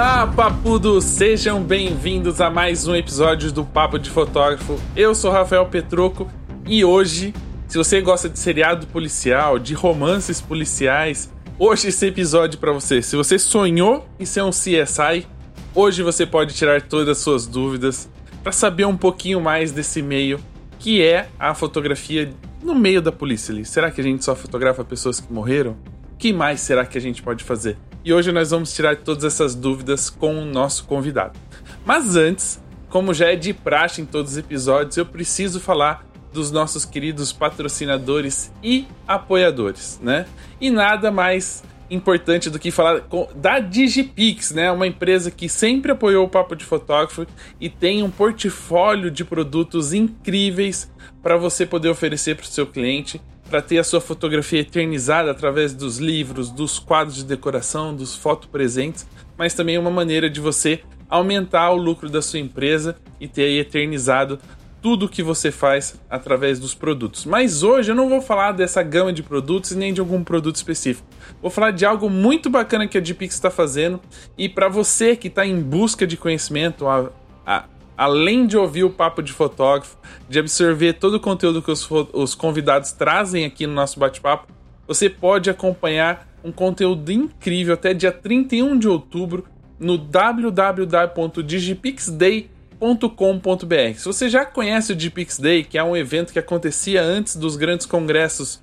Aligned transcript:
Olá, 0.00 0.26
papudos! 0.26 1.04
Sejam 1.04 1.62
bem-vindos 1.62 2.40
a 2.40 2.48
mais 2.48 2.88
um 2.88 2.94
episódio 2.94 3.52
do 3.52 3.66
Papo 3.66 3.98
de 3.98 4.08
Fotógrafo. 4.08 4.80
Eu 4.96 5.14
sou 5.14 5.30
Rafael 5.30 5.66
Petroco 5.66 6.26
e 6.66 6.82
hoje, 6.82 7.34
se 7.68 7.76
você 7.76 8.00
gosta 8.00 8.26
de 8.26 8.38
seriado 8.38 8.86
policial, 8.86 9.58
de 9.58 9.74
romances 9.74 10.40
policiais, 10.40 11.30
hoje 11.58 11.88
esse 11.88 12.06
episódio 12.06 12.58
para 12.58 12.72
você. 12.72 13.02
Se 13.02 13.14
você 13.14 13.38
sonhou 13.38 14.08
em 14.18 14.24
ser 14.24 14.40
um 14.42 14.48
CSI, 14.48 15.26
hoje 15.74 16.02
você 16.02 16.24
pode 16.24 16.54
tirar 16.54 16.80
todas 16.80 17.18
as 17.18 17.18
suas 17.18 17.46
dúvidas 17.46 18.08
para 18.42 18.52
saber 18.52 18.86
um 18.86 18.96
pouquinho 18.96 19.38
mais 19.38 19.70
desse 19.70 20.00
meio 20.00 20.40
que 20.78 21.04
é 21.04 21.28
a 21.38 21.52
fotografia 21.52 22.32
no 22.62 22.74
meio 22.74 23.02
da 23.02 23.12
polícia. 23.12 23.54
Será 23.66 23.90
que 23.90 24.00
a 24.00 24.04
gente 24.04 24.24
só 24.24 24.34
fotografa 24.34 24.82
pessoas 24.82 25.20
que 25.20 25.30
morreram? 25.30 25.76
O 26.14 26.16
que 26.16 26.32
mais 26.32 26.60
será 26.60 26.86
que 26.86 26.96
a 26.96 27.00
gente 27.02 27.22
pode 27.22 27.44
fazer? 27.44 27.76
E 28.02 28.14
hoje 28.14 28.32
nós 28.32 28.50
vamos 28.50 28.72
tirar 28.72 28.96
todas 28.96 29.24
essas 29.24 29.54
dúvidas 29.54 30.08
com 30.08 30.40
o 30.40 30.44
nosso 30.46 30.84
convidado. 30.86 31.38
Mas 31.84 32.16
antes, 32.16 32.62
como 32.88 33.12
já 33.12 33.32
é 33.32 33.36
de 33.36 33.52
praxe 33.52 34.00
em 34.00 34.06
todos 34.06 34.32
os 34.32 34.38
episódios, 34.38 34.96
eu 34.96 35.04
preciso 35.04 35.60
falar 35.60 36.06
dos 36.32 36.50
nossos 36.50 36.84
queridos 36.84 37.32
patrocinadores 37.32 38.50
e 38.62 38.86
apoiadores, 39.06 40.00
né? 40.02 40.26
E 40.60 40.70
nada 40.70 41.10
mais 41.10 41.62
importante 41.90 42.48
do 42.48 42.58
que 42.58 42.70
falar 42.70 43.02
da 43.34 43.58
Digipix, 43.58 44.52
né? 44.52 44.70
Uma 44.70 44.86
empresa 44.86 45.30
que 45.30 45.48
sempre 45.48 45.92
apoiou 45.92 46.24
o 46.24 46.28
Papo 46.28 46.56
de 46.56 46.64
Fotógrafo 46.64 47.26
e 47.60 47.68
tem 47.68 48.02
um 48.02 48.10
portfólio 48.10 49.10
de 49.10 49.24
produtos 49.24 49.92
incríveis 49.92 50.90
para 51.22 51.36
você 51.36 51.66
poder 51.66 51.88
oferecer 51.88 52.36
para 52.36 52.44
o 52.44 52.48
seu 52.48 52.66
cliente, 52.66 53.20
para 53.50 53.60
ter 53.60 53.78
a 53.78 53.84
sua 53.84 54.00
fotografia 54.00 54.60
eternizada 54.60 55.32
através 55.32 55.74
dos 55.74 55.98
livros, 55.98 56.50
dos 56.50 56.78
quadros 56.78 57.16
de 57.16 57.24
decoração, 57.24 57.94
dos 57.94 58.14
fotopresentes, 58.14 59.06
mas 59.36 59.52
também 59.52 59.76
uma 59.76 59.90
maneira 59.90 60.30
de 60.30 60.40
você 60.40 60.80
aumentar 61.08 61.70
o 61.72 61.76
lucro 61.76 62.08
da 62.08 62.22
sua 62.22 62.38
empresa 62.38 62.96
e 63.20 63.26
ter 63.26 63.50
eternizado 63.58 64.38
tudo 64.80 65.08
que 65.08 65.22
você 65.22 65.50
faz 65.50 66.00
através 66.08 66.58
dos 66.58 66.74
produtos. 66.74 67.26
Mas 67.26 67.64
hoje 67.64 67.90
eu 67.90 67.94
não 67.94 68.08
vou 68.08 68.22
falar 68.22 68.52
dessa 68.52 68.82
gama 68.82 69.12
de 69.12 69.22
produtos 69.22 69.72
nem 69.72 69.92
de 69.92 70.00
algum 70.00 70.22
produto 70.22 70.56
específico. 70.56 71.06
Vou 71.42 71.50
falar 71.50 71.72
de 71.72 71.84
algo 71.84 72.08
muito 72.08 72.48
bacana 72.48 72.86
que 72.86 72.96
a 72.96 73.00
Dpix 73.00 73.34
está 73.34 73.50
fazendo 73.50 74.00
e 74.38 74.48
para 74.48 74.68
você 74.68 75.16
que 75.16 75.28
está 75.28 75.44
em 75.44 75.60
busca 75.60 76.06
de 76.06 76.16
conhecimento, 76.16 76.86
a, 76.86 77.10
a, 77.44 77.64
além 78.00 78.46
de 78.46 78.56
ouvir 78.56 78.82
o 78.82 78.88
papo 78.88 79.22
de 79.22 79.30
fotógrafo, 79.30 79.98
de 80.26 80.38
absorver 80.38 80.94
todo 80.94 81.16
o 81.16 81.20
conteúdo 81.20 81.60
que 81.60 81.70
os, 81.70 81.86
os 82.14 82.34
convidados 82.34 82.92
trazem 82.92 83.44
aqui 83.44 83.66
no 83.66 83.74
nosso 83.74 84.00
bate-papo, 84.00 84.50
você 84.88 85.10
pode 85.10 85.50
acompanhar 85.50 86.26
um 86.42 86.50
conteúdo 86.50 87.12
incrível 87.12 87.74
até 87.74 87.92
dia 87.92 88.10
31 88.10 88.78
de 88.78 88.88
outubro 88.88 89.44
no 89.78 89.98
www.digipixday.com 89.98 92.48
.com.br. 92.80 93.94
Se 93.94 94.06
você 94.06 94.30
já 94.30 94.46
conhece 94.46 94.94
o 94.94 94.98
GPix 94.98 95.38
Day, 95.38 95.64
que 95.64 95.76
é 95.76 95.84
um 95.84 95.94
evento 95.94 96.32
que 96.32 96.38
acontecia 96.38 97.02
antes 97.02 97.36
dos 97.36 97.54
grandes 97.54 97.84
congressos, 97.84 98.62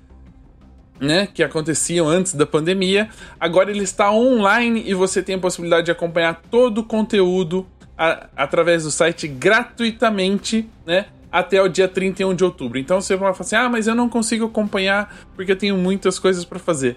né, 1.00 1.28
que 1.32 1.44
aconteciam 1.44 2.08
antes 2.08 2.34
da 2.34 2.44
pandemia, 2.44 3.08
agora 3.38 3.70
ele 3.70 3.84
está 3.84 4.10
online 4.10 4.82
e 4.84 4.92
você 4.92 5.22
tem 5.22 5.36
a 5.36 5.38
possibilidade 5.38 5.84
de 5.84 5.92
acompanhar 5.92 6.42
todo 6.50 6.78
o 6.78 6.84
conteúdo 6.84 7.64
a, 7.98 8.28
através 8.36 8.84
do 8.84 8.90
site 8.90 9.26
gratuitamente, 9.26 10.68
né, 10.86 11.06
até 11.30 11.60
o 11.60 11.68
dia 11.68 11.88
31 11.88 12.34
de 12.34 12.44
outubro. 12.44 12.78
Então 12.78 13.00
você 13.00 13.16
vai 13.16 13.34
falar 13.34 13.44
assim: 13.44 13.56
"Ah, 13.56 13.68
mas 13.68 13.86
eu 13.86 13.94
não 13.94 14.08
consigo 14.08 14.46
acompanhar 14.46 15.26
porque 15.34 15.52
eu 15.52 15.56
tenho 15.56 15.76
muitas 15.76 16.18
coisas 16.18 16.44
para 16.44 16.58
fazer". 16.58 16.96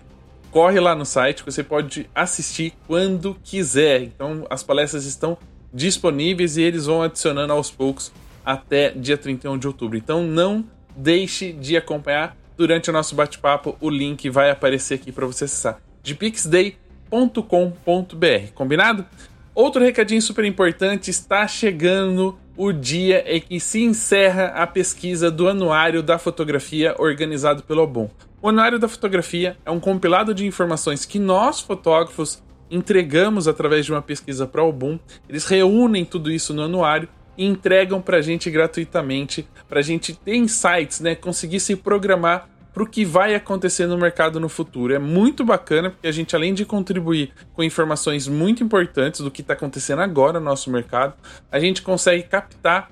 Corre 0.51 0.79
lá 0.79 0.93
no 0.93 1.05
site, 1.05 1.43
você 1.43 1.63
pode 1.63 2.09
assistir 2.13 2.73
quando 2.85 3.35
quiser. 3.43 4.03
Então 4.03 4.45
as 4.49 4.61
palestras 4.61 5.05
estão 5.05 5.37
disponíveis 5.73 6.57
e 6.57 6.61
eles 6.61 6.85
vão 6.85 7.01
adicionando 7.01 7.53
aos 7.53 7.71
poucos 7.71 8.11
até 8.45 8.89
dia 8.89 9.17
31 9.17 9.57
de 9.57 9.67
outubro. 9.67 9.97
Então 9.97 10.23
não 10.23 10.65
deixe 10.95 11.53
de 11.53 11.77
acompanhar 11.77 12.35
durante 12.57 12.89
o 12.89 12.93
nosso 12.93 13.15
bate-papo. 13.15 13.77
O 13.79 13.89
link 13.89 14.29
vai 14.29 14.51
aparecer 14.51 14.95
aqui 14.95 15.11
para 15.11 15.25
você 15.25 15.45
acessar 15.45 15.79
dpixday.com.br. 16.03 18.51
Combinado? 18.53 19.05
Outro 19.53 19.83
recadinho 19.83 20.21
super 20.21 20.45
importante: 20.45 21.09
está 21.09 21.47
chegando 21.47 22.37
o 22.55 22.71
dia 22.71 23.23
em 23.27 23.41
que 23.41 23.59
se 23.59 23.81
encerra 23.81 24.47
a 24.47 24.67
pesquisa 24.67 25.29
do 25.29 25.47
Anuário 25.47 26.01
da 26.03 26.17
Fotografia 26.17 26.95
organizado 26.97 27.63
pelo 27.63 27.83
Obon. 27.83 28.09
O 28.41 28.49
Anuário 28.49 28.79
da 28.79 28.87
Fotografia 28.87 29.57
é 29.65 29.71
um 29.71 29.79
compilado 29.79 30.33
de 30.33 30.45
informações 30.45 31.05
que 31.05 31.19
nós, 31.19 31.59
fotógrafos, 31.59 32.41
entregamos 32.69 33.47
através 33.47 33.85
de 33.85 33.91
uma 33.91 34.01
pesquisa 34.01 34.47
para 34.47 34.63
o 34.63 34.71
Boom. 34.71 34.97
Eles 35.27 35.45
reúnem 35.45 36.05
tudo 36.05 36.31
isso 36.31 36.53
no 36.53 36.63
anuário 36.63 37.07
e 37.37 37.45
entregam 37.45 38.01
para 38.01 38.17
a 38.17 38.21
gente 38.21 38.49
gratuitamente, 38.49 39.47
para 39.67 39.79
a 39.79 39.83
gente 39.83 40.13
ter 40.13 40.35
insights, 40.35 40.99
né? 41.01 41.13
Conseguir 41.13 41.59
se 41.59 41.75
programar 41.75 42.49
para 42.73 42.83
o 42.83 42.87
que 42.87 43.03
vai 43.03 43.35
acontecer 43.35 43.85
no 43.85 43.97
mercado 43.97 44.39
no 44.39 44.47
futuro. 44.47 44.93
É 44.93 44.99
muito 44.99 45.43
bacana 45.43 45.89
porque 45.89 46.07
a 46.07 46.11
gente, 46.11 46.35
além 46.35 46.53
de 46.53 46.65
contribuir 46.65 47.31
com 47.53 47.63
informações 47.63 48.27
muito 48.27 48.63
importantes 48.63 49.21
do 49.21 49.29
que 49.29 49.41
está 49.41 49.53
acontecendo 49.53 50.01
agora 50.01 50.39
no 50.39 50.45
nosso 50.45 50.71
mercado, 50.71 51.13
a 51.51 51.59
gente 51.59 51.81
consegue 51.81 52.23
captar, 52.23 52.89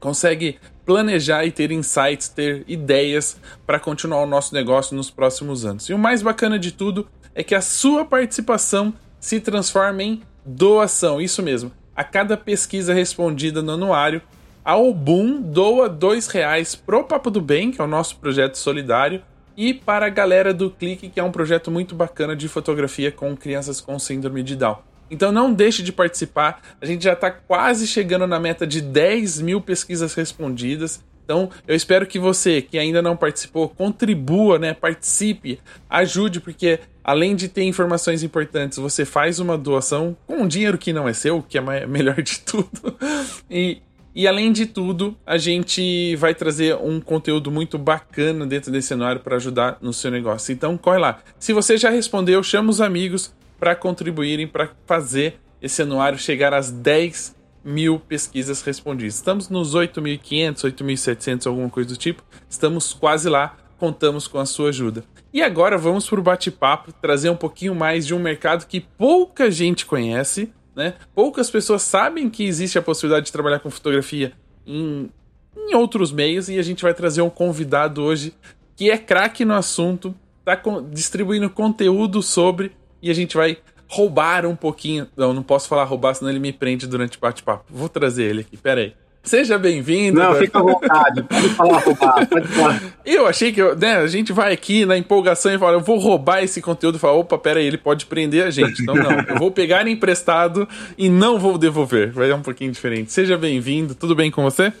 consegue 0.00 0.58
planejar 0.84 1.44
e 1.44 1.50
ter 1.50 1.70
insights, 1.70 2.28
ter 2.28 2.64
ideias 2.68 3.40
para 3.66 3.78
continuar 3.78 4.22
o 4.22 4.26
nosso 4.26 4.54
negócio 4.54 4.96
nos 4.96 5.10
próximos 5.10 5.64
anos. 5.64 5.88
E 5.88 5.94
o 5.94 5.98
mais 5.98 6.22
bacana 6.22 6.58
de 6.58 6.72
tudo 6.72 7.08
é 7.34 7.42
que 7.42 7.54
a 7.54 7.60
sua 7.60 8.04
participação 8.04 8.94
se 9.18 9.40
transforma 9.40 10.02
em 10.02 10.22
doação. 10.44 11.20
Isso 11.20 11.42
mesmo. 11.42 11.72
A 11.94 12.04
cada 12.04 12.36
pesquisa 12.36 12.94
respondida 12.94 13.62
no 13.62 13.72
anuário, 13.72 14.22
a 14.66 14.76
Obum 14.76 15.40
doa 15.40 15.88
dois 15.88 16.26
reais 16.26 16.74
pro 16.74 17.04
Papo 17.04 17.30
do 17.30 17.40
Bem, 17.40 17.70
que 17.70 17.80
é 17.80 17.84
o 17.84 17.86
nosso 17.86 18.16
projeto 18.16 18.58
solidário, 18.58 19.22
e 19.56 19.72
para 19.72 20.06
a 20.06 20.08
galera 20.08 20.52
do 20.52 20.68
Clique, 20.68 21.08
que 21.08 21.20
é 21.20 21.22
um 21.22 21.30
projeto 21.30 21.70
muito 21.70 21.94
bacana 21.94 22.34
de 22.34 22.48
fotografia 22.48 23.12
com 23.12 23.36
crianças 23.36 23.80
com 23.80 23.96
síndrome 23.96 24.42
de 24.42 24.56
Down. 24.56 24.78
Então 25.08 25.30
não 25.30 25.54
deixe 25.54 25.84
de 25.84 25.92
participar, 25.92 26.60
a 26.80 26.84
gente 26.84 27.04
já 27.04 27.12
está 27.12 27.30
quase 27.30 27.86
chegando 27.86 28.26
na 28.26 28.40
meta 28.40 28.66
de 28.66 28.80
10 28.80 29.40
mil 29.40 29.60
pesquisas 29.60 30.14
respondidas. 30.14 31.00
Então, 31.24 31.48
eu 31.66 31.74
espero 31.74 32.06
que 32.06 32.18
você 32.18 32.60
que 32.60 32.76
ainda 32.76 33.00
não 33.00 33.16
participou 33.16 33.68
contribua, 33.68 34.58
né? 34.58 34.74
Participe, 34.74 35.60
ajude, 35.88 36.40
porque 36.40 36.80
além 37.04 37.36
de 37.36 37.48
ter 37.48 37.62
informações 37.62 38.24
importantes, 38.24 38.78
você 38.78 39.04
faz 39.04 39.38
uma 39.38 39.56
doação 39.56 40.16
com 40.26 40.38
um 40.38 40.48
dinheiro 40.48 40.76
que 40.76 40.92
não 40.92 41.08
é 41.08 41.12
seu, 41.12 41.40
que 41.40 41.56
é 41.56 41.60
melhor 41.86 42.20
de 42.20 42.40
tudo. 42.40 42.96
E, 43.48 43.80
e 44.16 44.26
além 44.26 44.50
de 44.50 44.64
tudo, 44.64 45.14
a 45.26 45.36
gente 45.36 46.16
vai 46.16 46.34
trazer 46.34 46.74
um 46.76 46.98
conteúdo 46.98 47.50
muito 47.50 47.76
bacana 47.76 48.46
dentro 48.46 48.72
desse 48.72 48.88
cenário 48.88 49.20
para 49.20 49.36
ajudar 49.36 49.76
no 49.82 49.92
seu 49.92 50.10
negócio. 50.10 50.54
Então, 50.54 50.78
corre 50.78 50.98
lá. 50.98 51.18
Se 51.38 51.52
você 51.52 51.76
já 51.76 51.90
respondeu, 51.90 52.42
chama 52.42 52.70
os 52.70 52.80
amigos 52.80 53.34
para 53.60 53.76
contribuírem 53.76 54.48
para 54.48 54.70
fazer 54.86 55.38
esse 55.60 55.82
anuário 55.82 56.18
chegar 56.18 56.54
às 56.54 56.70
10 56.70 57.36
mil 57.62 57.98
pesquisas 57.98 58.62
respondidas. 58.62 59.16
Estamos 59.16 59.50
nos 59.50 59.74
8.500, 59.74 60.62
8.700, 60.62 61.46
alguma 61.46 61.68
coisa 61.68 61.90
do 61.90 61.96
tipo. 61.98 62.22
Estamos 62.48 62.94
quase 62.94 63.28
lá, 63.28 63.54
contamos 63.76 64.26
com 64.26 64.38
a 64.38 64.46
sua 64.46 64.70
ajuda. 64.70 65.04
E 65.30 65.42
agora 65.42 65.76
vamos 65.76 66.08
para 66.08 66.18
o 66.18 66.22
bate-papo, 66.22 66.90
trazer 66.90 67.28
um 67.28 67.36
pouquinho 67.36 67.74
mais 67.74 68.06
de 68.06 68.14
um 68.14 68.18
mercado 68.18 68.66
que 68.66 68.80
pouca 68.80 69.50
gente 69.50 69.84
conhece, 69.84 70.50
né? 70.76 70.94
Poucas 71.14 71.50
pessoas 71.50 71.80
sabem 71.80 72.28
que 72.28 72.44
existe 72.44 72.78
a 72.78 72.82
possibilidade 72.82 73.26
de 73.26 73.32
trabalhar 73.32 73.60
com 73.60 73.70
fotografia 73.70 74.34
em, 74.66 75.10
em 75.56 75.74
outros 75.74 76.12
meios 76.12 76.50
e 76.50 76.58
a 76.58 76.62
gente 76.62 76.82
vai 76.82 76.92
trazer 76.92 77.22
um 77.22 77.30
convidado 77.30 78.02
hoje 78.02 78.34
que 78.76 78.90
é 78.90 78.98
craque 78.98 79.42
no 79.42 79.54
assunto, 79.54 80.14
está 80.40 80.60
distribuindo 80.92 81.48
conteúdo 81.48 82.22
sobre 82.22 82.72
e 83.00 83.10
a 83.10 83.14
gente 83.14 83.34
vai 83.34 83.56
roubar 83.88 84.44
um 84.44 84.54
pouquinho. 84.54 85.08
Não, 85.16 85.32
não 85.32 85.42
posso 85.42 85.66
falar 85.66 85.84
roubar, 85.84 86.14
senão 86.14 86.30
ele 86.30 86.38
me 86.38 86.52
prende 86.52 86.86
durante 86.86 87.16
o 87.16 87.20
bate-papo. 87.20 87.64
Vou 87.70 87.88
trazer 87.88 88.24
ele 88.24 88.42
aqui, 88.42 88.56
pera 88.56 88.82
aí. 88.82 88.94
Seja 89.26 89.58
bem-vindo. 89.58 90.20
Não, 90.20 90.36
fica 90.36 90.60
à 90.60 90.62
vontade, 90.62 91.20
pode 91.24 91.48
falar 91.48 91.78
roubar, 91.78 92.28
pode 92.28 92.46
falar. 92.46 92.80
Eu 93.04 93.26
achei 93.26 93.52
que 93.52 93.60
né, 93.74 93.96
a 93.96 94.06
gente 94.06 94.32
vai 94.32 94.52
aqui 94.52 94.86
na 94.86 94.96
empolgação 94.96 95.52
e 95.52 95.58
fala, 95.58 95.74
eu 95.74 95.80
vou 95.80 95.96
roubar 95.96 96.42
esse 96.42 96.60
conteúdo 96.60 96.98
falar, 96.98 97.14
opa, 97.14 97.38
pera 97.38 97.60
aí, 97.60 97.66
ele 97.66 97.78
pode 97.78 98.04
prender 98.06 98.44
a 98.44 98.50
gente. 98.50 98.82
Então 98.82 98.96
não, 98.96 99.20
eu 99.28 99.36
vou 99.36 99.50
pegar 99.50 99.86
emprestado 99.86 100.68
e 100.98 101.08
não 101.08 101.38
vou 101.38 101.56
devolver. 101.56 102.10
Vai 102.10 102.26
ser 102.26 102.34
um 102.34 102.42
pouquinho 102.42 102.72
diferente. 102.72 103.12
Seja 103.12 103.38
bem-vindo, 103.38 103.94
tudo 103.94 104.14
bem 104.14 104.28
com 104.28 104.42
você? 104.42 104.72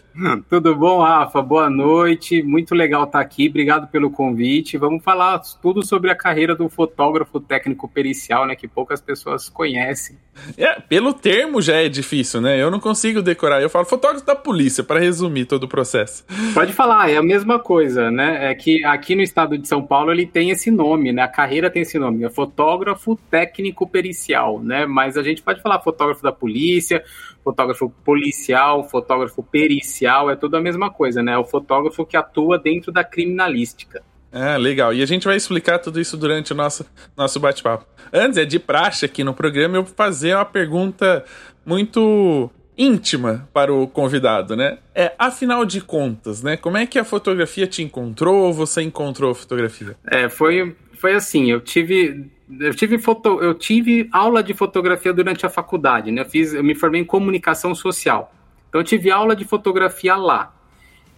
Tudo 0.48 0.74
bom, 0.74 1.00
Rafa? 1.00 1.40
Boa 1.40 1.70
noite, 1.70 2.42
muito 2.42 2.74
legal 2.74 3.04
estar 3.04 3.20
aqui, 3.20 3.48
obrigado 3.48 3.88
pelo 3.88 4.10
convite. 4.10 4.76
Vamos 4.76 5.04
falar 5.04 5.40
tudo 5.62 5.86
sobre 5.86 6.10
a 6.10 6.16
carreira 6.16 6.54
do 6.54 6.68
fotógrafo 6.68 7.38
técnico 7.38 7.88
pericial, 7.88 8.46
né, 8.46 8.56
que 8.56 8.66
poucas 8.66 9.00
pessoas 9.00 9.48
conhecem. 9.48 10.16
É, 10.56 10.80
pelo 10.80 11.12
termo 11.12 11.60
já 11.60 11.76
é 11.76 11.88
difícil, 11.88 12.40
né? 12.40 12.60
Eu 12.60 12.70
não 12.70 12.80
consigo 12.80 13.22
decorar. 13.22 13.60
Eu 13.60 13.70
falo 13.70 13.84
fotógrafo 13.84 14.24
da 14.24 14.36
polícia, 14.36 14.84
para 14.84 15.00
resumir 15.00 15.46
todo 15.46 15.64
o 15.64 15.68
processo. 15.68 16.24
Pode 16.54 16.72
falar, 16.72 17.10
é 17.10 17.16
a 17.16 17.22
mesma 17.22 17.58
coisa, 17.58 18.10
né? 18.10 18.50
É 18.50 18.54
que 18.54 18.84
aqui 18.84 19.14
no 19.14 19.22
estado 19.22 19.58
de 19.58 19.66
São 19.66 19.82
Paulo 19.82 20.12
ele 20.12 20.26
tem 20.26 20.50
esse 20.50 20.70
nome, 20.70 21.12
né? 21.12 21.22
A 21.22 21.28
carreira 21.28 21.70
tem 21.70 21.82
esse 21.82 21.98
nome, 21.98 22.24
é 22.24 22.30
fotógrafo 22.30 23.16
técnico 23.30 23.86
pericial, 23.86 24.60
né? 24.62 24.86
Mas 24.86 25.16
a 25.16 25.22
gente 25.22 25.42
pode 25.42 25.60
falar 25.60 25.80
fotógrafo 25.80 26.22
da 26.22 26.32
polícia, 26.32 27.02
fotógrafo 27.42 27.90
policial, 28.04 28.88
fotógrafo 28.88 29.42
pericial, 29.42 30.30
é 30.30 30.36
tudo 30.36 30.56
a 30.56 30.60
mesma 30.60 30.90
coisa, 30.90 31.22
né? 31.22 31.32
É 31.32 31.38
o 31.38 31.44
fotógrafo 31.44 32.04
que 32.04 32.16
atua 32.16 32.58
dentro 32.58 32.92
da 32.92 33.04
criminalística. 33.04 34.02
Ah, 34.38 34.58
legal. 34.58 34.92
E 34.92 35.02
a 35.02 35.06
gente 35.06 35.24
vai 35.24 35.34
explicar 35.34 35.78
tudo 35.78 35.98
isso 35.98 36.14
durante 36.14 36.52
o 36.52 36.54
nosso, 36.54 36.84
nosso 37.16 37.40
bate-papo. 37.40 37.86
Antes, 38.12 38.36
é 38.36 38.44
de 38.44 38.58
praxe 38.58 39.06
aqui 39.06 39.24
no 39.24 39.32
programa 39.32 39.78
eu 39.78 39.86
fazer 39.86 40.34
uma 40.34 40.44
pergunta 40.44 41.24
muito 41.64 42.50
íntima 42.76 43.48
para 43.50 43.72
o 43.72 43.88
convidado, 43.88 44.54
né? 44.54 44.76
É, 44.94 45.14
afinal 45.18 45.64
de 45.64 45.80
contas, 45.80 46.42
né? 46.42 46.54
Como 46.54 46.76
é 46.76 46.84
que 46.84 46.98
a 46.98 47.04
fotografia 47.04 47.66
te 47.66 47.82
encontrou? 47.82 48.52
Você 48.52 48.82
encontrou 48.82 49.30
a 49.30 49.34
fotografia? 49.34 49.96
É, 50.06 50.28
foi, 50.28 50.76
foi 50.92 51.14
assim, 51.14 51.50
eu 51.50 51.60
tive 51.62 52.30
eu 52.60 52.74
tive 52.74 52.98
foto, 52.98 53.40
eu 53.42 53.54
tive 53.54 54.08
aula 54.12 54.42
de 54.42 54.54
fotografia 54.54 55.12
durante 55.12 55.46
a 55.46 55.48
faculdade, 55.48 56.12
né? 56.12 56.20
Eu 56.20 56.26
fiz, 56.26 56.52
eu 56.52 56.62
me 56.62 56.74
formei 56.74 57.00
em 57.00 57.04
comunicação 57.04 57.74
social. 57.74 58.32
Então 58.68 58.82
eu 58.82 58.84
tive 58.84 59.10
aula 59.10 59.34
de 59.34 59.46
fotografia 59.46 60.14
lá 60.14 60.55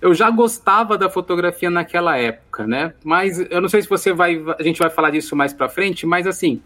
eu 0.00 0.14
já 0.14 0.30
gostava 0.30 0.96
da 0.96 1.10
fotografia 1.10 1.70
naquela 1.70 2.16
época, 2.16 2.66
né? 2.66 2.94
Mas 3.02 3.38
eu 3.50 3.60
não 3.60 3.68
sei 3.68 3.82
se 3.82 3.88
você 3.88 4.12
vai, 4.12 4.42
a 4.58 4.62
gente 4.62 4.78
vai 4.78 4.90
falar 4.90 5.10
disso 5.10 5.34
mais 5.34 5.52
para 5.52 5.68
frente, 5.68 6.06
mas 6.06 6.26
assim, 6.26 6.62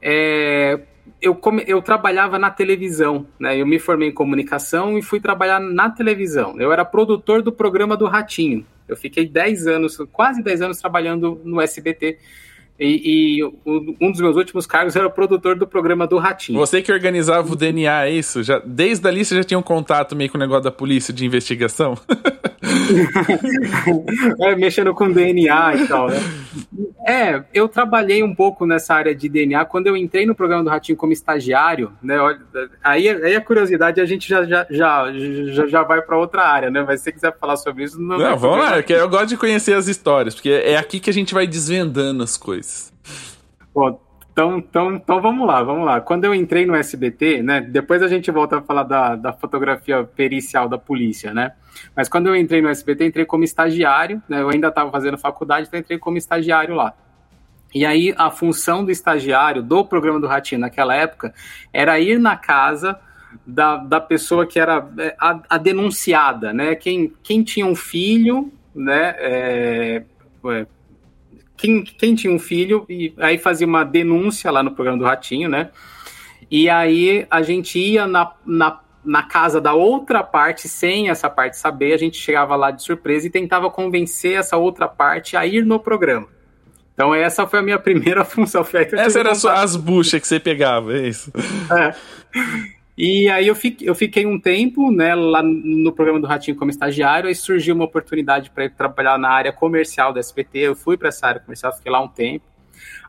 é, 0.00 0.78
eu, 1.20 1.34
come, 1.34 1.64
eu 1.66 1.82
trabalhava 1.82 2.38
na 2.38 2.50
televisão, 2.50 3.26
né? 3.38 3.60
Eu 3.60 3.66
me 3.66 3.78
formei 3.78 4.08
em 4.08 4.14
comunicação 4.14 4.96
e 4.96 5.02
fui 5.02 5.20
trabalhar 5.20 5.60
na 5.60 5.90
televisão. 5.90 6.60
Eu 6.60 6.72
era 6.72 6.84
produtor 6.84 7.42
do 7.42 7.52
programa 7.52 7.96
do 7.96 8.06
Ratinho. 8.06 8.64
Eu 8.86 8.96
fiquei 8.96 9.26
10 9.26 9.66
anos, 9.66 9.96
quase 10.12 10.42
10 10.42 10.62
anos 10.62 10.78
trabalhando 10.78 11.40
no 11.44 11.60
SBT 11.60 12.18
e, 12.78 13.38
e, 13.38 13.44
um 14.00 14.10
dos 14.10 14.20
meus 14.20 14.36
últimos 14.36 14.66
cargos 14.66 14.96
era 14.96 15.08
produtor 15.08 15.56
do 15.56 15.66
programa 15.66 16.06
do 16.06 16.18
Ratinho. 16.18 16.58
Você 16.58 16.82
que 16.82 16.90
organizava 16.90 17.52
o 17.52 17.56
DNA, 17.56 18.06
é 18.06 18.10
isso? 18.10 18.42
Já, 18.42 18.60
desde 18.64 19.06
ali 19.06 19.24
você 19.24 19.36
já 19.36 19.44
tinha 19.44 19.58
um 19.58 19.62
contato 19.62 20.16
meio 20.16 20.30
com 20.30 20.36
o 20.36 20.40
negócio 20.40 20.64
da 20.64 20.70
polícia 20.70 21.12
de 21.12 21.24
investigação? 21.24 21.96
é, 24.40 24.54
mexendo 24.56 24.94
com 24.94 25.10
DNA 25.10 25.74
e 25.76 25.88
tal, 25.88 26.08
né? 26.08 26.16
É, 27.06 27.42
eu 27.52 27.68
trabalhei 27.68 28.22
um 28.22 28.34
pouco 28.34 28.64
nessa 28.64 28.94
área 28.94 29.14
de 29.14 29.28
DNA 29.28 29.64
quando 29.64 29.88
eu 29.88 29.96
entrei 29.96 30.24
no 30.24 30.34
programa 30.34 30.62
do 30.62 30.70
Ratinho 30.70 30.96
como 30.96 31.12
estagiário, 31.12 31.92
né? 32.02 32.16
Aí, 32.82 33.08
aí 33.08 33.34
a 33.34 33.40
curiosidade 33.40 34.00
a 34.00 34.06
gente 34.06 34.28
já, 34.28 34.44
já, 34.44 34.66
já, 34.70 35.12
já, 35.52 35.66
já 35.66 35.82
vai 35.82 36.00
para 36.00 36.16
outra 36.16 36.44
área, 36.44 36.70
né? 36.70 36.84
Mas 36.86 37.00
se 37.00 37.04
você 37.04 37.12
quiser 37.12 37.36
falar 37.38 37.56
sobre 37.56 37.84
isso, 37.84 38.00
não. 38.00 38.18
Não, 38.18 38.36
vamos 38.36 38.58
lá, 38.58 38.78
eu 38.80 39.08
gosto 39.08 39.28
de 39.28 39.36
conhecer 39.36 39.74
as 39.74 39.88
histórias, 39.88 40.34
porque 40.34 40.50
é 40.50 40.76
aqui 40.76 41.00
que 41.00 41.10
a 41.10 41.12
gente 41.12 41.34
vai 41.34 41.46
desvendando 41.46 42.22
as 42.22 42.36
coisas. 42.36 42.61
Bom, 43.74 44.00
então, 44.32 44.58
então, 44.58 44.94
então 44.94 45.20
vamos 45.20 45.46
lá, 45.46 45.62
vamos 45.62 45.84
lá. 45.84 46.00
Quando 46.00 46.24
eu 46.24 46.34
entrei 46.34 46.64
no 46.64 46.74
SBT, 46.74 47.42
né? 47.42 47.60
Depois 47.60 48.02
a 48.02 48.08
gente 48.08 48.30
volta 48.30 48.58
a 48.58 48.62
falar 48.62 48.84
da, 48.84 49.14
da 49.14 49.32
fotografia 49.32 50.04
pericial 50.04 50.68
da 50.68 50.78
polícia, 50.78 51.34
né? 51.34 51.52
Mas 51.94 52.08
quando 52.08 52.28
eu 52.28 52.36
entrei 52.36 52.62
no 52.62 52.68
SBT, 52.68 53.06
entrei 53.06 53.26
como 53.26 53.44
estagiário, 53.44 54.22
né? 54.26 54.40
Eu 54.40 54.48
ainda 54.48 54.68
estava 54.68 54.90
fazendo 54.90 55.18
faculdade, 55.18 55.68
então 55.68 55.78
entrei 55.78 55.98
como 55.98 56.16
estagiário 56.16 56.74
lá. 56.74 56.94
E 57.74 57.84
aí 57.84 58.14
a 58.16 58.30
função 58.30 58.84
do 58.84 58.90
estagiário 58.90 59.62
do 59.62 59.84
programa 59.84 60.18
do 60.18 60.26
Ratinho 60.26 60.62
naquela 60.62 60.94
época 60.94 61.34
era 61.72 61.98
ir 62.00 62.18
na 62.18 62.36
casa 62.36 62.98
da, 63.46 63.76
da 63.76 64.00
pessoa 64.00 64.46
que 64.46 64.58
era 64.58 64.88
é, 64.98 65.14
a, 65.18 65.40
a 65.48 65.58
denunciada, 65.58 66.54
né? 66.54 66.74
Quem, 66.74 67.12
quem 67.22 67.42
tinha 67.42 67.66
um 67.66 67.74
filho, 67.74 68.50
né? 68.74 69.14
É, 69.18 70.04
quem, 71.62 71.84
quem 71.84 72.14
tinha 72.16 72.32
um 72.32 72.40
filho, 72.40 72.84
e 72.88 73.14
aí 73.18 73.38
fazia 73.38 73.66
uma 73.66 73.84
denúncia 73.84 74.50
lá 74.50 74.64
no 74.64 74.72
programa 74.72 74.98
do 74.98 75.04
Ratinho, 75.04 75.48
né? 75.48 75.70
E 76.50 76.68
aí 76.68 77.24
a 77.30 77.40
gente 77.40 77.78
ia 77.78 78.04
na, 78.04 78.32
na, 78.44 78.80
na 79.04 79.22
casa 79.22 79.60
da 79.60 79.72
outra 79.72 80.24
parte, 80.24 80.68
sem 80.68 81.08
essa 81.08 81.30
parte 81.30 81.56
saber, 81.56 81.92
a 81.92 81.96
gente 81.96 82.16
chegava 82.16 82.56
lá 82.56 82.72
de 82.72 82.82
surpresa 82.82 83.28
e 83.28 83.30
tentava 83.30 83.70
convencer 83.70 84.34
essa 84.34 84.56
outra 84.56 84.88
parte 84.88 85.36
a 85.36 85.46
ir 85.46 85.64
no 85.64 85.78
programa. 85.78 86.26
Então 86.94 87.14
essa 87.14 87.46
foi 87.46 87.60
a 87.60 87.62
minha 87.62 87.78
primeira 87.80 88.24
função. 88.24 88.66
Essa 88.92 89.20
era 89.20 89.30
as 89.30 89.76
buchas 89.76 90.20
que 90.20 90.26
você 90.26 90.40
pegava, 90.40 90.92
é 90.98 91.06
isso? 91.06 91.32
É. 91.70 91.94
E 92.96 93.28
aí 93.30 93.46
eu 93.48 93.54
fiquei, 93.54 93.88
eu 93.88 93.94
fiquei 93.94 94.26
um 94.26 94.38
tempo 94.38 94.90
né, 94.90 95.14
lá 95.14 95.42
no 95.42 95.92
programa 95.92 96.20
do 96.20 96.26
Ratinho 96.26 96.56
como 96.56 96.70
estagiário, 96.70 97.28
aí 97.28 97.34
surgiu 97.34 97.74
uma 97.74 97.84
oportunidade 97.84 98.50
para 98.50 98.68
trabalhar 98.68 99.18
na 99.18 99.30
área 99.30 99.52
comercial 99.52 100.12
da 100.12 100.20
SPT, 100.20 100.58
eu 100.58 100.76
fui 100.76 100.98
para 100.98 101.08
essa 101.08 101.26
área 101.26 101.40
comercial, 101.40 101.72
fiquei 101.72 101.90
lá 101.90 102.00
um 102.02 102.08
tempo. 102.08 102.44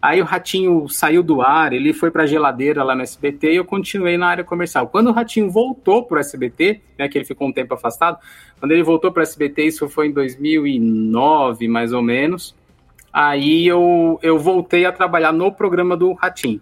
Aí 0.02 0.22
o 0.22 0.26
Ratinho 0.26 0.88
saiu 0.88 1.24
do 1.24 1.42
ar, 1.42 1.74
ele 1.74 1.94
foi 1.94 2.12
para 2.12 2.24
a 2.24 2.26
geladeira 2.26 2.84
lá 2.84 2.96
no 2.96 3.02
SBT 3.02 3.54
e 3.54 3.56
eu 3.56 3.66
continuei 3.66 4.18
na 4.18 4.28
área 4.28 4.44
comercial. 4.44 4.88
Quando 4.88 5.08
o 5.08 5.12
Ratinho 5.14 5.50
voltou 5.50 6.04
para 6.04 6.18
o 6.18 6.20
SBT, 6.20 6.82
né, 6.98 7.08
que 7.08 7.18
ele 7.18 7.26
ficou 7.26 7.48
um 7.48 7.54
tempo 7.54 7.74
afastado, 7.74 8.18
quando 8.60 8.72
ele 8.72 8.84
voltou 8.84 9.12
para 9.12 9.22
o 9.22 9.24
SBT, 9.24 9.64
isso 9.64 9.90
foi 9.90 10.08
em 10.08 10.12
2009, 10.12 11.68
mais 11.68 11.92
ou 11.92 12.02
menos, 12.02 12.56
aí 13.12 13.68
eu, 13.68 14.20
eu 14.22 14.38
voltei 14.40 14.86
a 14.86 14.92
trabalhar 14.92 15.32
no 15.34 15.52
programa 15.52 15.98
do 15.98 16.14
Ratinho. 16.14 16.62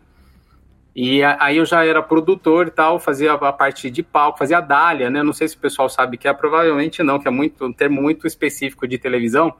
E 0.93 1.23
aí 1.23 1.55
eu 1.55 1.65
já 1.65 1.85
era 1.85 2.03
produtor 2.03 2.67
e 2.67 2.71
tal, 2.71 2.99
fazia 2.99 3.31
a 3.33 3.53
parte 3.53 3.89
de 3.89 4.03
palco, 4.03 4.37
fazia 4.37 4.57
a 4.57 4.61
dália, 4.61 5.09
né? 5.09 5.23
Não 5.23 5.31
sei 5.31 5.47
se 5.47 5.55
o 5.55 5.59
pessoal 5.59 5.87
sabe 5.87 6.17
que 6.17 6.27
é, 6.27 6.33
provavelmente 6.33 7.01
não, 7.01 7.17
que 7.17 7.27
é 7.29 7.31
muito, 7.31 7.65
um 7.65 7.71
termo 7.71 8.01
muito 8.01 8.27
específico 8.27 8.85
de 8.85 8.97
televisão. 8.97 9.53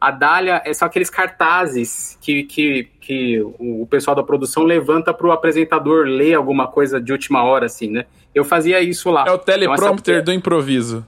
A 0.00 0.10
dália 0.10 0.62
é 0.64 0.72
só 0.72 0.86
aqueles 0.86 1.10
cartazes 1.10 2.16
que, 2.22 2.44
que, 2.44 2.88
que 3.00 3.40
o 3.58 3.86
pessoal 3.90 4.14
da 4.14 4.22
produção 4.22 4.62
levanta 4.62 5.12
para 5.12 5.26
o 5.26 5.32
apresentador 5.32 6.06
ler 6.06 6.34
alguma 6.34 6.68
coisa 6.68 6.98
de 7.00 7.12
última 7.12 7.42
hora, 7.42 7.66
assim, 7.66 7.90
né? 7.90 8.06
Eu 8.34 8.44
fazia 8.44 8.80
isso 8.80 9.10
lá. 9.10 9.24
É 9.26 9.32
o 9.32 9.38
teleprompter 9.38 10.14
então, 10.14 10.14
essa... 10.14 10.22
do 10.24 10.32
improviso. 10.32 11.06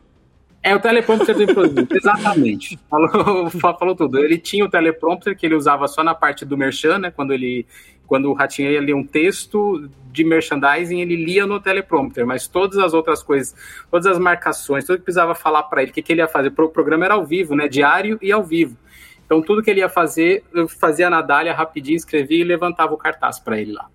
É 0.63 0.75
o 0.75 0.81
teleprompter 0.81 1.35
do 1.35 1.43
improviso, 1.45 1.87
exatamente. 1.95 2.79
Falou, 2.91 3.49
falou 3.79 3.95
tudo. 3.95 4.19
Ele 4.19 4.37
tinha 4.37 4.65
o 4.65 4.69
teleprompter 4.69 5.35
que 5.35 5.47
ele 5.47 5.55
usava 5.55 5.89
só 5.89 6.03
na 6.03 6.15
parte 6.15 6.45
do 6.45 6.59
merchan, 6.59 6.99
né? 6.99 7.11
Quando 7.11 7.33
ele 7.33 7.65
quando 8.11 8.29
o 8.29 8.33
Ratinho 8.33 8.73
ia 8.73 8.81
ler 8.81 8.93
um 8.93 9.07
texto 9.07 9.89
de 10.11 10.25
merchandising, 10.25 11.01
ele 11.01 11.15
lia 11.15 11.47
no 11.47 11.61
teleprompter, 11.61 12.27
mas 12.27 12.49
todas 12.49 12.77
as 12.79 12.93
outras 12.93 13.23
coisas, 13.23 13.55
todas 13.89 14.05
as 14.05 14.19
marcações, 14.19 14.85
tudo 14.85 14.99
que 14.99 15.05
precisava 15.05 15.33
falar 15.33 15.63
para 15.63 15.81
ele, 15.81 15.93
o 15.93 15.95
que, 15.95 16.03
que 16.03 16.13
ele 16.13 16.21
ia 16.21 16.27
fazer, 16.27 16.49
o 16.49 16.69
programa 16.69 17.05
era 17.05 17.15
ao 17.15 17.25
vivo, 17.25 17.55
né, 17.55 17.69
diário 17.69 18.19
e 18.21 18.33
ao 18.33 18.43
vivo. 18.43 18.77
Então 19.25 19.41
tudo 19.41 19.63
que 19.63 19.71
ele 19.71 19.79
ia 19.79 19.89
fazer, 19.89 20.43
eu 20.53 20.67
fazia 20.67 21.09
na 21.09 21.23
dália 21.23 21.55
rapidinho, 21.55 21.95
escrevia 21.99 22.41
e 22.41 22.43
levantava 22.43 22.93
o 22.93 22.97
cartaz 22.97 23.39
para 23.39 23.61
ele 23.61 23.71
lá. 23.71 23.87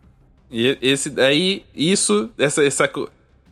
E 0.50 0.78
esse 0.82 1.10
daí, 1.10 1.66
isso, 1.76 2.30
essa, 2.38 2.64
essa, 2.64 2.90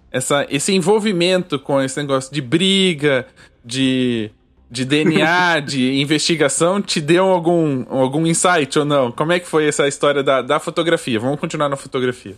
essa, 0.10 0.48
esse 0.50 0.74
envolvimento 0.74 1.60
com 1.60 1.82
esse 1.82 2.00
negócio 2.00 2.34
de 2.34 2.42
briga, 2.42 3.28
de 3.66 4.32
de 4.74 4.86
DNA, 4.86 5.60
de 5.65 6.01
investigação, 6.01 6.82
te 6.82 7.00
deu 7.00 7.25
algum, 7.25 7.86
algum 7.89 8.25
insight 8.25 8.80
ou 8.80 8.84
não? 8.84 9.12
Como 9.12 9.32
é 9.32 9.39
que 9.39 9.48
foi 9.48 9.68
essa 9.68 9.88
história 9.88 10.24
da, 10.24 10.42
da 10.42 10.60
fotografia? 10.60 11.20
Vamos 11.20 11.39
continuar 11.39 11.70
na 11.70 11.77
fotografia. 11.77 12.36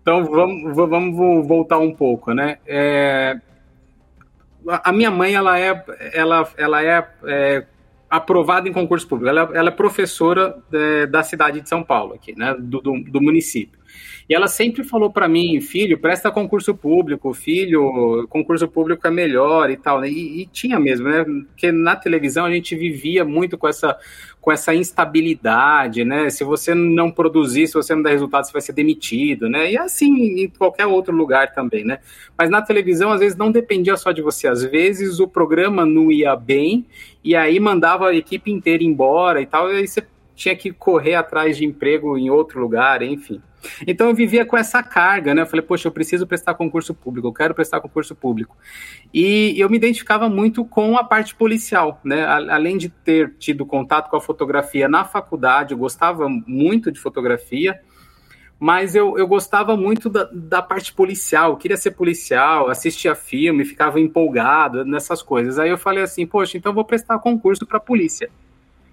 Então 0.00 0.24
vamos, 0.24 0.74
vamos 0.74 1.46
voltar 1.46 1.78
um 1.78 1.92
pouco, 1.92 2.32
né? 2.32 2.58
É, 2.66 3.36
a 4.66 4.92
minha 4.92 5.10
mãe 5.10 5.34
ela 5.34 5.58
é, 5.58 5.84
ela, 6.12 6.48
ela 6.56 6.82
é, 6.84 7.08
é 7.24 7.66
aprovada 8.08 8.68
em 8.68 8.72
concurso 8.72 9.08
público. 9.08 9.28
Ela, 9.28 9.50
ela 9.52 9.68
é 9.68 9.72
professora 9.72 10.56
é, 10.72 11.06
da 11.06 11.22
cidade 11.22 11.60
de 11.60 11.68
São 11.68 11.82
Paulo 11.82 12.14
aqui, 12.14 12.36
né? 12.36 12.54
Do, 12.58 12.80
do, 12.80 13.04
do 13.04 13.20
município. 13.20 13.78
E 14.32 14.34
ela 14.34 14.48
sempre 14.48 14.82
falou 14.82 15.10
para 15.10 15.28
mim, 15.28 15.60
filho, 15.60 15.98
presta 15.98 16.30
concurso 16.30 16.74
público, 16.74 17.34
filho, 17.34 18.26
concurso 18.30 18.66
público 18.66 19.06
é 19.06 19.10
melhor 19.10 19.68
e 19.68 19.76
tal. 19.76 20.00
Né? 20.00 20.08
E, 20.08 20.40
e, 20.40 20.46
tinha 20.46 20.80
mesmo, 20.80 21.06
né? 21.06 21.22
Porque 21.22 21.70
na 21.70 21.94
televisão 21.94 22.46
a 22.46 22.50
gente 22.50 22.74
vivia 22.74 23.26
muito 23.26 23.58
com 23.58 23.68
essa, 23.68 23.94
com 24.40 24.50
essa 24.50 24.74
instabilidade, 24.74 26.02
né? 26.02 26.30
Se 26.30 26.44
você 26.44 26.74
não 26.74 27.10
produzir, 27.10 27.66
se 27.66 27.74
você 27.74 27.94
não 27.94 28.02
der 28.02 28.12
resultado, 28.12 28.46
você 28.46 28.52
vai 28.54 28.62
ser 28.62 28.72
demitido, 28.72 29.50
né? 29.50 29.70
E 29.70 29.76
assim 29.76 30.10
em 30.44 30.48
qualquer 30.48 30.86
outro 30.86 31.14
lugar 31.14 31.52
também, 31.52 31.84
né? 31.84 31.98
Mas 32.36 32.48
na 32.48 32.62
televisão, 32.62 33.12
às 33.12 33.20
vezes, 33.20 33.36
não 33.36 33.52
dependia 33.52 33.98
só 33.98 34.12
de 34.12 34.22
você. 34.22 34.48
Às 34.48 34.64
vezes 34.64 35.20
o 35.20 35.28
programa 35.28 35.84
não 35.84 36.10
ia 36.10 36.34
bem 36.34 36.86
e 37.22 37.36
aí 37.36 37.60
mandava 37.60 38.08
a 38.08 38.14
equipe 38.14 38.50
inteira 38.50 38.82
embora 38.82 39.42
e 39.42 39.46
tal, 39.46 39.70
e 39.70 39.76
aí 39.76 39.86
você 39.86 40.02
tinha 40.34 40.56
que 40.56 40.72
correr 40.72 41.16
atrás 41.16 41.58
de 41.58 41.66
emprego 41.66 42.16
em 42.16 42.30
outro 42.30 42.58
lugar, 42.62 43.02
enfim. 43.02 43.42
Então 43.86 44.08
eu 44.08 44.14
vivia 44.14 44.44
com 44.44 44.56
essa 44.56 44.82
carga, 44.82 45.34
né? 45.34 45.42
Eu 45.42 45.46
falei, 45.46 45.64
poxa, 45.64 45.88
eu 45.88 45.92
preciso 45.92 46.26
prestar 46.26 46.54
concurso 46.54 46.94
público, 46.94 47.28
eu 47.28 47.32
quero 47.32 47.54
prestar 47.54 47.80
concurso 47.80 48.14
público. 48.14 48.56
E 49.12 49.54
eu 49.58 49.68
me 49.68 49.76
identificava 49.76 50.28
muito 50.28 50.64
com 50.64 50.96
a 50.96 51.04
parte 51.04 51.34
policial, 51.34 52.00
né? 52.04 52.24
Além 52.24 52.76
de 52.76 52.88
ter 52.88 53.34
tido 53.38 53.64
contato 53.66 54.10
com 54.10 54.16
a 54.16 54.20
fotografia 54.20 54.88
na 54.88 55.04
faculdade, 55.04 55.72
eu 55.72 55.78
gostava 55.78 56.28
muito 56.28 56.90
de 56.90 56.98
fotografia, 56.98 57.80
mas 58.58 58.94
eu, 58.94 59.18
eu 59.18 59.26
gostava 59.26 59.76
muito 59.76 60.08
da, 60.08 60.28
da 60.32 60.62
parte 60.62 60.92
policial, 60.92 61.50
eu 61.50 61.56
queria 61.56 61.76
ser 61.76 61.92
policial, 61.92 62.68
assistia 62.68 63.14
filme, 63.14 63.64
ficava 63.64 63.98
empolgado 63.98 64.84
nessas 64.84 65.20
coisas. 65.20 65.58
Aí 65.58 65.68
eu 65.68 65.78
falei 65.78 66.04
assim, 66.04 66.26
poxa, 66.26 66.56
então 66.56 66.72
vou 66.72 66.84
prestar 66.84 67.18
concurso 67.18 67.66
para 67.66 67.80
polícia. 67.80 68.30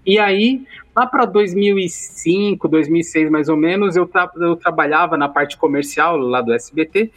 E 0.06 0.18
aí, 0.18 0.65
lá 0.96 1.06
para 1.06 1.25
2005, 1.25 2.68
2006 2.68 3.29
mais 3.29 3.50
ou 3.50 3.58
menos, 3.58 3.96
eu, 3.96 4.08
tra 4.08 4.29
eu 4.38 4.56
trabalhava 4.56 5.18
na 5.18 5.29
parte 5.29 5.58
comercial 5.58 6.18
lá 6.18 6.41
do 6.41 6.53
SBT 6.53 7.12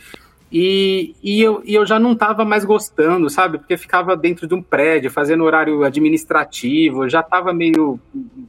e, 0.52 1.16
e, 1.22 1.40
eu, 1.40 1.62
e 1.64 1.74
eu 1.74 1.86
já 1.86 1.98
não 1.98 2.12
estava 2.12 2.44
mais 2.44 2.62
gostando, 2.62 3.30
sabe? 3.30 3.56
Porque 3.56 3.78
ficava 3.78 4.14
dentro 4.14 4.46
de 4.46 4.54
um 4.54 4.62
prédio, 4.62 5.10
fazendo 5.10 5.44
horário 5.44 5.82
administrativo, 5.82 7.08
já 7.08 7.20
estava 7.20 7.54
meio, 7.54 7.98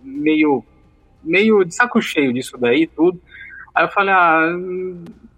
meio, 0.04 0.66
meio 1.24 1.63
de 1.63 1.74
saco 1.74 2.02
cheio 2.02 2.34
disso 2.34 2.58
daí, 2.58 2.88
tudo. 2.88 3.22
Aí 3.74 3.86
eu 3.86 3.90
falei, 3.90 4.13
ah, 4.13 4.54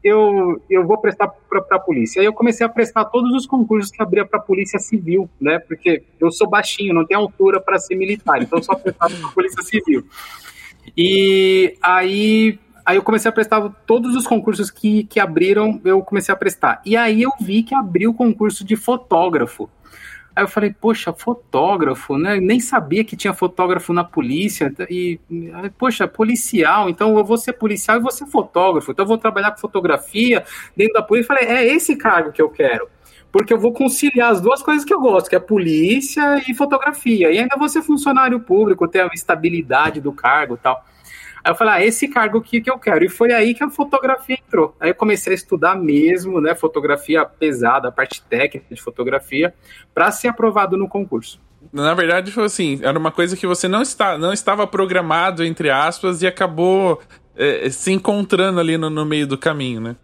eu, 0.06 0.62
eu 0.70 0.86
vou 0.86 1.00
prestar 1.00 1.28
para 1.28 1.66
a 1.72 1.80
polícia. 1.80 2.22
Aí 2.22 2.28
eu 2.28 2.34
comecei 2.34 2.64
a 2.64 2.70
prestar 2.70 3.06
todos 3.06 3.34
os 3.34 3.48
concursos 3.48 3.90
que 3.90 4.04
abria 4.04 4.24
para 4.24 4.40
a 4.40 4.42
polícia 4.42 4.78
civil, 4.78 5.28
né? 5.42 5.58
Porque 5.58 6.04
eu 6.20 6.32
sou 6.32 6.48
baixinho, 6.48 6.94
não 6.94 7.04
tenho 7.04 7.22
altura 7.22 7.60
para 7.60 7.80
ser 7.80 7.96
militar, 7.96 8.40
então 8.40 8.60
eu 8.60 8.64
só 8.64 8.76
prestava 8.76 9.16
para 9.16 9.28
a 9.30 9.32
polícia 9.32 9.64
civil. 9.64 10.06
E 10.96 11.76
aí, 11.82 12.60
aí 12.86 12.98
eu 12.98 13.02
comecei 13.02 13.28
a 13.28 13.32
prestar 13.32 13.68
todos 13.88 14.16
os 14.16 14.28
concursos 14.28 14.70
que, 14.70 15.06
que 15.06 15.20
abriram, 15.20 15.82
eu 15.84 16.04
comecei 16.04 16.32
a 16.32 16.38
prestar. 16.38 16.84
E 16.86 16.96
aí 16.96 17.24
eu 17.24 17.32
vi 17.42 17.64
que 17.64 17.74
abriu 17.74 18.12
o 18.12 18.14
concurso 18.14 18.64
de 18.64 18.76
fotógrafo. 18.76 19.68
Aí 20.36 20.44
eu 20.44 20.48
falei, 20.50 20.74
poxa, 20.74 21.13
fotógrafo, 21.13 22.18
né? 22.18 22.39
Nem 22.42 22.60
sabia 22.60 23.06
que 23.06 23.15
tinha 23.15 23.34
fotógrafo 23.34 23.94
na 23.94 24.04
polícia. 24.04 24.74
E, 24.89 25.20
poxa, 25.77 26.08
policial, 26.08 26.89
então 26.89 27.18
eu 27.18 27.24
vou 27.24 27.38
ser 27.38 27.54
policial 27.54 27.98
e 27.98 28.01
vou 28.01 28.12
ser 28.12 28.25
fotógrafo. 28.25 28.92
Então 28.92 29.04
eu 29.04 29.08
vou 29.08 29.18
trabalhar 29.18 29.51
com 29.51 29.60
fotografia 29.60 30.44
dentro 30.75 30.96
da 30.96 31.01
polícia. 31.01 31.32
Eu 31.32 31.38
falei, 31.38 31.56
é 31.56 31.65
esse 31.65 31.96
cargo 31.96 32.34
que 32.34 32.42
eu 32.42 32.50
quero. 32.50 32.89
Porque 33.32 33.54
eu 33.54 33.60
vou 33.60 33.72
conciliar 33.72 34.32
as 34.32 34.42
duas 34.42 34.62
coisas 34.62 34.84
que 34.84 34.94
eu 34.94 35.00
gosto, 35.00 35.30
que 35.30 35.36
é 35.36 35.39
polícia 35.39 36.44
e 36.50 36.54
fotografia. 36.54 37.32
E 37.32 37.39
ainda 37.39 37.56
vou 37.58 37.70
ser 37.70 37.82
funcionário 37.82 38.39
público, 38.39 38.88
ter 38.88 39.01
a 39.01 39.10
estabilidade 39.13 40.01
do 40.01 40.12
cargo 40.12 40.56
e 40.56 40.58
tal. 40.58 40.86
Aí 41.46 41.52
eu 41.52 41.56
falei, 41.56 41.74
ah, 41.75 41.86
esse 41.86 42.08
cargo 42.08 42.40
aqui 42.40 42.60
que 42.60 42.72
eu 42.72 42.80
quero. 42.80 43.06
E 43.06 43.10
foi 43.10 43.32
aí 43.32 43.54
que 43.54 43.64
a 43.64 43.70
fotografia 43.70 44.36
entrou. 44.36 44.75
Aí 44.80 44.90
eu 44.90 44.96
comecei 44.96 45.32
a 45.32 45.36
estudar 45.36 45.75
mesmo, 45.75 46.42
né, 46.42 46.56
fotografia 46.56 47.24
pesada, 47.24 47.90
a 47.90 47.92
parte 47.92 48.20
técnica 48.24 48.74
de 48.74 48.82
fotografia, 48.82 49.54
para 49.94 50.10
ser 50.10 50.30
aprovado 50.30 50.75
no 50.75 50.90
concurso. 50.90 51.40
Na 51.72 51.94
verdade, 51.94 52.32
foi 52.32 52.46
assim, 52.46 52.80
era 52.82 52.98
uma 52.98 53.12
coisa 53.12 53.38
que 53.38 53.46
você 53.46 53.68
não, 53.68 53.84
está, 53.84 54.18
não 54.18 54.34
estava 54.34 54.66
programado, 54.66 55.44
entre 55.44 55.70
aspas, 55.70 56.24
e 56.24 56.28
acabou 56.28 57.00
é, 57.36 57.70
se 57.70 57.92
encontrando 57.92 58.60
ali 58.60 58.75
no, 58.75 58.90
no 58.90 59.06
meio 59.06 59.28
do 59.28 59.38
caminho, 59.38 59.80
né? 59.80 59.96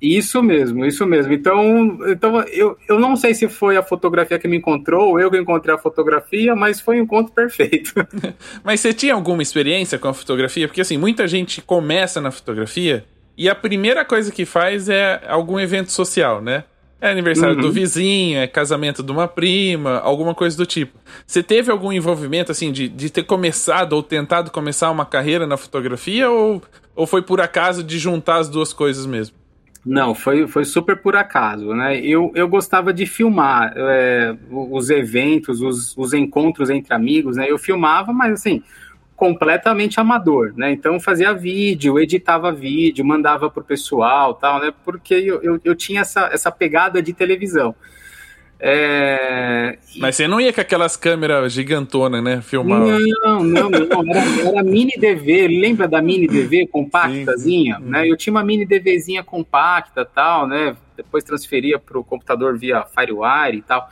Isso 0.00 0.42
mesmo, 0.42 0.86
isso 0.86 1.04
mesmo. 1.04 1.32
Então, 1.32 1.98
então 2.06 2.40
eu, 2.42 2.78
eu 2.88 3.00
não 3.00 3.16
sei 3.16 3.34
se 3.34 3.48
foi 3.48 3.76
a 3.76 3.82
fotografia 3.82 4.38
que 4.38 4.46
me 4.46 4.56
encontrou, 4.56 5.10
ou 5.10 5.20
eu 5.20 5.30
que 5.30 5.38
encontrei 5.38 5.74
a 5.74 5.78
fotografia, 5.78 6.54
mas 6.54 6.80
foi 6.80 7.00
um 7.00 7.02
encontro 7.02 7.32
perfeito. 7.32 7.92
mas 8.62 8.80
você 8.80 8.92
tinha 8.92 9.14
alguma 9.14 9.42
experiência 9.42 9.98
com 9.98 10.08
a 10.08 10.14
fotografia? 10.14 10.68
Porque 10.68 10.80
assim, 10.80 10.96
muita 10.96 11.26
gente 11.26 11.60
começa 11.60 12.20
na 12.20 12.30
fotografia 12.30 13.04
e 13.36 13.48
a 13.48 13.54
primeira 13.54 14.04
coisa 14.04 14.30
que 14.30 14.44
faz 14.44 14.88
é 14.88 15.20
algum 15.26 15.58
evento 15.58 15.90
social, 15.90 16.40
né? 16.40 16.64
É 17.00 17.10
aniversário 17.10 17.54
uhum. 17.54 17.62
do 17.62 17.70
vizinho, 17.70 18.38
é 18.38 18.46
casamento 18.48 19.04
de 19.04 19.12
uma 19.12 19.28
prima, 19.28 19.98
alguma 20.00 20.34
coisa 20.34 20.56
do 20.56 20.66
tipo. 20.66 20.98
Você 21.24 21.44
teve 21.44 21.70
algum 21.70 21.92
envolvimento, 21.92 22.50
assim, 22.50 22.72
de, 22.72 22.88
de 22.88 23.08
ter 23.08 23.22
começado 23.22 23.92
ou 23.92 24.02
tentado 24.02 24.50
começar 24.50 24.90
uma 24.90 25.06
carreira 25.06 25.46
na 25.46 25.56
fotografia 25.56 26.28
ou, 26.28 26.60
ou 26.96 27.06
foi 27.06 27.22
por 27.22 27.40
acaso 27.40 27.84
de 27.84 27.98
juntar 27.98 28.38
as 28.38 28.48
duas 28.48 28.72
coisas 28.72 29.06
mesmo? 29.06 29.37
Não, 29.84 30.14
foi, 30.14 30.46
foi 30.46 30.64
super 30.64 31.00
por 31.00 31.16
acaso, 31.16 31.72
né? 31.74 31.98
Eu, 32.00 32.32
eu 32.34 32.48
gostava 32.48 32.92
de 32.92 33.06
filmar 33.06 33.72
é, 33.76 34.36
os 34.50 34.90
eventos, 34.90 35.62
os, 35.62 35.96
os 35.96 36.12
encontros 36.12 36.68
entre 36.68 36.92
amigos, 36.92 37.36
né? 37.36 37.50
Eu 37.50 37.58
filmava, 37.58 38.12
mas 38.12 38.32
assim, 38.32 38.62
completamente 39.16 39.98
amador, 39.98 40.52
né? 40.56 40.70
Então 40.70 41.00
fazia 41.00 41.32
vídeo, 41.32 41.98
editava 41.98 42.52
vídeo, 42.52 43.04
mandava 43.04 43.50
pro 43.50 43.64
pessoal, 43.64 44.34
tal, 44.34 44.60
né? 44.60 44.72
Porque 44.84 45.14
eu, 45.14 45.42
eu, 45.42 45.60
eu 45.64 45.74
tinha 45.74 46.02
essa, 46.02 46.28
essa 46.32 46.52
pegada 46.52 47.02
de 47.02 47.12
televisão. 47.12 47.74
É... 48.60 49.78
Mas 49.98 50.16
você 50.16 50.26
não 50.26 50.40
ia 50.40 50.52
com 50.52 50.60
aquelas 50.60 50.96
câmeras 50.96 51.52
gigantonas, 51.52 52.22
né? 52.22 52.40
Filmar. 52.42 52.80
Não, 52.80 53.44
não, 53.44 53.70
não. 53.70 54.10
Era, 54.10 54.48
era 54.48 54.62
mini 54.62 54.92
DV. 54.98 55.46
Lembra 55.48 55.86
da 55.86 56.02
mini 56.02 56.26
DV 56.26 56.66
compactazinha? 56.66 57.76
Sim. 57.76 57.84
Né? 57.84 58.08
Eu 58.10 58.16
tinha 58.16 58.32
uma 58.32 58.42
mini 58.42 58.66
DVzinha 58.66 59.22
compacta 59.22 60.04
tal, 60.04 60.46
né? 60.46 60.76
Depois 60.96 61.22
transferia 61.22 61.78
para 61.78 61.98
o 61.98 62.04
computador 62.04 62.58
via 62.58 62.84
Firewire 62.84 63.58
e 63.58 63.62
tal. 63.62 63.88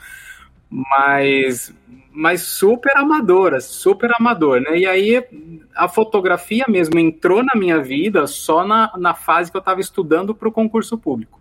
Mas, 0.69 1.73
mas 2.13 2.43
super 2.43 2.97
amadora, 2.97 3.61
super 3.61 4.11
amador, 4.19 4.61
né? 4.61 4.79
E 4.79 4.87
aí 4.87 5.23
a 5.77 5.87
fotografia 5.87 6.65
mesmo 6.69 6.99
entrou 6.99 7.45
na 7.45 7.55
minha 7.55 7.81
vida 7.81 8.27
só 8.27 8.67
na, 8.67 8.93
na 8.99 9.15
fase 9.15 9.49
que 9.49 9.57
eu 9.57 9.61
estava 9.61 9.81
estudando 9.81 10.35
para 10.35 10.49
o 10.49 10.53
concurso 10.53 10.99
público. 10.99 11.41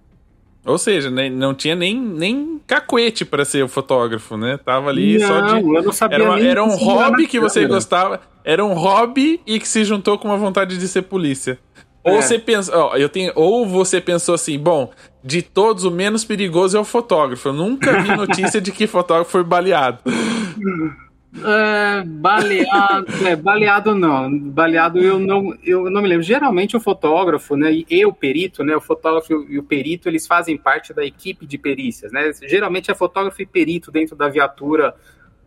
Ou 0.65 0.79
seja, 0.79 1.12
né, 1.12 1.29
não 1.29 1.53
tinha 1.53 1.75
nem, 1.75 1.95
nem 1.95 2.60
cacuete 2.65 3.24
para 3.24 3.45
ser 3.45 3.63
o 3.63 3.67
fotógrafo, 3.67 4.36
né? 4.36 4.57
Tava 4.57 4.89
ali 4.89 5.19
não, 5.19 5.27
só 5.27 5.41
de. 5.41 5.62
Eu 5.62 5.84
não 5.84 5.93
sabia 5.93 6.15
era, 6.15 6.24
uma, 6.25 6.39
era 6.39 6.63
um 6.63 6.75
hobby 6.75 7.27
que 7.27 7.39
você 7.39 7.67
gostava. 7.67 8.19
Era 8.43 8.65
um 8.65 8.74
hobby 8.74 9.39
e 9.45 9.60
que 9.60 9.67
se 9.67 9.84
juntou 9.84 10.17
com 10.17 10.27
uma 10.27 10.38
vontade 10.38 10.77
de 10.77 10.88
ser 10.88 11.03
polícia. 11.03 11.60
É. 12.03 12.12
Ou 12.12 12.22
você 12.22 12.39
pensa, 12.39 12.75
ó, 12.75 12.95
eu 12.95 13.10
tenho, 13.10 13.31
ou 13.36 13.67
você 13.67 14.01
pensou 14.01 14.36
assim, 14.36 14.57
bom, 14.57 14.91
de 15.24 15.41
todos 15.41 15.84
o 15.86 15.91
menos 15.91 16.25
perigoso 16.25 16.77
é 16.77 16.79
o 16.79 16.84
fotógrafo. 16.84 17.50
Eu 17.50 17.53
nunca 17.53 18.01
vi 18.01 18.10
notícia 18.17 18.60
de 18.60 18.72
que 18.72 18.88
fotógrafo 18.88 19.31
foi 19.31 19.43
baleado. 19.43 20.00
É, 21.43 22.03
baleado, 22.03 23.27
é, 23.27 23.35
baleado 23.35 23.93
não, 23.93 24.39
baleado 24.39 24.99
eu 24.99 25.19
não, 25.19 25.53
eu 25.63 25.89
não 25.89 26.01
me 26.01 26.07
lembro. 26.07 26.23
Geralmente 26.23 26.77
o 26.77 26.79
fotógrafo, 26.79 27.57
né, 27.57 27.83
e 27.89 28.05
o 28.05 28.13
perito, 28.13 28.63
né, 28.63 28.75
o 28.75 28.81
fotógrafo 28.81 29.45
e 29.49 29.59
o 29.59 29.63
perito, 29.63 30.07
eles 30.07 30.25
fazem 30.25 30.57
parte 30.57 30.93
da 30.93 31.03
equipe 31.03 31.45
de 31.45 31.57
perícias, 31.57 32.11
né. 32.11 32.31
Geralmente 32.43 32.89
é 32.89 32.95
fotógrafo 32.95 33.41
e 33.41 33.45
perito 33.45 33.91
dentro 33.91 34.15
da 34.15 34.29
viatura 34.29 34.95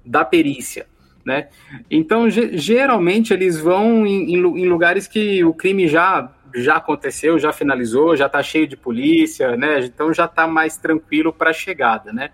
da 0.04 0.24
perícia, 0.24 0.86
né. 1.24 1.48
Então 1.90 2.28
geralmente 2.28 3.32
eles 3.32 3.58
vão 3.58 4.06
em, 4.06 4.34
em 4.34 4.68
lugares 4.68 5.08
que 5.08 5.42
o 5.44 5.54
crime 5.54 5.88
já 5.88 6.30
já 6.54 6.76
aconteceu, 6.76 7.38
já 7.38 7.52
finalizou, 7.52 8.16
já 8.16 8.24
está 8.26 8.42
cheio 8.42 8.66
de 8.66 8.74
polícia, 8.74 9.54
né? 9.54 9.80
Então 9.80 10.14
já 10.14 10.24
está 10.24 10.46
mais 10.46 10.78
tranquilo 10.78 11.30
para 11.30 11.50
a 11.50 11.52
chegada, 11.52 12.10
né? 12.10 12.30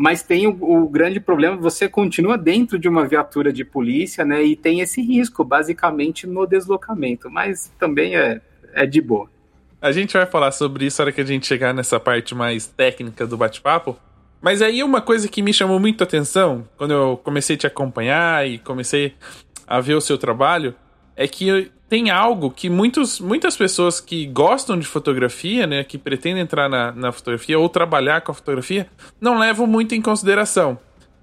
Mas 0.00 0.22
tem 0.22 0.46
o, 0.46 0.56
o, 0.62 0.88
grande 0.88 1.20
problema, 1.20 1.58
você 1.58 1.86
continua 1.86 2.38
dentro 2.38 2.78
de 2.78 2.88
uma 2.88 3.06
viatura 3.06 3.52
de 3.52 3.66
polícia, 3.66 4.24
né, 4.24 4.42
e 4.42 4.56
tem 4.56 4.80
esse 4.80 5.02
risco, 5.02 5.44
basicamente, 5.44 6.26
no 6.26 6.46
deslocamento, 6.46 7.30
mas 7.30 7.70
também 7.78 8.16
é, 8.16 8.40
é 8.72 8.86
de 8.86 8.98
boa. 8.98 9.28
A 9.78 9.92
gente 9.92 10.14
vai 10.14 10.24
falar 10.24 10.52
sobre 10.52 10.86
isso 10.86 11.02
na 11.02 11.04
hora 11.04 11.12
que 11.12 11.20
a 11.20 11.24
gente 11.24 11.46
chegar 11.46 11.74
nessa 11.74 12.00
parte 12.00 12.34
mais 12.34 12.66
técnica 12.66 13.26
do 13.26 13.36
bate-papo, 13.36 13.94
mas 14.40 14.62
aí 14.62 14.82
uma 14.82 15.02
coisa 15.02 15.28
que 15.28 15.42
me 15.42 15.52
chamou 15.52 15.78
muito 15.78 16.00
a 16.00 16.04
atenção, 16.04 16.66
quando 16.78 16.92
eu 16.92 17.20
comecei 17.22 17.56
a 17.56 17.58
te 17.58 17.66
acompanhar 17.66 18.48
e 18.48 18.58
comecei 18.58 19.12
a 19.66 19.80
ver 19.80 19.96
o 19.96 20.00
seu 20.00 20.16
trabalho, 20.16 20.74
é 21.16 21.26
que 21.28 21.70
tem 21.88 22.08
algo 22.08 22.50
que 22.50 22.70
muitos, 22.70 23.18
muitas 23.18 23.56
pessoas 23.56 24.00
que 24.00 24.24
gostam 24.26 24.78
de 24.78 24.86
fotografia, 24.86 25.66
né, 25.66 25.82
que 25.82 25.98
pretendem 25.98 26.42
entrar 26.42 26.68
na, 26.68 26.92
na 26.92 27.10
fotografia 27.10 27.58
ou 27.58 27.68
trabalhar 27.68 28.20
com 28.20 28.30
a 28.30 28.34
fotografia, 28.34 28.86
não 29.20 29.38
levam 29.38 29.66
muito 29.66 29.94
em 29.94 30.00
consideração. 30.00 30.78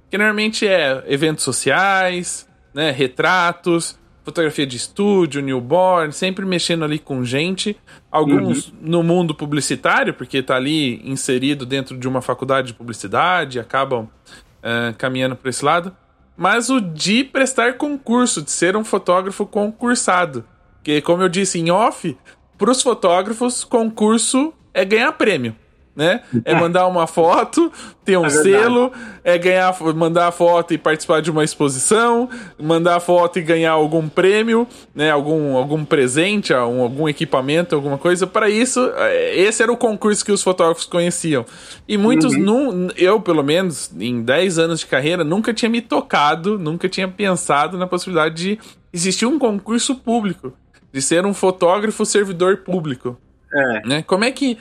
Que 0.10 0.18
normalmente 0.18 0.68
é 0.68 1.04
eventos 1.08 1.46
sociais, 1.46 2.48
né, 2.74 2.92
retratos, 2.92 3.98
fotografia 4.26 4.68
de 4.68 4.76
estúdio, 4.76 5.42
newborn, 5.42 6.12
sempre 6.12 6.46
mexendo 6.46 6.84
ali 6.84 7.00
com 7.00 7.24
gente. 7.24 7.78
Alguns 8.12 8.68
uhum. 8.68 8.74
no 8.82 9.04
mundo 9.04 9.34
publicitário, 9.34 10.14
porque 10.14 10.40
está 10.40 10.58
ali 10.58 11.02
inserido 11.10 11.66
dentro 11.66 11.98
de 11.98 12.10
uma 12.10 12.22
faculdade 12.22 12.68
de 12.68 12.74
publicidade, 12.74 13.58
acabam 13.58 14.04
uh, 14.04 14.94
caminhando 14.98 15.34
para 15.34 15.50
esse 15.50 15.64
lado. 15.64 15.96
Mas 16.38 16.70
o 16.70 16.80
de 16.80 17.24
prestar 17.24 17.78
concurso, 17.78 18.44
de 18.44 18.52
ser 18.52 18.78
um 18.78 18.84
fotógrafo 18.84 19.46
concursado. 19.46 20.46
Porque, 20.76 21.02
como 21.02 21.24
eu 21.24 21.28
disse 21.28 21.60
em 21.60 21.72
off, 21.72 22.16
para 22.58 22.72
os 22.72 22.82
fotógrafos, 22.82 23.64
concurso 23.64 24.54
é 24.74 24.86
ganhar 24.86 25.12
prêmio. 25.14 25.56
Né? 25.98 26.22
É 26.46 26.54
mandar 26.54 26.86
uma 26.86 27.08
foto, 27.08 27.72
ter 28.06 28.18
um 28.18 28.26
é 28.28 28.30
selo, 28.30 28.92
é 29.24 29.36
ganhar, 29.36 29.76
mandar 29.96 30.28
a 30.28 30.32
foto 30.32 30.72
e 30.72 30.78
participar 30.78 31.24
de 31.24 31.32
uma 31.32 31.44
exposição, 31.44 32.30
mandar 32.62 32.98
a 32.98 33.00
foto 33.00 33.40
e 33.40 33.42
ganhar 33.42 33.72
algum 33.72 34.08
prêmio, 34.08 34.68
né? 34.94 35.10
Algum, 35.10 35.58
algum 35.58 35.84
presente, 35.84 36.54
algum 36.54 37.10
equipamento, 37.10 37.74
alguma 37.74 37.98
coisa. 37.98 38.28
Para 38.28 38.48
isso, 38.48 38.92
é, 38.96 39.40
esse 39.40 39.64
era 39.64 39.72
o 39.72 39.76
concurso 39.76 40.24
que 40.24 40.32
os 40.32 40.44
fotógrafos 40.44 40.86
conheciam. 40.86 41.44
E 41.88 41.98
muitos, 41.98 42.36
uhum. 42.36 42.90
eu 42.96 43.20
pelo 43.20 43.42
menos, 43.42 43.92
em 44.00 44.22
10 44.22 44.60
anos 44.60 44.82
de 44.82 44.86
carreira, 44.86 45.24
nunca 45.24 45.52
tinha 45.52 45.68
me 45.68 45.82
tocado, 45.82 46.60
nunca 46.60 46.88
tinha 46.88 47.08
pensado 47.08 47.76
na 47.76 47.88
possibilidade 47.88 48.36
de 48.36 48.60
existir 48.94 49.26
um 49.26 49.40
concurso 49.40 49.96
público 49.96 50.54
de 50.94 51.02
ser 51.02 51.26
um 51.26 51.34
fotógrafo 51.34 52.06
servidor 52.06 52.58
público. 52.58 53.18
É. 53.54 53.88
Né? 53.88 54.04
Como 54.04 54.24
é 54.24 54.32
que 54.32 54.58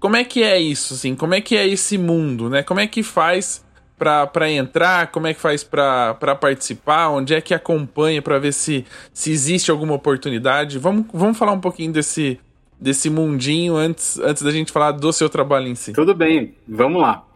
como 0.00 0.16
é 0.16 0.24
que 0.24 0.42
é 0.42 0.58
isso, 0.58 0.94
assim? 0.94 1.14
Como 1.14 1.34
é 1.34 1.40
que 1.42 1.54
é 1.54 1.68
esse 1.68 1.98
mundo, 1.98 2.48
né? 2.48 2.62
Como 2.62 2.80
é 2.80 2.86
que 2.86 3.02
faz 3.02 3.64
para 3.98 4.50
entrar? 4.50 5.08
Como 5.08 5.26
é 5.26 5.34
que 5.34 5.40
faz 5.40 5.62
para 5.62 6.34
participar? 6.40 7.10
Onde 7.10 7.34
é 7.34 7.40
que 7.40 7.52
acompanha 7.52 8.22
para 8.22 8.38
ver 8.38 8.52
se, 8.52 8.86
se 9.12 9.30
existe 9.30 9.70
alguma 9.70 9.92
oportunidade? 9.92 10.78
Vamos, 10.78 11.04
vamos 11.12 11.36
falar 11.36 11.52
um 11.52 11.60
pouquinho 11.60 11.92
desse, 11.92 12.40
desse 12.80 13.10
mundinho 13.10 13.76
antes, 13.76 14.18
antes 14.18 14.42
da 14.42 14.50
gente 14.50 14.72
falar 14.72 14.92
do 14.92 15.12
seu 15.12 15.28
trabalho 15.28 15.68
em 15.68 15.74
si. 15.74 15.92
Tudo 15.92 16.14
bem, 16.14 16.54
vamos 16.66 17.02
lá. 17.02 17.26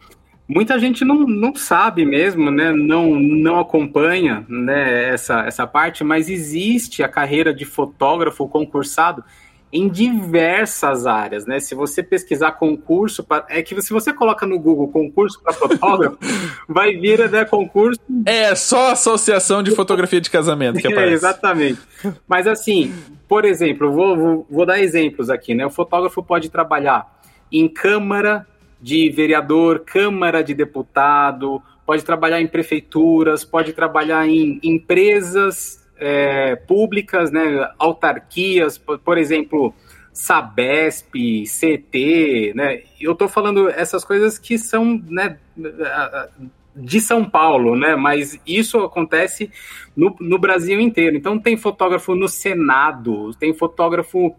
Muita 0.48 0.78
gente 0.78 1.04
não, 1.04 1.26
não 1.26 1.54
sabe 1.54 2.04
mesmo, 2.04 2.50
né? 2.50 2.72
Não, 2.72 3.18
não 3.18 3.60
acompanha 3.60 4.44
né, 4.48 5.10
essa, 5.10 5.40
essa 5.40 5.66
parte, 5.66 6.02
mas 6.02 6.30
existe 6.30 7.02
a 7.02 7.08
carreira 7.08 7.52
de 7.52 7.64
fotógrafo 7.66 8.48
concursado 8.48 9.22
em 9.74 9.88
diversas 9.88 11.04
áreas, 11.04 11.46
né? 11.46 11.58
Se 11.58 11.74
você 11.74 12.00
pesquisar 12.00 12.52
concurso, 12.52 13.24
pra, 13.24 13.44
é 13.48 13.60
que 13.60 13.82
se 13.82 13.92
você 13.92 14.12
coloca 14.12 14.46
no 14.46 14.56
Google 14.56 14.86
concurso 14.86 15.42
para 15.42 15.52
fotógrafo, 15.52 16.16
vai 16.68 16.92
vir 16.96 17.28
né, 17.28 17.44
concurso. 17.44 17.98
É 18.24 18.54
só 18.54 18.92
associação 18.92 19.64
de 19.64 19.72
fotografia 19.72 20.20
de 20.20 20.30
casamento 20.30 20.78
que 20.78 20.86
é, 20.86 20.92
aparece. 20.92 21.10
É, 21.10 21.14
exatamente. 21.14 21.80
Mas 22.28 22.46
assim, 22.46 22.94
por 23.28 23.44
exemplo, 23.44 23.90
vou, 23.90 24.16
vou, 24.16 24.46
vou 24.48 24.64
dar 24.64 24.78
exemplos 24.78 25.28
aqui, 25.28 25.56
né? 25.56 25.66
O 25.66 25.70
fotógrafo 25.70 26.22
pode 26.22 26.48
trabalhar 26.50 27.12
em 27.50 27.66
câmara 27.66 28.46
de 28.80 29.10
vereador, 29.10 29.80
câmara 29.80 30.44
de 30.44 30.54
deputado, 30.54 31.60
pode 31.84 32.04
trabalhar 32.04 32.40
em 32.40 32.46
prefeituras, 32.46 33.44
pode 33.44 33.72
trabalhar 33.72 34.24
em 34.28 34.60
empresas 34.62 35.83
é, 35.98 36.56
públicas, 36.56 37.30
né, 37.30 37.68
autarquias, 37.78 38.78
por, 38.78 38.98
por, 38.98 39.18
exemplo, 39.18 39.74
Sabesp, 40.12 41.12
CT, 41.44 42.52
né, 42.54 42.82
eu 43.00 43.12
estou 43.12 43.28
falando 43.28 43.68
essas 43.68 44.04
coisas 44.04 44.38
que 44.38 44.58
são, 44.58 45.02
né, 45.08 45.38
de 46.76 47.00
São 47.00 47.24
Paulo, 47.24 47.76
né, 47.76 47.94
mas 47.94 48.38
isso 48.46 48.78
acontece 48.78 49.50
no, 49.96 50.14
no 50.20 50.38
Brasil 50.38 50.80
inteiro. 50.80 51.16
Então 51.16 51.38
tem 51.38 51.56
fotógrafo 51.56 52.14
no 52.14 52.28
Senado, 52.28 53.32
tem 53.34 53.54
fotógrafo 53.54 54.34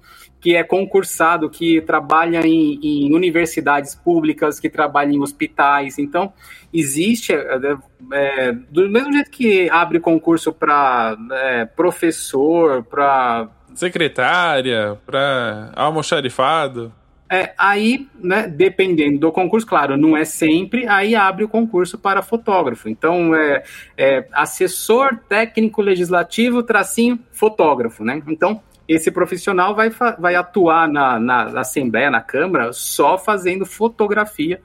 que 0.46 0.56
é 0.56 0.64
concursado, 0.64 1.50
que 1.50 1.82
trabalha 1.82 2.46
em, 2.46 2.80
em, 2.84 3.12
universidades 3.12 3.96
públicas, 3.96 4.60
que 4.60 4.70
trabalha 4.70 5.12
em 5.12 5.20
hospitais. 5.20 5.98
Então, 5.98 6.32
existe, 6.72 7.34
é, 7.34 7.78
é, 8.14 8.52
do 8.52 8.88
mesmo 8.88 9.12
jeito 9.12 9.32
que 9.32 9.68
abre 9.72 10.00
concurso 10.00 10.54
para 10.54 11.18
é, 11.32 11.66
professor, 11.66 12.84
para. 12.84 13.50
Secretária, 13.74 14.96
para 15.04 15.72
almoxarifado. 15.76 16.94
É, 17.28 17.52
aí, 17.58 18.08
né, 18.14 18.48
dependendo 18.48 19.18
do 19.18 19.32
concurso, 19.32 19.66
claro, 19.66 19.98
não 19.98 20.16
é 20.16 20.24
sempre, 20.26 20.88
aí 20.88 21.16
abre 21.16 21.44
o 21.44 21.50
concurso 21.50 21.98
para 21.98 22.22
fotógrafo. 22.22 22.88
Então, 22.88 23.34
é, 23.34 23.64
é 23.98 24.28
assessor 24.32 25.18
técnico 25.28 25.82
legislativo, 25.82 26.62
tracinho, 26.62 27.18
fotógrafo, 27.32 28.04
né? 28.04 28.22
Então, 28.28 28.62
esse 28.88 29.12
profissional 29.12 29.76
vai, 29.76 29.90
vai 30.20 30.36
atuar 30.36 30.88
na, 30.88 31.20
na 31.20 31.60
Assembleia, 31.60 32.12
na 32.12 32.22
Câmara, 32.22 32.72
só 32.72 33.18
fazendo 33.18 33.66
fotografia. 33.66 34.62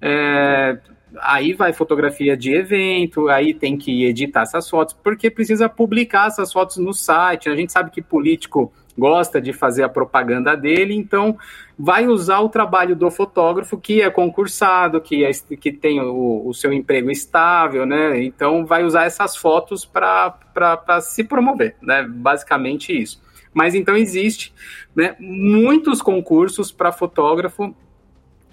É, 0.00 0.78
aí 1.20 1.52
vai 1.52 1.72
fotografia 1.72 2.36
de 2.36 2.52
evento, 2.52 3.28
aí 3.28 3.54
tem 3.54 3.76
que 3.76 4.04
editar 4.04 4.42
essas 4.42 4.68
fotos, 4.68 4.94
porque 5.02 5.30
precisa 5.30 5.68
publicar 5.68 6.28
essas 6.28 6.52
fotos 6.52 6.76
no 6.76 6.92
site. 6.92 7.48
A 7.48 7.56
gente 7.56 7.72
sabe 7.72 7.90
que 7.90 8.02
político 8.02 8.72
gosta 8.96 9.40
de 9.40 9.52
fazer 9.52 9.82
a 9.82 9.88
propaganda 9.88 10.56
dele, 10.56 10.94
então 10.94 11.36
vai 11.76 12.06
usar 12.06 12.40
o 12.40 12.48
trabalho 12.48 12.94
do 12.94 13.10
fotógrafo 13.10 13.76
que 13.76 14.00
é 14.00 14.08
concursado, 14.08 15.00
que, 15.00 15.24
é, 15.24 15.30
que 15.32 15.72
tem 15.72 16.00
o, 16.00 16.46
o 16.46 16.54
seu 16.54 16.72
emprego 16.72 17.10
estável, 17.10 17.84
né? 17.84 18.22
Então 18.22 18.64
vai 18.64 18.84
usar 18.84 19.04
essas 19.04 19.36
fotos 19.36 19.84
para 19.84 21.00
se 21.00 21.24
promover, 21.24 21.76
né? 21.82 22.06
Basicamente 22.08 22.92
isso. 22.92 23.23
Mas 23.54 23.74
então 23.74 23.96
existe 23.96 24.52
né, 24.94 25.14
muitos 25.18 26.02
concursos 26.02 26.72
para 26.72 26.92
fotógrafo 26.92 27.74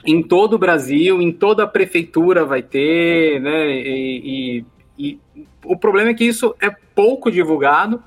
em 0.05 0.21
todo 0.23 0.53
o 0.53 0.59
Brasil, 0.59 1.21
em 1.21 1.31
toda 1.31 1.63
a 1.63 1.67
prefeitura 1.67 2.45
vai 2.45 2.61
ter, 2.61 3.39
né? 3.41 3.71
E, 3.71 4.65
e, 4.97 5.09
e, 5.13 5.19
o 5.65 5.77
problema 5.77 6.11
é 6.11 6.13
que 6.13 6.25
isso 6.25 6.55
é 6.59 6.69
pouco 6.69 7.31
divulgado 7.31 8.01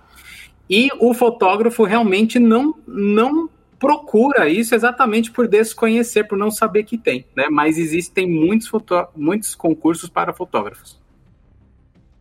e 0.69 0.89
o 0.99 1.13
fotógrafo 1.15 1.85
realmente 1.85 2.39
não, 2.39 2.75
não 2.87 3.49
procura 3.79 4.49
isso 4.49 4.75
exatamente 4.75 5.31
por 5.31 5.47
desconhecer, 5.47 6.25
por 6.25 6.39
não 6.39 6.51
saber 6.51 6.85
que 6.85 6.97
tem, 6.97 7.27
né? 7.37 7.49
Mas 7.51 7.79
existem 7.79 8.29
muitos, 8.29 8.71
muitos 9.15 9.55
concursos 9.55 10.09
para 10.09 10.33
fotógrafos. 10.33 10.99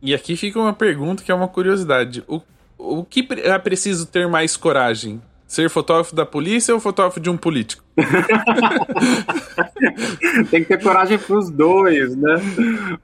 E 0.01 0.13
aqui 0.13 0.35
fica 0.35 0.59
uma 0.59 0.73
pergunta 0.73 1.23
que 1.23 1.31
é 1.31 1.35
uma 1.35 1.47
curiosidade. 1.47 2.23
O 2.27 2.41
o 2.83 3.03
que 3.03 3.27
é 3.37 3.57
preciso 3.57 4.05
ter 4.05 4.27
mais 4.27 4.55
coragem? 4.57 5.21
Ser 5.47 5.69
fotógrafo 5.69 6.15
da 6.15 6.25
polícia 6.25 6.73
ou 6.73 6.79
fotógrafo 6.79 7.19
de 7.19 7.29
um 7.29 7.37
político? 7.37 7.83
Tem 10.49 10.63
que 10.63 10.67
ter 10.67 10.81
coragem 10.81 11.17
para 11.17 11.37
os 11.37 11.49
dois, 11.49 12.15
né? 12.15 12.35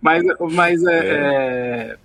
Mas, 0.02 0.24
mas 0.52 0.84
é, 0.84 0.98
é. 0.98 1.98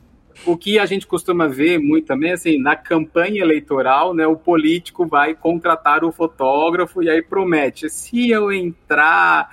É, 0.46 0.50
o 0.50 0.56
que 0.56 0.78
a 0.78 0.86
gente 0.86 1.06
costuma 1.06 1.46
ver 1.46 1.78
muito 1.78 2.06
também, 2.06 2.32
assim, 2.32 2.60
na 2.60 2.76
campanha 2.76 3.42
eleitoral, 3.42 4.14
né, 4.14 4.26
o 4.26 4.36
político 4.36 5.06
vai 5.06 5.34
contratar 5.34 6.04
o 6.04 6.12
fotógrafo 6.12 7.02
e 7.02 7.08
aí 7.08 7.22
promete, 7.22 7.88
se 7.88 8.30
eu 8.30 8.52
entrar, 8.52 9.48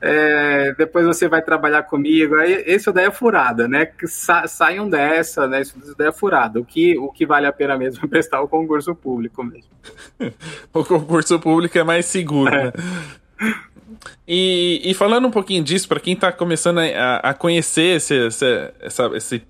é, 0.00 0.74
depois 0.76 1.06
você 1.06 1.28
vai 1.28 1.42
trabalhar 1.42 1.82
comigo, 1.84 2.34
aí 2.36 2.64
isso 2.66 2.92
daí 2.92 3.06
é 3.06 3.10
furada, 3.10 3.68
né, 3.68 3.88
Sa 4.06 4.46
saiam 4.46 4.88
dessa, 4.88 5.46
né, 5.46 5.62
isso 5.62 5.94
daí 5.96 6.08
é 6.08 6.12
furada, 6.12 6.60
o 6.60 6.64
que, 6.64 6.98
o 6.98 7.10
que 7.10 7.26
vale 7.26 7.46
a 7.46 7.52
pena 7.52 7.76
mesmo 7.76 8.04
é 8.04 8.08
prestar 8.08 8.40
o 8.40 8.48
concurso 8.48 8.94
público 8.94 9.42
mesmo. 9.42 9.70
o 10.72 10.84
concurso 10.84 11.38
público 11.38 11.78
é 11.78 11.84
mais 11.84 12.06
seguro, 12.06 12.50
né? 12.50 12.72
E, 14.26 14.80
e, 14.84 14.94
falando 14.94 15.28
um 15.28 15.30
pouquinho 15.30 15.62
disso, 15.62 15.86
para 15.86 16.00
quem 16.00 16.14
está 16.14 16.32
começando 16.32 16.78
a, 16.78 17.16
a 17.16 17.34
conhecer 17.34 17.96
esse, 17.96 18.14
esse, 18.26 18.72
essa, 18.80 19.10
esse 19.14 19.42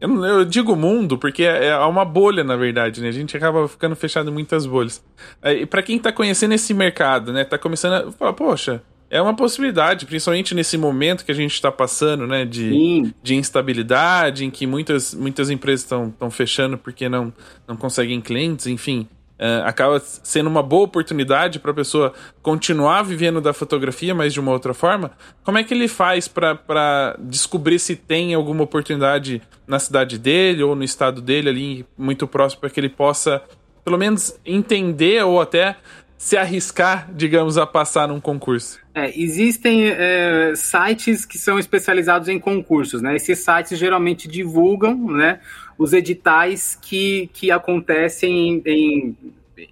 eu, 0.00 0.24
eu, 0.24 0.44
digo 0.44 0.74
mundo 0.74 1.18
porque 1.18 1.44
é, 1.44 1.66
é 1.66 1.76
uma 1.78 2.04
bolha, 2.04 2.42
na 2.42 2.56
verdade, 2.56 3.00
né? 3.00 3.08
A 3.08 3.12
gente 3.12 3.36
acaba 3.36 3.68
ficando 3.68 3.94
fechado 3.94 4.30
em 4.30 4.32
muitas 4.32 4.64
bolhas. 4.64 5.04
É, 5.42 5.52
e 5.52 5.66
para 5.66 5.82
quem 5.82 5.98
tá 5.98 6.10
conhecendo 6.10 6.54
esse 6.54 6.72
mercado, 6.72 7.32
né? 7.32 7.44
Tá 7.44 7.58
começando 7.58 8.08
a 8.08 8.12
falar, 8.12 8.32
poxa, 8.32 8.82
é 9.10 9.20
uma 9.20 9.34
possibilidade, 9.34 10.06
principalmente 10.06 10.54
nesse 10.54 10.78
momento 10.78 11.24
que 11.24 11.32
a 11.32 11.34
gente 11.34 11.52
está 11.52 11.70
passando, 11.70 12.26
né? 12.26 12.44
De, 12.44 13.12
de 13.22 13.34
instabilidade, 13.34 14.44
em 14.44 14.50
que 14.50 14.66
muitas, 14.66 15.12
muitas 15.12 15.50
empresas 15.50 15.82
estão 15.82 16.30
fechando 16.30 16.78
porque 16.78 17.08
não, 17.08 17.32
não 17.68 17.76
conseguem 17.76 18.20
clientes, 18.20 18.66
enfim. 18.66 19.06
Uh, 19.40 19.64
acaba 19.64 19.98
sendo 20.00 20.50
uma 20.50 20.62
boa 20.62 20.84
oportunidade 20.84 21.58
para 21.58 21.70
a 21.70 21.74
pessoa 21.74 22.12
continuar 22.42 23.02
vivendo 23.02 23.40
da 23.40 23.54
fotografia, 23.54 24.14
mas 24.14 24.34
de 24.34 24.40
uma 24.40 24.52
outra 24.52 24.74
forma. 24.74 25.12
Como 25.42 25.56
é 25.56 25.64
que 25.64 25.72
ele 25.72 25.88
faz 25.88 26.28
para 26.28 27.16
descobrir 27.18 27.78
se 27.78 27.96
tem 27.96 28.34
alguma 28.34 28.64
oportunidade 28.64 29.40
na 29.66 29.78
cidade 29.78 30.18
dele 30.18 30.62
ou 30.62 30.76
no 30.76 30.84
estado 30.84 31.22
dele, 31.22 31.48
ali 31.48 31.86
muito 31.96 32.28
próximo, 32.28 32.60
para 32.60 32.68
que 32.68 32.78
ele 32.78 32.90
possa, 32.90 33.42
pelo 33.82 33.96
menos, 33.96 34.38
entender 34.44 35.24
ou 35.24 35.40
até 35.40 35.76
se 36.20 36.36
arriscar, 36.36 37.08
digamos, 37.14 37.56
a 37.56 37.66
passar 37.66 38.08
num 38.08 38.20
concurso? 38.20 38.78
É, 38.94 39.18
existem 39.18 39.88
é, 39.88 40.52
sites 40.54 41.24
que 41.24 41.38
são 41.38 41.58
especializados 41.58 42.28
em 42.28 42.38
concursos, 42.38 43.00
né? 43.00 43.16
Esses 43.16 43.38
sites 43.38 43.78
geralmente 43.78 44.28
divulgam, 44.28 44.94
né? 45.10 45.40
Os 45.80 45.94
editais 45.94 46.78
que, 46.78 47.30
que 47.32 47.50
acontecem 47.50 48.62
em, 48.66 49.16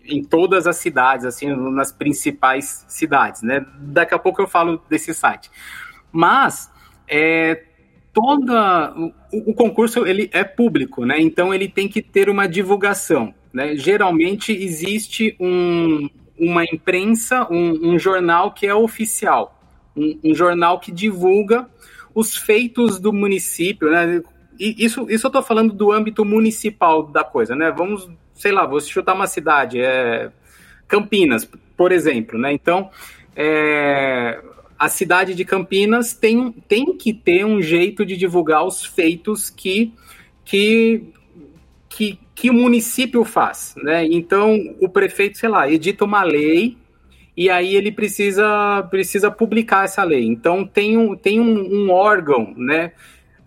em 0.07 0.25
todas 0.25 0.67
as 0.67 0.79
cidades, 0.79 1.27
assim, 1.27 1.55
nas 1.71 1.93
principais 1.93 2.87
cidades, 2.89 3.43
né? 3.43 3.67
Daqui 3.79 4.15
a 4.15 4.19
pouco 4.19 4.41
eu 4.41 4.49
falo 4.49 4.81
desse 4.89 5.13
site. 5.13 5.51
Mas 6.11 6.71
é, 7.07 7.63
toda 8.11 8.95
o, 8.97 9.51
o, 9.51 9.53
concurso 9.53 10.07
ele 10.07 10.31
é 10.33 10.43
público, 10.45 11.05
né? 11.05 11.21
Então 11.21 11.53
ele 11.53 11.69
tem 11.69 11.87
que 11.87 12.01
ter 12.01 12.31
uma 12.31 12.49
divulgação, 12.49 13.35
né? 13.53 13.77
Geralmente 13.77 14.51
existe 14.51 15.37
um, 15.39 16.09
uma 16.39 16.65
imprensa, 16.65 17.47
um, 17.51 17.93
um, 17.93 17.99
jornal 17.99 18.53
que 18.53 18.67
é 18.67 18.75
oficial, 18.75 19.61
um, 19.95 20.19
um 20.25 20.35
jornal 20.35 20.81
que 20.81 20.91
divulga 20.91 21.69
os 22.15 22.35
feitos 22.35 22.99
do 22.99 23.13
município, 23.13 23.91
né? 23.91 24.23
Isso, 24.59 25.07
isso 25.09 25.27
eu 25.27 25.29
estou 25.29 25.43
falando 25.43 25.73
do 25.73 25.93
âmbito 25.93 26.25
municipal 26.25 27.05
da 27.05 27.23
coisa, 27.23 27.55
né? 27.55 27.71
Vamos, 27.71 28.11
sei 28.35 28.53
lá, 28.53 28.67
vou 28.67 28.81
chutar 28.81 29.15
uma 29.15 29.27
cidade, 29.27 29.81
é 29.81 30.31
Campinas, 30.87 31.49
por 31.77 31.93
exemplo, 31.93 32.39
né? 32.39 32.53
Então, 32.53 32.91
é, 33.37 34.43
a 34.79 34.89
cidade 34.89 35.35
de 35.35 35.45
Campinas 35.45 36.13
tem, 36.15 36.53
tem 36.67 36.97
que 36.97 37.13
ter 37.13 37.45
um 37.45 37.61
jeito 37.61 38.05
de 38.07 38.17
divulgar 38.17 38.65
os 38.65 38.85
feitos 38.85 39.51
que, 39.51 39.93
que, 40.45 41.05
que, 41.89 42.19
que 42.35 42.51
o 42.51 42.55
município 42.55 43.25
faz, 43.25 43.75
né? 43.77 44.07
Então, 44.07 44.57
o 44.81 44.89
prefeito, 44.89 45.39
sei 45.39 45.49
lá, 45.49 45.71
edita 45.71 46.05
uma 46.05 46.23
lei 46.23 46.77
e 47.37 47.51
aí 47.51 47.77
ele 47.77 47.93
precisa, 47.93 48.83
precisa 48.91 49.31
publicar 49.31 49.85
essa 49.85 50.03
lei. 50.03 50.25
Então, 50.25 50.67
tem 50.67 50.97
um, 50.97 51.15
tem 51.15 51.39
um, 51.39 51.87
um 51.87 51.91
órgão, 51.91 52.55
né? 52.57 52.93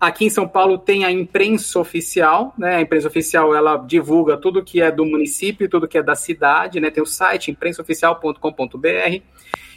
Aqui 0.02 0.24
em 0.24 0.30
São 0.30 0.48
Paulo 0.48 0.78
tem 0.78 1.04
a 1.04 1.12
imprensa 1.12 1.78
oficial, 1.78 2.52
né? 2.58 2.74
A 2.74 2.80
imprensa 2.80 3.06
oficial 3.06 3.54
ela 3.54 3.76
divulga 3.76 4.36
tudo 4.36 4.64
que 4.64 4.82
é 4.82 4.90
do 4.90 5.06
município, 5.06 5.68
tudo 5.68 5.86
que 5.86 5.96
é 5.96 6.02
da 6.02 6.16
cidade, 6.16 6.80
né? 6.80 6.90
Tem 6.90 7.00
o 7.00 7.06
site 7.06 7.52
imprensaoficial.com.br. 7.52 9.22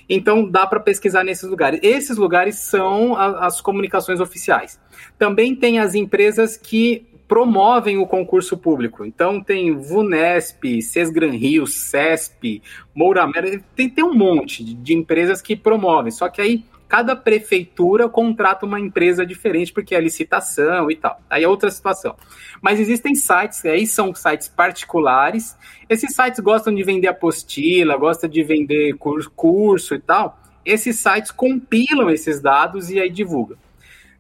Então 0.10 0.50
dá 0.50 0.66
para 0.66 0.80
pesquisar 0.80 1.24
nesses 1.24 1.48
lugares. 1.48 1.80
Esses 1.84 2.18
lugares 2.18 2.56
são 2.56 3.16
a, 3.16 3.46
as 3.46 3.62
comunicações 3.62 4.20
oficiais. 4.20 4.80
Também 5.16 5.56
tem 5.56 5.78
as 5.78 5.94
empresas 5.94 6.58
que 6.58 7.06
promovem 7.28 8.00
o 8.00 8.08
concurso 8.08 8.58
público. 8.58 9.06
Então 9.06 9.40
tem 9.40 9.78
VUNESP, 9.78 10.82
Sesgran 10.82 11.34
Rio, 11.34 11.68
CESP, 11.68 12.64
Moura 12.96 13.30
tem, 13.76 13.88
tem 13.88 14.04
um 14.04 14.16
monte 14.16 14.64
de, 14.64 14.74
de 14.74 14.96
empresas 14.96 15.40
que 15.40 15.56
promovem. 15.56 16.12
Só 16.12 16.30
que 16.30 16.42
aí 16.42 16.66
cada 16.88 17.16
prefeitura 17.16 18.08
contrata 18.08 18.66
uma 18.66 18.80
empresa 18.80 19.26
diferente, 19.26 19.74
porque 19.74 19.96
é 19.96 20.00
licitação 20.00 20.90
e 20.90 20.96
tal. 20.96 21.20
Aí 21.30 21.44
é 21.44 21.48
outra 21.48 21.70
situação. 21.70 22.16
Mas 22.62 22.80
existem 22.80 23.16
sites, 23.16 23.66
aí 23.66 23.86
são 23.86 24.14
sites 24.14 24.48
particulares. 24.48 25.58
Esses 25.90 26.16
sites 26.16 26.40
gostam 26.40 26.74
de 26.74 26.84
vender 26.84 27.08
apostila, 27.08 27.98
gostam 27.98 28.30
de 28.30 28.44
vender 28.44 28.96
curso 29.36 29.96
e 29.96 30.00
tal. 30.00 30.40
Esses 30.66 30.98
sites 30.98 31.32
compilam 31.32 32.10
esses 32.10 32.42
dados 32.42 32.90
e 32.90 33.00
aí 33.00 33.10
divulgam. 33.10 33.58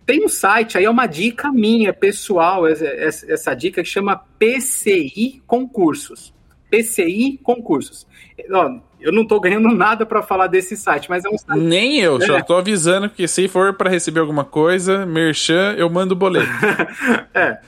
Tem 0.05 0.23
um 0.23 0.29
site, 0.29 0.77
aí 0.77 0.85
é 0.85 0.89
uma 0.89 1.07
dica 1.07 1.51
minha, 1.51 1.91
pessoal, 1.91 2.67
essa, 2.67 2.85
essa 3.31 3.55
dica 3.55 3.81
que 3.81 3.89
chama 3.89 4.23
PCI 4.37 5.41
Concursos. 5.47 6.34
PCI 6.69 7.39
Concursos. 7.43 8.07
Eu 8.99 9.11
não 9.11 9.21
estou 9.21 9.39
ganhando 9.39 9.69
nada 9.69 10.05
para 10.05 10.21
falar 10.23 10.47
desse 10.47 10.75
site, 10.75 11.09
mas 11.09 11.23
é 11.23 11.29
um 11.29 11.37
site. 11.37 11.59
Nem 11.59 11.99
eu, 11.99 12.17
é. 12.17 12.25
já 12.25 12.39
estou 12.39 12.57
avisando 12.57 13.09
que 13.09 13.27
se 13.27 13.47
for 13.47 13.73
para 13.73 13.89
receber 13.89 14.19
alguma 14.19 14.43
coisa, 14.43 15.05
merchan, 15.05 15.75
eu 15.77 15.89
mando 15.89 16.13
o 16.13 16.17
boleto. 16.17 16.49
é. 17.33 17.59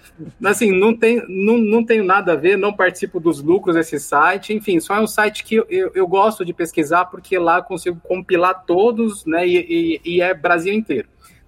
Assim, 0.43 0.71
não, 0.71 0.95
tem, 0.95 1.21
não, 1.27 1.57
não 1.59 1.85
tenho 1.85 2.03
nada 2.03 2.33
a 2.33 2.35
ver, 2.35 2.57
não 2.57 2.73
participo 2.73 3.19
dos 3.19 3.39
lucros 3.41 3.75
desse 3.75 3.99
site, 3.99 4.51
enfim, 4.51 4.79
só 4.79 4.95
é 4.95 4.99
um 4.99 5.05
site 5.05 5.43
que 5.43 5.55
eu, 5.55 5.65
eu, 5.69 5.91
eu 5.93 6.07
gosto 6.07 6.43
de 6.43 6.53
pesquisar 6.53 7.05
porque 7.05 7.37
lá 7.37 7.61
consigo 7.61 7.99
compilar 8.03 8.63
todos, 8.65 9.25
né, 9.25 9.47
e, 9.47 10.01
e, 10.03 10.15
e 10.15 10.21
é 10.21 10.33
Brasil 10.33 10.73
inteiro. 10.73 11.07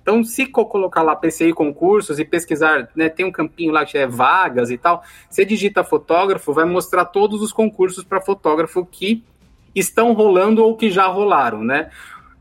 Então, 0.09 0.23
se 0.23 0.47
colocar 0.47 1.03
lá 1.03 1.15
PCI 1.15 1.53
concursos 1.53 2.17
e 2.17 2.25
pesquisar, 2.25 2.89
né, 2.95 3.09
tem 3.09 3.27
um 3.27 3.31
campinho 3.31 3.71
lá 3.71 3.85
que 3.85 3.95
é 3.95 4.07
vagas 4.07 4.71
e 4.71 4.77
tal, 4.77 5.03
você 5.29 5.45
digita 5.45 5.83
fotógrafo, 5.83 6.51
vai 6.51 6.65
mostrar 6.65 7.05
todos 7.05 7.43
os 7.43 7.53
concursos 7.53 8.03
para 8.03 8.19
fotógrafo 8.19 8.83
que 8.83 9.23
estão 9.75 10.13
rolando 10.13 10.63
ou 10.63 10.75
que 10.75 10.89
já 10.89 11.05
rolaram, 11.05 11.63
né? 11.63 11.91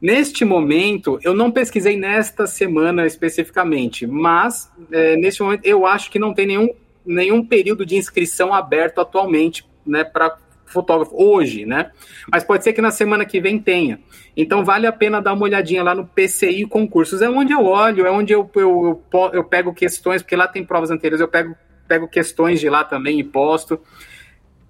Neste 0.00 0.46
momento, 0.46 1.18
eu 1.22 1.34
não 1.34 1.50
pesquisei 1.50 1.94
nesta 1.94 2.46
semana 2.46 3.04
especificamente, 3.04 4.06
mas 4.06 4.72
é, 4.90 5.14
neste 5.16 5.42
momento 5.42 5.66
eu 5.66 5.84
acho 5.84 6.10
que 6.10 6.18
não 6.18 6.32
tem 6.32 6.46
nenhum, 6.46 6.70
nenhum 7.04 7.44
período 7.44 7.84
de 7.84 7.96
inscrição 7.96 8.54
aberto 8.54 8.98
atualmente 8.98 9.68
né, 9.84 10.04
para 10.04 10.38
fotógrafo 10.70 11.14
hoje, 11.14 11.64
né? 11.64 11.90
Mas 12.30 12.44
pode 12.44 12.64
ser 12.64 12.72
que 12.72 12.80
na 12.80 12.90
semana 12.90 13.24
que 13.24 13.40
vem 13.40 13.58
tenha. 13.58 13.98
Então 14.36 14.64
vale 14.64 14.86
a 14.86 14.92
pena 14.92 15.20
dar 15.20 15.32
uma 15.32 15.44
olhadinha 15.44 15.82
lá 15.82 15.94
no 15.94 16.06
PCI 16.06 16.66
Concursos. 16.66 17.22
É 17.22 17.28
onde 17.28 17.52
eu 17.52 17.64
olho, 17.64 18.06
é 18.06 18.10
onde 18.10 18.32
eu, 18.32 18.48
eu, 18.54 19.02
eu, 19.12 19.30
eu 19.32 19.44
pego 19.44 19.74
questões, 19.74 20.22
porque 20.22 20.36
lá 20.36 20.46
tem 20.46 20.64
provas 20.64 20.90
anteriores, 20.90 21.20
eu 21.20 21.28
pego, 21.28 21.56
pego 21.86 22.08
questões 22.08 22.60
de 22.60 22.68
lá 22.68 22.84
também 22.84 23.18
e 23.18 23.24
posto. 23.24 23.80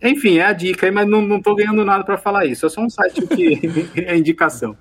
Enfim, 0.03 0.39
é 0.39 0.45
a 0.45 0.53
dica 0.53 0.87
aí, 0.87 0.93
mas 0.93 1.09
não, 1.09 1.21
não 1.21 1.43
tô 1.43 1.55
ganhando 1.55 1.85
nada 1.85 2.05
para 2.05 2.17
falar 2.17 2.47
isso. 2.47 2.65
É 2.65 2.69
só 2.69 2.81
um 2.81 2.91
site 2.91 3.27
que 3.27 3.61
é 4.01 4.17
indicação. 4.17 4.77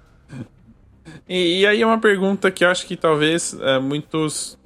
E, 1.28 1.62
e, 1.62 1.68
aí 1.68 1.82
é 1.82 1.86
uma 1.86 2.00
pergunta 2.00 2.50
que 2.52 2.64
eu 2.64 2.70
acho 2.70 2.86
que 2.86 2.96
talvez 2.96 3.58
é, 3.60 3.80
muitos 3.80 4.58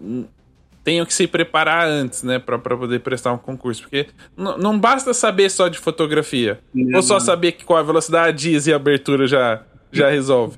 tenham 0.83 1.05
que 1.05 1.13
se 1.13 1.27
preparar 1.27 1.87
antes, 1.87 2.23
né, 2.23 2.39
para 2.39 2.57
poder 2.57 2.99
prestar 2.99 3.33
um 3.33 3.37
concurso, 3.37 3.83
porque 3.83 4.07
não 4.35 4.79
basta 4.79 5.13
saber 5.13 5.49
só 5.49 5.67
de 5.67 5.77
fotografia, 5.77 6.59
não, 6.73 6.97
ou 6.97 7.03
só 7.03 7.19
saber 7.19 7.53
que, 7.53 7.63
qual 7.63 7.79
a 7.79 7.83
velocidade 7.83 8.49
e 8.49 8.73
a 8.73 8.75
abertura 8.75 9.27
já, 9.27 9.63
já 9.91 10.09
resolve. 10.09 10.57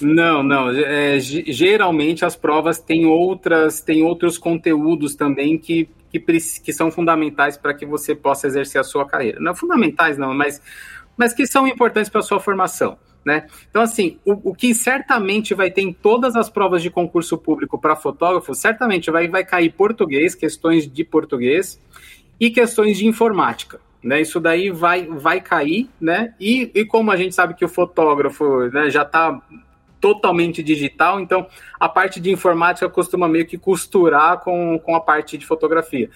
Não, 0.00 0.42
não. 0.42 0.70
É, 0.70 1.18
geralmente 1.18 2.24
as 2.24 2.36
provas 2.36 2.78
têm 2.78 3.06
outras, 3.06 3.80
têm 3.80 4.02
outros 4.02 4.38
conteúdos 4.38 5.14
também 5.14 5.58
que, 5.58 5.88
que, 6.10 6.20
que 6.20 6.72
são 6.72 6.90
fundamentais 6.90 7.56
para 7.56 7.74
que 7.74 7.84
você 7.84 8.14
possa 8.14 8.46
exercer 8.46 8.80
a 8.80 8.84
sua 8.84 9.04
carreira. 9.06 9.40
Não 9.40 9.54
fundamentais, 9.54 10.16
não, 10.16 10.32
mas, 10.32 10.62
mas 11.16 11.34
que 11.34 11.46
são 11.46 11.66
importantes 11.66 12.08
para 12.08 12.20
a 12.20 12.24
sua 12.24 12.38
formação. 12.38 12.96
Né? 13.24 13.46
Então, 13.70 13.80
assim, 13.80 14.18
o, 14.24 14.50
o, 14.50 14.54
que 14.54 14.74
certamente 14.74 15.54
vai 15.54 15.70
ter 15.70 15.80
em 15.80 15.92
todas 15.92 16.36
as 16.36 16.50
provas 16.50 16.82
de 16.82 16.90
concurso 16.90 17.38
público 17.38 17.78
para 17.78 17.96
fotógrafo, 17.96 18.54
certamente 18.54 19.10
vai, 19.10 19.28
vai 19.28 19.44
cair 19.44 19.72
português, 19.72 20.34
questões 20.34 20.86
de 20.86 21.04
português 21.04 21.80
e 22.38 22.50
questões 22.50 22.98
de 22.98 23.06
informática. 23.06 23.80
Né, 24.02 24.20
isso 24.20 24.38
daí 24.38 24.68
vai, 24.68 25.06
vai 25.06 25.40
cair, 25.40 25.88
né? 25.98 26.34
E, 26.38 26.70
e 26.74 26.84
como 26.84 27.10
a 27.10 27.16
gente 27.16 27.34
sabe 27.34 27.54
que 27.54 27.64
o 27.64 27.68
fotógrafo 27.68 28.68
né, 28.68 28.90
já 28.90 29.00
está 29.00 29.40
totalmente 29.98 30.62
digital, 30.62 31.18
então 31.18 31.46
a 31.80 31.88
parte 31.88 32.20
de 32.20 32.30
informática 32.30 32.86
costuma 32.90 33.26
meio 33.26 33.46
que 33.46 33.56
costurar 33.56 34.40
com, 34.40 34.78
com 34.78 34.94
a 34.94 35.00
parte 35.00 35.38
de 35.38 35.46
fotografia 35.46 36.10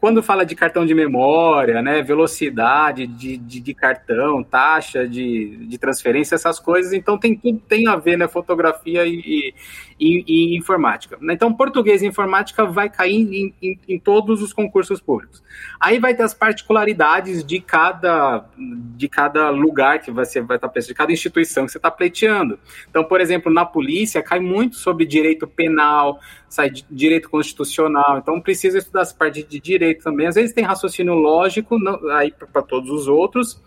quando 0.00 0.22
fala 0.22 0.46
de 0.46 0.54
cartão 0.54 0.86
de 0.86 0.94
memória, 0.94 1.82
né, 1.82 2.02
velocidade 2.02 3.06
de, 3.06 3.36
de, 3.36 3.60
de 3.60 3.74
cartão, 3.74 4.42
taxa 4.44 5.06
de, 5.08 5.66
de, 5.66 5.78
transferência, 5.78 6.36
essas 6.36 6.60
coisas, 6.60 6.92
então 6.92 7.18
tem 7.18 7.36
tudo 7.36 7.60
tem 7.68 7.88
a 7.88 7.96
ver, 7.96 8.16
né, 8.16 8.28
fotografia 8.28 9.04
e, 9.06 9.52
e, 9.98 10.24
e 10.26 10.56
informática. 10.56 11.18
Então, 11.22 11.52
português 11.52 12.02
e 12.02 12.06
informática 12.06 12.64
vai 12.64 12.88
cair 12.88 13.14
em, 13.14 13.54
em, 13.60 13.78
em, 13.88 13.98
todos 13.98 14.42
os 14.42 14.52
concursos 14.52 15.00
públicos. 15.00 15.42
Aí 15.80 15.98
vai 15.98 16.14
ter 16.14 16.22
as 16.22 16.32
particularidades 16.32 17.44
de 17.44 17.60
cada, 17.60 18.44
de 18.56 19.08
cada 19.08 19.50
lugar 19.50 20.00
que 20.00 20.10
você 20.10 20.40
vai 20.40 20.56
estar 20.56 20.68
pensando, 20.68 20.88
de 20.88 20.94
cada 20.94 21.12
instituição 21.12 21.66
que 21.66 21.72
você 21.72 21.78
está 21.78 21.90
pleiteando. 21.90 22.58
Então, 22.88 23.02
por 23.04 23.20
exemplo, 23.20 23.52
na 23.52 23.64
polícia 23.64 24.22
cai 24.22 24.40
muito 24.40 24.76
sobre 24.76 25.04
direito 25.04 25.46
penal, 25.46 26.20
sai 26.48 26.70
direito 26.90 27.28
constitucional, 27.28 28.18
então 28.18 28.40
precisa 28.40 28.78
estudar 28.78 29.02
essa 29.02 29.14
parte 29.14 29.42
de 29.42 29.60
direito 29.60 30.04
também. 30.04 30.26
Às 30.26 30.36
vezes 30.36 30.54
tem 30.54 30.64
raciocínio 30.64 31.14
lógico 31.14 31.78
não, 31.78 32.08
aí 32.10 32.32
para 32.32 32.62
todos 32.62 32.90
os 32.90 33.08
outros. 33.08 33.60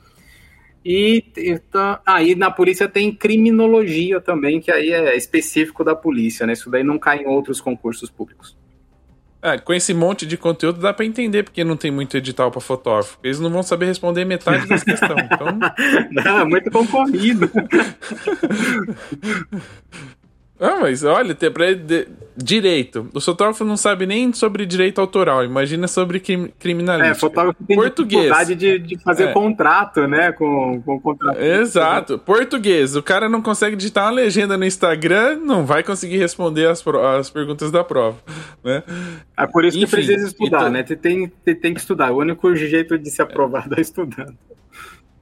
E 0.83 1.23
tá, 1.71 2.01
aí 2.05 2.33
ah, 2.33 2.35
na 2.35 2.51
polícia 2.51 2.87
tem 2.87 3.13
criminologia 3.13 4.19
também, 4.19 4.59
que 4.59 4.71
aí 4.71 4.91
é 4.91 5.15
específico 5.15 5.83
da 5.83 5.95
polícia, 5.95 6.47
né? 6.47 6.53
Isso 6.53 6.71
daí 6.71 6.83
não 6.83 6.97
cai 6.97 7.19
em 7.19 7.27
outros 7.27 7.61
concursos 7.61 8.09
públicos. 8.09 8.57
É, 9.43 9.57
com 9.57 9.73
esse 9.73 9.91
monte 9.91 10.27
de 10.27 10.37
conteúdo 10.37 10.79
dá 10.79 10.93
para 10.93 11.03
entender 11.03 11.41
porque 11.43 11.63
não 11.63 11.75
tem 11.75 11.89
muito 11.89 12.15
edital 12.15 12.51
para 12.51 12.61
fotógrafo. 12.61 13.17
Eles 13.23 13.39
não 13.39 13.49
vão 13.49 13.63
saber 13.63 13.87
responder 13.87 14.23
metade 14.23 14.67
das 14.67 14.83
questões. 14.83 15.25
Então... 15.25 15.57
Não, 16.11 16.41
é 16.41 16.45
muito 16.45 16.69
concorrido. 16.69 17.49
Ah, 20.61 20.77
mas 20.79 21.03
olha, 21.03 21.33
tem 21.33 21.51
pra 21.51 21.65
direito. 22.37 23.09
O 23.15 23.19
fotógrafo 23.19 23.65
não 23.65 23.75
sabe 23.75 24.05
nem 24.05 24.31
sobre 24.31 24.63
direito 24.63 25.01
autoral. 25.01 25.43
Imagina 25.43 25.87
sobre 25.87 26.19
crim, 26.19 26.49
criminalística. 26.59 27.17
É, 27.17 27.19
fotógrafo 27.19 27.63
tem 27.63 27.75
Português. 27.75 28.21
dificuldade 28.21 28.55
de, 28.55 28.77
de 28.77 28.99
fazer 28.99 29.29
é. 29.29 29.33
contrato, 29.33 30.07
né? 30.07 30.31
Com, 30.31 30.79
com 30.83 30.99
contrato. 30.99 31.39
Exato. 31.39 32.19
Português. 32.19 32.95
O 32.95 33.01
cara 33.01 33.27
não 33.27 33.41
consegue 33.41 33.75
digitar 33.75 34.05
uma 34.05 34.11
legenda 34.11 34.55
no 34.55 34.63
Instagram, 34.63 35.37
não 35.37 35.65
vai 35.65 35.81
conseguir 35.81 36.17
responder 36.17 36.67
as, 36.67 36.83
as 37.17 37.29
perguntas 37.31 37.71
da 37.71 37.83
prova, 37.83 38.17
né? 38.63 38.83
É 39.35 39.47
por 39.47 39.65
isso 39.65 39.77
Enfim, 39.77 39.87
que 39.87 39.91
precisa 39.95 40.27
estudar, 40.27 40.59
então... 40.59 40.69
né? 40.69 40.83
Tem, 40.83 41.27
tem, 41.43 41.55
tem 41.55 41.73
que 41.73 41.79
estudar. 41.79 42.11
O 42.11 42.19
único 42.19 42.55
jeito 42.55 42.99
de 42.99 43.09
se 43.09 43.19
aprovar 43.21 43.67
é 43.75 43.81
estudando. 43.81 44.37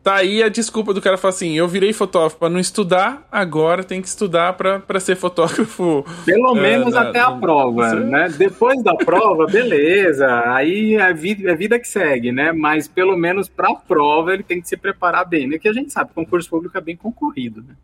Tá 0.01 0.15
aí 0.15 0.41
a 0.41 0.47
desculpa 0.47 0.93
do 0.93 1.01
cara 1.01 1.17
falar 1.17 1.33
assim: 1.33 1.57
eu 1.57 1.67
virei 1.67 1.91
fotógrafo 1.91 2.37
para 2.37 2.49
não 2.49 2.59
estudar, 2.59 3.27
agora 3.29 3.83
tem 3.83 4.01
que 4.01 4.07
estudar 4.07 4.53
para 4.53 4.99
ser 4.99 5.15
fotógrafo. 5.15 6.05
Pelo 6.25 6.57
é, 6.57 6.61
menos 6.61 6.93
na, 6.93 7.01
até 7.01 7.19
a 7.19 7.31
prova, 7.31 7.95
né? 7.95 8.29
Depois 8.29 8.81
da 8.81 8.95
prova, 8.95 9.45
beleza, 9.51 10.25
aí 10.53 10.95
é 10.95 11.13
vida, 11.13 11.51
é 11.51 11.55
vida 11.55 11.77
que 11.77 11.87
segue, 11.87 12.31
né? 12.31 12.53
Mas 12.53 12.87
pelo 12.87 13.17
menos 13.17 13.49
para 13.49 13.69
a 13.69 13.75
prova 13.75 14.33
ele 14.33 14.43
tem 14.43 14.61
que 14.61 14.69
se 14.69 14.77
preparar 14.77 15.27
bem, 15.27 15.47
né? 15.47 15.57
Que 15.57 15.67
a 15.67 15.73
gente 15.73 15.91
sabe, 15.91 16.11
concurso 16.15 16.49
público 16.49 16.77
é 16.77 16.81
bem 16.81 16.95
concorrido, 16.95 17.61
né? 17.61 17.75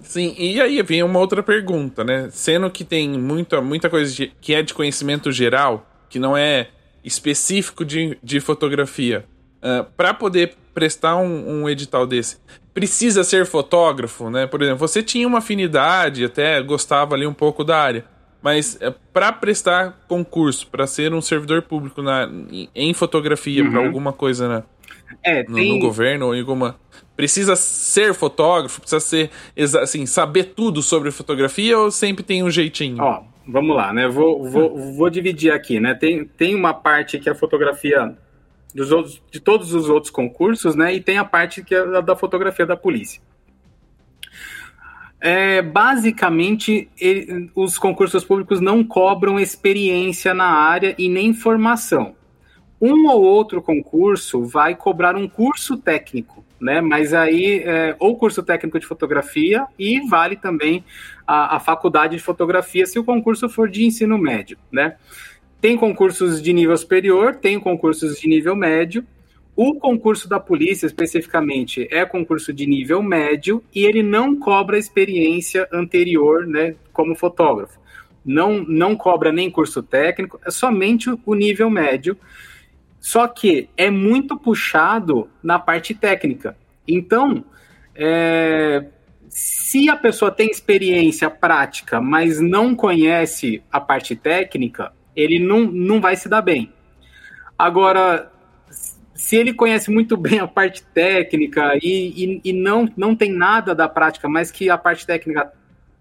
Sim, 0.00 0.34
e 0.38 0.58
aí 0.60 0.80
vem 0.82 1.02
uma 1.02 1.18
outra 1.18 1.42
pergunta, 1.42 2.02
né? 2.02 2.28
Sendo 2.30 2.70
que 2.70 2.82
tem 2.82 3.10
muita, 3.10 3.60
muita 3.60 3.90
coisa 3.90 4.10
de, 4.10 4.32
que 4.40 4.54
é 4.54 4.62
de 4.62 4.72
conhecimento 4.72 5.30
geral, 5.30 5.86
que 6.08 6.18
não 6.18 6.34
é 6.34 6.68
específico 7.04 7.84
de, 7.84 8.16
de 8.22 8.40
fotografia. 8.40 9.26
Uh, 9.62 9.84
para 9.94 10.14
poder 10.14 10.56
prestar 10.74 11.16
um, 11.16 11.62
um, 11.62 11.68
edital 11.68 12.06
desse, 12.06 12.38
precisa 12.72 13.24
ser 13.24 13.46
fotógrafo, 13.46 14.30
né? 14.30 14.46
Por 14.46 14.62
exemplo, 14.62 14.78
você 14.78 15.02
tinha 15.02 15.26
uma 15.26 15.38
afinidade, 15.38 16.24
até 16.24 16.60
gostava 16.62 17.14
ali 17.14 17.26
um 17.26 17.34
pouco 17.34 17.64
da 17.64 17.78
área, 17.78 18.04
Mas 18.42 18.78
é, 18.80 18.92
para 19.12 19.32
prestar 19.32 20.00
concurso, 20.08 20.66
para 20.68 20.86
ser 20.86 21.12
um 21.12 21.20
servidor 21.20 21.62
público 21.62 22.00
na, 22.00 22.28
em 22.74 22.94
fotografia, 22.94 23.62
uhum. 23.62 23.70
para 23.70 23.80
alguma 23.80 24.12
coisa 24.12 24.48
né, 24.48 24.62
é, 25.22 25.42
no, 25.42 25.54
tem... 25.54 25.74
no, 25.74 25.78
governo 25.80 26.26
ou 26.26 26.34
em 26.34 26.40
alguma. 26.40 26.76
Precisa 27.16 27.54
ser 27.54 28.14
fotógrafo? 28.14 28.80
Precisa 28.80 29.00
ser, 29.00 29.30
assim, 29.82 30.06
saber 30.06 30.54
tudo 30.56 30.80
sobre 30.80 31.10
fotografia 31.10 31.78
ou 31.78 31.90
sempre 31.90 32.24
tem 32.24 32.42
um 32.42 32.50
jeitinho? 32.50 32.96
Ó, 33.02 33.22
vamos 33.46 33.76
lá, 33.76 33.92
né? 33.92 34.08
Vou, 34.08 34.48
vou, 34.48 34.94
vou 34.94 35.10
dividir 35.10 35.52
aqui, 35.52 35.78
né? 35.78 35.94
Tem, 35.94 36.24
tem 36.24 36.54
uma 36.54 36.72
parte 36.72 37.18
que 37.18 37.28
a 37.28 37.34
fotografia 37.34 38.16
dos 38.74 38.92
outros, 38.92 39.22
de 39.30 39.40
todos 39.40 39.72
os 39.74 39.88
outros 39.88 40.10
concursos, 40.10 40.74
né? 40.74 40.94
E 40.94 41.00
tem 41.00 41.18
a 41.18 41.24
parte 41.24 41.62
que 41.62 41.74
é 41.74 42.02
da 42.02 42.16
fotografia 42.16 42.66
da 42.66 42.76
polícia. 42.76 43.20
É, 45.20 45.60
basicamente, 45.60 46.88
ele, 46.98 47.50
os 47.54 47.76
concursos 47.76 48.24
públicos 48.24 48.60
não 48.60 48.82
cobram 48.82 49.38
experiência 49.38 50.32
na 50.32 50.46
área 50.46 50.94
e 50.96 51.08
nem 51.08 51.34
formação. 51.34 52.14
Um 52.80 53.06
ou 53.08 53.22
outro 53.22 53.60
concurso 53.60 54.42
vai 54.42 54.74
cobrar 54.74 55.14
um 55.14 55.28
curso 55.28 55.76
técnico, 55.76 56.42
né? 56.58 56.80
Mas 56.80 57.12
aí, 57.12 57.62
é, 57.66 57.94
ou 57.98 58.16
curso 58.16 58.42
técnico 58.42 58.80
de 58.80 58.86
fotografia, 58.86 59.66
e 59.78 60.00
vale 60.08 60.36
também 60.36 60.82
a, 61.26 61.56
a 61.56 61.60
faculdade 61.60 62.16
de 62.16 62.22
fotografia 62.22 62.86
se 62.86 62.98
o 62.98 63.04
concurso 63.04 63.50
for 63.50 63.68
de 63.68 63.84
ensino 63.84 64.16
médio, 64.16 64.56
né? 64.72 64.96
Tem 65.60 65.76
concursos 65.76 66.42
de 66.42 66.52
nível 66.52 66.76
superior, 66.76 67.36
tem 67.36 67.60
concursos 67.60 68.18
de 68.18 68.28
nível 68.28 68.56
médio, 68.56 69.04
o 69.62 69.74
concurso 69.74 70.26
da 70.26 70.40
polícia, 70.40 70.86
especificamente, 70.86 71.86
é 71.90 72.06
concurso 72.06 72.50
de 72.52 72.66
nível 72.66 73.02
médio 73.02 73.62
e 73.74 73.84
ele 73.84 74.02
não 74.02 74.34
cobra 74.34 74.78
experiência 74.78 75.68
anterior, 75.70 76.46
né, 76.46 76.74
como 76.92 77.14
fotógrafo. 77.14 77.78
Não, 78.24 78.64
não 78.64 78.96
cobra 78.96 79.30
nem 79.30 79.50
curso 79.50 79.82
técnico, 79.82 80.40
é 80.46 80.50
somente 80.50 81.10
o 81.26 81.34
nível 81.34 81.68
médio. 81.68 82.16
Só 82.98 83.28
que 83.28 83.68
é 83.76 83.90
muito 83.90 84.38
puxado 84.38 85.28
na 85.42 85.58
parte 85.58 85.94
técnica. 85.94 86.56
Então, 86.88 87.44
é, 87.94 88.86
se 89.28 89.88
a 89.88 89.96
pessoa 89.96 90.30
tem 90.30 90.50
experiência 90.50 91.28
prática, 91.28 92.00
mas 92.00 92.40
não 92.40 92.74
conhece 92.74 93.62
a 93.70 93.80
parte 93.80 94.16
técnica, 94.16 94.92
ele 95.20 95.38
não, 95.38 95.60
não 95.60 96.00
vai 96.00 96.16
se 96.16 96.28
dar 96.28 96.42
bem. 96.42 96.72
Agora, 97.58 98.30
se 99.14 99.36
ele 99.36 99.52
conhece 99.52 99.90
muito 99.90 100.16
bem 100.16 100.38
a 100.38 100.46
parte 100.46 100.82
técnica 100.82 101.76
e, 101.82 102.24
e, 102.24 102.40
e, 102.42 102.52
não, 102.52 102.88
não 102.96 103.14
tem 103.14 103.30
nada 103.30 103.74
da 103.74 103.88
prática, 103.88 104.28
mas 104.28 104.50
que 104.50 104.70
a 104.70 104.78
parte 104.78 105.06
técnica 105.06 105.52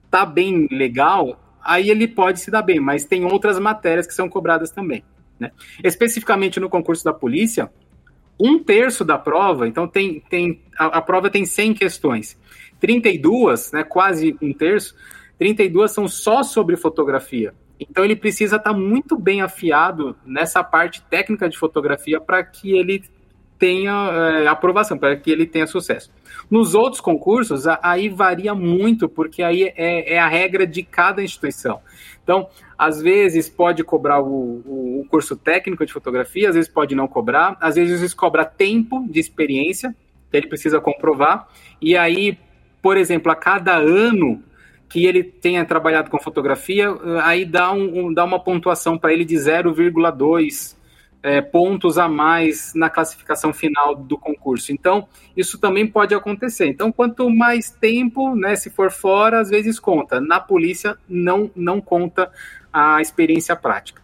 tá 0.09 0.25
bem 0.25 0.67
legal, 0.71 1.37
aí 1.61 1.89
ele 1.89 2.07
pode 2.07 2.39
se 2.39 2.49
dar 2.49 2.61
bem, 2.61 2.79
mas 2.79 3.03
tem 3.03 3.25
outras 3.25 3.59
matérias 3.59 4.07
que 4.07 4.13
são 4.13 4.29
cobradas 4.29 4.71
também. 4.71 5.03
Né? 5.37 5.51
Especificamente 5.83 6.59
no 6.59 6.69
concurso 6.69 7.03
da 7.03 7.13
polícia, 7.13 7.69
um 8.39 8.57
terço 8.57 9.03
da 9.03 9.17
prova, 9.17 9.67
então 9.67 9.87
tem, 9.87 10.21
tem 10.29 10.61
a, 10.77 10.85
a 10.85 11.01
prova 11.01 11.29
tem 11.29 11.45
100 11.45 11.73
questões, 11.73 12.39
32, 12.79 13.73
né, 13.73 13.83
quase 13.83 14.37
um 14.41 14.53
terço, 14.53 14.95
32 15.37 15.91
são 15.91 16.07
só 16.07 16.41
sobre 16.41 16.77
fotografia. 16.77 17.53
Então 17.79 18.03
ele 18.03 18.15
precisa 18.15 18.57
estar 18.57 18.73
tá 18.73 18.77
muito 18.77 19.17
bem 19.17 19.41
afiado 19.41 20.15
nessa 20.25 20.63
parte 20.63 21.01
técnica 21.03 21.47
de 21.47 21.57
fotografia 21.57 22.19
para 22.19 22.43
que 22.43 22.77
ele 22.77 23.03
tenha 23.59 23.91
é, 23.91 24.47
aprovação, 24.47 24.97
para 24.97 25.15
que 25.17 25.29
ele 25.29 25.45
tenha 25.45 25.67
sucesso. 25.67 26.09
Nos 26.49 26.73
outros 26.73 27.01
concursos, 27.01 27.65
aí 27.81 28.07
varia 28.07 28.55
muito, 28.55 29.09
porque 29.09 29.43
aí 29.43 29.63
é, 29.75 30.13
é, 30.13 30.17
a 30.17 30.27
regra 30.27 30.65
de 30.65 30.81
cada 30.81 31.21
instituição. 31.21 31.81
Então, 32.23 32.47
às 32.77 33.01
vezes 33.01 33.49
pode 33.49 33.83
cobrar 33.83 34.21
o, 34.21 34.61
o, 34.65 35.01
o, 35.01 35.05
curso 35.09 35.35
técnico 35.35 35.85
de 35.85 35.91
fotografia, 35.91 36.47
às 36.47 36.55
vezes 36.55 36.71
pode 36.71 36.95
não 36.95 37.07
cobrar, 37.07 37.57
às 37.59 37.75
vezes 37.75 38.13
cobra 38.13 38.45
tempo 38.45 39.05
de 39.09 39.19
experiência, 39.19 39.93
que 40.31 40.37
ele 40.37 40.47
precisa 40.47 40.79
comprovar, 40.79 41.47
e 41.81 41.97
aí, 41.97 42.37
por 42.81 42.95
exemplo, 42.95 43.31
a 43.31 43.35
cada 43.35 43.75
ano 43.75 44.41
que 44.89 45.05
ele 45.05 45.23
tenha 45.23 45.63
trabalhado 45.63 46.09
com 46.09 46.19
fotografia, 46.19 46.89
aí 47.23 47.45
dá, 47.45 47.71
um, 47.71 48.07
um 48.07 48.13
dá 48.13 48.25
uma 48.25 48.39
pontuação 48.39 48.97
para 48.97 49.13
ele 49.13 49.23
de 49.23 49.35
0,2 49.35 50.75
é, 51.21 51.41
pontos 51.41 51.97
a 51.97 52.07
mais 52.07 52.73
na 52.73 52.89
classificação 52.89 53.53
final 53.53 53.95
do 53.95 54.17
concurso. 54.17 54.71
Então, 54.71 55.07
isso 55.37 55.59
também 55.59 55.85
pode 55.85 56.15
acontecer. 56.15 56.67
Então, 56.67 56.91
quanto 56.91 57.29
mais 57.29 57.69
tempo, 57.69 58.35
né, 58.35 58.55
se 58.55 58.69
for 58.69 58.89
fora, 58.89 59.39
às 59.39 59.49
vezes 59.49 59.79
conta. 59.79 60.19
Na 60.19 60.39
polícia, 60.39 60.97
não, 61.07 61.51
não 61.55 61.79
conta 61.79 62.31
a 62.71 63.01
experiência 63.01 63.55
prática. 63.55 64.01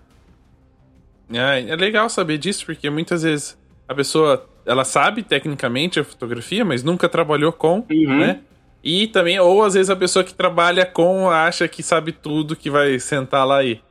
É, 1.31 1.61
é 1.69 1.75
legal 1.75 2.09
saber 2.09 2.37
disso, 2.37 2.65
porque 2.65 2.89
muitas 2.89 3.23
vezes 3.23 3.57
a 3.87 3.95
pessoa 3.95 4.47
ela 4.65 4.83
sabe 4.83 5.23
tecnicamente 5.23 5.99
a 5.99 6.03
fotografia, 6.03 6.65
mas 6.65 6.83
nunca 6.83 7.07
trabalhou 7.07 7.51
com, 7.51 7.85
uhum. 7.89 8.19
né? 8.19 8.41
E 8.85 9.07
também, 9.07 9.39
ou 9.39 9.63
às 9.63 9.73
vezes 9.73 9.89
a 9.89 9.95
pessoa 9.95 10.23
que 10.23 10.31
trabalha 10.31 10.85
com 10.85 11.27
acha 11.27 11.67
que 11.67 11.81
sabe 11.81 12.11
tudo, 12.11 12.55
que 12.55 12.69
vai 12.69 12.99
sentar 12.99 13.43
lá 13.43 13.63
e 13.63 13.81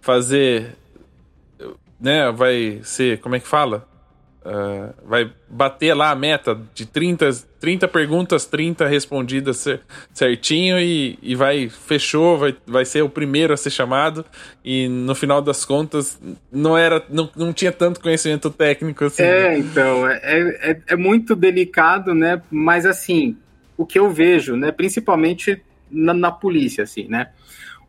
fazer. 0.00 0.76
Né, 2.00 2.32
vai 2.32 2.80
ser. 2.82 3.20
Como 3.20 3.36
é 3.36 3.40
que 3.40 3.46
fala? 3.46 3.88
Uh, 4.42 4.92
vai 5.06 5.30
bater 5.48 5.94
lá 5.94 6.10
a 6.10 6.14
meta 6.16 6.58
de 6.74 6.86
30, 6.86 7.30
30 7.60 7.86
perguntas, 7.86 8.46
30 8.46 8.88
respondidas 8.88 9.66
certinho 10.14 10.80
e, 10.80 11.18
e 11.22 11.34
vai, 11.34 11.68
fechou, 11.68 12.38
vai, 12.38 12.56
vai 12.66 12.86
ser 12.86 13.02
o 13.02 13.08
primeiro 13.08 13.52
a 13.52 13.56
ser 13.56 13.70
chamado. 13.70 14.24
E 14.64 14.88
no 14.88 15.14
final 15.14 15.40
das 15.40 15.64
contas, 15.64 16.18
não 16.50 16.76
era 16.76 17.04
não, 17.08 17.30
não 17.36 17.52
tinha 17.52 17.70
tanto 17.70 18.00
conhecimento 18.00 18.50
técnico 18.50 19.04
assim. 19.04 19.22
É, 19.22 19.58
então, 19.58 20.08
é, 20.08 20.18
é, 20.24 20.80
é 20.88 20.96
muito 20.96 21.36
delicado, 21.36 22.14
né? 22.14 22.42
Mas 22.50 22.86
assim, 22.86 23.36
o 23.80 23.86
que 23.86 23.98
eu 23.98 24.10
vejo, 24.10 24.56
né, 24.56 24.70
principalmente 24.70 25.62
na, 25.90 26.12
na 26.12 26.30
polícia, 26.30 26.84
assim, 26.84 27.08
né? 27.08 27.30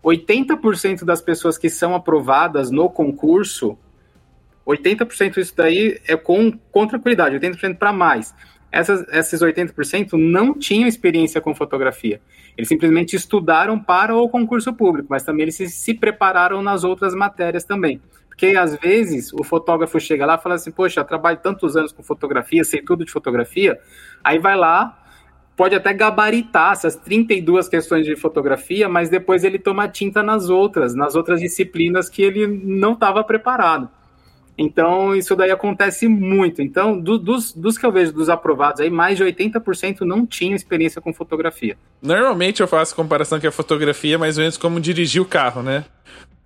80% 0.01 1.04
das 1.04 1.21
pessoas 1.21 1.58
que 1.58 1.69
são 1.69 1.93
aprovadas 1.93 2.71
no 2.71 2.89
concurso, 2.89 3.77
80% 4.65 5.38
isso 5.38 5.54
daí 5.54 5.99
é 6.08 6.15
com, 6.15 6.58
com 6.71 6.88
tranquilidade, 6.88 7.38
80% 7.38 7.75
para 7.75 7.91
mais. 7.91 8.34
Essas, 8.71 9.06
esses 9.10 9.41
80% 9.41 10.13
não 10.13 10.58
tinham 10.58 10.88
experiência 10.88 11.41
com 11.41 11.54
fotografia. 11.54 12.21
Eles 12.58 12.69
simplesmente 12.69 13.17
estudaram 13.17 13.77
para 13.77 14.15
o 14.15 14.30
concurso 14.30 14.73
público, 14.73 15.10
mas 15.10 15.23
também 15.23 15.43
eles 15.43 15.56
se, 15.56 15.67
se 15.67 15.93
prepararam 15.93 16.63
nas 16.63 16.86
outras 16.86 17.13
matérias 17.13 17.65
também. 17.65 18.01
Porque 18.30 18.56
às 18.56 18.77
vezes 18.77 19.34
o 19.34 19.43
fotógrafo 19.43 19.99
chega 19.99 20.25
lá 20.25 20.36
e 20.36 20.41
fala 20.41 20.56
assim: 20.56 20.71
Poxa, 20.71 21.04
trabalho 21.04 21.38
tantos 21.43 21.75
anos 21.75 21.91
com 21.91 22.01
fotografia, 22.01 22.63
sei 22.63 22.82
tudo 22.82 23.04
de 23.04 23.12
fotografia. 23.12 23.77
Aí 24.23 24.39
vai 24.39 24.56
lá, 24.56 25.00
pode 25.55 25.75
até 25.75 25.93
gabaritar 25.93 26.73
essas 26.73 26.95
32 26.95 27.67
questões 27.67 28.05
de 28.05 28.15
fotografia, 28.15 28.89
mas 28.89 29.09
depois 29.09 29.43
ele 29.43 29.59
toma 29.59 29.87
tinta 29.87 30.23
nas 30.23 30.49
outras, 30.49 30.95
nas 30.95 31.15
outras 31.15 31.39
disciplinas 31.39 32.09
que 32.09 32.21
ele 32.21 32.47
não 32.47 32.93
estava 32.93 33.23
preparado. 33.23 33.89
Então, 34.57 35.15
isso 35.15 35.35
daí 35.35 35.49
acontece 35.49 36.07
muito. 36.07 36.61
Então, 36.61 36.99
do, 36.99 37.17
dos, 37.17 37.53
dos 37.53 37.77
que 37.77 37.85
eu 37.85 37.91
vejo 37.91 38.11
dos 38.11 38.29
aprovados 38.29 38.81
aí, 38.81 38.89
mais 38.89 39.17
de 39.17 39.23
80% 39.23 40.01
não 40.01 40.25
tinham 40.25 40.55
experiência 40.55 41.01
com 41.01 41.13
fotografia. 41.13 41.77
Normalmente 42.01 42.61
eu 42.61 42.67
faço 42.67 42.95
comparação 42.95 43.39
que 43.39 43.47
a 43.47 43.51
fotografia 43.51 44.15
é 44.15 44.17
mais 44.17 44.37
ou 44.37 44.41
menos 44.41 44.57
como 44.57 44.79
dirigir 44.79 45.21
o 45.21 45.25
carro, 45.25 45.63
né? 45.63 45.85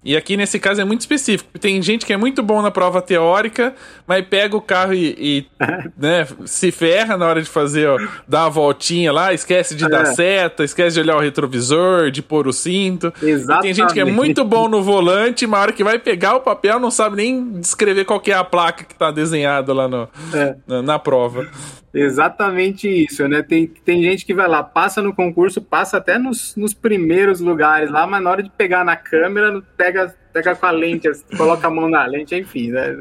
E 0.05 0.15
aqui 0.15 0.37
nesse 0.37 0.59
caso 0.59 0.79
é 0.79 0.85
muito 0.85 1.01
específico. 1.01 1.57
Tem 1.59 1.81
gente 1.81 2.05
que 2.05 2.13
é 2.13 2.17
muito 2.17 2.43
bom 2.43 2.61
na 2.61 2.69
prova 2.69 3.01
teórica, 3.01 3.73
mas 4.05 4.23
pega 4.25 4.55
o 4.55 4.61
carro 4.61 4.93
e, 4.93 5.15
e 5.17 5.45
né, 5.97 6.27
se 6.45 6.71
ferra 6.71 7.17
na 7.17 7.25
hora 7.25 7.41
de 7.41 7.49
fazer, 7.49 7.89
ó, 7.89 7.97
dar 8.27 8.43
uma 8.43 8.49
voltinha 8.51 9.11
lá, 9.11 9.33
esquece 9.33 9.73
de 9.75 9.83
é. 9.83 9.89
dar 9.89 10.05
seta, 10.05 10.63
esquece 10.63 10.93
de 10.93 10.99
olhar 11.01 11.17
o 11.17 11.21
retrovisor, 11.21 12.11
de 12.11 12.21
pôr 12.21 12.47
o 12.47 12.53
cinto. 12.53 13.11
Exatamente. 13.21 13.61
tem 13.63 13.73
gente 13.73 13.93
que 13.93 13.99
é 13.99 14.05
muito 14.05 14.45
bom 14.45 14.69
no 14.69 14.83
volante, 14.83 15.47
mas 15.47 15.55
na 15.55 15.61
hora 15.63 15.71
que 15.71 15.83
vai 15.83 15.97
pegar 15.97 16.35
o 16.35 16.41
papel 16.41 16.79
não 16.79 16.91
sabe 16.91 17.15
nem 17.15 17.59
descrever 17.59 18.05
qual 18.05 18.21
é 18.27 18.33
a 18.33 18.43
placa 18.43 18.83
que 18.83 18.93
está 18.93 19.09
desenhada 19.09 19.73
lá 19.73 19.87
no, 19.87 20.07
é. 20.33 20.55
na, 20.67 20.81
na 20.83 20.99
prova. 20.99 21.47
Exatamente 21.95 22.89
isso, 22.89 23.25
né? 23.25 23.41
Tem, 23.41 23.67
tem 23.67 24.03
gente 24.03 24.25
que 24.25 24.33
vai 24.33 24.49
lá, 24.49 24.61
passa 24.61 25.01
no 25.01 25.15
concurso, 25.15 25.61
passa 25.61 25.95
até 25.95 26.19
nos, 26.19 26.53
nos 26.57 26.73
primeiros 26.73 27.39
lugares 27.39 27.89
lá, 27.89 28.05
mas 28.05 28.21
na 28.21 28.29
hora 28.29 28.43
de 28.43 28.49
pegar 28.49 28.83
na 28.83 28.97
câmera, 28.97 29.63
pega, 29.77 29.94
pega 30.33 30.55
com 30.55 30.65
a 30.65 30.71
lente, 30.71 31.09
coloca 31.37 31.67
a 31.67 31.71
mão 31.71 31.89
na 31.89 32.05
lente, 32.05 32.35
enfim, 32.35 32.71
né? 32.71 32.95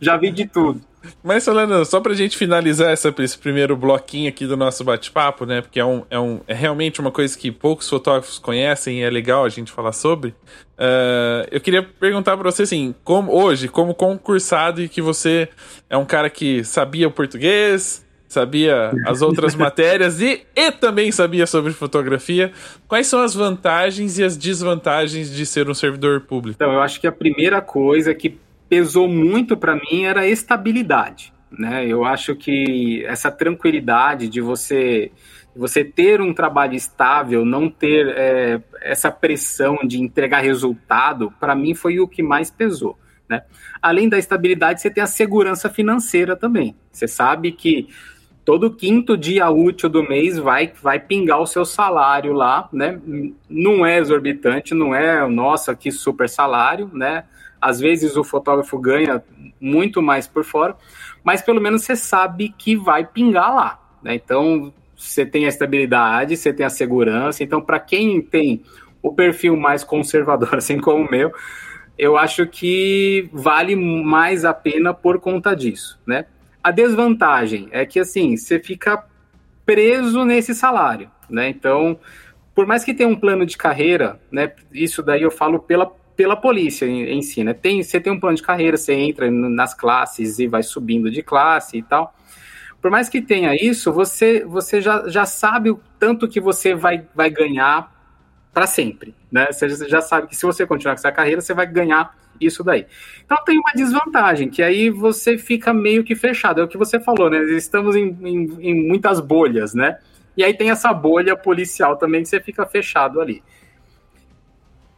Já 0.00 0.16
vi 0.16 0.30
de 0.30 0.46
tudo. 0.46 0.80
Mas, 1.22 1.44
Solano, 1.44 1.84
só 1.84 2.00
pra 2.00 2.14
gente 2.14 2.36
finalizar 2.36 2.90
essa, 2.90 3.14
esse 3.18 3.38
primeiro 3.38 3.76
bloquinho 3.76 4.28
aqui 4.28 4.46
do 4.46 4.56
nosso 4.56 4.84
bate-papo, 4.84 5.46
né? 5.46 5.60
Porque 5.60 5.78
é, 5.78 5.84
um, 5.84 6.04
é, 6.10 6.18
um, 6.18 6.40
é 6.46 6.54
realmente 6.54 7.00
uma 7.00 7.10
coisa 7.10 7.36
que 7.36 7.50
poucos 7.50 7.88
fotógrafos 7.88 8.38
conhecem 8.38 9.00
e 9.00 9.02
é 9.02 9.10
legal 9.10 9.44
a 9.44 9.48
gente 9.48 9.72
falar 9.72 9.92
sobre. 9.92 10.30
Uh, 10.78 11.46
eu 11.50 11.60
queria 11.60 11.82
perguntar 11.82 12.36
pra 12.36 12.50
você, 12.50 12.62
assim, 12.62 12.94
como, 13.04 13.32
hoje, 13.32 13.68
como 13.68 13.94
concursado 13.94 14.82
e 14.82 14.88
que 14.88 15.00
você 15.00 15.48
é 15.88 15.96
um 15.96 16.04
cara 16.04 16.28
que 16.28 16.64
sabia 16.64 17.08
o 17.08 17.10
português, 17.10 18.05
sabia 18.28 18.92
as 19.06 19.22
outras 19.22 19.54
matérias 19.56 20.20
e, 20.20 20.46
e 20.54 20.72
também 20.72 21.12
sabia 21.12 21.46
sobre 21.46 21.72
fotografia. 21.72 22.52
Quais 22.88 23.06
são 23.06 23.20
as 23.20 23.34
vantagens 23.34 24.18
e 24.18 24.24
as 24.24 24.36
desvantagens 24.36 25.30
de 25.30 25.46
ser 25.46 25.68
um 25.68 25.74
servidor 25.74 26.22
público? 26.22 26.56
Então, 26.56 26.72
eu 26.72 26.80
acho 26.80 27.00
que 27.00 27.06
a 27.06 27.12
primeira 27.12 27.60
coisa 27.60 28.14
que 28.14 28.38
pesou 28.68 29.08
muito 29.08 29.56
para 29.56 29.76
mim 29.76 30.04
era 30.04 30.22
a 30.22 30.28
estabilidade. 30.28 31.32
Né? 31.50 31.86
Eu 31.86 32.04
acho 32.04 32.34
que 32.34 33.04
essa 33.06 33.30
tranquilidade 33.30 34.28
de 34.28 34.40
você 34.40 35.10
você 35.54 35.82
ter 35.82 36.20
um 36.20 36.34
trabalho 36.34 36.74
estável, 36.74 37.42
não 37.42 37.70
ter 37.70 38.08
é, 38.08 38.60
essa 38.82 39.10
pressão 39.10 39.78
de 39.86 39.98
entregar 39.98 40.40
resultado, 40.42 41.32
para 41.40 41.54
mim 41.54 41.74
foi 41.74 41.98
o 41.98 42.06
que 42.06 42.22
mais 42.22 42.50
pesou. 42.50 42.98
Né? 43.28 43.42
Além 43.80 44.08
da 44.08 44.18
estabilidade, 44.18 44.82
você 44.82 44.90
tem 44.90 45.02
a 45.02 45.06
segurança 45.06 45.70
financeira 45.70 46.36
também. 46.36 46.76
Você 46.92 47.08
sabe 47.08 47.52
que 47.52 47.88
todo 48.46 48.70
quinto 48.70 49.16
dia 49.16 49.50
útil 49.50 49.88
do 49.88 50.04
mês 50.04 50.38
vai, 50.38 50.72
vai 50.80 51.00
pingar 51.00 51.40
o 51.40 51.46
seu 51.46 51.64
salário 51.64 52.32
lá, 52.32 52.68
né? 52.72 52.96
Não 53.50 53.84
é 53.84 53.98
exorbitante, 53.98 54.72
não 54.72 54.94
é, 54.94 55.28
nossa, 55.28 55.74
que 55.74 55.90
super 55.90 56.28
salário, 56.28 56.88
né? 56.94 57.24
Às 57.60 57.80
vezes 57.80 58.16
o 58.16 58.22
fotógrafo 58.22 58.78
ganha 58.78 59.20
muito 59.60 60.00
mais 60.00 60.28
por 60.28 60.44
fora, 60.44 60.76
mas 61.24 61.42
pelo 61.42 61.60
menos 61.60 61.82
você 61.82 61.96
sabe 61.96 62.54
que 62.56 62.76
vai 62.76 63.04
pingar 63.04 63.52
lá, 63.52 63.80
né? 64.00 64.14
Então, 64.14 64.72
você 64.96 65.26
tem 65.26 65.44
a 65.44 65.48
estabilidade, 65.48 66.36
você 66.36 66.52
tem 66.52 66.64
a 66.64 66.70
segurança. 66.70 67.42
Então, 67.42 67.60
para 67.60 67.80
quem 67.80 68.22
tem 68.22 68.62
o 69.02 69.12
perfil 69.12 69.56
mais 69.56 69.82
conservador, 69.82 70.54
assim 70.58 70.78
como 70.78 71.04
o 71.04 71.10
meu, 71.10 71.32
eu 71.98 72.16
acho 72.16 72.46
que 72.46 73.28
vale 73.32 73.74
mais 73.74 74.44
a 74.44 74.54
pena 74.54 74.94
por 74.94 75.18
conta 75.18 75.52
disso, 75.52 75.98
né? 76.06 76.26
A 76.66 76.72
desvantagem 76.72 77.68
é 77.70 77.86
que, 77.86 78.00
assim, 78.00 78.36
você 78.36 78.58
fica 78.58 79.04
preso 79.64 80.24
nesse 80.24 80.52
salário, 80.52 81.08
né? 81.30 81.48
Então, 81.48 81.96
por 82.52 82.66
mais 82.66 82.82
que 82.82 82.92
tenha 82.92 83.08
um 83.08 83.14
plano 83.14 83.46
de 83.46 83.56
carreira, 83.56 84.20
né? 84.32 84.50
Isso 84.72 85.00
daí 85.00 85.22
eu 85.22 85.30
falo 85.30 85.60
pela, 85.60 85.86
pela 86.16 86.34
polícia 86.34 86.84
em, 86.84 87.04
em 87.04 87.22
si, 87.22 87.44
né? 87.44 87.54
Tem, 87.54 87.84
você 87.84 88.00
tem 88.00 88.12
um 88.12 88.18
plano 88.18 88.36
de 88.36 88.42
carreira, 88.42 88.76
você 88.76 88.94
entra 88.94 89.30
nas 89.30 89.74
classes 89.74 90.40
e 90.40 90.48
vai 90.48 90.64
subindo 90.64 91.08
de 91.08 91.22
classe 91.22 91.78
e 91.78 91.82
tal. 91.84 92.12
Por 92.82 92.90
mais 92.90 93.08
que 93.08 93.22
tenha 93.22 93.54
isso, 93.54 93.92
você, 93.92 94.44
você 94.44 94.80
já, 94.80 95.06
já 95.06 95.24
sabe 95.24 95.70
o 95.70 95.80
tanto 96.00 96.26
que 96.26 96.40
você 96.40 96.74
vai, 96.74 97.06
vai 97.14 97.30
ganhar 97.30 97.92
para 98.56 98.66
sempre, 98.66 99.14
né? 99.30 99.48
Você 99.52 99.68
já 99.86 100.00
sabe 100.00 100.28
que 100.28 100.34
se 100.34 100.46
você 100.46 100.66
continuar 100.66 100.94
com 100.94 101.00
essa 101.00 101.12
carreira, 101.12 101.42
você 101.42 101.52
vai 101.52 101.66
ganhar 101.66 102.16
isso 102.40 102.64
daí. 102.64 102.86
Então 103.22 103.36
tem 103.44 103.58
uma 103.58 103.72
desvantagem, 103.74 104.48
que 104.48 104.62
aí 104.62 104.88
você 104.88 105.36
fica 105.36 105.74
meio 105.74 106.02
que 106.02 106.16
fechado. 106.16 106.62
É 106.62 106.64
o 106.64 106.68
que 106.68 106.78
você 106.78 106.98
falou, 106.98 107.28
né? 107.28 107.38
Estamos 107.54 107.94
em, 107.94 108.16
em, 108.22 108.70
em 108.70 108.88
muitas 108.88 109.20
bolhas, 109.20 109.74
né? 109.74 109.98
E 110.34 110.42
aí 110.42 110.54
tem 110.54 110.70
essa 110.70 110.90
bolha 110.90 111.36
policial 111.36 111.98
também 111.98 112.22
que 112.22 112.30
você 112.30 112.40
fica 112.40 112.64
fechado 112.64 113.20
ali. 113.20 113.42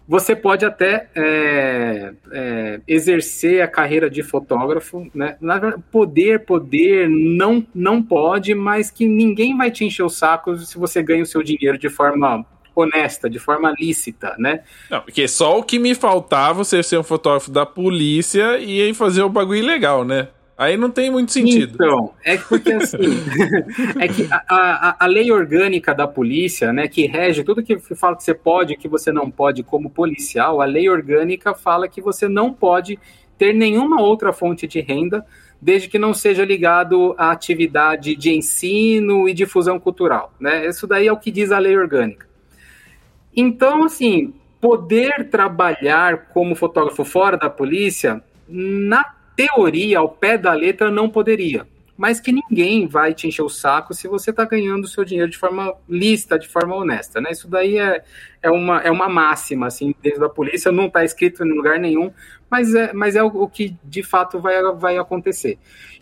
Você 0.07 0.37
pode 0.37 0.64
até 0.64 1.09
é, 1.16 2.12
é, 2.31 2.81
exercer 2.87 3.61
a 3.61 3.66
carreira 3.66 4.09
de 4.09 4.23
fotógrafo, 4.23 5.11
né? 5.12 5.37
poder, 5.90 6.44
poder, 6.44 7.09
não, 7.11 7.66
não 7.75 8.01
pode, 8.01 8.55
mas 8.55 8.88
que 8.88 9.05
ninguém 9.05 9.57
vai 9.57 9.68
te 9.68 9.85
encher 9.85 10.05
o 10.05 10.09
saco 10.09 10.57
se 10.59 10.79
você 10.79 11.03
ganha 11.03 11.25
o 11.25 11.27
seu 11.27 11.42
dinheiro 11.42 11.77
de 11.77 11.88
forma 11.88 12.47
honesta, 12.81 13.29
de 13.29 13.38
forma 13.38 13.73
lícita, 13.79 14.35
né? 14.38 14.61
Não, 14.91 15.01
porque 15.01 15.27
só 15.27 15.59
o 15.59 15.62
que 15.62 15.79
me 15.79 15.95
faltava 15.95 16.64
você 16.64 16.83
ser 16.83 16.99
um 16.99 17.03
fotógrafo 17.03 17.51
da 17.51 17.67
polícia 17.67 18.59
e 18.59 18.93
fazer 18.95 19.23
o 19.23 19.29
bagulho 19.29 19.59
ilegal, 19.59 20.05
né? 20.05 20.29
Aí 20.59 20.77
não 20.77 20.91
tem 20.91 21.09
muito 21.09 21.31
sentido. 21.31 21.75
Então, 21.75 22.12
é 22.25 22.37
porque 22.37 22.73
assim, 22.73 22.97
é 24.01 24.09
que 24.09 24.27
a, 24.29 24.43
a, 24.49 24.97
a, 25.05 25.07
lei 25.07 25.31
orgânica 25.31 25.95
da 25.95 26.09
polícia, 26.09 26.73
né, 26.73 26.88
que 26.88 27.07
rege 27.07 27.45
tudo 27.45 27.62
que 27.62 27.79
fala 27.79 28.17
que 28.17 28.25
você 28.25 28.35
pode 28.35 28.73
e 28.73 28.77
que 28.77 28.88
você 28.88 29.12
não 29.12 29.31
pode 29.31 29.62
como 29.62 29.88
policial, 29.88 30.61
a 30.61 30.64
lei 30.64 30.88
orgânica 30.91 31.55
fala 31.55 31.87
que 31.87 32.01
você 32.01 32.29
não 32.29 32.53
pode 32.53 32.99
ter 33.38 33.53
nenhuma 33.53 34.03
outra 34.03 34.33
fonte 34.33 34.67
de 34.67 34.81
renda 34.81 35.25
desde 35.62 35.88
que 35.88 35.99
não 35.99 36.12
seja 36.12 36.45
ligado 36.45 37.14
à 37.17 37.31
atividade 37.31 38.17
de 38.17 38.33
ensino 38.33 39.29
e 39.29 39.35
difusão 39.35 39.79
cultural, 39.79 40.33
né? 40.41 40.67
Isso 40.67 40.88
daí 40.88 41.07
é 41.07 41.12
o 41.12 41.17
que 41.17 41.31
diz 41.31 41.53
a 41.53 41.59
lei 41.59 41.77
orgânica. 41.77 42.28
Então, 43.35 43.85
assim, 43.85 44.35
poder 44.61 45.29
trabalhar 45.31 46.29
como 46.29 46.55
fotógrafo 46.55 47.05
fora 47.05 47.37
da 47.37 47.49
polícia, 47.49 48.23
na 48.49 49.05
teoria, 49.37 49.99
ao 49.99 50.09
pé 50.09 50.37
da 50.37 50.53
letra, 50.53 50.91
não 50.91 51.09
poderia. 51.09 51.67
Mas 51.97 52.21
que 52.21 52.33
ninguém 52.33 52.87
vai 52.87 53.12
te 53.12 53.27
encher 53.27 53.43
o 53.43 53.49
saco 53.49 53.93
se 53.93 54.07
você 54.07 54.31
está 54.31 54.45
ganhando 54.45 54.85
o 54.85 54.88
seu 54.88 55.05
dinheiro 55.05 55.31
de 55.31 55.37
forma 55.37 55.75
lícita, 55.88 56.38
de 56.38 56.49
forma 56.49 56.75
honesta, 56.77 57.21
né? 57.21 57.31
Isso 57.33 57.49
daí 57.49 57.77
é, 57.79 58.05
é, 58.41 58.51
uma, 58.51 58.81
é 58.81 58.91
uma 58.91 59.09
máxima, 59.09 59.67
assim, 59.67 59.93
dentro 60.01 60.21
da 60.21 60.29
polícia, 60.29 60.71
não 60.71 60.87
está 60.87 61.05
escrito 61.05 61.45
em 61.45 61.53
lugar 61.53 61.79
nenhum, 61.79 62.12
mas 62.49 62.73
é, 62.75 62.93
mas 62.93 63.17
é 63.17 63.23
o, 63.23 63.27
o, 63.27 63.49
que 63.49 63.77
de 63.83 64.03
fato 64.03 64.38
vai, 64.38 64.55
vai 64.77 64.97
acontecer. 64.97 65.59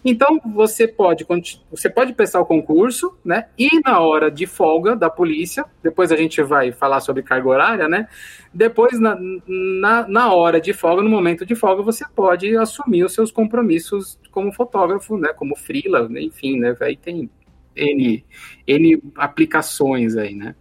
Então 0.09 0.41
você 0.55 0.87
pode 0.87 1.27
você 1.69 1.91
pode 1.91 2.13
prestar 2.13 2.41
o 2.41 2.47
concurso, 2.47 3.19
né? 3.25 3.49
E 3.59 3.81
na 3.85 3.99
hora 3.99 4.31
de 4.31 4.47
folga 4.47 4.95
da 4.95 5.11
polícia, 5.11 5.65
depois 5.83 6.13
a 6.13 6.17
gente 6.17 6.41
vai 6.45 6.71
falar 6.71 7.01
sobre 7.01 7.25
carga 7.25 7.49
horária, 7.49 7.89
né? 7.89 8.07
Depois 8.55 9.01
na, 9.01 9.19
na, 9.49 10.07
na 10.07 10.33
hora 10.33 10.61
de 10.61 10.73
folga, 10.73 11.03
no 11.03 11.11
momento 11.11 11.45
de 11.45 11.57
folga, 11.57 11.83
você 11.83 12.05
pode 12.15 12.57
assumir 12.57 13.03
os 13.03 13.15
seus 13.15 13.33
compromissos 13.33 14.17
como 14.31 14.53
fotógrafo, 14.53 15.19
né? 15.19 15.33
Como 15.33 15.57
freela, 15.57 16.09
né? 16.09 16.23
enfim, 16.23 16.61
né? 16.61 16.77
Aí 16.81 16.97
tem 16.97 17.29
N, 17.75 18.25
N 18.65 19.03
aplicações 19.17 20.17
aí, 20.17 20.37
né? 20.37 20.55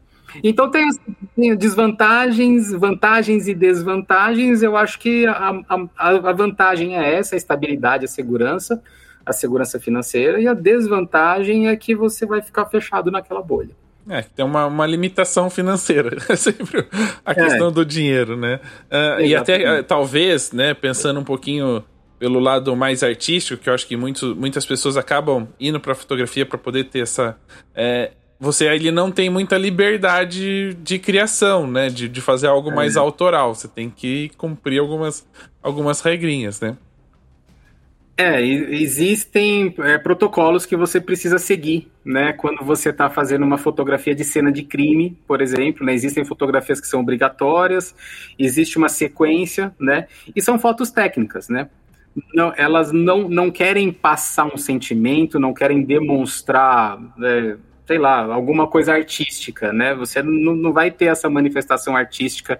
Então 0.44 0.72
tem, 0.72 0.90
tem, 1.36 1.56
desvantagens, 1.56 2.72
vantagens 2.72 3.48
e 3.48 3.54
desvantagens. 3.54 4.64
Eu 4.64 4.76
acho 4.76 4.98
que 4.98 5.28
a, 5.28 5.62
a, 5.70 6.10
a, 6.10 6.34
vantagem 6.34 6.98
é 6.98 7.14
essa, 7.14 7.36
a 7.36 7.38
estabilidade, 7.38 8.06
a 8.06 8.08
segurança, 8.08 8.82
a 9.26 9.34
segurança 9.34 9.80
financeira, 9.80 10.40
e 10.40 10.48
a 10.48 10.54
desvantagem 10.54 11.68
é 11.68 11.76
que 11.76 11.96
você 11.96 12.26
vai 12.26 12.42
ficar 12.42 12.66
fechado 12.66 13.10
naquela 13.10 13.42
bolha. 13.42 13.72
É, 14.08 14.22
tem 14.22 14.46
uma, 14.46 14.68
uma 14.68 14.86
limitação 14.86 15.50
financeira, 15.50 16.18
é 16.30 16.36
sempre 16.36 16.88
a 17.26 17.34
questão 17.34 17.70
é. 17.70 17.72
do 17.72 17.84
dinheiro, 17.84 18.38
né? 18.38 18.60
Uh, 18.92 19.22
e 19.22 19.36
até, 19.36 19.80
uh, 19.80 19.84
talvez, 19.84 20.52
né, 20.52 20.74
pensando 20.74 21.20
um 21.20 21.24
pouquinho 21.24 21.84
pelo 22.20 22.40
lado 22.40 22.76
mais 22.76 23.04
artístico, 23.04 23.62
que 23.62 23.70
eu 23.70 23.74
acho 23.74 23.88
que 23.88 23.98
muito, 23.98 24.36
muitas 24.36 24.66
pessoas 24.66 24.96
acabam 24.96 25.48
indo 25.60 25.80
para 25.80 25.94
a 25.94 25.96
fotografia 25.96 26.46
para 26.46 26.58
poder 26.58 26.86
ter 26.86 27.00
essa 27.00 27.36
é, 27.74 28.12
você 28.40 28.66
ele 28.68 28.92
não 28.92 29.12
tem 29.12 29.30
muita 29.30 29.58
liberdade 29.58 30.74
de 30.76 31.00
criação, 31.00 31.68
né? 31.68 31.90
De, 31.90 32.08
de 32.10 32.22
fazer 32.22 32.48
algo 32.48 32.70
é. 32.70 32.76
mais 32.76 32.98
autoral. 32.98 33.56
Você 33.56 33.68
tem 33.68 33.90
que 33.90 34.30
cumprir 34.38 34.80
algumas, 34.80 35.26
algumas 35.64 36.02
regrinhas, 36.02 36.60
né? 36.60 36.78
É, 38.18 38.42
existem 38.42 39.76
é, 39.80 39.98
protocolos 39.98 40.66
que 40.66 40.78
você 40.78 41.02
precisa 41.02 41.38
seguir, 41.38 41.92
né? 42.04 42.32
Quando 42.32 42.64
você 42.64 42.90
está 42.90 43.10
fazendo 43.10 43.44
uma 43.44 43.58
fotografia 43.58 44.16
de 44.16 44.24
cena 44.24 44.54
de 44.54 44.64
crime, 44.64 45.18
por 45.28 45.42
exemplo, 45.42 45.86
né? 45.86 45.94
Existem 45.94 46.24
fotografias 46.24 46.80
que 46.80 46.88
são 46.88 47.02
obrigatórias, 47.02 47.94
existe 48.40 48.78
uma 48.78 48.88
sequência, 48.88 49.76
né? 49.78 50.08
E 50.34 50.42
são 50.42 50.58
fotos 50.58 50.92
técnicas, 50.92 51.50
né? 51.50 51.70
Não, 52.34 52.54
elas 52.56 52.94
não, 52.94 53.28
não 53.28 53.52
querem 53.52 53.92
passar 53.92 54.46
um 54.46 54.58
sentimento, 54.58 55.38
não 55.38 55.54
querem 55.54 55.84
demonstrar 55.84 56.98
é, 57.22 57.58
sei 57.86 57.98
lá, 58.00 58.24
alguma 58.34 58.68
coisa 58.68 58.94
artística, 58.94 59.72
né? 59.72 59.94
Você 59.94 60.24
não, 60.24 60.56
não 60.56 60.74
vai 60.74 60.90
ter 60.90 61.06
essa 61.06 61.30
manifestação 61.30 61.96
artística 61.96 62.60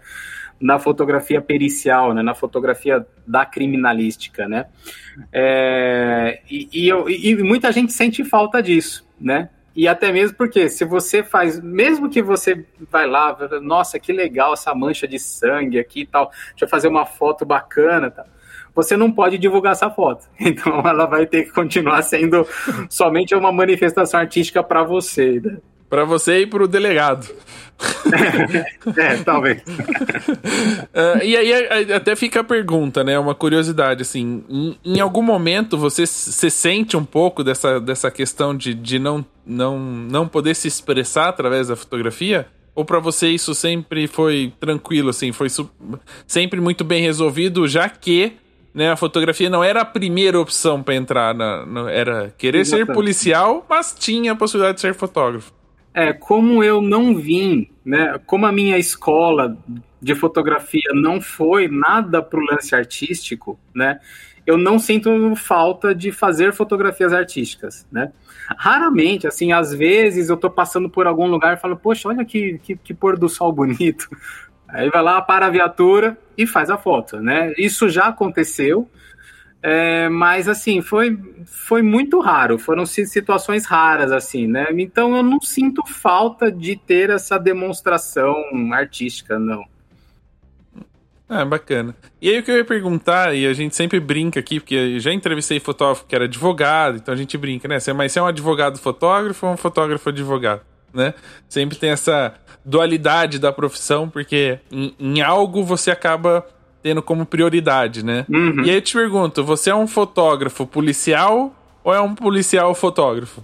na 0.60 0.80
fotografia 0.80 1.42
pericial, 1.42 2.14
né? 2.14 2.22
Na 2.22 2.34
fotografia 2.34 3.06
da 3.26 3.46
criminalística, 3.46 4.48
né? 4.48 4.68
É, 5.32 6.42
e, 6.50 6.70
e, 6.74 6.88
eu, 6.88 7.10
e 7.10 7.36
muita 7.44 7.72
gente 7.72 7.94
sente 7.94 8.24
falta 8.24 8.62
disso, 8.62 9.08
né? 9.20 9.50
E 9.76 9.88
até 9.88 10.12
mesmo 10.12 10.38
porque 10.38 10.70
se 10.70 10.86
você 10.86 11.22
faz, 11.22 11.62
mesmo 11.62 12.10
que 12.10 12.22
você 12.22 12.66
vai 12.90 13.06
lá, 13.06 13.38
nossa, 13.62 14.00
que 14.00 14.14
legal 14.14 14.54
essa 14.54 14.74
mancha 14.74 15.06
de 15.06 15.20
sangue 15.20 15.78
aqui 15.78 16.02
e 16.02 16.06
tal, 16.06 16.32
deixa 16.52 16.64
eu 16.64 16.70
fazer 16.70 16.88
uma 16.88 17.06
foto 17.06 17.46
bacana, 17.46 18.10
tá? 18.10 18.26
você 18.76 18.98
não 18.98 19.10
pode 19.10 19.38
divulgar 19.38 19.72
essa 19.72 19.90
foto. 19.90 20.28
Então 20.40 20.80
ela 20.86 21.06
vai 21.06 21.26
ter 21.26 21.46
que 21.46 21.52
continuar 21.52 22.02
sendo 22.04 22.46
somente 22.90 23.34
uma 23.34 23.52
manifestação 23.52 24.20
artística 24.20 24.62
para 24.62 24.84
você. 24.84 25.40
Né? 25.40 25.58
Para 25.96 26.04
você 26.04 26.40
e 26.40 26.46
para 26.46 26.62
o 26.62 26.68
delegado. 26.68 27.26
é, 28.98 29.16
talvez. 29.24 29.62
uh, 29.62 31.24
e 31.24 31.38
aí 31.38 31.94
até 31.94 32.18
fica 32.18 32.42
a 32.42 32.44
pergunta, 32.44 33.02
né? 33.02 33.18
Uma 33.18 33.34
curiosidade, 33.34 34.02
assim, 34.02 34.44
em, 34.50 34.78
em, 34.84 35.00
algum 35.00 35.22
momento 35.22 35.78
você 35.78 36.06
se 36.06 36.52
sente 36.52 36.98
um 36.98 37.06
pouco 37.06 37.46
dessa, 37.46 37.80
dessa 37.80 38.12
questão 38.12 38.54
de, 38.54 38.74
de 38.74 39.00
não, 39.00 39.26
não, 39.46 39.80
não 39.80 40.28
poder 40.28 40.54
se 40.54 40.68
expressar 40.68 41.30
através 41.30 41.70
da 41.70 41.78
fotografia? 41.78 42.46
Ou 42.76 42.84
para 42.84 43.00
você 43.00 43.30
isso 43.30 43.56
sempre 43.56 44.06
foi 44.06 44.52
tranquilo, 44.60 45.12
assim, 45.12 45.32
foi 45.32 45.48
sempre 46.28 46.60
muito 46.60 46.84
bem 46.84 47.02
resolvido, 47.02 47.66
já 47.70 47.88
que 47.88 48.34
né, 48.74 48.92
a 48.92 48.98
fotografia 48.98 49.50
não 49.50 49.64
era 49.64 49.80
a 49.80 49.86
primeira 49.86 50.38
opção 50.38 50.84
para 50.84 50.94
entrar 50.94 51.34
na, 51.34 51.66
na, 51.66 51.90
era 51.90 52.34
querer 52.38 52.60
Exatamente. 52.60 52.88
ser 52.88 52.94
policial, 52.94 53.66
mas 53.70 53.96
tinha 53.98 54.34
a 54.34 54.36
possibilidade 54.36 54.76
de 54.76 54.82
ser 54.82 54.94
fotógrafo. 54.94 55.56
É, 55.96 56.12
como 56.12 56.62
eu 56.62 56.82
não 56.82 57.16
vim, 57.16 57.70
né, 57.86 58.20
como 58.26 58.46
a 58.46 58.52
minha 58.52 58.78
escola 58.78 59.58
de 60.02 60.14
fotografia 60.14 60.92
não 60.94 61.22
foi 61.22 61.70
nada 61.70 62.22
pro 62.22 62.44
lance 62.44 62.76
artístico, 62.76 63.58
né, 63.74 64.00
eu 64.46 64.58
não 64.58 64.78
sinto 64.78 65.36
falta 65.36 65.96
de 65.96 66.12
fazer 66.12 66.54
fotografias 66.54 67.14
artísticas, 67.14 67.88
né. 67.92 68.12
Raramente, 68.58 69.26
assim, 69.26 69.54
às 69.54 69.74
vezes 69.74 70.30
eu 70.30 70.38
tô 70.38 70.50
passando 70.52 70.90
por 70.90 71.08
algum 71.08 71.28
lugar 71.28 71.56
e 71.56 71.60
falo, 71.60 71.78
poxa, 71.78 72.10
olha 72.10 72.26
que, 72.26 72.60
que, 72.62 72.76
que 72.76 72.94
pôr 72.94 73.18
do 73.18 73.30
sol 73.30 73.52
bonito, 73.52 74.10
Aí 74.68 74.90
vai 74.90 75.02
lá, 75.02 75.22
para 75.22 75.46
a 75.46 75.50
viatura 75.50 76.18
e 76.38 76.46
faz 76.46 76.70
a 76.70 76.78
foto, 76.78 77.22
né? 77.22 77.54
Isso 77.58 77.88
já 77.88 78.08
aconteceu, 78.08 78.90
é, 79.68 80.08
mas 80.10 80.48
assim, 80.48 80.80
foi, 80.80 81.18
foi 81.44 81.82
muito 81.82 82.20
raro, 82.20 82.60
foram 82.60 82.86
situações 82.86 83.66
raras, 83.66 84.12
assim, 84.12 84.46
né? 84.46 84.68
Então 84.78 85.16
eu 85.18 85.24
não 85.24 85.42
sinto 85.42 85.82
falta 85.88 86.52
de 86.52 86.76
ter 86.76 87.10
essa 87.10 87.40
demonstração 87.40 88.36
artística, 88.72 89.40
não. 89.40 89.66
Ah, 91.28 91.44
bacana. 91.44 91.96
E 92.22 92.30
aí 92.30 92.38
o 92.38 92.44
que 92.44 92.52
eu 92.52 92.58
ia 92.58 92.64
perguntar, 92.64 93.36
e 93.36 93.48
a 93.48 93.54
gente 93.54 93.76
sempre 93.76 94.00
brinca 94.00 94.40
aqui, 94.40 94.60
porque 94.60 95.00
já 95.00 95.12
entrevistei 95.12 95.60
fotógrafo 95.60 96.06
que 96.06 96.14
era 96.14 96.26
advogado, 96.26 96.98
então 96.98 97.12
a 97.12 97.18
gente 97.18 97.36
brinca, 97.36 97.68
né? 97.68 97.78
Mas 97.96 98.14
você 98.14 98.20
é 98.20 98.22
um 98.22 98.28
advogado 98.28 98.78
fotógrafo 98.78 99.48
ou 99.48 99.54
um 99.54 99.58
fotógrafo 99.58 100.10
advogado? 100.10 100.62
né? 100.96 101.14
Sempre 101.50 101.78
tem 101.78 101.90
essa 101.90 102.34
dualidade 102.64 103.38
da 103.38 103.52
profissão, 103.52 104.10
porque 104.10 104.60
em, 104.72 104.96
em 104.98 105.22
algo 105.22 105.64
você 105.64 105.92
acaba 105.92 106.48
tendo 106.86 107.02
como 107.02 107.26
prioridade, 107.26 108.06
né? 108.06 108.28
Uhum. 108.30 108.64
E 108.64 108.70
aí 108.70 108.76
eu 108.76 108.82
te 108.82 108.94
pergunto, 108.94 109.44
você 109.44 109.72
é 109.72 109.76
um 109.76 109.88
fotógrafo 109.88 110.68
policial 110.68 111.52
ou 111.84 111.92
é 111.92 112.00
um 112.00 112.14
policial 112.14 112.76
fotógrafo? 112.76 113.44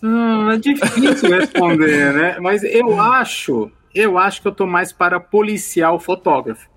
Hum, 0.00 0.48
é 0.48 0.56
difícil 0.56 1.28
responder, 1.28 2.12
né? 2.14 2.36
Mas 2.38 2.62
eu 2.62 3.00
acho, 3.00 3.68
eu 3.92 4.16
acho 4.16 4.40
que 4.40 4.46
eu 4.46 4.52
tô 4.52 4.64
mais 4.64 4.92
para 4.92 5.18
policial 5.18 5.98
fotógrafo. 5.98 6.68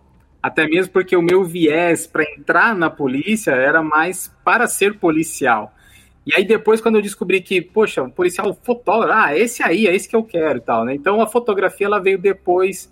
Até 0.41 0.65
mesmo 0.65 0.91
porque 0.91 1.15
o 1.15 1.21
meu 1.21 1.43
viés 1.43 2.07
para 2.07 2.23
entrar 2.23 2.75
na 2.75 2.89
polícia 2.89 3.51
era 3.51 3.83
mais 3.83 4.33
para 4.43 4.65
ser 4.65 4.97
policial. 4.97 5.71
E 6.25 6.33
aí 6.33 6.45
depois, 6.45 6.81
quando 6.81 6.95
eu 6.95 7.01
descobri 7.03 7.41
que, 7.41 7.61
poxa, 7.61 8.01
um 8.01 8.09
policial 8.09 8.57
fotógrafo, 8.63 9.13
ah, 9.13 9.37
esse 9.37 9.61
aí, 9.61 9.85
é 9.85 9.95
esse 9.95 10.09
que 10.09 10.15
eu 10.15 10.23
quero 10.23 10.57
e 10.57 10.61
tal, 10.61 10.83
né? 10.83 10.95
Então 10.95 11.21
a 11.21 11.27
fotografia, 11.27 11.85
ela 11.85 11.99
veio 11.99 12.17
depois, 12.17 12.89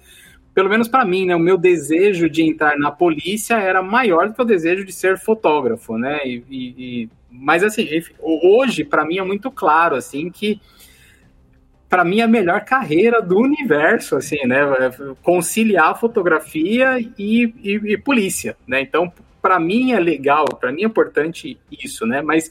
pelo 0.56 0.70
menos 0.70 0.88
para 0.88 1.04
mim, 1.04 1.26
né? 1.26 1.36
O 1.36 1.40
meu 1.40 1.58
desejo 1.58 2.30
de 2.30 2.42
entrar 2.42 2.80
na 2.80 2.90
polícia 2.90 3.56
era 3.56 3.84
maior 3.84 4.30
do 4.30 4.34
que 4.34 4.42
o 4.42 4.46
desejo 4.46 4.86
de 4.86 4.94
ser 4.94 5.20
fotógrafo, 5.20 5.98
né? 5.98 6.22
E, 6.26 6.44
e, 6.50 7.10
mas 7.30 7.62
assim, 7.62 7.86
hoje, 8.22 8.86
para 8.86 9.04
mim 9.06 9.18
é 9.18 9.24
muito 9.24 9.52
claro, 9.52 9.98
assim, 9.98 10.32
que 10.32 10.62
para 11.90 12.06
mim 12.06 12.22
é 12.22 12.24
a 12.24 12.28
melhor 12.28 12.64
carreira 12.64 13.22
do 13.22 13.38
universo, 13.38 14.16
assim, 14.16 14.48
né? 14.48 14.62
Conciliar 15.22 16.00
fotografia 16.00 17.00
e, 17.00 17.54
e, 17.62 17.74
e 17.94 17.98
polícia, 17.98 18.56
né? 18.66 18.80
Então, 18.80 19.12
para 19.42 19.60
mim 19.60 19.92
é 19.92 20.00
legal, 20.00 20.46
para 20.46 20.72
mim 20.72 20.84
é 20.84 20.86
importante 20.86 21.60
isso, 21.70 22.08
né? 22.08 22.22
Mas 22.22 22.50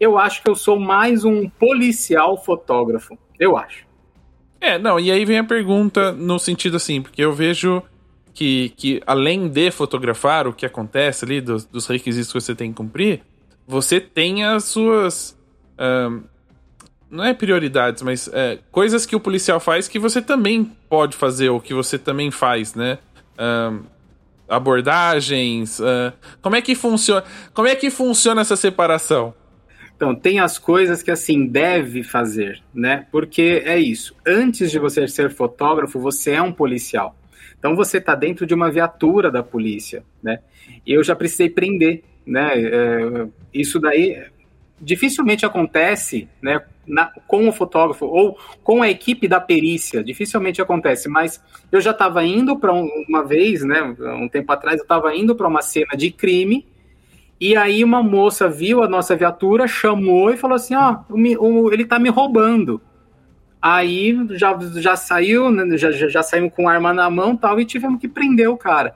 eu 0.00 0.18
acho 0.18 0.42
que 0.42 0.50
eu 0.50 0.56
sou 0.56 0.78
mais 0.78 1.24
um 1.24 1.48
policial 1.48 2.36
fotógrafo. 2.36 3.16
Eu 3.38 3.56
acho. 3.56 3.83
É, 4.60 4.78
não, 4.78 4.98
e 4.98 5.10
aí 5.10 5.24
vem 5.24 5.38
a 5.38 5.44
pergunta 5.44 6.12
no 6.12 6.38
sentido 6.38 6.76
assim, 6.76 7.02
porque 7.02 7.22
eu 7.22 7.32
vejo 7.32 7.82
que, 8.32 8.70
que 8.76 9.02
além 9.06 9.48
de 9.48 9.70
fotografar 9.70 10.46
o 10.46 10.52
que 10.52 10.66
acontece 10.66 11.24
ali, 11.24 11.40
dos, 11.40 11.64
dos 11.64 11.86
requisitos 11.86 12.32
que 12.32 12.40
você 12.40 12.54
tem 12.54 12.70
que 12.70 12.76
cumprir, 12.76 13.22
você 13.66 14.00
tem 14.00 14.44
as 14.44 14.64
suas. 14.64 15.38
Não 17.10 17.24
é 17.24 17.32
prioridades, 17.32 18.02
mas 18.02 18.28
é, 18.32 18.58
coisas 18.72 19.06
que 19.06 19.14
o 19.14 19.20
policial 19.20 19.60
faz 19.60 19.86
que 19.86 19.98
você 19.98 20.20
também 20.20 20.64
pode 20.88 21.16
fazer, 21.16 21.48
ou 21.48 21.60
que 21.60 21.72
você 21.72 21.96
também 21.96 22.30
faz, 22.30 22.74
né? 22.74 22.98
Abordagens. 24.48 25.78
Uh, 25.78 26.12
como 26.42 26.56
é 26.56 26.60
que 26.60 26.74
funciona? 26.74 27.24
Como 27.52 27.68
é 27.68 27.74
que 27.74 27.90
funciona 27.90 28.40
essa 28.40 28.56
separação? 28.56 29.32
Então, 30.04 30.14
tem 30.14 30.38
as 30.38 30.58
coisas 30.58 31.02
que 31.02 31.10
assim 31.10 31.46
deve 31.46 32.02
fazer, 32.02 32.62
né? 32.74 33.06
Porque 33.10 33.62
é 33.64 33.78
isso. 33.78 34.14
Antes 34.26 34.70
de 34.70 34.78
você 34.78 35.08
ser 35.08 35.30
fotógrafo, 35.30 35.98
você 35.98 36.32
é 36.32 36.42
um 36.42 36.52
policial. 36.52 37.16
Então 37.58 37.74
você 37.74 37.96
está 37.96 38.14
dentro 38.14 38.44
de 38.44 38.52
uma 38.52 38.70
viatura 38.70 39.30
da 39.30 39.42
polícia, 39.42 40.04
né? 40.22 40.40
E 40.86 40.92
eu 40.92 41.02
já 41.02 41.16
precisei 41.16 41.48
prender, 41.48 42.02
né? 42.26 42.50
É, 42.54 43.26
isso 43.54 43.80
daí 43.80 44.22
dificilmente 44.78 45.46
acontece, 45.46 46.28
né? 46.42 46.60
Na, 46.86 47.10
com 47.26 47.48
o 47.48 47.52
fotógrafo 47.52 48.04
ou 48.04 48.38
com 48.62 48.82
a 48.82 48.90
equipe 48.90 49.26
da 49.26 49.40
perícia, 49.40 50.04
dificilmente 50.04 50.60
acontece. 50.60 51.08
Mas 51.08 51.42
eu 51.72 51.80
já 51.80 51.92
estava 51.92 52.22
indo 52.22 52.58
para 52.58 52.74
um, 52.74 52.86
uma 53.08 53.24
vez, 53.24 53.64
né? 53.64 53.80
Um 53.82 54.28
tempo 54.28 54.52
atrás, 54.52 54.76
eu 54.76 54.82
estava 54.82 55.16
indo 55.16 55.34
para 55.34 55.48
uma 55.48 55.62
cena 55.62 55.96
de 55.96 56.10
crime 56.10 56.66
e 57.40 57.56
aí 57.56 57.82
uma 57.82 58.02
moça 58.02 58.48
viu 58.48 58.82
a 58.82 58.88
nossa 58.88 59.16
viatura, 59.16 59.66
chamou 59.66 60.30
e 60.30 60.36
falou 60.36 60.56
assim, 60.56 60.74
ó, 60.74 60.98
oh, 61.10 61.72
ele 61.72 61.84
tá 61.84 61.98
me 61.98 62.08
roubando. 62.08 62.80
Aí 63.60 64.16
já, 64.32 64.58
já 64.76 64.94
saiu, 64.94 65.50
né, 65.50 65.76
já, 65.76 65.90
já, 65.90 66.22
saímos 66.22 66.52
com 66.54 66.68
arma 66.68 66.92
na 66.92 67.08
mão 67.08 67.36
tal, 67.36 67.58
e 67.58 67.64
tivemos 67.64 68.00
que 68.00 68.06
prender 68.06 68.48
o 68.48 68.56
cara. 68.56 68.94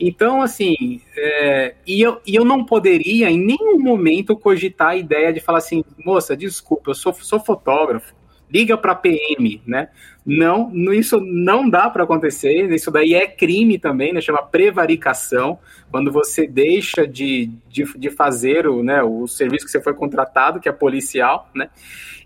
Então, 0.00 0.40
assim, 0.40 1.02
é, 1.14 1.74
e, 1.86 2.00
eu, 2.00 2.20
e 2.26 2.34
eu 2.34 2.44
não 2.44 2.64
poderia 2.64 3.30
em 3.30 3.38
nenhum 3.38 3.78
momento 3.78 4.34
cogitar 4.34 4.88
a 4.88 4.96
ideia 4.96 5.30
de 5.32 5.40
falar 5.40 5.58
assim, 5.58 5.84
moça, 6.04 6.34
desculpa, 6.34 6.90
eu 6.90 6.94
sou, 6.94 7.12
sou 7.12 7.38
fotógrafo, 7.38 8.14
liga 8.50 8.78
para 8.78 8.94
PM, 8.94 9.60
né? 9.66 9.90
Não, 10.24 10.70
isso 10.92 11.20
não 11.20 11.68
dá 11.68 11.88
para 11.88 12.04
acontecer, 12.04 12.70
isso 12.72 12.90
daí 12.90 13.14
é 13.14 13.26
crime 13.26 13.78
também, 13.78 14.12
né? 14.12 14.20
Chama 14.20 14.42
prevaricação, 14.42 15.58
quando 15.90 16.12
você 16.12 16.46
deixa 16.46 17.06
de, 17.06 17.50
de, 17.68 17.84
de 17.98 18.10
fazer 18.10 18.66
o, 18.66 18.82
né, 18.82 19.02
o 19.02 19.26
serviço 19.26 19.64
que 19.64 19.70
você 19.72 19.80
foi 19.80 19.94
contratado, 19.94 20.60
que 20.60 20.68
é 20.68 20.72
policial, 20.72 21.48
né? 21.54 21.70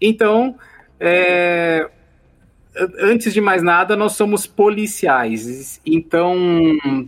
Então, 0.00 0.56
é, 0.98 1.88
antes 2.98 3.32
de 3.32 3.40
mais 3.40 3.62
nada, 3.62 3.96
nós 3.96 4.12
somos 4.12 4.46
policiais. 4.46 5.80
Então, 5.86 6.36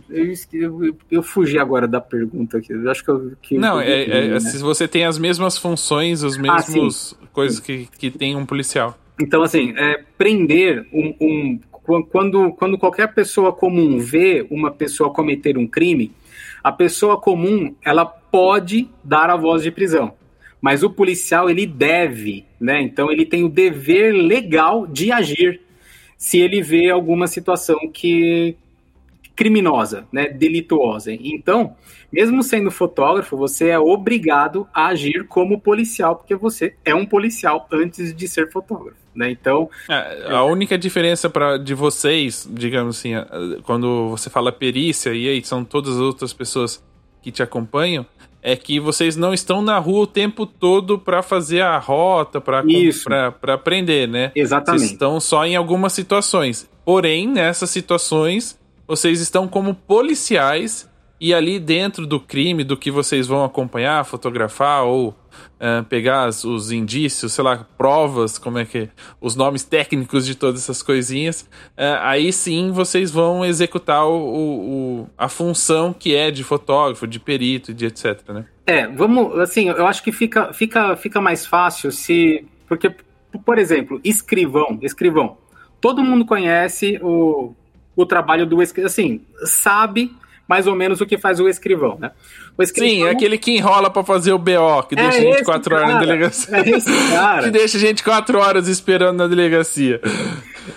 eu, 0.09 0.33
eu, 0.53 0.97
eu 1.11 1.23
fugi 1.23 1.59
agora 1.59 1.87
da 1.87 1.99
pergunta 1.99 2.57
aqui. 2.57 2.71
Eu 2.71 2.89
acho 2.89 3.03
que 3.03 3.11
eu. 3.11 3.33
Que 3.41 3.57
Não, 3.57 3.79
é, 3.79 4.03
é, 4.03 4.27
né? 4.29 4.39
se 4.39 4.57
você 4.59 4.87
tem 4.87 5.05
as 5.05 5.17
mesmas 5.17 5.57
funções, 5.57 6.23
os 6.23 6.37
ah, 6.37 6.41
mesmos 6.41 7.15
ah, 7.21 7.27
coisas 7.33 7.59
que, 7.59 7.87
que 7.97 8.09
tem 8.09 8.35
um 8.35 8.45
policial. 8.45 8.97
Então, 9.19 9.41
assim, 9.41 9.73
é, 9.75 10.03
prender 10.17 10.85
um, 10.93 11.13
um, 11.19 11.59
quando, 12.11 12.51
quando 12.53 12.77
qualquer 12.77 13.13
pessoa 13.13 13.51
comum 13.51 13.97
vê 13.97 14.45
uma 14.49 14.71
pessoa 14.71 15.11
cometer 15.11 15.57
um 15.57 15.67
crime, 15.67 16.11
a 16.63 16.71
pessoa 16.71 17.19
comum 17.19 17.73
ela 17.83 18.05
pode 18.05 18.89
dar 19.03 19.29
a 19.29 19.37
voz 19.37 19.63
de 19.63 19.71
prisão, 19.71 20.13
mas 20.61 20.83
o 20.83 20.89
policial 20.89 21.49
ele 21.49 21.65
deve, 21.65 22.45
né? 22.59 22.81
Então 22.81 23.11
ele 23.11 23.25
tem 23.25 23.43
o 23.43 23.49
dever 23.49 24.11
legal 24.11 24.85
de 24.85 25.11
agir 25.11 25.61
se 26.17 26.39
ele 26.39 26.61
vê 26.61 26.89
alguma 26.89 27.27
situação 27.27 27.77
que 27.91 28.55
criminosa, 29.37 30.07
né, 30.11 30.27
delituosa. 30.27 31.13
Então, 31.13 31.75
mesmo 32.11 32.41
sendo 32.41 32.71
fotógrafo, 32.71 33.37
você 33.37 33.69
é 33.69 33.79
obrigado 33.79 34.67
a 34.73 34.87
agir 34.87 35.27
como 35.27 35.61
policial, 35.61 36.15
porque 36.15 36.35
você 36.35 36.73
é 36.83 36.95
um 36.95 37.05
policial 37.05 37.67
antes 37.71 38.13
de 38.15 38.27
ser 38.27 38.51
fotógrafo. 38.51 38.97
Né? 39.15 39.29
Então. 39.29 39.69
É, 39.87 40.33
a 40.33 40.43
única 40.43 40.77
diferença 40.77 41.29
para 41.29 41.57
de 41.57 41.75
vocês, 41.75 42.49
digamos 42.51 42.97
assim, 42.97 43.11
quando 43.63 44.09
você 44.09 44.29
fala 44.29 44.51
perícia 44.51 45.13
e 45.13 45.29
aí 45.29 45.43
são 45.45 45.63
todas 45.63 45.95
as 45.95 46.01
outras 46.01 46.33
pessoas 46.33 46.83
que 47.21 47.31
te 47.31 47.43
acompanham, 47.43 48.05
é 48.41 48.55
que 48.55 48.79
vocês 48.79 49.15
não 49.15 49.33
estão 49.33 49.61
na 49.61 49.77
rua 49.77 50.03
o 50.03 50.07
tempo 50.07 50.45
todo 50.45 50.97
para 50.97 51.21
fazer 51.21 51.61
a 51.61 51.77
rota, 51.77 52.41
para 52.41 52.63
aprender, 53.53 54.07
né? 54.07 54.31
Exatamente. 54.35 54.81
Vocês 54.81 54.91
estão 54.93 55.19
só 55.19 55.45
em 55.45 55.55
algumas 55.55 55.93
situações. 55.93 56.69
Porém, 56.85 57.27
nessas 57.27 57.69
situações, 57.69 58.57
vocês 58.87 59.19
estão 59.19 59.47
como 59.47 59.75
policiais 59.75 60.89
e 61.19 61.33
ali 61.33 61.59
dentro 61.59 62.05
do 62.05 62.19
crime, 62.19 62.63
do 62.63 62.77
que 62.77 62.91
vocês 62.91 63.25
vão 63.25 63.43
acompanhar, 63.43 64.05
fotografar 64.05 64.83
ou 64.83 65.09
uh, 65.09 65.83
pegar 65.89 66.29
os, 66.29 66.43
os 66.43 66.71
indícios, 66.71 67.33
sei 67.33 67.43
lá, 67.43 67.65
provas, 67.77 68.37
como 68.37 68.59
é 68.59 68.65
que. 68.65 68.89
os 69.19 69.35
nomes 69.35 69.63
técnicos 69.63 70.25
de 70.25 70.35
todas 70.35 70.61
essas 70.61 70.83
coisinhas, 70.83 71.41
uh, 71.41 71.99
aí 72.01 72.31
sim 72.31 72.71
vocês 72.71 73.09
vão 73.09 73.43
executar 73.43 74.05
o, 74.05 74.15
o, 74.15 75.09
a 75.17 75.27
função 75.27 75.91
que 75.91 76.15
é 76.15 76.29
de 76.29 76.43
fotógrafo, 76.43 77.07
de 77.07 77.19
perito 77.19 77.73
de 77.73 77.87
etc, 77.87 78.29
né? 78.29 78.45
É, 78.65 78.87
vamos, 78.87 79.39
assim, 79.39 79.69
eu 79.69 79.87
acho 79.87 80.03
que 80.03 80.11
fica, 80.11 80.53
fica, 80.53 80.95
fica 80.95 81.19
mais 81.19 81.45
fácil 81.45 81.91
se. 81.91 82.45
Porque, 82.67 82.93
por 83.45 83.57
exemplo, 83.57 83.99
escrivão, 84.03 84.77
escrivão. 84.81 85.37
Todo 85.79 86.03
mundo 86.03 86.25
conhece 86.25 86.99
o, 87.01 87.55
o 87.97 88.05
trabalho 88.05 88.45
do 88.45 88.61
escrivão, 88.61 88.85
assim, 88.85 89.21
sabe 89.43 90.15
mais 90.47 90.65
ou 90.65 90.75
menos 90.75 91.01
o 91.01 91.05
que 91.05 91.17
faz 91.17 91.41
o 91.41 91.49
escrivão, 91.49 91.97
né? 91.99 92.11
O 92.57 92.63
escrivão, 92.63 92.89
Sim, 92.89 93.05
é 93.05 93.09
aquele 93.09 93.37
que 93.37 93.51
enrola 93.57 93.89
para 93.89 94.03
fazer 94.03 94.31
o 94.31 94.37
BO, 94.37 94.83
que 94.87 94.95
deixa 94.95 95.17
é 95.17 95.19
a 95.19 95.21
gente 95.21 95.43
quatro 95.43 95.75
horas 95.75 95.89
na 95.89 95.99
delegacia. 95.99 96.55
É 96.55 96.69
esse 96.69 97.11
cara. 97.11 97.43
que 97.43 97.51
deixa 97.51 97.77
a 97.77 97.81
gente 97.81 98.03
quatro 98.03 98.39
horas 98.39 98.67
esperando 98.69 99.17
na 99.17 99.27
delegacia. 99.27 99.99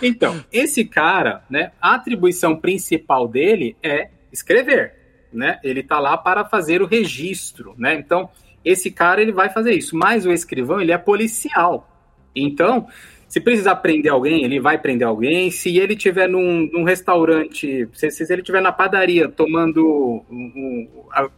Então, 0.03 0.43
esse 0.51 0.85
cara, 0.85 1.45
né, 1.49 1.71
a 1.81 1.95
atribuição 1.95 2.57
principal 2.57 3.29
dele 3.29 3.77
é 3.81 4.09
escrever, 4.33 4.95
né? 5.33 5.61
Ele 5.63 5.85
tá 5.85 6.01
lá 6.01 6.17
para 6.17 6.45
fazer 6.45 6.83
o 6.83 6.87
registro, 6.87 7.75
né? 7.79 7.95
Então, 7.95 8.29
esse 8.65 8.91
cara 8.91 9.23
ele 9.23 9.33
vai 9.33 9.51
fazer 9.51 9.73
isso, 9.73 9.97
mas 9.97 10.27
o 10.27 10.33
escrivão 10.33 10.81
ele 10.81 10.91
é 10.91 10.99
policial. 10.99 11.87
Então, 12.35 12.89
se 13.31 13.39
precisar 13.39 13.77
prender 13.77 14.11
alguém, 14.11 14.43
ele 14.43 14.59
vai 14.59 14.77
prender 14.77 15.07
alguém. 15.07 15.53
Se 15.53 15.79
ele 15.79 15.95
tiver 15.95 16.29
num, 16.29 16.69
num 16.73 16.83
restaurante, 16.83 17.89
se, 17.93 18.11
se, 18.11 18.33
ele 18.33 18.43
tiver 18.43 18.61
na 18.61 18.73
padaria 18.73 19.29
tomando 19.29 19.87
um, 19.87 20.25
um, 20.29 21.05
a, 21.13 21.31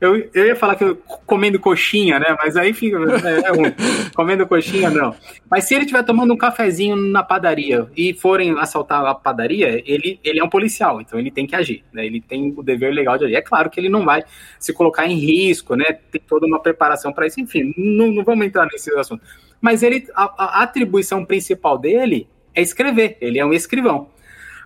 eu, 0.00 0.30
eu 0.32 0.46
ia 0.46 0.56
falar 0.56 0.76
que 0.76 0.84
eu, 0.84 0.96
comendo 1.26 1.60
coxinha, 1.60 2.18
né? 2.18 2.34
Mas 2.42 2.56
aí 2.56 2.72
fica. 2.72 2.96
É, 2.96 3.48
é 3.48 3.50
ruim. 3.50 3.74
comendo 4.16 4.46
coxinha, 4.46 4.88
não. 4.88 5.14
Mas 5.50 5.64
se 5.64 5.74
ele 5.74 5.82
estiver 5.82 6.02
tomando 6.02 6.32
um 6.32 6.38
cafezinho 6.38 6.96
na 6.96 7.22
padaria 7.22 7.86
e 7.94 8.14
forem 8.14 8.58
assaltar 8.58 9.04
a 9.04 9.14
padaria, 9.14 9.82
ele, 9.84 10.18
ele 10.24 10.40
é 10.40 10.44
um 10.44 10.48
policial, 10.48 11.02
então 11.02 11.18
ele 11.18 11.30
tem 11.30 11.46
que 11.46 11.54
agir, 11.54 11.84
né? 11.92 12.06
Ele 12.06 12.18
tem 12.18 12.54
o 12.56 12.62
dever 12.62 12.94
legal 12.94 13.18
de 13.18 13.26
agir. 13.26 13.36
É 13.36 13.42
claro 13.42 13.68
que 13.68 13.78
ele 13.78 13.90
não 13.90 14.02
vai 14.02 14.24
se 14.58 14.72
colocar 14.72 15.06
em 15.06 15.18
risco, 15.18 15.74
né? 15.74 15.98
Tem 16.10 16.20
toda 16.26 16.46
uma 16.46 16.60
preparação 16.60 17.12
para 17.12 17.26
isso. 17.26 17.38
Enfim, 17.38 17.74
não, 17.76 18.10
não 18.10 18.24
vamos 18.24 18.46
entrar 18.46 18.66
nesse 18.72 18.90
assunto. 18.94 19.22
Mas 19.60 19.82
ele, 19.82 20.08
a, 20.14 20.44
a 20.44 20.62
atribuição 20.62 21.26
principal 21.26 21.76
dele 21.76 22.26
é 22.54 22.62
escrever. 22.62 23.18
Ele 23.20 23.38
é 23.38 23.44
um 23.44 23.52
escrivão. 23.52 24.08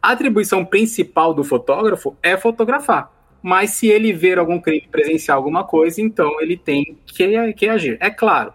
A 0.01 0.12
atribuição 0.12 0.64
principal 0.64 1.35
do 1.35 1.43
fotógrafo 1.43 2.16
é 2.22 2.37
fotografar 2.37 3.14
mas 3.45 3.73
se 3.73 3.89
ele 3.89 4.11
ver 4.11 4.39
algum 4.39 4.59
crime, 4.59 4.89
presenciar 4.91 5.37
alguma 5.37 5.65
coisa, 5.65 6.01
então 6.01 6.41
ele 6.41 6.57
tem 6.57 6.97
que, 7.05 7.53
que 7.53 7.69
agir. 7.69 7.99
É 8.01 8.09
claro, 8.09 8.55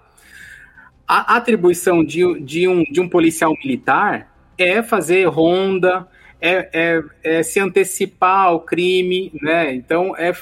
a 1.08 1.36
atribuição 1.36 2.04
de, 2.04 2.40
de, 2.40 2.68
um, 2.68 2.84
de 2.84 3.00
um 3.00 3.08
policial 3.08 3.54
militar 3.64 4.34
é 4.58 4.82
fazer 4.82 5.26
ronda, 5.26 6.08
é, 6.42 6.70
é, 6.74 7.04
é 7.38 7.44
se 7.44 7.60
antecipar 7.60 8.48
ao 8.48 8.62
crime, 8.62 9.32
né? 9.40 9.72
Então, 9.76 10.18
é, 10.18 10.34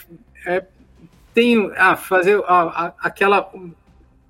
é 0.46 0.64
tem 1.34 1.70
ah, 1.76 1.98
fazer 1.98 2.42
ah, 2.48 2.94
aquela 3.00 3.52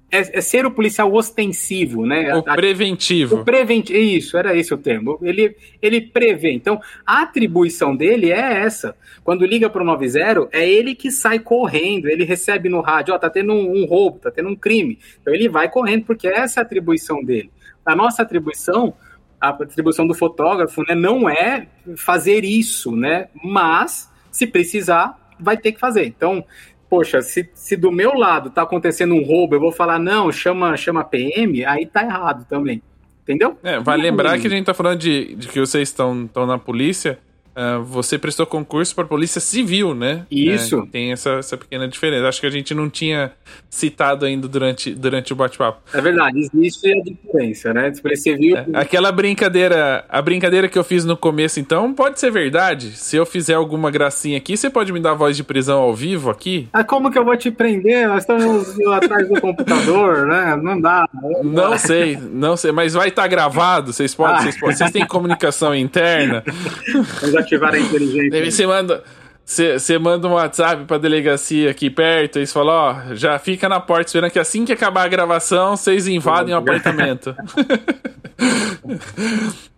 é, 0.09 0.37
é, 0.37 0.41
ser 0.41 0.65
o 0.65 0.71
policial 0.71 1.13
ostensivo, 1.13 2.05
né? 2.05 2.33
O 2.33 2.41
preventivo. 2.41 3.37
O 3.37 3.43
preventivo, 3.43 3.99
isso, 3.99 4.37
era 4.37 4.55
esse 4.55 4.73
o 4.73 4.77
termo. 4.77 5.19
Ele, 5.21 5.55
ele 5.81 5.99
prevê. 5.99 6.51
Então, 6.51 6.79
a 7.05 7.23
atribuição 7.23 7.95
dele 7.95 8.31
é 8.31 8.61
essa. 8.61 8.95
Quando 9.23 9.45
liga 9.45 9.69
para 9.69 9.81
o 9.81 9.85
90, 9.85 10.49
é 10.53 10.67
ele 10.67 10.95
que 10.95 11.11
sai 11.11 11.39
correndo, 11.39 12.07
ele 12.07 12.23
recebe 12.23 12.69
no 12.69 12.79
rádio, 12.79 13.13
ó, 13.13 13.19
tá 13.19 13.29
tendo 13.29 13.51
um, 13.51 13.83
um, 13.83 13.85
roubo, 13.85 14.19
tá 14.19 14.31
tendo 14.31 14.47
um 14.49 14.55
crime. 14.55 14.97
Então, 15.21 15.33
ele 15.33 15.49
vai 15.49 15.69
correndo, 15.69 16.05
porque 16.05 16.27
essa 16.27 16.59
é 16.59 16.61
a 16.61 16.65
atribuição 16.65 17.21
dele. 17.21 17.51
A 17.85 17.93
nossa 17.93 18.21
atribuição, 18.21 18.93
a 19.41 19.49
atribuição 19.49 20.07
do 20.07 20.13
fotógrafo, 20.13 20.83
né, 20.87 20.95
não 20.95 21.29
é 21.29 21.67
fazer 21.97 22.45
isso, 22.45 22.95
né? 22.95 23.27
Mas, 23.43 24.09
se 24.31 24.47
precisar, 24.47 25.33
vai 25.37 25.57
ter 25.57 25.73
que 25.73 25.79
fazer. 25.79 26.05
Então, 26.05 26.45
poxa, 26.89 27.21
se, 27.21 27.49
se 27.53 27.75
do 27.75 27.91
meu 27.91 28.13
lado 28.13 28.49
tá 28.49 28.61
acontecendo 28.61 29.13
um 29.13 29.23
roubo, 29.23 29.55
eu 29.55 29.59
vou 29.59 29.71
falar, 29.71 29.99
não, 29.99 30.31
chama, 30.31 30.75
chama 30.77 31.03
PM, 31.03 31.65
aí 31.65 31.85
tá 31.85 32.03
errado 32.03 32.45
também. 32.49 32.81
Entendeu? 33.23 33.57
É, 33.61 33.77
vale 33.79 34.03
lembrar 34.03 34.39
que 34.39 34.47
a 34.47 34.49
gente 34.49 34.65
tá 34.65 34.73
falando 34.73 34.99
de, 34.99 35.35
de 35.35 35.49
que 35.49 35.59
vocês 35.59 35.89
estão 35.89 36.29
na 36.33 36.57
polícia 36.57 37.19
Uh, 37.57 37.83
você 37.83 38.19
prestou 38.19 38.45
concurso 38.45 38.93
para 38.93 39.03
a 39.03 39.07
Polícia 39.07 39.41
Civil, 39.41 39.95
né? 39.95 40.27
Isso. 40.29 40.77
É, 40.77 40.91
tem 40.91 41.11
essa, 41.11 41.31
essa 41.31 41.57
pequena 41.57 41.87
diferença. 41.87 42.27
Acho 42.27 42.39
que 42.39 42.45
a 42.45 42.51
gente 42.51 42.71
não 42.75 42.87
tinha 42.87 43.31
citado 43.67 44.27
ainda 44.27 44.47
durante, 44.47 44.93
durante 44.93 45.33
o 45.33 45.35
bate-papo. 45.35 45.79
É 45.91 45.99
verdade, 45.99 46.39
existe 46.39 46.87
a 46.87 47.01
diferença, 47.01 47.73
né? 47.73 47.91
Polícia 47.99 48.33
Civil. 48.33 48.57
É, 48.57 48.65
aquela 48.75 49.11
brincadeira, 49.11 50.05
a 50.07 50.21
brincadeira 50.21 50.69
que 50.69 50.77
eu 50.77 50.83
fiz 50.83 51.03
no 51.03 51.17
começo, 51.17 51.59
então, 51.59 51.91
pode 51.95 52.19
ser 52.19 52.29
verdade. 52.29 52.91
Se 52.91 53.15
eu 53.15 53.25
fizer 53.25 53.55
alguma 53.55 53.89
gracinha 53.89 54.37
aqui, 54.37 54.55
você 54.55 54.69
pode 54.69 54.93
me 54.93 54.99
dar 54.99 55.15
voz 55.15 55.35
de 55.35 55.43
prisão 55.43 55.79
ao 55.79 55.95
vivo 55.95 56.29
aqui? 56.29 56.69
Ah, 56.71 56.83
como 56.83 57.09
que 57.09 57.17
eu 57.17 57.25
vou 57.25 57.35
te 57.35 57.49
prender? 57.49 58.07
Nós 58.07 58.21
estamos 58.21 58.79
atrás 58.91 59.27
do 59.27 59.41
computador, 59.41 60.27
né? 60.29 60.55
Não 60.61 60.79
dá. 60.79 61.09
Não, 61.43 61.75
sei, 61.75 62.17
não 62.17 62.55
sei, 62.55 62.71
mas 62.71 62.93
vai 62.93 63.07
estar 63.07 63.23
tá 63.23 63.27
gravado. 63.27 63.91
Vocês 63.91 64.13
podem, 64.13 64.35
ah. 64.35 64.41
vocês, 64.41 64.59
podem, 64.59 64.75
vocês 64.75 64.91
têm 64.91 65.07
comunicação 65.07 65.73
interna. 65.73 66.43
ativar 67.47 67.73
a 67.73 67.79
inteligência. 67.79 68.51
Você 68.51 68.67
manda. 68.67 69.03
Você 69.47 69.97
manda 69.97 70.27
um 70.27 70.33
WhatsApp 70.33 70.83
pra 70.83 70.97
delegacia 70.97 71.71
aqui 71.71 71.89
perto 71.89 72.37
e 72.37 72.45
você 72.45 72.51
fala, 72.51 72.73
ó, 72.73 73.15
já 73.15 73.39
fica 73.39 73.69
na 73.69 73.79
porta 73.79 74.07
esperando 74.07 74.29
que 74.29 74.39
assim 74.39 74.65
que 74.65 74.73
acabar 74.73 75.03
a 75.03 75.07
gravação, 75.07 75.77
vocês 75.77 76.05
invadem 76.05 76.53
o 76.53 76.57
apartamento. 76.57 77.29
uh, 77.29 77.33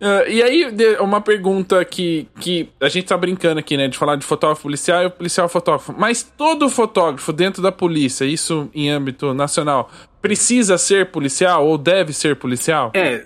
e 0.28 0.42
aí, 0.42 0.66
uma 0.98 1.20
pergunta 1.20 1.84
que, 1.84 2.26
que 2.40 2.68
a 2.80 2.88
gente 2.88 3.06
tá 3.06 3.16
brincando 3.16 3.60
aqui, 3.60 3.76
né, 3.76 3.86
de 3.86 3.96
falar 3.96 4.16
de 4.16 4.26
fotógrafo 4.26 4.62
policial 4.62 5.04
e 5.04 5.08
policial 5.08 5.48
fotógrafo, 5.48 5.94
mas 5.96 6.28
todo 6.36 6.68
fotógrafo 6.68 7.32
dentro 7.32 7.62
da 7.62 7.70
polícia, 7.70 8.24
isso 8.24 8.68
em 8.74 8.90
âmbito 8.90 9.32
nacional, 9.32 9.88
precisa 10.20 10.76
ser 10.76 11.10
policial 11.10 11.66
ou 11.66 11.78
deve 11.78 12.12
ser 12.12 12.36
policial? 12.36 12.90
É, 12.94 13.24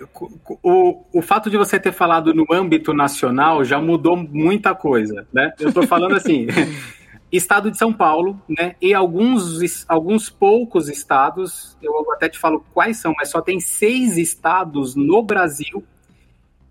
o, 0.63 1.03
o 1.11 1.21
fato 1.21 1.49
de 1.49 1.57
você 1.57 1.79
ter 1.79 1.91
falado 1.91 2.33
no 2.33 2.45
âmbito 2.51 2.93
nacional 2.93 3.63
já 3.63 3.79
mudou 3.79 4.15
muita 4.15 4.73
coisa, 4.73 5.27
né? 5.31 5.53
Eu 5.59 5.73
tô 5.73 5.85
falando 5.85 6.15
assim, 6.15 6.47
estado 7.31 7.69
de 7.69 7.77
São 7.77 7.91
Paulo, 7.91 8.39
né? 8.47 8.75
E 8.81 8.93
alguns, 8.93 9.85
alguns 9.87 10.29
poucos 10.29 10.87
estados, 10.87 11.77
eu 11.81 12.11
até 12.13 12.29
te 12.29 12.39
falo 12.39 12.65
quais 12.73 12.97
são, 12.97 13.13
mas 13.17 13.29
só 13.29 13.41
tem 13.41 13.59
seis 13.59 14.17
estados 14.17 14.95
no 14.95 15.21
Brasil 15.21 15.83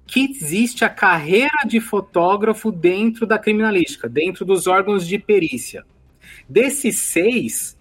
que 0.07 0.31
existe 0.31 0.85
a 0.85 0.89
carreira 0.89 1.65
de 1.67 1.81
fotógrafo 1.81 2.71
dentro 2.71 3.27
da 3.27 3.39
criminalística, 3.39 4.09
dentro 4.09 4.45
dos 4.45 4.67
órgãos 4.67 5.07
de 5.07 5.19
perícia. 5.19 5.85
Desses 6.49 6.99
seis, 6.99 7.77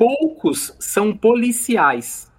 poucos 0.00 0.74
são 0.80 1.14
policiais. 1.14 2.32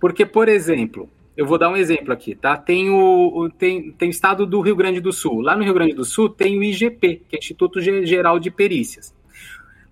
Porque, 0.00 0.24
por 0.24 0.48
exemplo, 0.48 1.10
eu 1.36 1.46
vou 1.46 1.58
dar 1.58 1.68
um 1.68 1.76
exemplo 1.76 2.10
aqui, 2.10 2.34
tá? 2.34 2.56
Tem 2.56 2.88
o, 2.88 3.50
tem, 3.50 3.92
tem 3.92 4.08
o 4.08 4.10
estado 4.10 4.46
do 4.46 4.62
Rio 4.62 4.74
Grande 4.74 4.98
do 4.98 5.12
Sul. 5.12 5.42
Lá 5.42 5.54
no 5.54 5.62
Rio 5.62 5.74
Grande 5.74 5.92
do 5.92 6.06
Sul 6.06 6.30
tem 6.30 6.58
o 6.58 6.62
IGP, 6.64 7.20
que 7.28 7.36
é 7.36 7.38
Instituto 7.38 7.82
Geral 7.82 8.38
de 8.38 8.50
Perícias. 8.50 9.14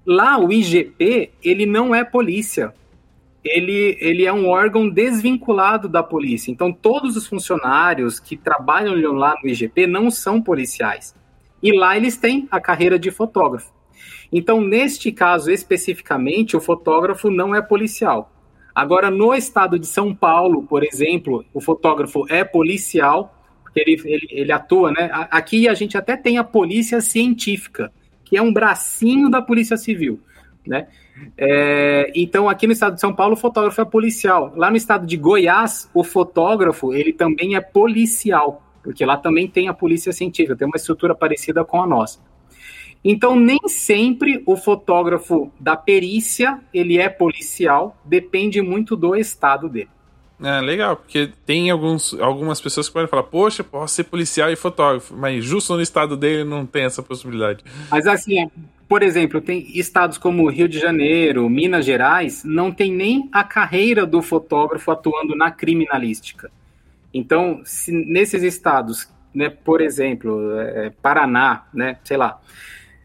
Lá 0.06 0.38
o 0.38 0.50
IGP, 0.50 1.32
ele 1.44 1.66
não 1.66 1.94
é 1.94 2.04
polícia. 2.04 2.72
Ele, 3.44 3.98
ele 4.00 4.24
é 4.24 4.32
um 4.32 4.48
órgão 4.48 4.88
desvinculado 4.88 5.90
da 5.90 6.02
polícia. 6.02 6.50
Então, 6.50 6.72
todos 6.72 7.18
os 7.18 7.26
funcionários 7.26 8.18
que 8.18 8.34
trabalham 8.34 9.12
lá 9.12 9.34
no 9.42 9.50
IGP 9.50 9.86
não 9.86 10.10
são 10.10 10.40
policiais. 10.40 11.14
E 11.62 11.70
lá 11.70 11.98
eles 11.98 12.16
têm 12.16 12.48
a 12.50 12.58
carreira 12.58 12.98
de 12.98 13.10
fotógrafo. 13.10 13.70
Então, 14.33 14.61
neste 14.61 15.11
caso 15.11 15.51
especificamente, 15.51 16.57
o 16.57 16.61
fotógrafo 16.61 17.31
não 17.31 17.55
é 17.55 17.61
policial. 17.61 18.33
Agora, 18.74 19.11
no 19.11 19.35
estado 19.35 19.78
de 19.78 19.87
São 19.87 20.14
Paulo, 20.14 20.62
por 20.62 20.85
exemplo, 20.85 21.45
o 21.53 21.61
fotógrafo 21.61 22.24
é 22.28 22.45
policial, 22.45 23.35
porque 23.62 23.81
ele, 23.81 24.01
ele, 24.05 24.28
ele 24.31 24.53
atua, 24.53 24.93
né? 24.93 25.11
Aqui 25.31 25.68
a 25.68 25.74
gente 25.74 25.97
até 25.97 26.16
tem 26.16 26.39
a 26.39 26.45
polícia 26.45 27.01
científica, 27.01 27.93
que 28.24 28.37
é 28.37 28.43
um 28.43 28.53
bracinho 28.53 29.28
da 29.28 29.43
polícia 29.43 29.76
civil, 29.76 30.20
né? 30.66 30.87
É, 31.37 32.11
então, 32.14 32.49
aqui 32.49 32.66
no 32.66 32.72
estado 32.72 32.95
de 32.95 33.01
São 33.01 33.14
Paulo, 33.14 33.35
o 33.35 33.37
fotógrafo 33.37 33.81
é 33.81 33.85
policial. 33.85 34.53
Lá 34.57 34.70
no 34.70 34.76
estado 34.76 35.07
de 35.07 35.16
Goiás, 35.16 35.91
o 35.93 36.03
fotógrafo, 36.03 36.95
ele 36.95 37.12
também 37.12 37.57
é 37.57 37.61
policial, 37.61 38.62
porque 38.83 39.05
lá 39.05 39.16
também 39.16 39.49
tem 39.49 39.68
a 39.68 39.74
polícia 39.74 40.12
científica, 40.12 40.57
tem 40.57 40.66
uma 40.66 40.76
estrutura 40.76 41.14
parecida 41.14 41.64
com 41.64 41.83
a 41.83 41.87
nossa. 41.87 42.20
Então, 43.05 43.34
nem 43.34 43.59
sempre 43.66 44.42
o 44.44 44.57
fotógrafo 44.57 45.51
da 45.59 45.74
perícia, 45.76 46.61
ele 46.72 46.98
é 46.98 47.09
policial, 47.09 47.96
depende 48.05 48.61
muito 48.61 48.94
do 48.94 49.16
estado 49.16 49.68
dele. 49.68 49.88
É, 50.42 50.61
legal, 50.61 50.96
porque 50.96 51.30
tem 51.44 51.70
alguns, 51.70 52.14
algumas 52.14 52.61
pessoas 52.61 52.88
que 52.88 52.94
podem 52.94 53.09
falar, 53.09 53.24
poxa, 53.24 53.62
posso 53.62 53.94
ser 53.94 54.05
policial 54.05 54.51
e 54.51 54.57
fotógrafo, 54.57 55.14
mas 55.14 55.44
justo 55.44 55.74
no 55.74 55.82
estado 55.82 56.16
dele 56.16 56.44
não 56.44 56.64
tem 56.64 56.84
essa 56.84 57.03
possibilidade. 57.03 57.62
Mas 57.90 58.07
assim, 58.07 58.51
por 58.88 59.03
exemplo, 59.03 59.40
tem 59.40 59.66
estados 59.78 60.16
como 60.16 60.48
Rio 60.48 60.66
de 60.66 60.78
Janeiro, 60.78 61.48
Minas 61.48 61.84
Gerais, 61.84 62.42
não 62.42 62.72
tem 62.72 62.90
nem 62.90 63.28
a 63.30 63.44
carreira 63.44 64.07
do 64.07 64.22
fotógrafo 64.22 64.90
atuando 64.90 65.36
na 65.36 65.51
criminalística. 65.51 66.51
Então, 67.12 67.61
se 67.64 67.92
nesses 67.92 68.42
estados, 68.42 69.09
né, 69.34 69.51
por 69.51 69.82
exemplo, 69.82 70.59
é, 70.59 70.90
Paraná, 71.03 71.66
né, 71.74 71.98
sei 72.03 72.16
lá, 72.16 72.40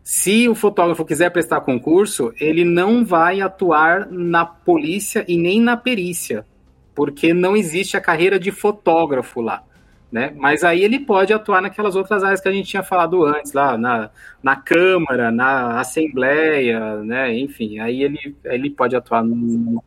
se 0.06 0.48
o 0.48 0.54
fotógrafo 0.54 1.04
quiser 1.04 1.32
prestar 1.32 1.62
concurso, 1.62 2.32
ele 2.40 2.64
não 2.64 3.04
vai 3.04 3.42
atuar 3.42 4.08
na 4.08 4.46
polícia 4.46 5.26
e 5.28 5.36
nem 5.36 5.60
na 5.60 5.76
perícia, 5.76 6.46
porque 6.94 7.34
não 7.34 7.58
existe 7.58 7.98
a 7.98 8.02
carreira 8.02 8.38
de 8.40 8.52
fotógrafo 8.52 9.42
lá. 9.42 9.64
né? 10.12 10.32
Mas 10.38 10.64
aí 10.64 10.84
ele 10.84 11.00
pode 11.00 11.34
atuar 11.34 11.60
naquelas 11.60 11.96
outras 11.96 12.24
áreas 12.24 12.40
que 12.40 12.48
a 12.48 12.52
gente 12.52 12.70
tinha 12.70 12.84
falado 12.84 13.26
antes, 13.26 13.52
lá 13.52 13.80
na, 13.80 14.12
na 14.44 14.56
Câmara, 14.56 15.32
na 15.32 15.80
Assembleia, 15.80 16.98
né? 16.98 17.36
Enfim, 17.36 17.80
aí 17.80 18.04
ele, 18.04 18.36
ele 18.46 18.70
pode 18.70 18.96
atuar 18.96 19.24
no, 19.24 19.84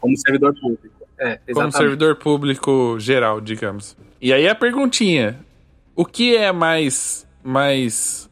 como 0.00 0.16
servidor 0.16 0.52
público. 0.60 1.06
É, 1.16 1.38
como 1.52 1.70
servidor 1.70 2.16
público 2.16 2.96
geral, 2.98 3.40
digamos. 3.40 3.96
E 4.20 4.32
aí 4.32 4.48
a 4.48 4.54
perguntinha: 4.54 5.38
o 5.94 6.04
que 6.04 6.36
é 6.36 6.50
mais 6.50 7.24
mais 7.42 8.29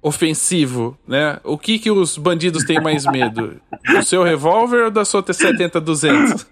ofensivo, 0.00 0.96
né? 1.06 1.38
O 1.42 1.58
que 1.58 1.78
que 1.78 1.90
os 1.90 2.16
bandidos 2.16 2.64
têm 2.64 2.80
mais 2.80 3.04
medo? 3.04 3.60
Do 3.84 4.04
seu 4.04 4.22
revólver 4.22 4.84
ou 4.84 4.90
da 4.90 5.04
sua 5.04 5.22
T70-200? 5.22 6.46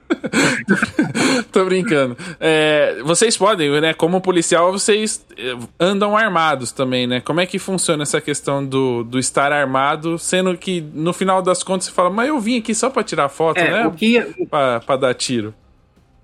Tô 1.53 1.65
brincando. 1.65 2.17
É, 2.41 3.01
vocês 3.05 3.37
podem, 3.37 3.81
né? 3.81 3.95
Como 3.95 4.21
policial, 4.21 4.73
vocês 4.73 5.25
eh, 5.39 5.57
andam 5.79 6.17
armados 6.17 6.73
também, 6.73 7.07
né? 7.07 7.21
Como 7.21 7.41
é 7.41 7.47
que 7.47 7.59
funciona 7.59 8.03
essa 8.03 8.21
questão 8.21 8.65
do, 8.65 9.05
do 9.05 9.19
estar 9.19 9.53
armado, 9.53 10.19
sendo 10.19 10.57
que 10.57 10.81
no 10.81 11.13
final 11.13 11.41
das 11.41 11.63
contas 11.63 11.87
você 11.87 11.93
fala, 11.93 12.11
mas 12.11 12.29
eu 12.29 12.41
vim 12.41 12.59
aqui 12.59 12.75
só 12.75 12.91
pra 12.91 13.05
tirar 13.05 13.29
foto, 13.29 13.59
é, 13.59 13.71
né? 13.71 13.87
O 13.87 13.93
que... 13.93 14.21
pra, 14.51 14.81
pra 14.81 14.97
dar 14.97 15.15
tiro. 15.15 15.55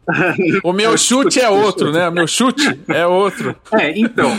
o 0.64 0.72
meu 0.72 0.98
chute 0.98 1.40
é 1.40 1.48
outro, 1.48 1.92
né? 1.92 2.08
O 2.08 2.12
meu 2.12 2.26
chute 2.26 2.80
é 2.88 3.06
outro. 3.06 3.54
É, 3.78 3.96
então. 3.96 4.36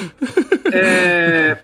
É 0.74 1.58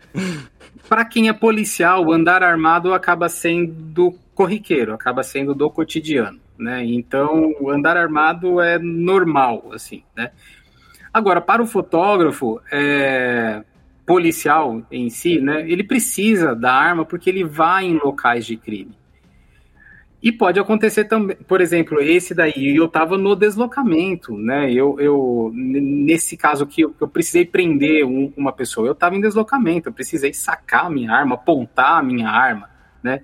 para 0.90 1.06
quem 1.06 1.30
é 1.30 1.34
policial, 1.34 2.12
andar 2.12 2.42
armado 2.42 2.96
acaba 2.96 3.30
sendo 3.30 4.18
corriqueiro, 4.34 4.92
acaba 4.92 5.22
sendo 5.22 5.54
do 5.54 5.70
cotidiano, 5.70 6.40
né? 6.58 6.84
Então, 6.84 7.54
andar 7.70 7.96
armado 7.96 8.60
é 8.60 8.80
normal, 8.80 9.70
assim, 9.72 10.04
né? 10.18 10.32
Agora, 11.14 11.40
para 11.40 11.62
o 11.62 11.68
fotógrafo, 11.68 12.60
é, 12.72 13.64
policial 14.04 14.82
em 14.92 15.12
si, 15.12 15.40
né? 15.40 15.62
Ele 15.70 15.84
precisa 15.84 16.56
da 16.56 16.74
arma 16.74 17.06
porque 17.06 17.30
ele 17.30 17.44
vai 17.44 17.86
em 17.86 18.00
locais 18.04 18.44
de 18.44 18.58
crime. 18.58 18.98
E 20.22 20.34
pode 20.34 20.60
acontecer 20.60 21.06
também, 21.06 21.38
por 21.48 21.62
exemplo, 21.62 22.02
esse 22.02 22.34
daí, 22.34 22.76
eu 22.76 22.86
estava 22.86 23.18
no 23.18 23.36
deslocamento, 23.36 24.38
né? 24.38 24.70
Eu, 24.72 25.00
eu 25.00 25.52
nesse 25.54 26.36
caso 26.36 26.66
aqui, 26.66 26.82
eu, 26.82 26.94
eu 27.00 27.08
precisei 27.08 27.46
prender 27.46 28.06
um, 28.06 28.34
uma 28.36 28.52
pessoa, 28.52 28.86
eu 28.86 28.92
estava 28.92 29.16
em 29.16 29.22
deslocamento, 29.22 29.88
eu 29.88 29.94
precisei 29.94 30.34
sacar 30.34 30.88
a 30.88 30.90
minha 30.90 31.14
arma, 31.14 31.36
apontar 31.36 32.00
a 32.00 32.04
minha 32.04 32.30
arma, 32.30 32.70
né? 33.02 33.22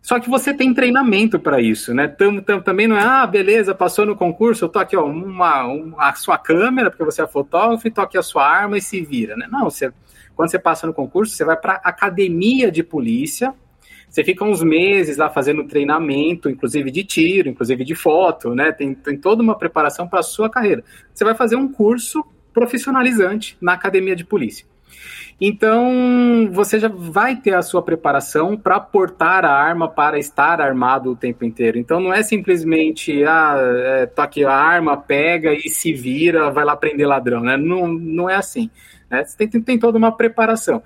Só 0.00 0.20
que 0.20 0.30
você 0.30 0.54
tem 0.54 0.72
treinamento 0.72 1.40
para 1.40 1.60
isso, 1.60 1.92
né? 1.92 2.06
Tam, 2.06 2.40
tam, 2.40 2.60
também 2.60 2.86
não 2.86 2.96
é, 2.96 3.02
ah, 3.02 3.26
beleza, 3.26 3.74
passou 3.74 4.06
no 4.06 4.14
concurso, 4.14 4.64
eu 4.64 4.68
tô 4.68 4.78
aqui, 4.78 4.96
ó, 4.96 5.04
uma, 5.04 5.64
uma, 5.64 6.08
a 6.08 6.14
sua 6.14 6.38
câmera, 6.38 6.88
porque 6.88 7.04
você 7.04 7.20
é 7.20 7.26
fotógrafo, 7.26 7.88
e 7.88 7.90
tô 7.90 8.00
aqui 8.00 8.16
a 8.16 8.22
sua 8.22 8.48
arma 8.48 8.78
e 8.78 8.80
se 8.80 9.00
vira, 9.00 9.36
né? 9.36 9.48
Não, 9.50 9.64
você, 9.64 9.92
quando 10.36 10.52
você 10.52 10.58
passa 10.60 10.86
no 10.86 10.94
concurso, 10.94 11.34
você 11.34 11.44
vai 11.44 11.56
para 11.56 11.80
academia 11.82 12.70
de 12.70 12.84
polícia, 12.84 13.52
você 14.08 14.24
fica 14.24 14.44
uns 14.44 14.62
meses 14.62 15.16
lá 15.16 15.28
fazendo 15.28 15.64
treinamento, 15.64 16.48
inclusive 16.48 16.90
de 16.90 17.04
tiro, 17.04 17.48
inclusive 17.48 17.84
de 17.84 17.94
foto, 17.94 18.54
né? 18.54 18.72
Tem, 18.72 18.94
tem 18.94 19.16
toda 19.16 19.42
uma 19.42 19.58
preparação 19.58 20.08
para 20.08 20.20
a 20.20 20.22
sua 20.22 20.48
carreira. 20.48 20.82
Você 21.12 21.24
vai 21.24 21.34
fazer 21.34 21.56
um 21.56 21.68
curso 21.68 22.24
profissionalizante 22.52 23.56
na 23.60 23.74
academia 23.74 24.16
de 24.16 24.24
polícia. 24.24 24.66
Então, 25.38 26.48
você 26.50 26.80
já 26.80 26.88
vai 26.88 27.36
ter 27.36 27.54
a 27.54 27.60
sua 27.60 27.82
preparação 27.82 28.56
para 28.56 28.80
portar 28.80 29.44
a 29.44 29.52
arma, 29.52 29.86
para 29.86 30.18
estar 30.18 30.62
armado 30.62 31.10
o 31.10 31.16
tempo 31.16 31.44
inteiro. 31.44 31.78
Então, 31.78 32.00
não 32.00 32.12
é 32.12 32.22
simplesmente, 32.22 33.22
ah, 33.24 33.56
é, 33.60 34.06
tá 34.06 34.24
aqui 34.24 34.44
a 34.44 34.52
arma, 34.52 34.96
pega 34.96 35.52
e 35.52 35.68
se 35.68 35.92
vira, 35.92 36.50
vai 36.50 36.64
lá 36.64 36.74
prender 36.74 37.06
ladrão, 37.06 37.42
né? 37.42 37.58
Não, 37.58 37.86
não 37.86 38.30
é 38.30 38.36
assim. 38.36 38.70
Né? 39.10 39.24
Você 39.24 39.36
tem, 39.36 39.48
tem, 39.48 39.60
tem 39.60 39.78
toda 39.78 39.98
uma 39.98 40.16
preparação. 40.16 40.82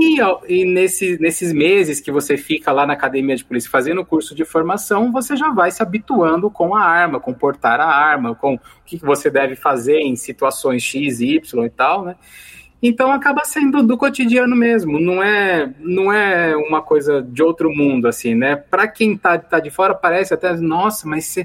E, 0.00 0.16
e 0.48 0.64
nesse, 0.64 1.20
nesses 1.20 1.52
meses 1.52 2.00
que 2.00 2.12
você 2.12 2.36
fica 2.36 2.70
lá 2.70 2.86
na 2.86 2.92
academia 2.92 3.34
de 3.34 3.44
polícia 3.44 3.68
fazendo 3.68 4.00
o 4.00 4.06
curso 4.06 4.32
de 4.32 4.44
formação, 4.44 5.10
você 5.10 5.36
já 5.36 5.50
vai 5.50 5.72
se 5.72 5.82
habituando 5.82 6.48
com 6.48 6.72
a 6.72 6.84
arma, 6.84 7.18
com 7.18 7.34
portar 7.34 7.80
a 7.80 7.86
arma, 7.86 8.32
com 8.32 8.54
o 8.54 8.60
que 8.86 8.96
você 8.98 9.28
deve 9.28 9.56
fazer 9.56 9.98
em 9.98 10.14
situações 10.14 10.84
X, 10.84 11.20
Y 11.20 11.64
e 11.64 11.70
tal, 11.70 12.04
né? 12.04 12.14
Então 12.80 13.10
acaba 13.10 13.44
sendo 13.44 13.82
do 13.82 13.98
cotidiano 13.98 14.54
mesmo, 14.54 15.00
não 15.00 15.20
é 15.20 15.68
não 15.80 16.12
é 16.12 16.56
uma 16.56 16.80
coisa 16.80 17.20
de 17.20 17.42
outro 17.42 17.68
mundo 17.68 18.06
assim, 18.06 18.36
né? 18.36 18.54
Para 18.54 18.86
quem 18.86 19.16
tá, 19.16 19.36
tá 19.36 19.58
de 19.58 19.68
fora 19.68 19.96
parece 19.96 20.32
até, 20.32 20.56
nossa, 20.56 21.08
mas 21.08 21.24
você 21.24 21.44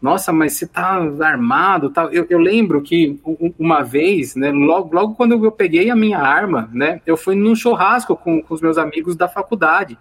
nossa, 0.00 0.32
mas 0.32 0.52
você 0.54 0.66
tá 0.66 1.00
armado, 1.20 1.90
tal. 1.90 2.10
Eu, 2.10 2.26
eu 2.28 2.38
lembro 2.38 2.82
que 2.82 3.18
uma 3.58 3.82
vez, 3.82 4.36
né, 4.36 4.52
logo, 4.52 4.94
logo 4.94 5.14
quando 5.14 5.42
eu 5.42 5.50
peguei 5.50 5.90
a 5.90 5.96
minha 5.96 6.18
arma, 6.18 6.68
né, 6.72 7.00
eu 7.06 7.16
fui 7.16 7.34
num 7.34 7.54
churrasco 7.54 8.14
com, 8.14 8.42
com 8.42 8.54
os 8.54 8.60
meus 8.60 8.76
amigos 8.76 9.16
da 9.16 9.28
faculdade. 9.28 9.98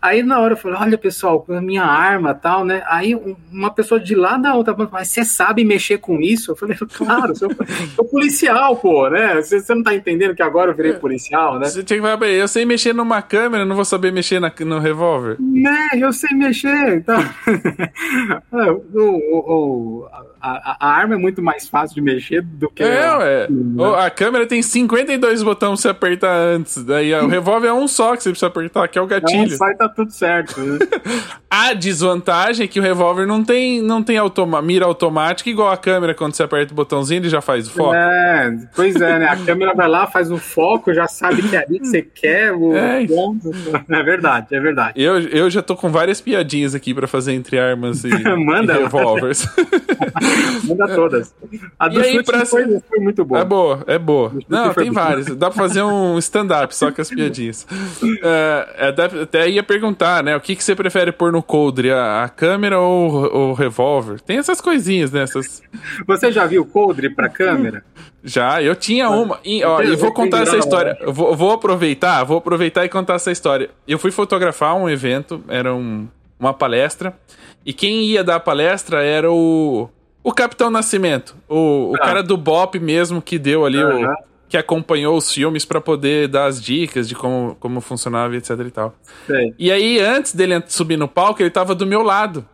Aí 0.00 0.22
na 0.22 0.38
hora 0.38 0.52
eu 0.52 0.56
falei, 0.56 0.78
olha 0.80 0.98
pessoal, 0.98 1.44
a 1.48 1.60
minha 1.60 1.84
arma 1.84 2.32
tal, 2.32 2.64
né? 2.64 2.82
Aí 2.86 3.14
uma 3.50 3.70
pessoa 3.70 3.98
de 3.98 4.14
lá 4.14 4.36
da 4.36 4.54
outra, 4.54 4.74
mas 4.90 5.08
você 5.08 5.24
sabe 5.24 5.64
mexer 5.64 5.98
com 5.98 6.20
isso? 6.20 6.52
Eu 6.52 6.56
falei, 6.56 6.76
claro, 6.96 7.36
sou, 7.36 7.50
sou 7.96 8.04
policial, 8.04 8.76
pô, 8.76 9.08
né? 9.10 9.42
Você, 9.42 9.60
você, 9.60 9.74
não 9.74 9.82
tá 9.82 9.94
entendendo 9.94 10.36
que 10.36 10.42
agora 10.42 10.70
eu 10.70 10.76
virei 10.76 10.92
é. 10.92 10.94
policial, 10.94 11.58
né? 11.58 11.66
Você 11.66 11.82
tinha 11.82 11.98
que 12.00 12.06
falar, 12.06 12.28
eu 12.28 12.46
sei 12.46 12.64
mexer 12.64 12.92
numa 12.92 13.20
câmera, 13.20 13.64
não 13.64 13.74
vou 13.74 13.84
saber 13.84 14.12
mexer 14.12 14.40
na, 14.40 14.52
no 14.60 14.78
revólver. 14.78 15.36
Né, 15.40 15.88
eu 15.94 16.12
sei 16.12 16.36
mexer, 16.36 16.96
então... 16.96 17.18
O, 18.50 19.00
o, 19.00 19.38
o, 19.38 20.08
a, 20.40 20.76
a, 20.80 20.90
arma 20.90 21.14
é 21.14 21.18
muito 21.18 21.42
mais 21.42 21.68
fácil 21.68 21.94
de 21.94 22.00
mexer 22.00 22.42
do 22.42 22.70
que. 22.70 22.82
É, 22.82 23.16
ué. 23.16 23.46
Né? 23.48 23.84
A 23.98 24.10
câmera 24.10 24.46
tem 24.46 24.62
52 24.62 25.42
botões 25.42 25.70
pra 25.70 25.76
você 25.76 25.88
apertar 25.88 26.34
antes. 26.34 26.82
Daí 26.84 27.12
o 27.14 27.26
revólver 27.26 27.68
é 27.68 27.72
um 27.72 27.88
só 27.88 28.16
que 28.16 28.22
você 28.22 28.30
precisa 28.30 28.46
apertar, 28.46 28.88
que 28.88 28.98
é 28.98 29.02
o 29.02 29.06
gatilho. 29.06 29.50
É 29.50 29.54
um 29.54 29.56
só 29.56 29.68
e 29.68 29.74
tá 29.76 29.88
tudo 29.88 30.10
certo. 30.10 30.60
A 31.58 31.74
desvantagem 31.74 32.64
é 32.64 32.68
que 32.68 32.78
o 32.78 32.82
revólver 32.82 33.26
não 33.26 33.42
tem, 33.42 33.82
não 33.82 34.00
tem 34.00 34.16
automa 34.16 34.62
mira 34.62 34.84
automática, 34.84 35.50
igual 35.50 35.70
a 35.70 35.76
câmera, 35.76 36.14
quando 36.14 36.32
você 36.32 36.44
aperta 36.44 36.72
o 36.72 36.76
botãozinho, 36.76 37.18
ele 37.18 37.28
já 37.28 37.40
faz 37.40 37.66
o 37.66 37.72
foco. 37.72 37.94
É, 37.94 38.56
pois 38.76 38.94
é, 38.94 39.18
né? 39.18 39.26
A 39.26 39.36
câmera 39.36 39.74
vai 39.74 39.88
lá, 39.88 40.06
faz 40.06 40.30
o 40.30 40.38
foco, 40.38 40.94
já 40.94 41.08
sabe 41.08 41.42
que 41.42 41.56
é 41.56 41.64
ali 41.64 41.80
que 41.80 41.88
você 41.88 42.02
quer. 42.02 42.52
O 42.52 42.72
é, 42.78 43.04
ponto. 43.08 43.50
é 43.90 44.02
verdade, 44.04 44.54
é 44.54 44.60
verdade. 44.60 45.02
Eu, 45.02 45.18
eu 45.18 45.50
já 45.50 45.60
tô 45.60 45.74
com 45.74 45.90
várias 45.90 46.20
piadinhas 46.20 46.76
aqui 46.76 46.94
pra 46.94 47.08
fazer 47.08 47.32
entre 47.32 47.58
armas 47.58 48.04
e, 48.04 48.10
Manda, 48.38 48.74
e 48.74 48.82
revólveres. 48.84 49.44
Manda 50.62 50.86
todas. 50.94 51.34
A 51.76 51.88
do 51.88 52.00
e 52.00 52.04
aí, 52.04 52.22
pra... 52.22 52.46
foi, 52.46 52.80
foi, 52.88 53.00
muito 53.00 53.24
boa. 53.24 53.40
É 53.40 53.44
boa, 53.44 53.84
é 53.88 53.98
boa. 53.98 54.32
Não, 54.48 54.72
tem 54.72 54.92
várias. 54.92 55.26
Dá 55.34 55.50
pra 55.50 55.58
fazer 55.64 55.82
um 55.82 56.18
stand-up 56.18 56.72
só 56.76 56.92
com 56.92 57.02
as 57.02 57.08
piadinhas. 57.08 57.66
É, 58.22 58.68
é 58.78 59.22
até 59.22 59.48
ia 59.48 59.64
perguntar, 59.64 60.22
né? 60.22 60.36
O 60.36 60.40
que, 60.40 60.54
que 60.54 60.62
você 60.62 60.76
prefere 60.76 61.10
pôr 61.10 61.32
no 61.32 61.47
coldre? 61.48 61.90
A, 61.90 62.22
a 62.22 62.28
câmera 62.28 62.78
ou 62.78 63.50
o 63.50 63.52
revólver? 63.54 64.20
Tem 64.20 64.38
essas 64.38 64.60
coisinhas, 64.60 65.10
né? 65.10 65.22
Essas... 65.22 65.62
Você 66.06 66.30
já 66.30 66.46
viu 66.46 66.64
coldre 66.64 67.10
pra 67.10 67.28
câmera? 67.28 67.82
Já, 68.22 68.62
eu 68.62 68.76
tinha 68.76 69.08
uma. 69.08 69.40
E, 69.44 69.64
ó, 69.64 69.80
eu 69.80 69.96
vou 69.96 70.12
contar 70.12 70.42
essa 70.42 70.56
história. 70.56 70.96
Eu 71.00 71.12
vou, 71.12 71.34
vou 71.34 71.52
aproveitar, 71.52 72.22
vou 72.24 72.38
aproveitar 72.38 72.84
e 72.84 72.88
contar 72.88 73.14
essa 73.14 73.32
história. 73.32 73.70
Eu 73.86 73.98
fui 73.98 74.10
fotografar 74.10 74.76
um 74.76 74.88
evento, 74.88 75.42
era 75.48 75.74
um, 75.74 76.06
uma 76.38 76.52
palestra. 76.52 77.18
E 77.64 77.72
quem 77.72 78.04
ia 78.04 78.22
dar 78.22 78.36
a 78.36 78.40
palestra 78.40 79.02
era 79.02 79.30
o 79.30 79.88
o 80.22 80.32
Capitão 80.32 80.70
Nascimento, 80.70 81.34
o, 81.48 81.92
o 81.92 81.94
ah. 81.94 82.00
cara 82.00 82.22
do 82.22 82.36
Bop 82.36 82.78
mesmo 82.78 83.22
que 83.22 83.38
deu 83.38 83.64
ali, 83.64 83.82
uhum. 83.82 84.04
o, 84.04 84.14
que 84.48 84.56
acompanhou 84.56 85.16
os 85.16 85.32
filmes 85.32 85.64
para 85.64 85.80
poder 85.80 86.28
dar 86.28 86.46
as 86.46 86.62
dicas 86.62 87.08
de 87.08 87.14
como, 87.14 87.56
como 87.60 87.80
funcionava, 87.80 88.36
etc 88.36 88.50
e 88.66 88.70
tal. 88.70 88.94
Sei. 89.26 89.54
E 89.58 89.70
aí, 89.70 90.00
antes 90.00 90.34
dele 90.34 90.62
subir 90.68 90.96
no 90.96 91.06
palco, 91.06 91.42
ele 91.42 91.50
tava 91.50 91.74
do 91.74 91.86
meu 91.86 92.02
lado. 92.02 92.46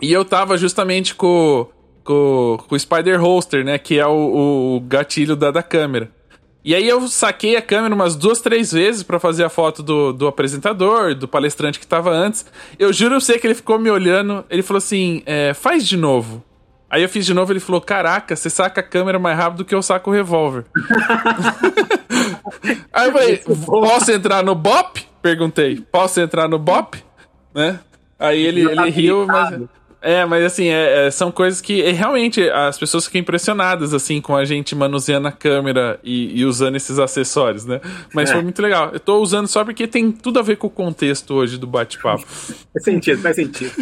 E 0.00 0.12
eu 0.12 0.24
tava 0.24 0.56
justamente 0.58 1.14
com, 1.14 1.66
com, 2.04 2.58
com 2.68 2.74
o 2.74 2.78
Spider 2.78 3.20
Holster, 3.20 3.64
né? 3.64 3.78
Que 3.78 3.98
é 3.98 4.06
o, 4.06 4.76
o 4.76 4.80
gatilho 4.80 5.36
da, 5.36 5.50
da 5.50 5.62
câmera. 5.62 6.10
E 6.62 6.74
aí 6.74 6.86
eu 6.86 7.08
saquei 7.08 7.56
a 7.56 7.62
câmera 7.62 7.94
umas 7.94 8.14
duas, 8.14 8.40
três 8.40 8.70
vezes 8.70 9.02
para 9.02 9.18
fazer 9.18 9.44
a 9.44 9.48
foto 9.48 9.82
do, 9.82 10.12
do 10.12 10.26
apresentador, 10.28 11.14
do 11.14 11.26
palestrante 11.26 11.80
que 11.80 11.86
tava 11.86 12.10
antes. 12.10 12.44
Eu 12.78 12.92
juro 12.92 13.14
eu 13.14 13.20
sei 13.20 13.38
que 13.38 13.46
ele 13.46 13.54
ficou 13.54 13.78
me 13.78 13.90
olhando, 13.90 14.44
ele 14.50 14.62
falou 14.62 14.78
assim, 14.78 15.22
é, 15.24 15.54
faz 15.54 15.86
de 15.86 15.96
novo. 15.96 16.44
Aí 16.90 17.02
eu 17.02 17.08
fiz 17.08 17.24
de 17.24 17.32
novo, 17.32 17.52
ele 17.52 17.60
falou: 17.60 17.80
Caraca, 17.80 18.34
você 18.34 18.50
saca 18.50 18.80
a 18.80 18.84
câmera 18.84 19.18
mais 19.18 19.38
rápido 19.38 19.64
que 19.64 19.74
eu 19.74 19.80
saco 19.80 20.10
o 20.10 20.12
revólver. 20.12 20.64
Aí 22.92 23.08
eu 23.08 23.12
falei: 23.12 23.36
Posso 23.64 24.10
entrar 24.10 24.42
no 24.42 24.56
BOP? 24.56 25.06
Perguntei: 25.22 25.80
Posso 25.92 26.20
entrar 26.20 26.48
no 26.48 26.58
BOP? 26.58 26.96
Né? 27.54 27.78
Aí 28.18 28.42
ele, 28.42 28.62
ele 28.62 28.90
riu, 28.90 29.24
mas. 29.26 29.60
É, 30.02 30.24
mas 30.24 30.44
assim, 30.44 30.68
é, 30.68 31.06
é, 31.06 31.10
são 31.10 31.30
coisas 31.30 31.60
que 31.60 31.82
é, 31.82 31.90
realmente 31.92 32.48
as 32.48 32.78
pessoas 32.78 33.04
ficam 33.04 33.20
impressionadas 33.20 33.92
assim 33.92 34.20
com 34.20 34.34
a 34.34 34.44
gente 34.44 34.74
manuseando 34.74 35.28
a 35.28 35.32
câmera 35.32 36.00
e, 36.02 36.40
e 36.40 36.44
usando 36.44 36.76
esses 36.76 36.98
acessórios, 36.98 37.66
né? 37.66 37.80
Mas 38.14 38.30
é. 38.30 38.34
foi 38.34 38.42
muito 38.42 38.60
legal. 38.62 38.90
Eu 38.92 39.00
tô 39.00 39.20
usando 39.20 39.46
só 39.46 39.62
porque 39.62 39.86
tem 39.86 40.10
tudo 40.10 40.38
a 40.38 40.42
ver 40.42 40.56
com 40.56 40.68
o 40.68 40.70
contexto 40.70 41.34
hoje 41.34 41.58
do 41.58 41.66
bate-papo. 41.66 42.24
faz 42.72 42.84
sentido, 42.84 43.20
faz 43.20 43.36
sentido. 43.36 43.72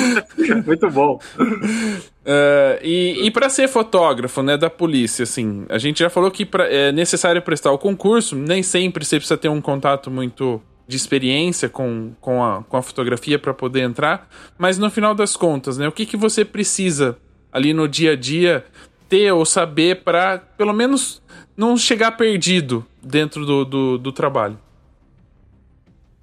muito 0.64 0.90
bom. 0.90 1.20
Uh, 1.38 2.78
e, 2.82 3.26
e 3.26 3.30
para 3.30 3.50
ser 3.50 3.68
fotógrafo, 3.68 4.42
né, 4.42 4.56
da 4.56 4.70
polícia, 4.70 5.22
assim, 5.22 5.66
a 5.68 5.78
gente 5.78 5.98
já 5.98 6.08
falou 6.08 6.30
que 6.30 6.46
pra, 6.46 6.66
é 6.66 6.90
necessário 6.92 7.42
prestar 7.42 7.72
o 7.72 7.78
concurso, 7.78 8.34
nem 8.36 8.62
sempre 8.62 9.04
você 9.04 9.16
precisa 9.16 9.36
ter 9.36 9.48
um 9.48 9.60
contato 9.60 10.10
muito 10.10 10.62
de 10.88 10.96
experiência 10.96 11.68
com, 11.68 12.12
com, 12.18 12.42
a, 12.42 12.64
com 12.64 12.76
a 12.78 12.82
fotografia 12.82 13.38
para 13.38 13.52
poder 13.52 13.82
entrar, 13.82 14.26
mas 14.56 14.78
no 14.78 14.90
final 14.90 15.14
das 15.14 15.36
contas, 15.36 15.76
né, 15.76 15.86
o 15.86 15.92
que, 15.92 16.06
que 16.06 16.16
você 16.16 16.46
precisa 16.46 17.18
ali 17.52 17.74
no 17.74 17.86
dia 17.86 18.12
a 18.12 18.16
dia 18.16 18.64
ter 19.06 19.30
ou 19.30 19.44
saber 19.44 20.02
para, 20.02 20.38
pelo 20.38 20.72
menos, 20.72 21.22
não 21.54 21.76
chegar 21.76 22.12
perdido 22.12 22.84
dentro 23.02 23.44
do, 23.44 23.64
do, 23.66 23.98
do 23.98 24.12
trabalho? 24.12 24.58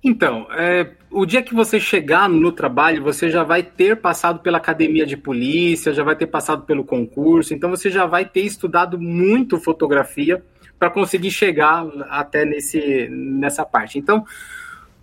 Então, 0.04 0.48
é, 0.52 0.92
o 1.12 1.26
dia 1.26 1.42
que 1.42 1.54
você 1.54 1.80
chegar 1.80 2.28
no 2.28 2.52
trabalho, 2.52 3.04
você 3.04 3.30
já 3.30 3.44
vai 3.44 3.64
ter 3.64 3.96
passado 3.98 4.40
pela 4.40 4.58
academia 4.58 5.06
de 5.06 5.18
polícia, 5.18 5.94
já 5.94 6.04
vai 6.04 6.16
ter 6.16 6.28
passado 6.28 6.64
pelo 6.64 6.84
concurso, 6.84 7.54
então 7.54 7.70
você 7.70 7.90
já 7.90 8.06
vai 8.06 8.26
ter 8.26 8.42
estudado 8.42 9.00
muito 9.00 9.60
fotografia 9.60 10.44
para 10.78 10.90
conseguir 10.90 11.32
chegar 11.32 11.86
até 12.10 12.46
nesse, 12.46 13.08
nessa 13.10 13.66
parte. 13.66 13.98
Então, 13.98 14.26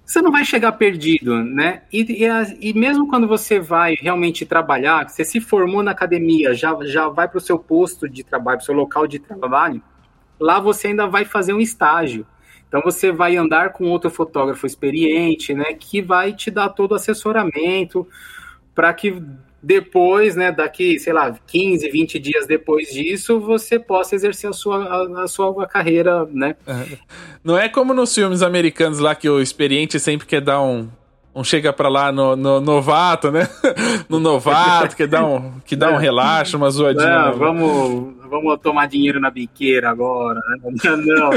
você 0.05 0.21
não 0.21 0.31
vai 0.31 0.45
chegar 0.45 0.73
perdido, 0.73 1.43
né? 1.43 1.83
E, 1.93 2.25
e, 2.25 2.29
e, 2.61 2.75
mesmo 2.75 3.09
quando 3.09 3.27
você 3.27 3.59
vai 3.59 3.95
realmente 3.95 4.45
trabalhar, 4.45 5.09
você 5.09 5.25
se 5.25 5.41
formou 5.41 5.83
na 5.83 5.93
academia, 5.93 6.53
já, 6.55 6.77
já 6.83 7.09
vai 7.09 7.29
para 7.29 7.39
o 7.39 7.41
seu 7.41 7.59
posto 7.59 8.09
de 8.09 8.23
trabalho, 8.23 8.59
para 8.59 8.63
o 8.63 8.67
seu 8.67 8.75
local 8.75 9.07
de 9.07 9.19
trabalho, 9.19 9.83
lá 10.39 10.61
você 10.61 10.89
ainda 10.89 11.07
vai 11.07 11.25
fazer 11.25 11.53
um 11.53 11.61
estágio. 11.61 12.27
Então 12.69 12.83
você 12.83 13.13
vai 13.13 13.37
andar 13.37 13.71
com 13.73 13.85
outro 13.85 14.11
fotógrafo 14.11 14.67
experiente, 14.67 15.55
né, 15.55 15.75
que 15.75 16.03
vai 16.03 16.33
te 16.33 16.51
dar 16.51 16.71
todo 16.71 16.93
o 16.93 16.95
assessoramento 16.95 18.07
para 18.75 18.93
que 18.93 19.23
depois, 19.63 20.35
né, 20.35 20.51
daqui, 20.51 20.99
sei 20.99 21.13
lá, 21.13 21.35
15, 21.47 21.89
20 21.89 22.19
dias 22.19 22.47
depois 22.47 22.89
disso, 22.89 23.39
você 23.39 23.79
possa 23.79 24.15
exercer 24.15 24.51
a 24.51 24.53
sua, 24.53 24.85
a, 24.85 25.23
a 25.23 25.29
sua 25.29 25.67
carreira, 25.67 26.27
né? 26.33 26.57
É. 26.67 26.99
Não 27.45 27.57
é 27.57 27.69
como 27.69 27.95
nos 27.95 28.13
filmes 28.13 28.43
americanos 28.43 28.99
lá 28.99 29.15
que 29.15 29.29
o 29.29 29.41
experiente 29.41 30.01
sempre 30.01 30.27
quer 30.27 30.41
dar 30.41 30.61
um, 30.61 30.89
um 31.35 31.45
chega 31.45 31.73
para 31.73 31.89
lá 31.89 32.11
no, 32.11 32.35
no, 32.35 32.61
novato, 32.61 33.31
né? 33.31 33.49
no 34.09 34.19
novato, 34.19 34.97
que 34.97 35.07
dá 35.07 35.25
um, 35.25 35.53
que 35.65 35.77
dá 35.77 35.91
um 35.91 35.97
é. 35.97 36.01
relaxo, 36.01 36.57
uma 36.57 36.69
zoadinha. 36.69 37.31
Não, 37.31 37.39
vamos, 37.39 38.15
vamos 38.33 38.59
tomar 38.61 38.89
dinheiro 38.89 39.21
na 39.21 39.31
biqueira 39.31 39.91
agora. 39.91 40.41
Né? 40.49 40.73
Não, 40.83 40.97
não, 40.97 41.31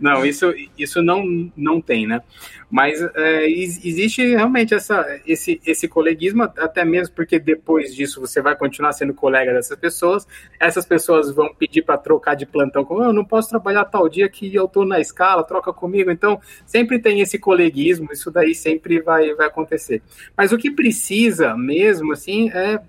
não, 0.00 0.26
isso, 0.26 0.52
isso 0.78 1.02
não, 1.02 1.50
não 1.56 1.80
tem, 1.80 2.06
né? 2.06 2.22
Mas 2.70 3.02
é, 3.14 3.46
existe 3.48 4.26
realmente 4.26 4.72
essa, 4.74 5.20
esse, 5.26 5.60
esse 5.66 5.86
coleguismo, 5.86 6.42
até 6.42 6.84
mesmo 6.84 7.14
porque 7.14 7.38
depois 7.38 7.94
disso 7.94 8.20
você 8.20 8.40
vai 8.40 8.56
continuar 8.56 8.92
sendo 8.92 9.12
colega 9.12 9.52
dessas 9.52 9.78
pessoas. 9.78 10.26
Essas 10.58 10.86
pessoas 10.86 11.30
vão 11.30 11.54
pedir 11.54 11.82
para 11.82 11.98
trocar 11.98 12.34
de 12.34 12.46
plantão, 12.46 12.84
como 12.84 13.02
eu 13.02 13.12
não 13.12 13.24
posso 13.24 13.50
trabalhar 13.50 13.84
tal 13.84 14.08
dia 14.08 14.28
que 14.28 14.52
eu 14.54 14.64
estou 14.64 14.84
na 14.86 15.00
escala, 15.00 15.44
troca 15.44 15.72
comigo. 15.72 16.10
Então, 16.10 16.40
sempre 16.64 16.98
tem 16.98 17.20
esse 17.20 17.38
coleguismo, 17.38 18.08
isso 18.12 18.30
daí 18.30 18.54
sempre 18.54 19.00
vai, 19.00 19.34
vai 19.34 19.48
acontecer. 19.48 20.02
Mas 20.36 20.52
o 20.52 20.58
que 20.58 20.70
precisa 20.70 21.56
mesmo, 21.56 22.12
assim, 22.12 22.50
é, 22.50 22.80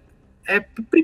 é 0.48 0.60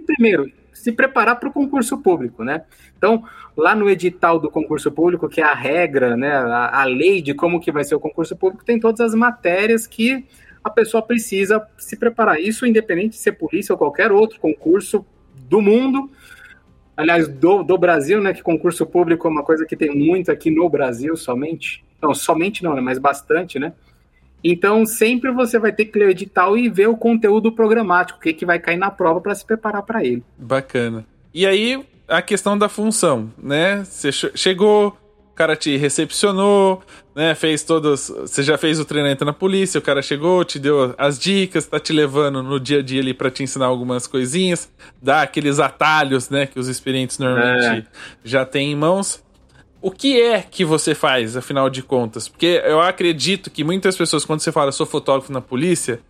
primeiro, 0.06 0.50
se 0.80 0.94
preparar 0.94 1.38
para 1.40 1.50
o 1.50 1.54
concurso 1.54 1.98
público, 1.98 2.44
né? 2.44 2.64
Então, 2.98 3.24
lá 3.56 3.76
no 3.76 3.90
edital 3.90 4.40
do 4.40 4.50
concurso 4.50 4.90
público, 4.90 5.28
que 5.28 5.42
é 5.42 5.44
a 5.44 5.54
regra, 5.54 6.16
né, 6.16 6.32
a, 6.32 6.82
a, 6.82 6.84
lei 6.86 7.22
de 7.22 7.34
como 7.34 7.60
que 7.60 7.72
vai 7.72 7.84
ser 7.84 7.96
o 7.96 8.00
concurso 8.00 8.36
público, 8.36 8.64
tem 8.64 8.80
todas 8.80 9.02
as 9.02 9.14
matérias 9.14 9.86
que 9.86 10.26
a 10.64 10.70
pessoa 10.70 11.04
precisa 11.04 11.66
se 11.78 11.98
preparar. 11.98 12.40
Isso 12.40 12.66
independente 12.66 13.12
de 13.12 13.18
ser 13.18 13.34
polícia 13.34 13.74
ou 13.74 13.78
qualquer 13.78 14.12
outro 14.12 14.40
concurso 14.40 15.06
do 15.50 15.62
mundo, 15.62 16.10
aliás, 16.96 17.28
do, 17.28 17.64
do 17.64 17.78
Brasil, 17.78 18.22
né, 18.22 18.34
que 18.34 18.42
concurso 18.42 18.86
público 18.86 19.28
é 19.28 19.32
uma 19.32 19.44
coisa 19.44 19.66
que 19.66 19.76
tem 19.76 19.94
muito 19.94 20.32
aqui 20.32 20.50
no 20.50 20.70
Brasil 20.70 21.18
somente. 21.18 21.84
Não, 22.02 22.14
somente 22.14 22.64
não, 22.64 22.74
né, 22.74 22.82
mas 22.82 22.98
bastante, 22.98 23.60
né? 23.60 23.74
Então, 24.44 24.86
sempre 24.86 25.32
você 25.32 25.60
vai 25.60 25.72
ter 25.72 25.86
que 25.86 26.00
ler 26.00 26.08
o 26.08 26.12
edital 26.12 26.58
e 26.58 26.70
ver 26.70 26.88
o 26.88 26.98
conteúdo 26.98 27.52
programático, 27.52 28.20
o 28.20 28.22
que, 28.22 28.34
que 28.34 28.46
vai 28.46 28.60
cair 28.60 28.78
na 28.78 28.90
prova 28.90 29.20
para 29.20 29.36
se 29.36 29.46
preparar 29.46 29.84
para 29.84 30.04
ele. 30.04 30.24
Bacana. 30.38 31.06
E 31.34 31.46
aí, 31.46 31.84
a 32.08 32.22
questão 32.22 32.58
da 32.58 32.70
função, 32.70 33.32
né? 33.38 33.84
Você 33.84 34.12
chegou, 34.12 34.98
o 35.32 35.36
cara 35.36 35.56
te 35.56 35.78
recepcionou, 35.78 36.82
né? 37.14 37.36
Fez 37.36 37.64
todos. 37.64 38.10
Você 38.10 38.42
já 38.42 38.58
fez 38.58 38.80
o 38.80 38.86
treinamento 38.86 39.24
na 39.24 39.34
polícia, 39.34 39.78
o 39.78 39.82
cara 39.82 40.02
chegou, 40.02 40.44
te 40.44 40.58
deu 40.58 40.96
as 40.98 41.20
dicas, 41.20 41.68
tá 41.68 41.80
te 41.80 41.94
levando 41.94 42.42
no 42.42 42.60
dia 42.60 42.80
a 42.80 42.82
dia 42.82 43.02
ali 43.02 43.14
para 43.14 43.30
te 43.30 43.44
ensinar 43.44 43.68
algumas 43.68 44.08
coisinhas, 44.08 44.72
dá 45.02 45.22
aqueles 45.22 45.60
atalhos, 45.60 46.30
né? 46.30 46.48
Que 46.48 46.60
os 46.60 46.68
experientes 46.68 47.20
normalmente 47.20 47.66
é. 47.66 47.92
já 48.24 48.46
têm 48.46 48.72
em 48.72 48.76
mãos 48.76 49.24
o 49.82 49.92
que 49.92 50.22
é 50.22 50.42
que 50.42 50.66
você 50.66 50.94
faz, 50.94 51.38
afinal 51.38 51.70
de 51.70 51.82
contas? 51.82 52.28
Porque 52.28 52.62
eu 52.66 52.82
acredito 52.82 53.50
que 53.50 53.64
muitas 53.64 53.96
pessoas, 53.96 54.26
quando 54.26 54.42
você 54.42 54.52
fala 54.52 54.72
sou 54.72 54.86
fotógrafo 54.86 55.32
na 55.32 55.42
polícia, 55.42 56.02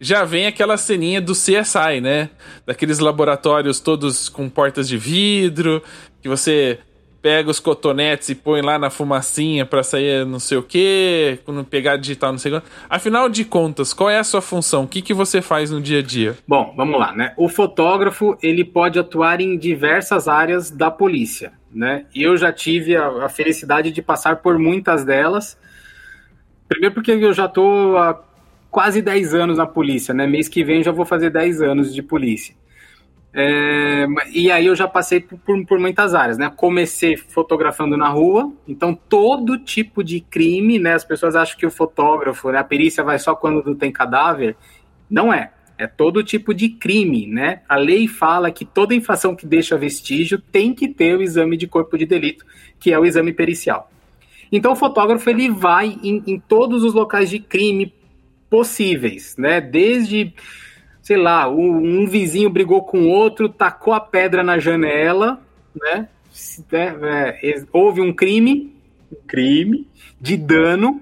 já 0.00 0.24
vem 0.24 0.46
aquela 0.46 0.76
ceninha 0.76 1.20
do 1.20 1.32
CSI, 1.32 2.00
né? 2.00 2.30
Daqueles 2.64 2.98
laboratórios 2.98 3.80
todos 3.80 4.28
com 4.28 4.48
portas 4.48 4.88
de 4.88 4.96
vidro, 4.96 5.82
que 6.22 6.28
você 6.28 6.78
pega 7.26 7.50
os 7.50 7.58
cotonetes 7.58 8.28
e 8.28 8.36
põe 8.36 8.62
lá 8.62 8.78
na 8.78 8.88
fumacinha 8.88 9.66
para 9.66 9.82
sair 9.82 10.24
não 10.24 10.38
sei 10.38 10.58
o 10.58 10.62
que, 10.62 11.40
quando 11.44 11.64
pegar 11.64 11.96
digital 11.96 12.30
não 12.30 12.38
sei 12.38 12.54
o 12.54 12.60
que. 12.60 12.68
Afinal 12.88 13.28
de 13.28 13.44
contas, 13.44 13.92
qual 13.92 14.08
é 14.08 14.16
a 14.16 14.22
sua 14.22 14.40
função? 14.40 14.84
O 14.84 14.86
que, 14.86 15.02
que 15.02 15.12
você 15.12 15.42
faz 15.42 15.72
no 15.72 15.80
dia 15.80 15.98
a 15.98 16.02
dia? 16.02 16.36
Bom, 16.46 16.72
vamos 16.76 17.00
lá, 17.00 17.12
né? 17.12 17.34
O 17.36 17.48
fotógrafo, 17.48 18.38
ele 18.40 18.64
pode 18.64 18.96
atuar 19.00 19.40
em 19.40 19.58
diversas 19.58 20.28
áreas 20.28 20.70
da 20.70 20.88
polícia, 20.88 21.52
né? 21.74 22.06
E 22.14 22.22
eu 22.22 22.36
já 22.36 22.52
tive 22.52 22.94
a, 22.94 23.24
a 23.24 23.28
felicidade 23.28 23.90
de 23.90 24.00
passar 24.00 24.36
por 24.36 24.56
muitas 24.56 25.04
delas. 25.04 25.58
Primeiro 26.68 26.94
porque 26.94 27.10
eu 27.10 27.32
já 27.32 27.46
estou 27.46 27.98
há 27.98 28.22
quase 28.70 29.02
10 29.02 29.34
anos 29.34 29.58
na 29.58 29.66
polícia, 29.66 30.14
né? 30.14 30.28
Mês 30.28 30.46
que 30.48 30.62
vem 30.62 30.80
já 30.80 30.92
vou 30.92 31.04
fazer 31.04 31.30
10 31.30 31.60
anos 31.60 31.92
de 31.92 32.04
polícia. 32.04 32.54
É, 33.38 34.06
e 34.32 34.50
aí 34.50 34.64
eu 34.64 34.74
já 34.74 34.88
passei 34.88 35.20
por, 35.20 35.66
por, 35.66 35.78
muitas 35.78 36.14
áreas, 36.14 36.38
né? 36.38 36.50
Comecei 36.56 37.18
fotografando 37.18 37.94
na 37.94 38.08
rua, 38.08 38.50
então 38.66 38.94
todo 38.94 39.58
tipo 39.58 40.02
de 40.02 40.22
crime, 40.22 40.78
né? 40.78 40.94
As 40.94 41.04
pessoas 41.04 41.36
acham 41.36 41.58
que 41.58 41.66
o 41.66 41.70
fotógrafo, 41.70 42.50
né, 42.50 42.58
a 42.58 42.64
perícia 42.64 43.04
vai 43.04 43.18
só 43.18 43.34
quando 43.34 43.74
tem 43.74 43.92
cadáver. 43.92 44.56
Não 45.10 45.30
é. 45.30 45.52
É 45.76 45.86
todo 45.86 46.24
tipo 46.24 46.54
de 46.54 46.70
crime, 46.70 47.26
né? 47.26 47.60
A 47.68 47.76
lei 47.76 48.08
fala 48.08 48.50
que 48.50 48.64
toda 48.64 48.94
infração 48.94 49.36
que 49.36 49.46
deixa 49.46 49.76
vestígio 49.76 50.38
tem 50.38 50.72
que 50.72 50.88
ter 50.88 51.14
o 51.14 51.20
exame 51.20 51.58
de 51.58 51.66
corpo 51.66 51.98
de 51.98 52.06
delito, 52.06 52.46
que 52.80 52.90
é 52.90 52.98
o 52.98 53.04
exame 53.04 53.34
pericial. 53.34 53.90
Então 54.50 54.72
o 54.72 54.76
fotógrafo 54.76 55.28
ele 55.28 55.50
vai 55.50 55.98
em, 56.02 56.22
em 56.26 56.40
todos 56.40 56.82
os 56.82 56.94
locais 56.94 57.28
de 57.28 57.38
crime 57.38 57.92
possíveis, 58.48 59.36
né? 59.36 59.60
Desde 59.60 60.32
sei 61.06 61.16
lá, 61.16 61.48
um, 61.48 62.00
um 62.02 62.04
vizinho 62.04 62.50
brigou 62.50 62.82
com 62.82 63.06
outro, 63.06 63.48
tacou 63.48 63.94
a 63.94 64.00
pedra 64.00 64.42
na 64.42 64.58
janela, 64.58 65.40
né? 65.72 66.08
É, 66.72 67.64
houve 67.72 68.00
um 68.00 68.12
crime, 68.12 68.74
um 69.12 69.24
crime 69.24 69.86
de 70.20 70.36
dano, 70.36 71.00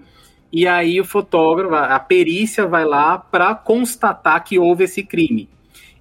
e 0.52 0.68
aí 0.68 1.00
o 1.00 1.07
fotógrafo, 1.07 1.74
a 1.74 1.98
perícia 1.98 2.66
vai 2.66 2.84
lá 2.84 3.16
para 3.16 3.55
constatar 3.55 4.44
que 4.44 4.59
houve 4.59 4.84
esse 4.84 5.02
crime. 5.02 5.48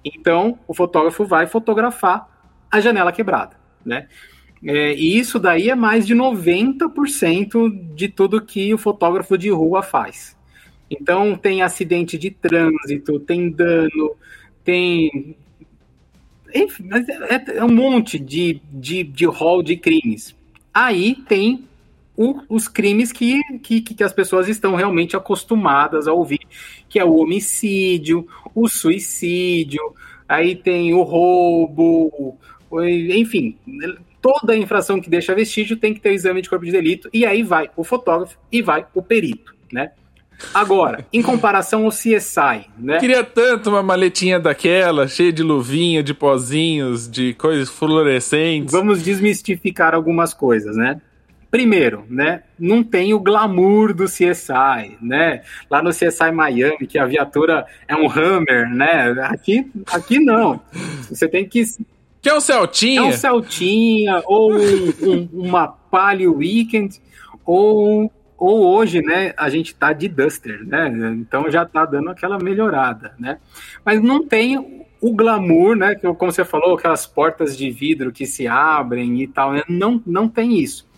Então, 0.04 0.58
o 0.68 0.74
fotógrafo 0.74 1.24
vai 1.24 1.46
fotografar 1.46 2.28
a 2.70 2.80
janela 2.80 3.10
quebrada, 3.10 3.56
né? 3.82 4.06
É, 4.62 4.92
e 4.92 5.18
isso 5.18 5.38
daí 5.38 5.70
é 5.70 5.74
mais 5.74 6.06
de 6.06 6.14
90% 6.14 7.94
de 7.94 8.10
tudo 8.10 8.44
que 8.44 8.74
o 8.74 8.76
fotógrafo 8.76 9.38
de 9.38 9.48
rua 9.48 9.82
faz. 9.82 10.33
Então 11.00 11.36
tem 11.36 11.62
acidente 11.62 12.18
de 12.18 12.30
trânsito, 12.30 13.18
tem 13.20 13.50
dano, 13.50 14.16
tem. 14.64 15.36
Enfim, 16.54 16.88
é, 17.28 17.58
é 17.58 17.64
um 17.64 17.72
monte 17.72 18.18
de, 18.18 18.60
de, 18.72 19.02
de 19.02 19.24
rol 19.26 19.62
de 19.62 19.76
crimes. 19.76 20.34
Aí 20.72 21.14
tem 21.28 21.64
o, 22.16 22.40
os 22.48 22.68
crimes 22.68 23.12
que, 23.12 23.40
que, 23.58 23.80
que 23.80 24.04
as 24.04 24.12
pessoas 24.12 24.48
estão 24.48 24.74
realmente 24.74 25.16
acostumadas 25.16 26.06
a 26.06 26.12
ouvir, 26.12 26.40
que 26.88 26.98
é 26.98 27.04
o 27.04 27.16
homicídio, 27.16 28.26
o 28.54 28.68
suicídio, 28.68 29.94
aí 30.28 30.54
tem 30.54 30.94
o 30.94 31.02
roubo, 31.02 32.38
enfim, 33.08 33.56
toda 34.20 34.56
infração 34.56 35.00
que 35.00 35.10
deixa 35.10 35.34
vestígio 35.34 35.76
tem 35.76 35.92
que 35.92 36.00
ter 36.00 36.12
exame 36.12 36.40
de 36.40 36.48
corpo 36.48 36.64
de 36.64 36.72
delito, 36.72 37.08
e 37.12 37.26
aí 37.26 37.42
vai 37.42 37.68
o 37.76 37.84
fotógrafo 37.84 38.38
e 38.50 38.62
vai 38.62 38.86
o 38.94 39.02
perito, 39.02 39.54
né? 39.72 39.92
Agora, 40.52 41.06
em 41.12 41.22
comparação 41.22 41.84
ao 41.84 41.90
CSI, 41.90 42.66
né? 42.78 42.98
Queria 42.98 43.24
tanto 43.24 43.70
uma 43.70 43.82
maletinha 43.82 44.38
daquela, 44.38 45.08
cheia 45.08 45.32
de 45.32 45.42
luvinha, 45.42 46.02
de 46.02 46.12
pozinhos, 46.12 47.10
de 47.10 47.34
coisas 47.34 47.68
fluorescentes. 47.68 48.72
Vamos 48.72 49.02
desmistificar 49.02 49.94
algumas 49.94 50.34
coisas, 50.34 50.76
né? 50.76 51.00
Primeiro, 51.50 52.04
né, 52.10 52.42
não 52.58 52.82
tem 52.82 53.14
o 53.14 53.20
glamour 53.20 53.94
do 53.94 54.06
CSI, 54.06 54.98
né? 55.00 55.42
Lá 55.70 55.80
no 55.80 55.90
CSI 55.90 56.32
Miami, 56.32 56.84
que 56.84 56.98
a 56.98 57.06
viatura 57.06 57.64
é 57.86 57.94
um 57.94 58.10
Hammer, 58.10 58.68
né? 58.68 59.14
Aqui, 59.28 59.70
aqui 59.92 60.18
não. 60.18 60.60
Você 61.08 61.28
tem 61.28 61.48
que 61.48 61.64
que 62.20 62.30
é 62.30 62.34
um 62.34 62.40
Celtinha? 62.40 63.00
É 63.00 63.04
um 63.04 63.12
Celtinha, 63.12 64.22
ou 64.24 64.50
um, 64.52 64.92
um, 65.02 65.28
uma 65.32 65.68
Palio 65.68 66.38
Weekend, 66.38 66.98
ou, 67.44 68.10
ou 68.36 68.66
hoje, 68.66 69.00
né, 69.00 69.32
a 69.36 69.48
gente 69.48 69.74
tá 69.74 69.92
de 69.92 70.08
Duster, 70.08 70.66
né? 70.66 70.88
Então 71.18 71.50
já 71.50 71.64
tá 71.64 71.84
dando 71.84 72.10
aquela 72.10 72.38
melhorada, 72.38 73.14
né? 73.18 73.38
Mas 73.84 74.02
não 74.02 74.26
tem 74.26 74.86
o 75.00 75.12
glamour, 75.14 75.76
né? 75.76 75.94
Que, 75.94 76.12
como 76.14 76.32
você 76.32 76.44
falou, 76.44 76.76
aquelas 76.76 77.06
portas 77.06 77.56
de 77.56 77.70
vidro 77.70 78.10
que 78.10 78.26
se 78.26 78.46
abrem 78.46 79.22
e 79.22 79.26
tal, 79.26 79.52
né? 79.52 79.62
Não, 79.68 80.02
não 80.06 80.28
tem 80.28 80.58
isso. 80.58 80.88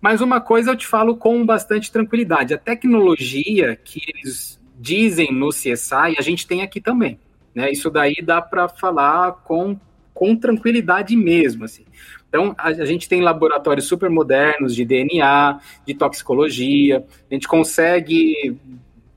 Mas 0.00 0.20
uma 0.20 0.40
coisa 0.40 0.72
eu 0.72 0.76
te 0.76 0.86
falo 0.86 1.16
com 1.16 1.46
bastante 1.46 1.90
tranquilidade: 1.90 2.52
a 2.52 2.58
tecnologia 2.58 3.76
que 3.76 4.02
eles 4.08 4.60
dizem 4.78 5.32
no 5.32 5.50
CSI, 5.50 6.16
a 6.18 6.22
gente 6.22 6.46
tem 6.46 6.62
aqui 6.62 6.80
também. 6.80 7.20
Né? 7.54 7.70
Isso 7.70 7.88
daí 7.88 8.16
dá 8.20 8.42
para 8.42 8.68
falar 8.68 9.32
com, 9.44 9.78
com 10.12 10.34
tranquilidade 10.34 11.16
mesmo. 11.16 11.64
Assim. 11.64 11.84
Então, 12.32 12.54
a, 12.56 12.68
a, 12.68 12.84
gente 12.86 13.06
tem 13.10 13.20
laboratórios 13.20 13.86
super 13.86 14.08
modernos 14.08 14.74
de 14.74 14.86
DNA, 14.86 15.60
de 15.86 15.92
toxicologia, 15.92 17.04
a 17.30 17.34
gente 17.34 17.46
consegue. 17.46 18.58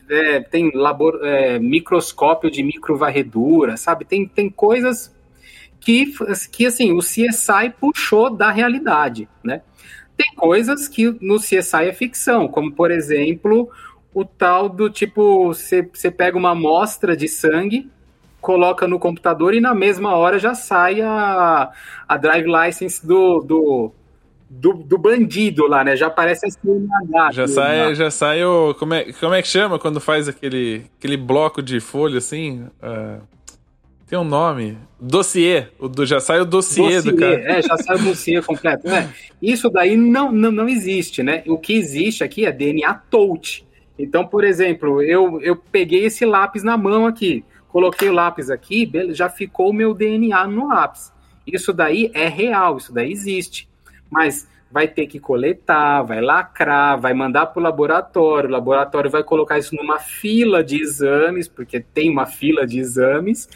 É, 0.10 0.42
tem 0.42 0.70
labor, 0.76 1.22
é, 1.24 1.58
microscópio 1.58 2.52
de 2.52 2.62
microvarredura, 2.62 3.78
sabe? 3.78 4.04
Tem, 4.04 4.28
tem 4.28 4.50
coisas 4.50 5.16
que, 5.80 6.14
que, 6.52 6.66
assim, 6.66 6.92
o 6.92 7.00
CSI 7.00 7.74
puxou 7.80 8.30
da 8.30 8.52
realidade, 8.52 9.30
né? 9.42 9.62
Tem 10.18 10.36
coisas 10.36 10.90
que 10.90 11.16
no 11.22 11.38
CSI 11.38 11.88
é 11.88 11.94
ficção, 11.94 12.50
como 12.50 12.74
por 12.74 12.92
exemplo 12.92 13.72
o 14.14 14.26
tal 14.26 14.68
do 14.68 14.90
tipo, 14.90 15.48
você 15.48 16.12
pega 16.12 16.38
uma 16.38 16.52
amostra 16.52 17.16
de 17.16 17.30
sangue, 17.30 17.90
coloca 18.46 18.88
no 18.88 19.00
computador 19.00 19.56
e 19.56 19.60
na 19.60 19.74
mesma 19.74 20.16
hora 20.16 20.38
já 20.38 20.54
sai 20.54 21.02
a, 21.02 21.72
a 22.08 22.16
drive 22.16 22.46
license 22.46 23.04
do, 23.04 23.40
do, 23.40 23.92
do, 24.48 24.74
do 24.74 25.00
bandido 25.00 25.66
lá, 25.66 25.84
né? 25.84 25.96
Já 25.96 26.08
aparece 26.08 26.46
a 26.46 26.50
CNH. 26.52 27.32
Já 27.32 27.48
sai, 27.48 27.96
já 27.96 28.12
sai 28.12 28.44
o. 28.46 28.76
Como 28.76 28.94
é, 28.94 29.12
como 29.14 29.34
é 29.34 29.42
que 29.42 29.48
chama 29.48 29.80
quando 29.80 30.00
faz 30.00 30.28
aquele, 30.28 30.86
aquele 31.00 31.18
bloco 31.18 31.64
de 31.64 31.80
folha 31.80 32.20
assim? 32.20 32.68
Uh, 32.84 33.20
tem 34.06 34.20
um 34.20 34.24
nome. 34.24 34.78
Dossiê. 35.02 35.66
O 35.80 35.88
do, 35.88 36.06
já 36.06 36.20
sai 36.20 36.40
o 36.40 36.46
dossiê, 36.46 36.98
dossiê 36.98 37.12
do 37.12 37.18
cara. 37.18 37.52
É, 37.52 37.62
já 37.64 37.78
sai 37.78 37.96
o 37.96 38.04
dossiê 38.04 38.40
completo. 38.46 38.88
Né? 38.88 39.12
Isso 39.42 39.72
daí 39.72 39.98
não, 39.98 40.32
não, 40.32 40.52
não 40.52 40.70
existe, 40.70 41.24
né? 41.24 41.42
O 41.48 41.58
que 41.58 41.74
existe 41.74 42.24
aqui 42.24 42.46
é 42.46 42.52
DNA 42.52 42.94
touch. 43.10 43.66
Então, 43.98 44.28
por 44.28 44.44
exemplo, 44.44 45.02
eu, 45.02 45.42
eu 45.42 45.56
peguei 45.56 46.06
esse 46.06 46.26
lápis 46.26 46.62
na 46.62 46.78
mão 46.78 47.08
aqui, 47.08 47.44
coloquei 47.76 48.08
o 48.08 48.14
lápis 48.14 48.50
aqui, 48.50 48.90
já 49.10 49.28
ficou 49.28 49.72
o 49.72 49.74
meu 49.74 49.94
DNA 49.94 50.48
no 50.48 50.70
lápis. 50.70 51.12
Isso 51.46 51.74
daí 51.74 52.10
é 52.14 52.30
real, 52.30 52.78
isso 52.78 52.94
daí 52.94 53.12
existe. 53.12 53.68
Mas 54.10 54.48
vai 54.72 54.88
ter 54.88 55.08
que 55.08 55.20
coletar, 55.20 56.02
vai 56.04 56.22
lacrar, 56.22 56.98
vai 56.98 57.14
mandar 57.14 57.48
para 57.48 57.60
o 57.60 57.64
laboratório, 57.64 58.48
o 58.48 58.52
laboratório 58.54 59.12
vai 59.12 59.26
colocar 59.26 59.58
isso 59.58 59.76
numa 59.76 60.00
fila 60.00 60.64
de 60.64 60.82
exames, 60.82 61.50
porque 61.50 61.82
tem 61.82 62.10
uma 62.10 62.26
fila 62.26 62.66
de 62.66 62.80
exames, 62.80 63.50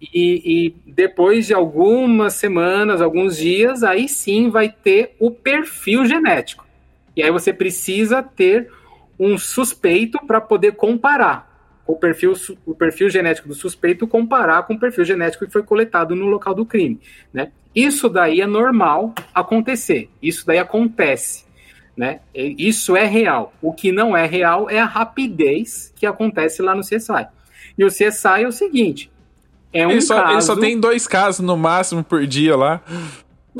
e, 0.00 0.42
e, 0.44 0.74
depois 0.84 1.46
de 1.46 1.54
algumas 1.54 2.34
semanas, 2.34 3.00
alguns 3.00 3.36
dias, 3.36 3.84
aí 3.84 4.08
sim 4.08 4.50
vai 4.50 4.70
ter 4.70 5.14
o 5.20 5.30
perfil 5.30 6.04
genético. 6.04 6.66
E 7.14 7.22
aí 7.22 7.30
você 7.30 7.52
precisa 7.52 8.24
ter 8.24 8.72
um 9.16 9.38
suspeito 9.38 10.18
para 10.26 10.40
poder 10.40 10.72
comparar 10.72 11.51
o 11.92 11.96
perfil, 11.96 12.32
o 12.64 12.74
perfil 12.74 13.10
genético 13.10 13.48
do 13.48 13.54
suspeito, 13.54 14.06
comparar 14.06 14.62
com 14.62 14.74
o 14.74 14.80
perfil 14.80 15.04
genético 15.04 15.44
que 15.44 15.52
foi 15.52 15.62
coletado 15.62 16.16
no 16.16 16.24
local 16.26 16.54
do 16.54 16.64
crime. 16.64 16.98
Né? 17.32 17.52
Isso 17.74 18.08
daí 18.08 18.40
é 18.40 18.46
normal 18.46 19.14
acontecer. 19.34 20.08
Isso 20.22 20.46
daí 20.46 20.58
acontece. 20.58 21.44
Né? 21.94 22.20
Isso 22.34 22.96
é 22.96 23.04
real. 23.04 23.52
O 23.60 23.74
que 23.74 23.92
não 23.92 24.16
é 24.16 24.26
real 24.26 24.70
é 24.70 24.80
a 24.80 24.86
rapidez 24.86 25.92
que 25.94 26.06
acontece 26.06 26.62
lá 26.62 26.74
no 26.74 26.80
CSI. 26.80 27.26
E 27.76 27.84
o 27.84 27.88
CSI 27.88 28.42
é 28.42 28.48
o 28.48 28.52
seguinte: 28.52 29.10
é 29.70 29.86
um 29.86 29.90
ele 29.90 30.00
só, 30.00 30.16
caso... 30.16 30.32
ele 30.32 30.42
só 30.42 30.56
tem 30.56 30.80
dois 30.80 31.06
casos 31.06 31.44
no 31.44 31.56
máximo 31.56 32.02
por 32.02 32.26
dia 32.26 32.56
lá. 32.56 32.80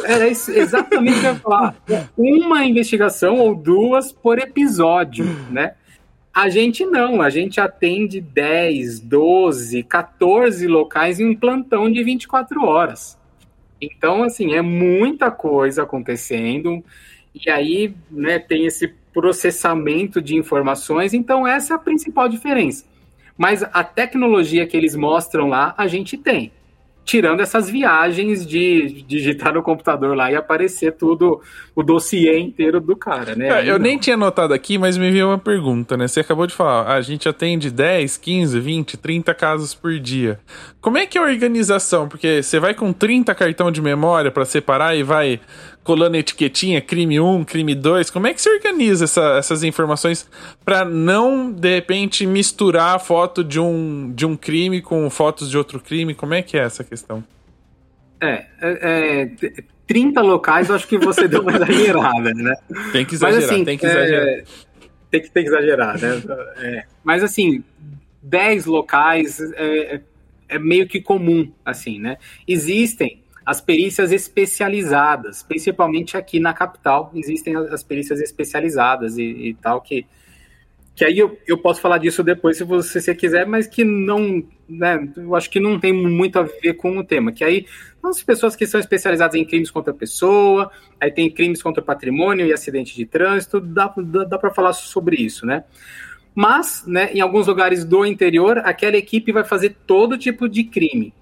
É 0.05 0.26
exatamente 0.26 1.18
o 1.18 1.20
que 1.20 1.26
eu 1.26 1.33
ia 1.35 1.39
falar. 1.39 1.76
Uma 2.16 2.64
investigação 2.64 3.37
ou 3.37 3.55
duas 3.55 4.11
por 4.11 4.39
episódio, 4.39 5.26
né? 5.51 5.74
A 6.35 6.49
gente 6.49 6.87
não, 6.87 7.20
a 7.20 7.28
gente 7.28 7.61
atende 7.61 8.18
10, 8.18 9.01
12, 9.01 9.83
14 9.83 10.66
locais 10.66 11.20
em 11.20 11.26
um 11.26 11.37
plantão 11.37 11.93
de 11.93 12.03
24 12.03 12.64
horas. 12.64 13.18
Então, 13.78 14.22
assim, 14.22 14.55
é 14.55 14.62
muita 14.62 15.30
coisa 15.30 15.83
acontecendo, 15.83 16.83
e 17.35 17.51
aí 17.51 17.95
né, 18.11 18.39
tem 18.39 18.64
esse 18.64 18.89
processamento 19.12 20.22
de 20.22 20.35
informações, 20.35 21.12
então 21.12 21.47
essa 21.47 21.74
é 21.74 21.76
a 21.76 21.78
principal 21.78 22.28
diferença. 22.28 22.87
Mas 23.37 23.62
a 23.62 23.85
tecnologia 23.85 24.66
que 24.66 24.76
eles 24.76 24.95
mostram 24.97 25.49
lá, 25.49 25.74
a 25.76 25.87
gente 25.87 26.16
tem. 26.16 26.51
Tirando 27.05 27.41
essas 27.41 27.69
viagens 27.69 28.47
de 28.47 29.03
digitar 29.07 29.53
no 29.53 29.63
computador 29.63 30.17
lá 30.17 30.31
e 30.31 30.37
aparecer 30.37 30.93
tudo, 30.93 31.41
o 31.75 31.83
dossiê 31.83 32.39
inteiro 32.39 32.81
do 32.81 32.97
cara, 32.97 33.35
né? 33.35 33.49
É, 33.49 33.71
eu 33.71 33.79
nem 33.79 33.99
tinha 33.99 34.17
notado 34.17 34.55
aqui, 34.55 34.79
mas 34.79 34.97
me 34.97 35.11
veio 35.11 35.29
uma 35.29 35.39
pergunta, 35.39 35.97
né? 35.97 36.07
Você 36.07 36.21
acabou 36.21 36.47
de 36.47 36.55
falar, 36.55 36.95
a 36.95 37.01
gente 37.01 37.29
atende 37.29 37.71
10, 37.71 38.17
15, 38.19 38.61
20, 38.61 38.97
30 38.97 39.35
casos 39.35 39.75
por 39.75 39.99
dia. 39.99 40.39
Como 40.81 40.97
é 40.97 41.07
que 41.07 41.19
é 41.19 41.21
a 41.21 41.25
organização? 41.25 42.09
Porque 42.09 42.43
você 42.43 42.59
vai 42.61 42.75
com 42.75 42.93
30 42.93 43.35
cartão 43.35 43.71
de 43.71 43.83
memória 43.83 44.31
para 44.31 44.45
separar 44.45 44.97
e 44.97 45.03
vai 45.03 45.41
colando 45.83 46.16
etiquetinha, 46.16 46.80
crime 46.80 47.18
1, 47.18 47.45
crime 47.45 47.74
2. 47.74 48.11
Como 48.11 48.26
é 48.26 48.35
que 48.35 48.41
você 48.41 48.51
organiza 48.51 49.05
essa, 49.05 49.37
essas 49.37 49.62
informações 49.62 50.28
para 50.64 50.85
não, 50.85 51.51
de 51.51 51.74
repente, 51.74 52.26
misturar 52.26 52.97
a 52.97 52.99
foto 52.99 53.43
de 53.43 53.59
um, 53.59 54.12
de 54.12 54.24
um 54.24 54.37
crime 54.37 54.80
com 54.80 55.09
fotos 55.11 55.51
de 55.51 55.59
outro 55.59 55.80
crime? 55.80 56.14
Como 56.14 56.35
é 56.35 56.43
que 56.43 56.57
é 56.57 56.61
essa 56.61 56.85
questão? 56.85 57.24
É, 58.20 58.47
é, 58.61 59.22
é 59.43 59.64
30 59.87 60.20
locais 60.20 60.68
eu 60.68 60.76
acho 60.76 60.87
que 60.87 60.97
você 60.97 61.26
deu 61.26 61.43
uma 61.43 61.53
exagerada, 61.57 62.33
né? 62.33 62.55
Tem 62.93 63.05
que 63.05 63.14
exagerar, 63.14 63.41
Mas, 63.41 63.51
assim, 63.51 63.64
tem 63.64 63.78
que 63.78 63.87
exagerar. 63.87 64.28
É, 64.28 64.45
tem, 65.11 65.20
que, 65.20 65.30
tem 65.30 65.43
que 65.43 65.49
exagerar, 65.51 66.01
né? 66.01 66.22
É, 66.59 66.85
mas 67.03 67.22
assim, 67.24 67.64
10 68.22 68.66
locais 68.66 69.41
é, 69.55 70.01
é 70.49 70.59
meio 70.59 70.87
que 70.87 71.01
comum, 71.01 71.51
assim, 71.64 71.99
né? 71.99 72.16
Existem 72.47 73.22
as 73.45 73.61
perícias 73.61 74.12
especializadas, 74.12 75.43
principalmente 75.43 76.16
aqui 76.16 76.38
na 76.38 76.55
capital, 76.55 77.11
existem 77.14 77.57
as 77.57 77.82
perícias 77.82 78.20
especializadas 78.20 79.18
e, 79.18 79.22
e 79.22 79.55
tal, 79.55 79.80
que, 79.80 80.07
que 80.95 81.05
aí 81.05 81.18
eu, 81.18 81.38
eu 81.47 81.59
posso 81.59 81.80
falar 81.80 81.99
disso 81.99 82.22
depois 82.22 82.57
se 82.57 82.64
você, 82.64 83.01
se 83.01 83.14
quiser, 83.14 83.47
mas 83.47 83.66
que 83.66 83.84
não, 83.84 84.43
né, 84.68 85.09
eu 85.16 85.34
acho 85.34 85.51
que 85.51 85.59
não 85.59 85.78
tem 85.78 85.93
muito 85.93 86.38
a 86.38 86.43
ver 86.43 86.74
com 86.74 86.97
o 86.99 87.05
tema, 87.05 87.32
que 87.32 87.43
aí 87.43 87.66
as 88.03 88.22
pessoas 88.22 88.57
que 88.57 88.66
são 88.66 88.80
especializadas 88.80 89.34
em 89.34 89.45
crimes 89.45 89.70
contra 89.70 89.93
a 89.93 89.97
pessoa, 89.97 90.70
aí 91.01 91.11
tem 91.11 91.30
crimes 91.30 91.62
contra 91.62 91.82
patrimônio 91.82 92.47
e 92.47 92.53
acidente 92.53 92.95
de 92.95 93.07
trânsito, 93.07 93.61
dá, 93.61 93.93
dá, 93.97 94.24
dá 94.24 94.38
para 94.38 94.51
falar 94.51 94.72
sobre 94.72 95.16
isso, 95.16 95.47
né? 95.47 95.64
Mas, 96.34 96.84
né, 96.86 97.12
em 97.12 97.20
alguns 97.20 97.47
lugares 97.47 97.84
do 97.84 98.07
interior, 98.07 98.59
aquela 98.59 98.97
equipe 98.97 99.32
vai 99.32 99.45
fazer 99.45 99.76
todo 99.86 100.16
tipo 100.16 100.49
de 100.49 100.64
crime. 100.64 101.12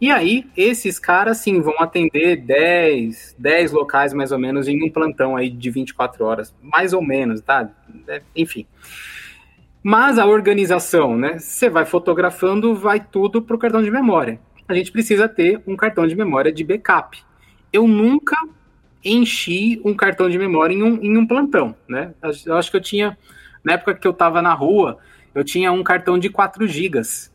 E 0.00 0.10
aí, 0.10 0.46
esses 0.56 0.98
caras, 0.98 1.38
sim, 1.38 1.60
vão 1.60 1.74
atender 1.78 2.36
10, 2.36 3.36
10 3.38 3.72
locais 3.72 4.14
mais 4.14 4.32
ou 4.32 4.38
menos 4.38 4.66
em 4.66 4.82
um 4.82 4.90
plantão 4.90 5.36
aí 5.36 5.50
de 5.50 5.70
24 5.70 6.24
horas, 6.24 6.54
mais 6.62 6.94
ou 6.94 7.02
menos, 7.02 7.42
tá? 7.42 7.68
É, 8.08 8.22
enfim. 8.34 8.66
Mas 9.82 10.18
a 10.18 10.24
organização, 10.24 11.18
né? 11.18 11.38
Você 11.38 11.68
vai 11.68 11.84
fotografando, 11.84 12.74
vai 12.74 12.98
tudo 12.98 13.42
para 13.42 13.54
o 13.54 13.58
cartão 13.58 13.82
de 13.82 13.90
memória. 13.90 14.40
A 14.66 14.74
gente 14.74 14.90
precisa 14.90 15.28
ter 15.28 15.60
um 15.66 15.76
cartão 15.76 16.06
de 16.06 16.14
memória 16.14 16.50
de 16.50 16.64
backup. 16.64 17.22
Eu 17.70 17.86
nunca 17.86 18.36
enchi 19.04 19.80
um 19.84 19.94
cartão 19.94 20.30
de 20.30 20.38
memória 20.38 20.74
em 20.74 20.82
um, 20.82 21.02
em 21.02 21.16
um 21.16 21.26
plantão, 21.26 21.74
né? 21.86 22.14
Eu 22.46 22.56
acho 22.56 22.70
que 22.70 22.76
eu 22.76 22.80
tinha, 22.80 23.18
na 23.62 23.74
época 23.74 23.94
que 23.94 24.06
eu 24.06 24.12
estava 24.12 24.40
na 24.40 24.54
rua, 24.54 24.98
eu 25.34 25.44
tinha 25.44 25.70
um 25.72 25.82
cartão 25.82 26.18
de 26.18 26.30
4 26.30 26.66
gigas 26.66 27.29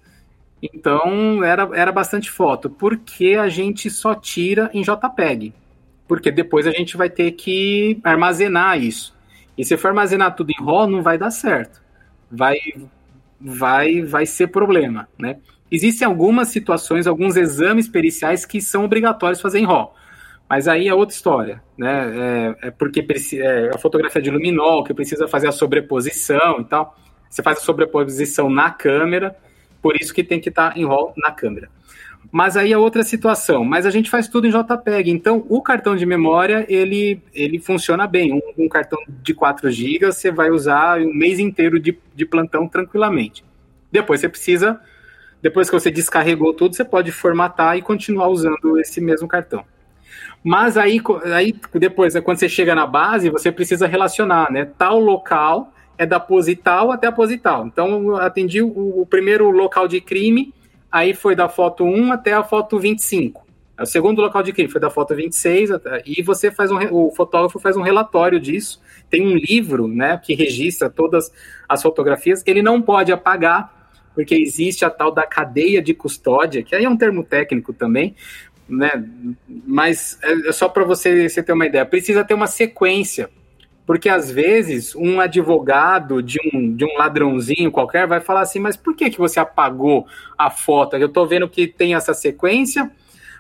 então 0.62 1.44
era, 1.44 1.70
era 1.74 1.92
bastante 1.92 2.32
foto, 2.32 2.70
porque 2.70 3.36
a 3.40 3.48
gente 3.48 3.90
só 3.90 4.16
tira 4.16 4.70
em 4.74 4.82
JPEG. 4.82 5.54
Porque 6.08 6.32
depois 6.32 6.68
a 6.68 6.72
gente 6.72 6.98
vai 6.98 7.10
ter 7.10 7.32
que 7.32 8.00
armazenar 8.04 8.80
isso. 8.82 9.16
E 9.58 9.66
se 9.66 9.78
for 9.78 9.90
armazenar 9.90 10.36
tudo 10.36 10.52
em 10.52 10.64
RAW, 10.64 10.88
não 10.88 11.02
vai 11.02 11.18
dar 11.18 11.32
certo. 11.32 11.82
vai, 12.30 12.58
vai, 13.40 14.02
vai 14.02 14.26
ser 14.26 14.48
problema, 14.48 15.08
né? 15.18 15.38
Existem 15.72 16.06
algumas 16.06 16.50
situações, 16.50 17.08
alguns 17.08 17.36
exames 17.36 17.88
periciais 17.88 18.46
que 18.46 18.62
são 18.62 18.86
obrigatórios 18.86 19.42
fazer 19.42 19.60
em 19.60 19.66
RAW. 19.66 19.96
Mas 20.48 20.68
aí 20.68 20.88
é 20.88 20.94
outra 20.94 21.16
história, 21.16 21.64
né? 21.78 22.56
É, 22.62 22.68
é 22.68 22.72
porque 22.72 23.06
é 23.34 23.72
a 23.74 23.78
fotografia 23.80 24.22
de 24.22 24.30
luminol, 24.30 24.84
que 24.84 24.94
precisa 24.94 25.28
fazer 25.28 25.48
a 25.48 25.52
sobreposição 25.52 26.62
e 26.62 26.66
tal. 26.66 26.96
Você 27.30 27.42
faz 27.42 27.58
a 27.58 27.62
sobreposição 27.62 28.50
na 28.50 28.70
câmera, 28.70 29.36
por 29.86 29.96
isso 30.02 30.12
que 30.12 30.24
tem 30.24 30.42
que 30.42 30.50
estar 30.50 30.76
em 30.76 30.84
RAW 30.84 31.14
na 31.16 31.32
câmera. 31.32 31.70
Mas 32.32 32.58
aí 32.58 32.74
é 32.74 32.78
outra 32.78 33.04
situação. 33.04 33.64
Mas 33.64 33.86
a 33.86 33.92
gente 33.92 34.10
faz 34.10 34.28
tudo 34.28 34.48
em 34.48 34.50
JPEG. 34.50 35.12
Então, 35.12 35.46
o 35.48 35.62
cartão 35.62 35.96
de 35.96 36.08
memória, 36.08 36.66
ele, 36.68 37.22
ele 37.32 37.60
funciona 37.60 38.08
bem. 38.08 38.34
Um, 38.34 38.42
um 38.64 38.68
cartão 38.68 38.98
de 39.08 39.32
4 39.32 39.70
GB, 39.70 40.08
você 40.08 40.32
vai 40.32 40.50
usar 40.50 41.00
um 41.00 41.14
mês 41.14 41.38
inteiro 41.38 41.80
de, 41.80 41.96
de 42.16 42.26
plantão 42.26 42.68
tranquilamente. 42.68 43.46
Depois 43.92 44.22
você 44.22 44.28
precisa, 44.28 44.82
depois 45.40 45.70
que 45.70 45.80
você 45.80 45.92
descarregou 45.92 46.52
tudo, 46.52 46.76
você 46.76 46.84
pode 46.84 47.12
formatar 47.12 47.78
e 47.78 47.84
continuar 47.84 48.30
usando 48.30 48.80
esse 48.80 49.00
mesmo 49.00 49.28
cartão. 49.28 49.64
Mas 50.44 50.80
aí, 50.80 51.00
aí 51.32 51.54
depois, 51.76 52.20
quando 52.22 52.40
você 52.40 52.50
chega 52.50 52.74
na 52.74 52.88
base, 52.88 53.30
você 53.30 53.52
precisa 53.52 53.86
relacionar, 53.86 54.52
né? 54.52 54.66
Tal 54.66 55.00
local 55.00 55.75
é 55.98 56.06
da 56.06 56.20
pose 56.20 56.56
tal 56.56 56.92
até 56.92 57.08
a 57.08 57.12
pose 57.12 57.38
tal. 57.38 57.68
Então, 57.68 58.16
atendi 58.18 58.62
o, 58.62 59.02
o 59.02 59.06
primeiro 59.06 59.50
local 59.50 59.88
de 59.88 60.02
crime, 60.02 60.54
aí 60.92 61.14
foi 61.14 61.36
da 61.36 61.48
foto 61.48 61.84
1 61.84 62.12
até 62.12 62.34
a 62.34 62.44
foto 62.44 62.80
25. 62.80 63.46
O 63.80 63.86
segundo 63.86 64.22
local 64.22 64.42
de 64.42 64.54
crime 64.54 64.70
foi 64.70 64.80
da 64.80 64.90
foto 64.90 65.14
26, 65.14 65.72
e 66.06 66.22
você 66.22 66.50
faz 66.50 66.72
um, 66.72 66.78
o 66.92 67.12
fotógrafo 67.12 67.60
faz 67.60 67.76
um 67.76 67.82
relatório 67.82 68.40
disso. 68.40 68.82
Tem 69.10 69.22
um 69.22 69.36
livro, 69.36 69.88
né, 69.88 70.20
que 70.24 70.34
registra 70.34 70.90
todas 70.90 71.32
as 71.68 71.82
fotografias. 71.82 72.42
Ele 72.46 72.62
não 72.62 72.82
pode 72.82 73.12
apagar, 73.12 73.90
porque 74.14 74.34
existe 74.34 74.86
a 74.86 74.90
tal 74.90 75.12
da 75.12 75.24
cadeia 75.24 75.82
de 75.82 75.94
custódia, 75.94 76.64
que 76.64 76.74
aí 76.74 76.86
é 76.86 76.90
um 76.90 76.96
termo 76.96 77.22
técnico 77.22 77.74
também, 77.74 78.16
né? 78.68 79.04
Mas 79.48 80.18
é 80.24 80.52
só 80.54 80.70
para 80.70 80.86
você, 80.86 81.28
você 81.28 81.44
ter 81.44 81.52
uma 81.52 81.66
ideia. 81.66 81.86
Precisa 81.86 82.24
ter 82.24 82.34
uma 82.34 82.48
sequência 82.48 83.30
porque 83.86 84.10
às 84.10 84.32
vezes 84.32 84.96
um 84.96 85.20
advogado 85.20 86.22
de 86.22 86.40
um, 86.54 86.76
de 86.76 86.84
um 86.84 86.98
ladrãozinho 86.98 87.72
qualquer 87.72 88.08
vai 88.08 88.20
falar 88.20 88.42
assim: 88.42 88.60
mas 88.60 88.76
por 88.76 88.96
que, 88.96 89.10
que 89.10 89.18
você 89.20 89.40
apagou 89.40 90.08
a 90.38 90.50
foto? 90.50 90.96
Eu 90.96 91.08
estou 91.08 91.28
vendo 91.28 91.48
que 91.48 91.68
tem 91.68 91.94
essa 91.94 92.14
sequência, 92.14 92.92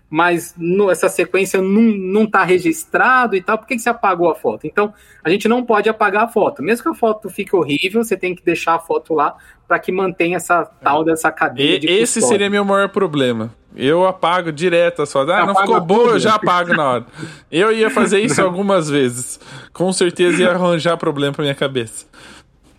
mas 0.09 0.53
no, 0.57 0.89
essa 0.89 1.09
sequência 1.09 1.61
não 1.61 2.23
está 2.23 2.43
registrado 2.43 3.35
e 3.35 3.41
tal, 3.41 3.57
por 3.57 3.67
que, 3.67 3.75
que 3.75 3.81
você 3.81 3.89
apagou 3.89 4.29
a 4.29 4.35
foto? 4.35 4.67
Então, 4.67 4.93
a 5.23 5.29
gente 5.29 5.47
não 5.47 5.63
pode 5.63 5.89
apagar 5.89 6.23
a 6.23 6.27
foto. 6.27 6.61
Mesmo 6.61 6.83
que 6.83 6.89
a 6.89 6.93
foto 6.93 7.29
fique 7.29 7.55
horrível, 7.55 8.03
você 8.03 8.15
tem 8.15 8.35
que 8.35 8.43
deixar 8.43 8.75
a 8.75 8.79
foto 8.79 9.13
lá 9.13 9.35
para 9.67 9.79
que 9.79 9.91
mantenha 9.91 10.37
essa 10.37 10.63
tal 10.63 11.03
dessa 11.03 11.31
cadeia 11.31 11.75
e, 11.75 11.79
de 11.79 11.87
Esse 11.87 12.21
seria 12.21 12.49
meu 12.49 12.63
maior 12.63 12.89
problema. 12.89 13.51
Eu 13.75 14.07
apago 14.07 14.51
direto 14.53 15.01
a 15.01 15.05
sua. 15.05 15.23
Ah, 15.35 15.45
não 15.45 15.55
ficou 15.55 15.81
boa, 15.81 16.11
eu 16.11 16.19
já 16.19 16.35
apago 16.35 16.73
na 16.73 16.89
hora. 16.89 17.05
Eu 17.51 17.73
ia 17.73 17.89
fazer 17.89 18.21
isso 18.21 18.39
algumas 18.41 18.89
vezes. 18.89 19.39
Com 19.73 19.91
certeza 19.91 20.41
ia 20.41 20.51
arranjar 20.51 20.95
problema 20.95 21.33
pra 21.33 21.43
minha 21.43 21.55
cabeça. 21.55 22.05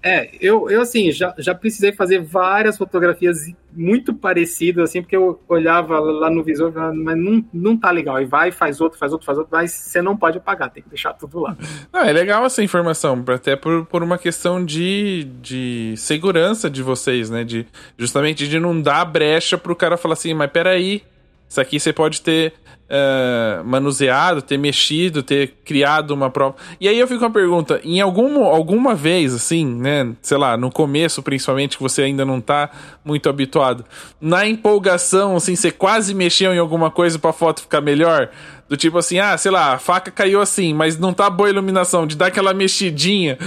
É, 0.07 0.31
eu, 0.41 0.71
eu 0.71 0.83
assim, 0.83 1.11
já, 1.11 1.35
já 1.37 1.53
precisei 1.53 1.91
fazer 1.91 2.23
várias 2.23 2.79
fotografias 2.79 3.53
muito 3.73 4.15
parecidas, 4.15 4.89
assim, 4.89 5.03
porque 5.03 5.17
eu 5.17 5.43
olhava 5.49 5.99
lá 5.99 6.31
no 6.31 6.45
visor, 6.45 6.73
mas 6.95 7.19
não, 7.19 7.45
não 7.53 7.77
tá 7.77 7.91
legal. 7.91 8.23
E 8.23 8.25
vai, 8.25 8.53
faz 8.53 8.81
outro, 8.81 8.97
faz 9.01 9.11
outro, 9.11 9.27
faz 9.27 9.37
outro, 9.37 9.51
mas 9.53 9.73
você 9.73 10.01
não 10.01 10.17
pode 10.17 10.39
apagar, 10.39 10.71
tem 10.71 10.81
que 10.81 10.89
deixar 10.89 11.13
tudo 11.13 11.41
lá. 11.41 11.57
Não, 11.93 12.03
é 12.03 12.13
legal 12.13 12.45
essa 12.45 12.63
informação, 12.63 13.25
até 13.27 13.57
por, 13.57 13.85
por 13.87 14.01
uma 14.01 14.17
questão 14.17 14.65
de, 14.65 15.25
de 15.43 15.95
segurança 15.97 16.71
de 16.71 16.85
vocês, 16.85 17.29
né? 17.29 17.43
De, 17.43 17.67
justamente 17.99 18.47
de 18.47 18.61
não 18.61 18.81
dar 18.81 19.05
brecha 19.05 19.59
pro 19.59 19.75
cara 19.75 19.97
falar 19.97 20.13
assim, 20.13 20.35
mas 20.35 20.53
peraí, 20.53 21.03
isso 21.49 21.61
aqui 21.61 21.79
você 21.79 21.93
pode 21.93 22.21
ter 22.21 22.55
uh, 22.87 23.65
manuseado, 23.65 24.43
ter 24.43 24.59
mexido, 24.59 25.23
ter 25.23 25.55
criado 25.65 26.13
uma 26.13 26.31
prova. 26.31 26.57
E 26.81 26.89
aí 26.89 26.99
eu 26.99 27.07
fico 27.07 27.21
com 27.21 27.27
a 27.27 27.31
pergunta: 27.31 27.81
em 27.85 28.01
algum, 28.01 28.45
alguma 28.45 28.95
vez, 28.95 29.35
assim, 29.35 29.67
né? 29.67 30.15
Sei 30.21 30.37
lá, 30.37 30.57
no 30.57 30.71
começo, 30.71 31.23
principalmente, 31.23 31.77
que 31.77 31.83
você 31.83 32.03
ainda 32.03 32.25
não 32.25 32.41
tá 32.41 32.71
muito 33.05 33.29
habituado, 33.29 33.85
na 34.21 34.47
empolgação, 34.47 35.37
assim, 35.37 35.55
você 35.55 35.71
quase 35.71 36.15
mexeu 36.15 36.55
em 36.55 36.59
alguma 36.59 36.91
coisa 36.91 37.19
pra 37.19 37.33
foto 37.33 37.63
ficar 37.63 37.81
melhor? 37.81 38.31
Do 38.69 38.77
tipo 38.77 38.99
assim, 38.99 39.19
ah, 39.21 39.39
sei 39.39 39.53
lá, 39.53 39.75
a 39.75 39.79
faca 39.79 40.11
caiu 40.11 40.41
assim, 40.41 40.75
mas 40.75 40.99
não 40.99 41.15
tá 41.15 41.31
boa 41.31 41.49
iluminação, 41.49 42.05
de 42.05 42.17
dar 42.17 42.27
aquela 42.27 42.53
mexidinha, 42.53 43.39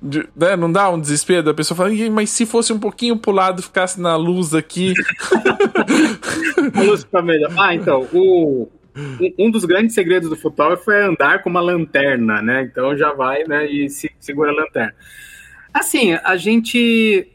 de, 0.00 0.28
né? 0.36 0.54
Não 0.54 0.70
dá 0.70 0.88
um 0.88 1.00
desespero 1.00 1.42
da 1.42 1.52
pessoa 1.52 1.76
falar, 1.76 1.90
mas 2.12 2.30
se 2.30 2.46
fosse 2.46 2.72
um 2.72 2.78
pouquinho 2.78 3.16
pro 3.16 3.32
lado, 3.32 3.60
ficasse 3.60 4.00
na 4.00 4.14
luz 4.14 4.54
aqui. 4.54 4.94
a 6.74 6.82
luz 6.82 7.02
fica 7.02 7.20
melhor. 7.20 7.52
Ah, 7.58 7.74
então, 7.74 8.06
o, 8.12 8.68
um 9.38 9.50
dos 9.50 9.64
grandes 9.64 9.94
segredos 9.94 10.28
do 10.28 10.36
fotógrafo 10.36 10.90
é 10.90 11.02
andar 11.02 11.42
com 11.42 11.50
uma 11.50 11.60
lanterna, 11.60 12.40
né? 12.42 12.62
Então 12.62 12.96
já 12.96 13.12
vai, 13.12 13.44
né, 13.44 13.66
e 13.70 13.88
se, 13.88 14.10
segura 14.20 14.50
a 14.50 14.54
lanterna. 14.54 14.94
Assim, 15.72 16.14
a 16.14 16.36
gente 16.36 17.28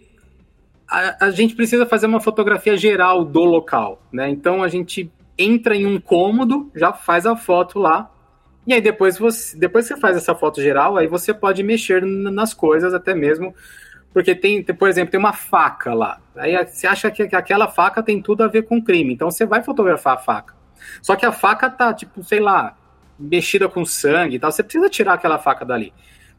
a, 0.89 1.25
a, 1.25 1.31
gente 1.31 1.55
precisa 1.55 1.85
fazer 1.85 2.05
uma 2.05 2.19
fotografia 2.19 2.75
geral 2.75 3.23
do 3.23 3.43
local, 3.43 4.01
né? 4.11 4.29
Então 4.29 4.61
a 4.61 4.67
gente 4.67 5.11
entra 5.38 5.75
em 5.75 5.86
um 5.86 5.99
cômodo, 5.99 6.71
já 6.75 6.93
faz 6.93 7.25
a 7.25 7.36
foto 7.36 7.79
lá, 7.79 8.09
e 8.65 8.73
aí 8.73 8.81
depois 8.81 9.17
você, 9.17 9.57
depois 9.57 9.88
que 9.88 9.93
você 9.93 9.99
faz 9.99 10.15
essa 10.15 10.34
foto 10.34 10.61
geral, 10.61 10.97
aí 10.97 11.07
você 11.07 11.34
pode 11.34 11.61
mexer 11.63 12.03
nas 12.05 12.53
coisas 12.53 12.93
até 12.93 13.13
mesmo, 13.13 13.53
porque 14.13 14.36
tem, 14.36 14.63
por 14.63 14.88
exemplo, 14.88 15.11
tem 15.11 15.19
uma 15.19 15.34
faca 15.34 15.93
lá. 15.93 16.21
Aí 16.36 16.55
você 16.65 16.88
acha 16.88 17.09
que, 17.09 17.27
que 17.27 17.36
aquela 17.36 17.67
faca 17.67 18.01
tem 18.03 18.21
tudo 18.21 18.43
a 18.43 18.47
ver 18.47 18.63
com 18.63 18.81
crime, 18.81 19.13
então 19.13 19.29
você 19.29 19.45
vai 19.45 19.63
fotografar 19.63 20.15
a 20.15 20.19
faca. 20.19 20.53
Só 21.01 21.15
que 21.15 21.25
a 21.25 21.31
faca 21.31 21.69
tá, 21.69 21.93
tipo, 21.93 22.23
sei 22.23 22.39
lá, 22.39 22.77
mexida 23.17 23.67
com 23.67 23.86
sangue 23.86 24.36
e 24.36 24.39
tal, 24.39 24.51
você 24.51 24.63
precisa 24.63 24.89
tirar 24.89 25.13
aquela 25.13 25.39
faca 25.39 25.65
dali. 25.65 25.93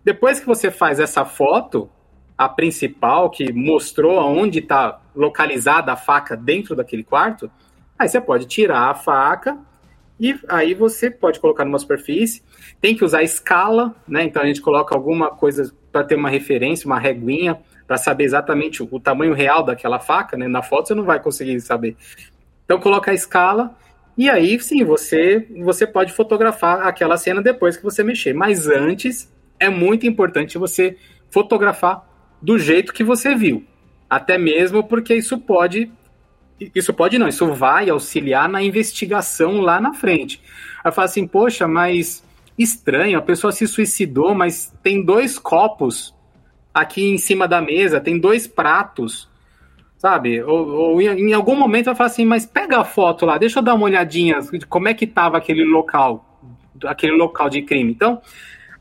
Depois 0.04 0.38
que 0.38 0.46
você 0.46 0.70
faz 0.70 1.00
essa 1.00 1.24
foto, 1.24 1.90
a 2.36 2.48
principal, 2.48 3.30
que 3.30 3.52
mostrou 3.52 4.18
onde 4.18 4.58
está 4.58 5.00
localizada 5.14 5.92
a 5.92 5.96
faca 5.96 6.36
dentro 6.36 6.74
daquele 6.74 7.04
quarto, 7.04 7.50
Aí 7.98 8.08
você 8.08 8.20
pode 8.20 8.46
tirar 8.46 8.90
a 8.90 8.94
faca 8.94 9.58
e 10.18 10.38
aí 10.48 10.74
você 10.74 11.10
pode 11.10 11.40
colocar 11.40 11.64
numa 11.64 11.78
superfície. 11.78 12.42
Tem 12.80 12.96
que 12.96 13.04
usar 13.04 13.22
escala, 13.22 13.94
né? 14.06 14.24
Então 14.24 14.42
a 14.42 14.46
gente 14.46 14.60
coloca 14.60 14.94
alguma 14.94 15.30
coisa 15.30 15.72
para 15.90 16.04
ter 16.04 16.14
uma 16.14 16.28
referência, 16.28 16.86
uma 16.86 16.98
reguinha, 16.98 17.58
para 17.86 17.96
saber 17.96 18.24
exatamente 18.24 18.82
o, 18.82 18.88
o, 18.90 18.98
tamanho 18.98 19.34
real 19.34 19.62
daquela 19.62 19.98
faca, 19.98 20.36
né? 20.36 20.48
Na 20.48 20.62
foto 20.62 20.88
você 20.88 20.94
não 20.94 21.04
vai 21.04 21.20
conseguir 21.20 21.60
saber. 21.60 21.96
Então 22.64 22.80
coloca 22.80 23.10
a 23.10 23.14
escala 23.14 23.76
e 24.16 24.30
aí 24.30 24.58
sim 24.60 24.84
você 24.84 25.46
você 25.62 25.86
pode 25.86 26.12
fotografar 26.12 26.86
aquela 26.86 27.16
cena 27.16 27.42
depois 27.42 27.76
que 27.76 27.82
você 27.82 28.02
mexer. 28.02 28.32
Mas 28.32 28.68
antes 28.68 29.32
é 29.58 29.68
muito 29.68 30.06
importante 30.06 30.58
você 30.58 30.96
fotografar 31.30 32.08
do 32.40 32.58
jeito 32.58 32.92
que 32.92 33.04
você 33.04 33.34
viu. 33.34 33.64
Até 34.08 34.38
mesmo 34.38 34.84
porque 34.84 35.14
isso 35.14 35.38
pode 35.38 35.90
isso 36.74 36.92
pode 36.92 37.18
não, 37.18 37.28
isso 37.28 37.52
vai 37.52 37.90
auxiliar 37.90 38.48
na 38.48 38.62
investigação 38.62 39.60
lá 39.60 39.80
na 39.80 39.94
frente. 39.94 40.40
Aí 40.82 40.92
fala 40.92 41.06
assim, 41.06 41.26
poxa, 41.26 41.66
mas 41.66 42.24
estranho, 42.58 43.18
a 43.18 43.22
pessoa 43.22 43.52
se 43.52 43.66
suicidou, 43.66 44.34
mas 44.34 44.72
tem 44.82 45.04
dois 45.04 45.38
copos 45.38 46.14
aqui 46.72 47.08
em 47.08 47.18
cima 47.18 47.46
da 47.46 47.60
mesa, 47.60 48.00
tem 48.00 48.18
dois 48.18 48.46
pratos, 48.46 49.28
sabe? 49.98 50.42
Ou, 50.42 50.68
ou 50.68 51.00
em, 51.00 51.32
algum 51.32 51.56
momento 51.56 51.86
vai 51.86 51.94
falar 51.94 52.08
assim, 52.08 52.24
mas 52.24 52.44
pega 52.44 52.80
a 52.80 52.84
foto 52.84 53.24
lá, 53.24 53.38
deixa 53.38 53.58
eu 53.58 53.62
dar 53.62 53.74
uma 53.74 53.84
olhadinha 53.84 54.40
de 54.40 54.66
como 54.66 54.88
é 54.88 54.94
que 54.94 55.04
estava 55.04 55.38
aquele 55.38 55.64
local, 55.64 56.40
aquele 56.84 57.16
local 57.16 57.48
de 57.48 57.62
crime. 57.62 57.90
Então, 57.90 58.20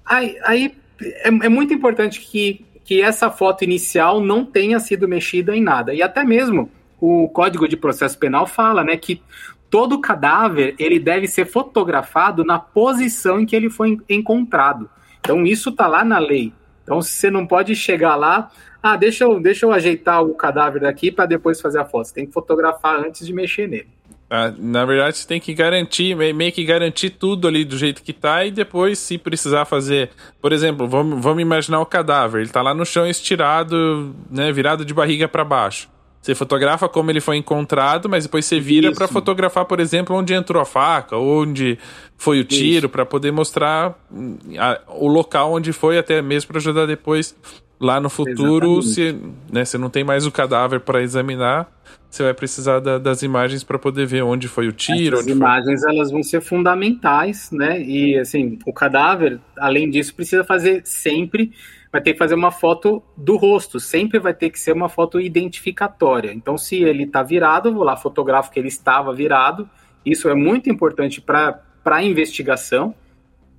aí, 0.06 0.38
aí 0.44 0.76
é, 1.02 1.28
é 1.28 1.50
muito 1.50 1.74
importante 1.74 2.20
que, 2.20 2.66
que 2.84 3.02
essa 3.02 3.30
foto 3.30 3.64
inicial 3.64 4.20
não 4.20 4.46
tenha 4.46 4.80
sido 4.80 5.08
mexida 5.08 5.56
em 5.56 5.62
nada. 5.62 5.94
E 5.94 6.02
até 6.02 6.24
mesmo 6.24 6.70
o 7.06 7.28
Código 7.28 7.68
de 7.68 7.76
Processo 7.76 8.18
Penal 8.18 8.48
fala, 8.48 8.82
né, 8.82 8.96
que 8.96 9.22
todo 9.70 10.00
cadáver 10.00 10.74
ele 10.80 10.98
deve 10.98 11.28
ser 11.28 11.46
fotografado 11.46 12.46
na 12.46 12.58
posição 12.58 13.42
em 13.42 13.46
que 13.46 13.54
ele 13.54 13.70
foi 13.70 13.98
encontrado. 14.08 14.90
Então 15.20 15.46
isso 15.46 15.70
está 15.70 15.86
lá 15.86 16.06
na 16.06 16.18
lei. 16.18 16.54
Então 16.82 17.02
você 17.02 17.30
não 17.30 17.46
pode 17.46 17.76
chegar 17.76 18.16
lá, 18.16 18.50
ah, 18.82 18.96
deixa 18.96 19.26
eu, 19.26 19.38
deixa 19.38 19.66
eu 19.66 19.74
ajeitar 19.74 20.24
o 20.24 20.34
cadáver 20.34 20.84
daqui 20.84 21.12
para 21.12 21.26
depois 21.26 21.60
fazer 21.60 21.80
a 21.80 21.86
foto. 21.86 22.08
Você 22.08 22.14
tem 22.14 22.26
que 22.26 22.32
fotografar 22.32 22.98
antes 23.02 23.28
de 23.28 23.34
mexer 23.34 23.68
nele. 23.68 23.90
Ah, 24.30 24.54
na 24.58 24.86
verdade, 24.86 25.18
você 25.18 25.28
tem 25.28 25.42
que 25.42 25.54
garantir, 25.54 26.16
meio 26.16 26.54
que 26.54 26.64
garantir 26.64 27.10
tudo 27.10 27.50
ali 27.50 27.66
do 27.66 27.78
jeito 27.78 28.02
que 28.02 28.14
tá, 28.14 28.46
e 28.46 28.52
depois, 28.52 28.98
se 28.98 29.18
precisar 29.18 29.66
fazer. 29.66 30.10
Por 30.42 30.54
exemplo, 30.54 30.88
vamos, 30.88 31.22
vamos 31.22 31.42
imaginar 31.42 31.82
o 31.82 31.86
cadáver. 31.86 32.42
Ele 32.42 32.50
tá 32.50 32.62
lá 32.62 32.74
no 32.74 32.86
chão 32.86 33.06
estirado, 33.06 34.16
né? 34.32 34.52
Virado 34.54 34.86
de 34.86 34.94
barriga 34.94 35.28
para 35.28 35.44
baixo 35.44 35.93
Você 36.24 36.34
fotografa 36.34 36.88
como 36.88 37.12
ele 37.12 37.20
foi 37.20 37.36
encontrado, 37.36 38.08
mas 38.08 38.24
depois 38.24 38.46
você 38.46 38.58
vira 38.58 38.94
para 38.94 39.10
fotografar, 39.10 39.66
por 39.66 39.82
exemplo, 39.82 40.16
onde 40.16 40.34
entrou 40.34 40.62
a 40.62 40.66
faca, 40.66 41.18
onde 41.18 41.78
foi 42.16 42.40
o 42.40 42.46
tiro, 42.46 42.88
para 42.88 43.06
poder 43.06 43.34
mostrar 43.34 43.94
hum, 44.10 44.38
a, 44.58 44.80
o 44.88 45.10
local 45.10 45.52
onde 45.52 45.74
foi, 45.74 45.98
até 45.98 46.22
mesmo 46.22 46.48
para 46.48 46.60
ajudar 46.60 46.86
depois 46.86 47.36
lá 47.78 48.00
no 48.00 48.10
futuro, 48.10 48.82
se 48.82 49.14
né, 49.52 49.66
você 49.66 49.78
não 49.78 49.90
tem 49.90 50.06
mais 50.06 50.26
o 50.26 50.32
cadáver 50.32 50.80
para 50.80 51.04
examinar, 51.04 51.70
você 52.10 52.24
vai 52.24 52.34
precisar 52.34 52.80
da, 52.80 52.98
das 52.98 53.22
imagens 53.22 53.62
para 53.62 53.78
poder 53.78 54.06
ver 54.06 54.24
onde 54.24 54.48
foi 54.48 54.70
o 54.70 54.72
tiro. 54.72 55.20
As 55.20 55.28
imagens 55.28 55.82
foi... 55.82 55.94
elas 55.94 56.10
vão 56.10 56.24
ser 56.24 56.40
fundamentais, 56.40 57.52
né? 57.52 57.82
E 57.82 58.18
assim, 58.18 58.58
o 58.66 58.72
cadáver, 58.72 59.42
além 59.58 59.90
disso, 59.90 60.16
precisa 60.16 60.46
fazer 60.46 60.84
sempre 60.86 61.52
vai 61.94 62.02
ter 62.02 62.14
que 62.14 62.18
fazer 62.18 62.34
uma 62.34 62.50
foto 62.50 63.04
do 63.16 63.38
rosto, 63.38 63.80
sempre 63.80 64.18
vai 64.18 64.34
ter 64.34 64.50
que 64.50 64.60
ser 64.60 64.72
uma 64.72 64.90
foto 64.90 65.22
identificatória. 65.22 66.34
Então, 66.34 66.58
se 66.58 66.78
ele 66.78 67.04
está 67.04 67.22
virado, 67.22 67.72
vou 67.72 67.84
lá, 67.84 67.96
fotografo 67.96 68.52
que 68.52 68.60
ele 68.60 68.68
estava 68.68 69.14
virado. 69.14 69.70
Isso 70.04 70.28
é 70.28 70.34
muito 70.34 70.72
importante 70.72 71.22
para 71.22 71.62
a 71.86 72.04
investigação, 72.04 72.96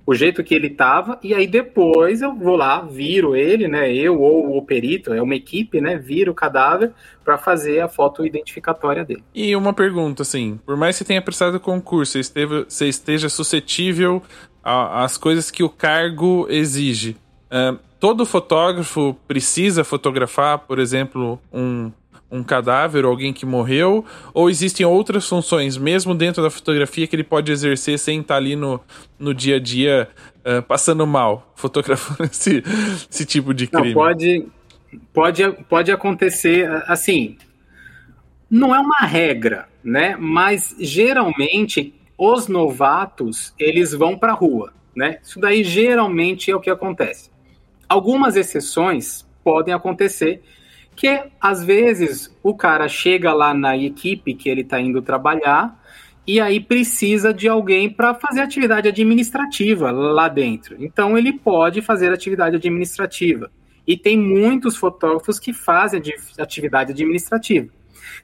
o 0.05 0.13
jeito 0.13 0.43
que 0.43 0.53
ele 0.53 0.67
estava, 0.67 1.17
e 1.23 1.33
aí 1.33 1.47
depois 1.47 2.21
eu 2.21 2.35
vou 2.35 2.57
lá, 2.57 2.81
viro 2.81 3.37
ele, 3.37 3.69
né? 3.69 3.91
Eu 3.91 4.21
ou 4.21 4.55
o 4.55 4.61
perito, 4.61 5.13
é 5.13 5.21
uma 5.21 5.33
equipe, 5.33 5.79
né? 5.79 5.97
Viro 5.97 6.33
o 6.33 6.35
cadáver 6.35 6.91
para 7.23 7.37
fazer 7.37 7.79
a 7.79 7.87
foto 7.87 8.25
identificatória 8.25 9.05
dele. 9.05 9.23
E 9.33 9.55
uma 9.55 9.73
pergunta, 9.73 10.23
assim, 10.23 10.59
por 10.63 10.75
mais 10.75 10.95
que 10.95 10.99
você 10.99 11.05
tenha 11.05 11.21
prestado 11.21 11.57
concurso, 11.59 12.11
você, 12.11 12.19
esteve, 12.19 12.65
você 12.67 12.87
esteja 12.87 13.29
suscetível 13.29 14.21
às 14.61 15.17
coisas 15.17 15.49
que 15.49 15.63
o 15.63 15.69
cargo 15.69 16.45
exige. 16.49 17.15
Uh, 17.49 17.79
todo 17.99 18.25
fotógrafo 18.25 19.15
precisa 19.27 19.83
fotografar, 19.83 20.59
por 20.59 20.79
exemplo, 20.79 21.39
um, 21.51 21.91
um 22.29 22.43
cadáver 22.43 23.05
ou 23.05 23.11
alguém 23.11 23.31
que 23.31 23.45
morreu? 23.45 24.05
Ou 24.33 24.49
existem 24.49 24.85
outras 24.85 25.27
funções, 25.27 25.77
mesmo 25.77 26.13
dentro 26.13 26.43
da 26.43 26.49
fotografia, 26.49 27.07
que 27.07 27.15
ele 27.15 27.23
pode 27.23 27.51
exercer 27.51 27.97
sem 27.99 28.21
estar 28.21 28.35
ali 28.35 28.55
no, 28.55 28.79
no 29.17 29.33
dia 29.33 29.55
a 29.55 29.59
dia 29.59 30.09
uh, 30.45 30.61
passando 30.63 31.05
mal, 31.05 31.51
fotografando 31.55 32.23
esse, 32.25 32.63
esse 33.09 33.25
tipo 33.25 33.53
de 33.53 33.67
crime? 33.67 33.89
Não, 33.89 33.93
pode, 33.93 34.47
pode, 35.13 35.51
pode 35.69 35.91
acontecer 35.91 36.69
assim. 36.87 37.37
Não 38.49 38.75
é 38.75 38.79
uma 38.79 39.05
regra, 39.07 39.67
né? 39.83 40.15
Mas 40.19 40.75
geralmente 40.79 41.93
os 42.17 42.47
novatos 42.47 43.53
eles 43.57 43.91
vão 43.91 44.17
para 44.17 44.31
a 44.31 44.35
rua, 44.35 44.71
né? 44.95 45.19
Isso 45.23 45.39
daí 45.39 45.63
geralmente 45.63 46.51
é 46.51 46.55
o 46.55 46.59
que 46.59 46.69
acontece. 46.69 47.34
Algumas 47.87 48.35
exceções 48.35 49.25
podem 49.43 49.73
acontecer, 49.73 50.41
que 50.95 51.23
às 51.39 51.63
vezes 51.63 52.35
o 52.41 52.55
cara 52.55 52.87
chega 52.87 53.33
lá 53.33 53.53
na 53.53 53.77
equipe 53.77 54.33
que 54.33 54.49
ele 54.49 54.61
está 54.61 54.79
indo 54.79 55.01
trabalhar 55.01 55.79
e 56.25 56.39
aí 56.39 56.59
precisa 56.59 57.33
de 57.33 57.47
alguém 57.47 57.89
para 57.89 58.15
fazer 58.15 58.41
atividade 58.41 58.87
administrativa 58.87 59.91
lá 59.91 60.27
dentro. 60.27 60.75
Então 60.83 61.17
ele 61.17 61.33
pode 61.33 61.81
fazer 61.81 62.11
atividade 62.11 62.55
administrativa. 62.55 63.51
E 63.87 63.95
tem 63.95 64.17
muitos 64.17 64.75
fotógrafos 64.75 65.37
que 65.37 65.53
fazem 65.53 66.01
atividade 66.39 66.91
administrativa. 66.91 67.69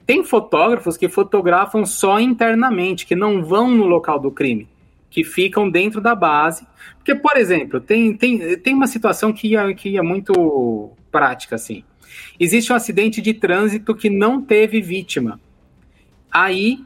Tem 0.04 0.24
fotógrafos 0.24 0.96
que 0.96 1.08
fotografam 1.08 1.86
só 1.86 2.18
internamente, 2.18 3.06
que 3.06 3.14
não 3.14 3.44
vão 3.44 3.70
no 3.70 3.86
local 3.86 4.18
do 4.18 4.32
crime 4.32 4.68
que 5.12 5.22
ficam 5.22 5.70
dentro 5.70 6.00
da 6.00 6.14
base. 6.14 6.66
Porque, 6.96 7.14
por 7.14 7.36
exemplo, 7.36 7.80
tem, 7.80 8.14
tem, 8.14 8.56
tem 8.56 8.74
uma 8.74 8.86
situação 8.86 9.32
que 9.32 9.56
é, 9.56 9.74
que 9.74 9.98
é 9.98 10.02
muito 10.02 10.90
prática, 11.10 11.56
assim. 11.56 11.84
Existe 12.40 12.72
um 12.72 12.76
acidente 12.76 13.20
de 13.20 13.34
trânsito 13.34 13.94
que 13.94 14.08
não 14.08 14.40
teve 14.40 14.80
vítima. 14.80 15.38
Aí 16.30 16.80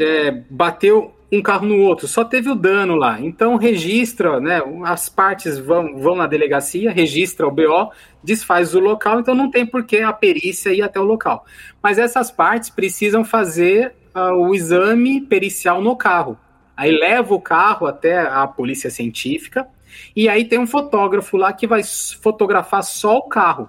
é, 0.00 0.42
bateu 0.48 1.14
um 1.30 1.42
carro 1.42 1.66
no 1.66 1.80
outro, 1.80 2.06
só 2.06 2.24
teve 2.24 2.48
o 2.48 2.54
dano 2.54 2.94
lá. 2.94 3.20
Então 3.20 3.56
registra, 3.56 4.40
né? 4.40 4.62
As 4.84 5.08
partes 5.08 5.58
vão, 5.58 5.98
vão 5.98 6.16
na 6.16 6.26
delegacia, 6.26 6.92
registra 6.92 7.46
o 7.46 7.50
BO, 7.50 7.90
desfaz 8.22 8.74
o 8.74 8.80
local, 8.80 9.20
então 9.20 9.34
não 9.34 9.50
tem 9.50 9.66
por 9.66 9.84
que 9.84 9.98
a 9.98 10.12
perícia 10.12 10.72
ir 10.72 10.80
até 10.80 10.98
o 10.98 11.04
local. 11.04 11.44
Mas 11.82 11.98
essas 11.98 12.30
partes 12.30 12.70
precisam 12.70 13.24
fazer 13.24 13.94
uh, 14.14 14.32
o 14.34 14.54
exame 14.54 15.20
pericial 15.20 15.82
no 15.82 15.96
carro. 15.96 16.38
Aí 16.76 16.90
leva 16.90 17.34
o 17.34 17.40
carro 17.40 17.86
até 17.86 18.20
a 18.20 18.46
polícia 18.46 18.90
científica 18.90 19.66
e 20.14 20.28
aí 20.28 20.44
tem 20.44 20.58
um 20.58 20.66
fotógrafo 20.66 21.36
lá 21.36 21.52
que 21.52 21.66
vai 21.66 21.82
fotografar 22.20 22.82
só 22.82 23.18
o 23.18 23.28
carro. 23.28 23.68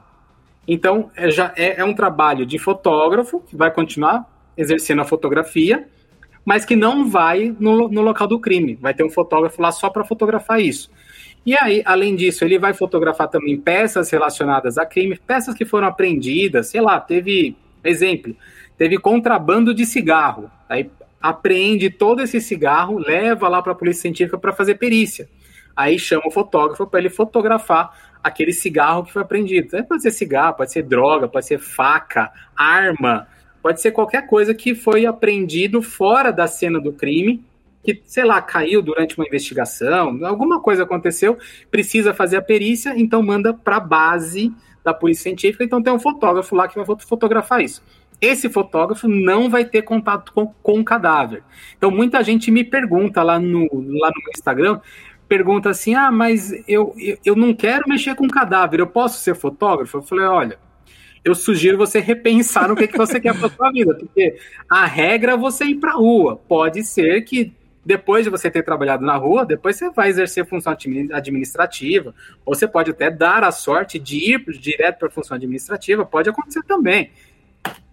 Então 0.67 1.11
é, 1.15 1.29
já 1.29 1.53
é, 1.55 1.81
é 1.81 1.85
um 1.85 1.93
trabalho 1.93 2.45
de 2.45 2.57
fotógrafo 2.57 3.41
que 3.41 3.55
vai 3.55 3.71
continuar 3.71 4.25
exercendo 4.57 5.01
a 5.01 5.05
fotografia, 5.05 5.87
mas 6.43 6.65
que 6.65 6.75
não 6.75 7.09
vai 7.09 7.55
no, 7.59 7.87
no 7.89 8.01
local 8.01 8.27
do 8.27 8.39
crime. 8.39 8.75
Vai 8.81 8.93
ter 8.93 9.03
um 9.03 9.09
fotógrafo 9.09 9.61
lá 9.61 9.71
só 9.71 9.89
para 9.89 10.03
fotografar 10.03 10.59
isso. 10.61 10.89
E 11.45 11.55
aí, 11.55 11.83
além 11.85 12.15
disso, 12.15 12.43
ele 12.43 12.57
vai 12.57 12.73
fotografar 12.73 13.27
também 13.27 13.55
peças 13.59 14.09
relacionadas 14.09 14.79
a 14.79 14.85
crime, 14.85 15.19
peças 15.27 15.53
que 15.53 15.63
foram 15.63 15.87
apreendidas, 15.87 16.67
sei 16.69 16.81
lá, 16.81 16.99
teve, 16.99 17.55
exemplo, 17.83 18.35
teve 18.77 18.97
contrabando 18.97 19.73
de 19.73 19.85
cigarro. 19.85 20.49
Aí 20.67 20.89
apreende 21.21 21.89
todo 21.89 22.21
esse 22.21 22.39
cigarro, 22.39 22.97
leva 22.97 23.47
lá 23.47 23.61
para 23.61 23.71
a 23.71 23.75
polícia 23.75 24.03
científica 24.03 24.37
para 24.37 24.53
fazer 24.53 24.75
perícia. 24.75 25.27
Aí 25.75 25.99
chama 25.99 26.23
o 26.27 26.31
fotógrafo 26.31 26.87
para 26.87 26.99
ele 26.99 27.09
fotografar 27.09 28.15
aquele 28.23 28.53
cigarro 28.53 29.03
que 29.03 29.11
foi 29.11 29.21
apreendido. 29.21 29.83
Pode 29.85 30.01
ser 30.01 30.11
cigarro, 30.11 30.55
pode 30.55 30.71
ser 30.71 30.83
droga, 30.83 31.27
pode 31.27 31.45
ser 31.45 31.59
faca, 31.59 32.31
arma, 32.55 33.27
pode 33.61 33.81
ser 33.81 33.91
qualquer 33.91 34.25
coisa 34.27 34.53
que 34.53 34.73
foi 34.73 35.05
apreendido 35.05 35.81
fora 35.81 36.31
da 36.31 36.47
cena 36.47 36.79
do 36.79 36.93
crime, 36.93 37.43
que, 37.83 38.01
sei 38.05 38.23
lá, 38.23 38.41
caiu 38.41 38.81
durante 38.81 39.17
uma 39.17 39.27
investigação, 39.27 40.19
alguma 40.25 40.59
coisa 40.59 40.83
aconteceu, 40.83 41.37
precisa 41.69 42.13
fazer 42.13 42.37
a 42.37 42.41
perícia, 42.41 42.93
então 42.97 43.21
manda 43.21 43.53
para 43.53 43.77
a 43.77 43.79
base 43.79 44.51
da 44.83 44.93
polícia 44.93 45.23
científica, 45.23 45.63
então 45.63 45.81
tem 45.81 45.93
um 45.93 45.99
fotógrafo 45.99 46.55
lá 46.55 46.67
que 46.67 46.79
vai 46.79 46.97
fotografar 46.99 47.61
isso 47.61 47.83
esse 48.25 48.49
fotógrafo 48.49 49.07
não 49.07 49.49
vai 49.49 49.65
ter 49.65 49.81
contato 49.81 50.31
com, 50.33 50.47
com 50.47 50.79
o 50.79 50.83
cadáver. 50.83 51.43
Então, 51.77 51.91
muita 51.91 52.23
gente 52.23 52.51
me 52.51 52.63
pergunta 52.63 53.23
lá 53.23 53.39
no, 53.39 53.67
lá 53.99 54.09
no 54.09 54.31
Instagram, 54.35 54.79
pergunta 55.27 55.69
assim, 55.69 55.95
ah, 55.95 56.11
mas 56.11 56.51
eu, 56.67 56.93
eu, 56.97 57.17
eu 57.25 57.35
não 57.35 57.53
quero 57.53 57.87
mexer 57.87 58.15
com 58.15 58.27
cadáver, 58.27 58.79
eu 58.79 58.87
posso 58.87 59.19
ser 59.19 59.35
fotógrafo? 59.35 59.97
Eu 59.97 60.03
falei, 60.03 60.25
olha, 60.25 60.59
eu 61.23 61.33
sugiro 61.33 61.77
você 61.77 61.99
repensar 61.99 62.67
no 62.67 62.75
que, 62.75 62.87
que 62.87 62.97
você 62.97 63.19
quer 63.19 63.37
para 63.37 63.49
sua 63.49 63.71
vida, 63.71 63.95
porque 63.95 64.37
a 64.69 64.85
regra 64.85 65.33
é 65.33 65.37
você 65.37 65.65
ir 65.65 65.75
para 65.75 65.91
a 65.91 65.95
rua. 65.95 66.39
Pode 66.47 66.83
ser 66.83 67.21
que 67.23 67.51
depois 67.83 68.23
de 68.23 68.29
você 68.29 68.49
ter 68.49 68.63
trabalhado 68.63 69.05
na 69.05 69.15
rua, 69.15 69.45
depois 69.45 69.75
você 69.75 69.89
vai 69.91 70.09
exercer 70.09 70.45
função 70.47 70.75
administrativa, 71.11 72.15
ou 72.45 72.55
você 72.55 72.67
pode 72.67 72.91
até 72.91 73.11
dar 73.11 73.43
a 73.43 73.51
sorte 73.51 73.99
de 73.99 74.33
ir 74.33 74.43
direto 74.59 74.99
para 74.99 75.07
a 75.07 75.11
função 75.11 75.35
administrativa, 75.35 76.05
pode 76.05 76.29
acontecer 76.29 76.63
também 76.63 77.11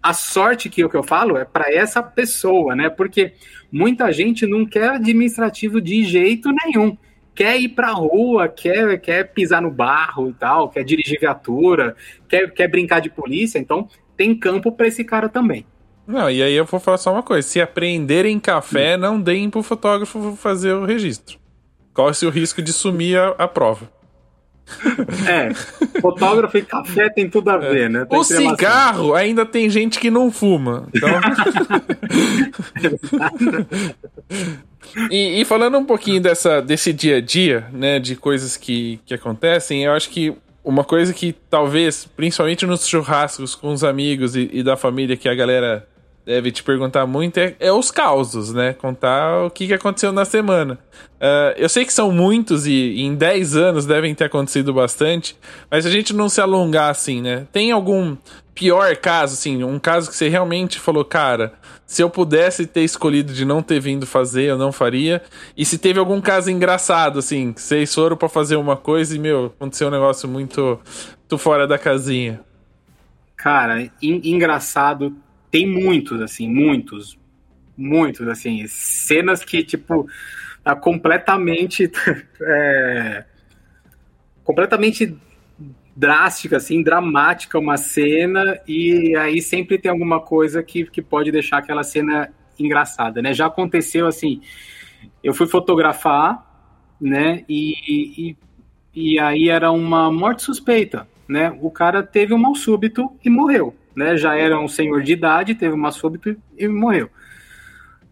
a 0.01 0.13
sorte 0.13 0.69
que, 0.69 0.87
que 0.87 0.95
eu 0.95 1.03
falo 1.03 1.37
é 1.37 1.45
para 1.45 1.73
essa 1.73 2.03
pessoa, 2.03 2.75
né? 2.75 2.89
Porque 2.89 3.33
muita 3.71 4.11
gente 4.11 4.45
não 4.45 4.65
quer 4.65 4.89
administrativo 4.89 5.79
de 5.79 6.03
jeito 6.03 6.49
nenhum. 6.51 6.97
Quer 7.33 7.59
ir 7.59 7.69
para 7.69 7.87
a 7.87 7.93
rua, 7.93 8.47
quer, 8.47 8.99
quer 8.99 9.33
pisar 9.33 9.61
no 9.61 9.71
barro 9.71 10.29
e 10.29 10.33
tal, 10.33 10.69
quer 10.69 10.83
dirigir 10.83 11.19
viatura, 11.19 11.95
quer, 12.27 12.51
quer 12.53 12.67
brincar 12.67 12.99
de 12.99 13.09
polícia. 13.09 13.57
Então, 13.57 13.87
tem 14.15 14.35
campo 14.35 14.71
para 14.71 14.87
esse 14.87 15.03
cara 15.03 15.29
também. 15.29 15.65
Não, 16.05 16.29
e 16.29 16.43
aí 16.43 16.53
eu 16.53 16.65
vou 16.65 16.79
falar 16.79 16.97
só 16.97 17.11
uma 17.11 17.23
coisa: 17.23 17.47
se 17.47 17.61
apreenderem 17.61 18.39
café, 18.39 18.97
não 18.97 19.19
deem 19.19 19.49
para 19.49 19.59
o 19.59 19.63
fotógrafo 19.63 20.35
fazer 20.35 20.73
o 20.73 20.85
registro. 20.85 21.39
Corre-se 21.93 22.25
o 22.25 22.29
risco 22.29 22.61
de 22.61 22.73
sumir 22.73 23.17
a, 23.17 23.29
a 23.29 23.47
prova. 23.47 23.89
É, 25.27 25.53
fotógrafo 25.99 26.57
e 26.57 26.61
café 26.61 27.09
tem 27.09 27.29
tudo 27.29 27.49
a 27.49 27.57
ver, 27.57 27.89
né? 27.89 28.05
Tem 28.05 28.19
o 28.19 28.23
cigarro 28.23 29.13
ainda 29.13 29.45
tem 29.45 29.69
gente 29.69 29.99
que 29.99 30.09
não 30.09 30.31
fuma. 30.31 30.87
Então... 30.93 31.09
e, 35.11 35.41
e, 35.41 35.45
falando 35.45 35.77
um 35.77 35.85
pouquinho 35.85 36.21
dessa, 36.21 36.61
desse 36.61 36.91
dia 36.91 37.17
a 37.17 37.21
dia, 37.21 37.67
né, 37.71 37.99
de 37.99 38.15
coisas 38.15 38.57
que, 38.57 38.99
que 39.05 39.13
acontecem, 39.13 39.83
eu 39.83 39.93
acho 39.93 40.09
que 40.09 40.35
uma 40.63 40.83
coisa 40.83 41.13
que 41.13 41.35
talvez, 41.49 42.07
principalmente 42.15 42.65
nos 42.65 42.87
churrascos 42.87 43.55
com 43.55 43.71
os 43.71 43.83
amigos 43.83 44.35
e, 44.35 44.49
e 44.51 44.63
da 44.63 44.77
família, 44.77 45.17
que 45.17 45.27
a 45.27 45.35
galera 45.35 45.87
deve 46.25 46.51
te 46.51 46.63
perguntar 46.63 47.05
muito 47.05 47.37
é, 47.37 47.55
é, 47.59 47.71
os 47.71 47.91
causos, 47.91 48.53
né? 48.53 48.73
Contar 48.73 49.45
o 49.45 49.49
que, 49.49 49.67
que 49.67 49.73
aconteceu 49.73 50.11
na 50.11 50.25
semana. 50.25 50.79
Uh, 51.15 51.55
eu 51.57 51.69
sei 51.69 51.85
que 51.85 51.93
são 51.93 52.11
muitos 52.11 52.65
e, 52.65 53.01
em 53.01 53.15
10 53.15 53.55
anos 53.55 53.85
devem 53.85 54.15
ter 54.15 54.25
acontecido 54.25 54.73
bastante, 54.73 55.37
mas 55.69 55.85
a 55.85 55.89
gente 55.89 56.13
não 56.13 56.29
se 56.29 56.41
alongar 56.41 56.89
assim, 56.89 57.21
né? 57.21 57.47
Tem 57.51 57.71
algum 57.71 58.15
pior 58.55 58.95
caso, 58.97 59.33
assim, 59.33 59.63
um 59.63 59.79
caso 59.79 60.09
que 60.09 60.15
você 60.15 60.29
realmente 60.29 60.79
falou, 60.79 61.03
cara, 61.03 61.53
se 61.85 62.01
eu 62.01 62.09
pudesse 62.09 62.65
ter 62.65 62.83
escolhido 62.83 63.33
de 63.33 63.45
não 63.45 63.61
ter 63.61 63.79
vindo 63.79 64.05
fazer, 64.05 64.43
eu 64.43 64.57
não 64.57 64.71
faria. 64.71 65.21
E 65.57 65.65
se 65.65 65.77
teve 65.77 65.99
algum 65.99 66.21
caso 66.21 66.49
engraçado, 66.49 67.19
assim, 67.19 67.51
que 67.51 67.61
vocês 67.61 67.93
foram 67.93 68.15
para 68.15 68.29
fazer 68.29 68.55
uma 68.55 68.77
coisa 68.77 69.15
e, 69.15 69.19
meu, 69.19 69.47
aconteceu 69.47 69.87
um 69.87 69.91
negócio 69.91 70.29
muito, 70.29 70.79
muito 71.19 71.37
fora 71.37 71.67
da 71.67 71.77
casinha. 71.77 72.41
Cara, 73.35 73.91
engraçado, 74.01 75.13
tem 75.53 75.67
muitos, 75.67 76.19
assim, 76.19 76.49
muitos, 76.49 77.15
muitos, 77.77 78.27
assim, 78.27 78.65
cenas 78.65 79.45
que, 79.45 79.63
tipo, 79.63 80.07
tá 80.63 80.75
completamente. 80.75 81.91
é, 82.41 83.23
completamente 84.43 85.15
drástica, 85.95 86.57
assim, 86.57 86.81
dramática 86.81 87.59
uma 87.59 87.77
cena, 87.77 88.59
e 88.67 89.15
aí 89.15 89.43
sempre 89.43 89.77
tem 89.77 89.91
alguma 89.91 90.19
coisa 90.19 90.63
que, 90.63 90.85
que 90.85 91.03
pode 91.03 91.31
deixar 91.31 91.59
aquela 91.59 91.83
cena 91.83 92.33
engraçada, 92.59 93.21
né? 93.21 93.31
Já 93.31 93.45
aconteceu 93.45 94.07
assim, 94.07 94.41
eu 95.23 95.35
fui 95.35 95.45
fotografar, 95.45 96.43
né? 96.99 97.45
E, 97.47 97.75
e, 98.17 98.37
e 98.95 99.19
aí 99.19 99.49
era 99.49 99.71
uma 99.71 100.11
morte 100.11 100.41
suspeita, 100.41 101.07
né? 101.27 101.55
O 101.61 101.69
cara 101.69 102.01
teve 102.01 102.33
um 102.33 102.39
mal 102.39 102.55
súbito 102.55 103.11
e 103.23 103.29
morreu, 103.29 103.75
né? 103.95 104.17
Já 104.17 104.35
era 104.35 104.59
um 104.59 104.67
senhor 104.67 105.01
de 105.01 105.13
idade, 105.13 105.55
teve 105.55 105.73
um 105.73 105.77
mal 105.77 105.91
súbito 105.91 106.35
e 106.57 106.67
morreu. 106.67 107.09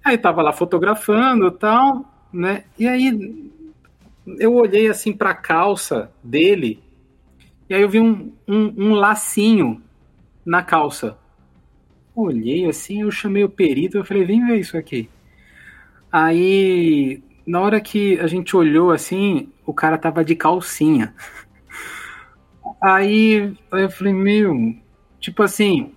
Aí 0.04 0.18
tava 0.18 0.42
lá 0.42 0.52
fotografando 0.52 1.52
tal, 1.52 2.06
né? 2.34 2.64
E 2.78 2.88
aí 2.88 3.52
eu 4.40 4.54
olhei 4.54 4.88
assim 4.88 5.14
para 5.14 5.32
a 5.32 5.36
calça 5.36 6.12
dele 6.24 6.82
e 7.72 7.74
aí 7.74 7.82
eu 7.84 7.88
vi 7.88 8.02
um, 8.02 8.34
um, 8.46 8.74
um 8.78 8.94
lacinho 8.96 9.82
na 10.46 10.62
calça. 10.62 11.18
Olhei 12.14 12.66
assim, 12.68 13.04
eu 13.04 13.10
chamei 13.10 13.46
o 13.46 13.50
perito, 13.50 13.98
eu 13.98 14.04
falei, 14.04 14.26
vem 14.26 14.46
ver 14.46 14.60
isso 14.60 14.78
aqui. 14.78 15.10
Aí, 16.12 17.24
na 17.48 17.62
hora 17.62 17.80
que 17.80 18.20
a 18.20 18.28
gente 18.28 18.58
olhou 18.58 18.92
assim, 18.92 19.48
o 19.66 19.74
cara 19.74 19.98
tava 19.98 20.26
de 20.26 20.36
calcinha. 20.36 21.16
Aí 22.84 23.56
eu 23.72 23.90
falei, 23.90 24.12
meu, 24.12 24.76
tipo 25.22 25.44
assim, 25.44 25.92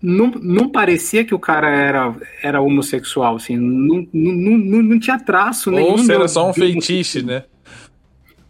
não, 0.00 0.30
não 0.40 0.68
parecia 0.70 1.24
que 1.24 1.34
o 1.34 1.38
cara 1.38 1.68
era, 1.68 2.14
era 2.42 2.60
homossexual, 2.60 3.36
assim, 3.36 3.56
não, 3.56 4.06
não, 4.12 4.56
não, 4.56 4.82
não 4.82 4.98
tinha 4.98 5.18
traço 5.18 5.70
nenhum. 5.70 5.90
Ou 5.90 5.98
se 5.98 6.12
era 6.12 6.28
só 6.28 6.48
um 6.48 6.54
feitiço, 6.54 7.26
né? 7.26 7.44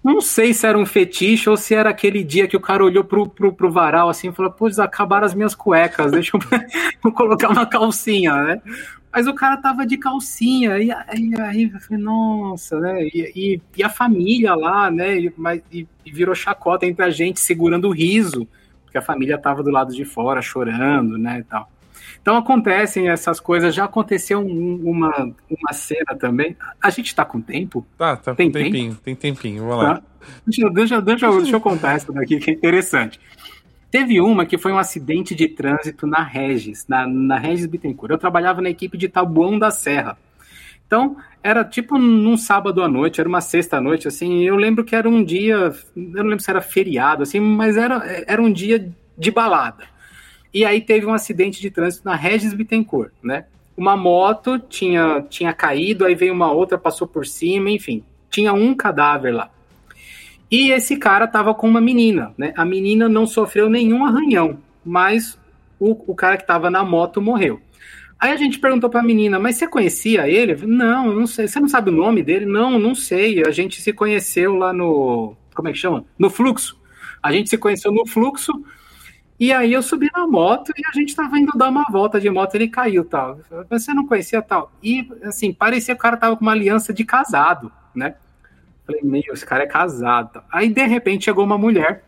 Não 0.04 0.20
sei 0.20 0.54
se 0.54 0.66
era 0.66 0.78
um 0.78 0.86
fetiche 0.86 1.50
ou 1.50 1.56
se 1.56 1.74
era 1.74 1.90
aquele 1.90 2.22
dia 2.22 2.46
que 2.46 2.56
o 2.56 2.60
cara 2.60 2.84
olhou 2.84 3.02
pro, 3.02 3.28
pro, 3.28 3.52
pro 3.52 3.70
varal 3.70 4.08
assim 4.08 4.28
e 4.28 4.32
falou: 4.32 4.52
Pô, 4.52 4.66
acabaram 4.80 5.26
as 5.26 5.34
minhas 5.34 5.54
cuecas, 5.54 6.12
deixa 6.12 6.36
eu 6.36 7.12
colocar 7.12 7.48
uma 7.50 7.66
calcinha, 7.66 8.32
né? 8.36 8.62
Mas 9.12 9.26
o 9.26 9.34
cara 9.34 9.56
tava 9.56 9.86
de 9.86 9.96
calcinha, 9.96 10.78
e 10.78 10.92
aí, 10.92 11.34
aí 11.40 11.70
eu 11.72 11.80
falei, 11.80 12.02
nossa, 12.02 12.78
né? 12.78 13.04
E, 13.04 13.32
e, 13.34 13.62
e, 13.76 13.82
a 13.82 13.88
família 13.88 14.54
lá, 14.54 14.90
né? 14.90 15.18
E, 15.18 15.32
mas, 15.36 15.62
e 15.72 15.86
virou 16.06 16.34
chacota 16.34 16.86
entre 16.86 17.04
a 17.04 17.10
gente 17.10 17.40
segurando 17.40 17.88
o 17.88 17.92
riso 17.92 18.46
porque 18.88 18.98
a 18.98 19.02
família 19.02 19.34
estava 19.36 19.62
do 19.62 19.70
lado 19.70 19.94
de 19.94 20.04
fora 20.04 20.40
chorando, 20.40 21.18
né, 21.18 21.40
e 21.40 21.44
tal. 21.44 21.70
Então 22.20 22.36
acontecem 22.36 23.08
essas 23.08 23.38
coisas. 23.38 23.74
Já 23.74 23.84
aconteceu 23.84 24.40
um, 24.40 24.80
uma, 24.82 25.32
uma 25.48 25.72
cena 25.72 26.16
também. 26.18 26.56
A 26.82 26.90
gente 26.90 27.06
está 27.06 27.24
com 27.24 27.40
tempo? 27.40 27.86
Tá, 27.96 28.16
tá 28.16 28.34
tem 28.34 28.50
com 28.50 28.58
tempinho, 28.58 28.90
tempo? 28.90 29.02
tem 29.02 29.14
tempinho, 29.14 29.66
vamos 29.66 29.84
lá. 29.84 29.94
Tá. 29.96 30.02
Deixa, 30.46 30.70
deixa, 30.70 31.00
deixa, 31.00 31.30
deixa 31.30 31.56
eu 31.56 31.60
contar 31.60 31.94
essa 31.94 32.12
daqui 32.12 32.38
que 32.38 32.50
é 32.50 32.54
interessante. 32.54 33.20
Teve 33.90 34.20
uma 34.20 34.44
que 34.44 34.58
foi 34.58 34.72
um 34.72 34.78
acidente 34.78 35.34
de 35.34 35.48
trânsito 35.48 36.06
na 36.06 36.22
Regis, 36.22 36.86
na, 36.88 37.06
na 37.06 37.38
Regis 37.38 37.66
Bittencourt. 37.66 38.10
Eu 38.10 38.18
trabalhava 38.18 38.60
na 38.60 38.68
equipe 38.68 38.98
de 38.98 39.08
Tabuão 39.08 39.58
da 39.58 39.70
Serra. 39.70 40.18
Então, 40.88 41.18
era 41.42 41.62
tipo 41.62 41.98
num 41.98 42.36
sábado 42.36 42.82
à 42.82 42.88
noite, 42.88 43.20
era 43.20 43.28
uma 43.28 43.42
sexta 43.42 43.76
à 43.76 43.80
noite, 43.80 44.08
assim, 44.08 44.42
eu 44.42 44.56
lembro 44.56 44.82
que 44.82 44.96
era 44.96 45.06
um 45.06 45.22
dia, 45.22 45.54
eu 45.54 45.74
não 45.94 46.24
lembro 46.24 46.40
se 46.40 46.50
era 46.50 46.62
feriado, 46.62 47.22
assim, 47.22 47.38
mas 47.38 47.76
era, 47.76 48.24
era 48.26 48.42
um 48.42 48.50
dia 48.50 48.90
de 49.16 49.30
balada. 49.30 49.84
E 50.52 50.64
aí 50.64 50.80
teve 50.80 51.04
um 51.04 51.12
acidente 51.12 51.60
de 51.60 51.70
trânsito 51.70 52.08
na 52.08 52.14
Regis 52.14 52.54
Bittencourt, 52.54 53.12
né? 53.22 53.44
Uma 53.76 53.96
moto 53.96 54.58
tinha, 54.58 55.22
tinha 55.28 55.52
caído, 55.52 56.06
aí 56.06 56.14
veio 56.14 56.32
uma 56.32 56.50
outra, 56.50 56.78
passou 56.78 57.06
por 57.06 57.26
cima, 57.26 57.70
enfim, 57.70 58.02
tinha 58.30 58.54
um 58.54 58.74
cadáver 58.74 59.34
lá. 59.34 59.50
E 60.50 60.70
esse 60.70 60.96
cara 60.96 61.28
tava 61.28 61.54
com 61.54 61.68
uma 61.68 61.82
menina, 61.82 62.32
né? 62.36 62.54
A 62.56 62.64
menina 62.64 63.10
não 63.10 63.26
sofreu 63.26 63.68
nenhum 63.68 64.06
arranhão, 64.06 64.58
mas 64.82 65.38
o, 65.78 65.90
o 66.10 66.14
cara 66.14 66.38
que 66.38 66.46
tava 66.46 66.70
na 66.70 66.82
moto 66.82 67.20
morreu. 67.20 67.60
Aí 68.18 68.32
a 68.32 68.36
gente 68.36 68.58
perguntou 68.58 68.90
para 68.90 69.00
a 69.00 69.04
menina, 69.04 69.38
mas 69.38 69.56
você 69.56 69.68
conhecia 69.68 70.28
ele? 70.28 70.66
Não, 70.66 71.12
não 71.12 71.26
sei. 71.26 71.46
Você 71.46 71.60
não 71.60 71.68
sabe 71.68 71.90
o 71.90 71.92
nome 71.92 72.22
dele? 72.22 72.46
Não, 72.46 72.78
não 72.78 72.94
sei. 72.94 73.46
A 73.46 73.50
gente 73.52 73.80
se 73.80 73.92
conheceu 73.92 74.56
lá 74.56 74.72
no. 74.72 75.36
Como 75.54 75.68
é 75.68 75.72
que 75.72 75.78
chama? 75.78 76.04
No 76.18 76.28
fluxo. 76.28 76.78
A 77.22 77.32
gente 77.32 77.48
se 77.48 77.56
conheceu 77.56 77.92
no 77.92 78.04
fluxo. 78.06 78.52
E 79.38 79.52
aí 79.52 79.72
eu 79.72 79.82
subi 79.82 80.10
na 80.12 80.26
moto 80.26 80.72
e 80.76 80.82
a 80.84 80.92
gente 80.92 81.10
estava 81.10 81.38
indo 81.38 81.56
dar 81.56 81.68
uma 81.68 81.84
volta 81.84 82.20
de 82.20 82.28
moto, 82.28 82.56
ele 82.56 82.66
caiu 82.66 83.04
tal. 83.04 83.38
Você 83.70 83.94
não 83.94 84.04
conhecia 84.04 84.42
tal? 84.42 84.72
E 84.82 85.08
assim, 85.22 85.52
parecia 85.52 85.94
que 85.94 86.00
o 86.00 86.02
cara 86.02 86.16
tava 86.16 86.36
com 86.36 86.42
uma 86.42 86.50
aliança 86.50 86.92
de 86.92 87.04
casado, 87.04 87.70
né? 87.94 88.16
Falei, 88.84 89.00
meu, 89.04 89.32
esse 89.32 89.46
cara 89.46 89.62
é 89.62 89.66
casado. 89.66 90.42
Aí 90.50 90.68
de 90.68 90.84
repente 90.84 91.26
chegou 91.26 91.44
uma 91.44 91.56
mulher 91.56 92.04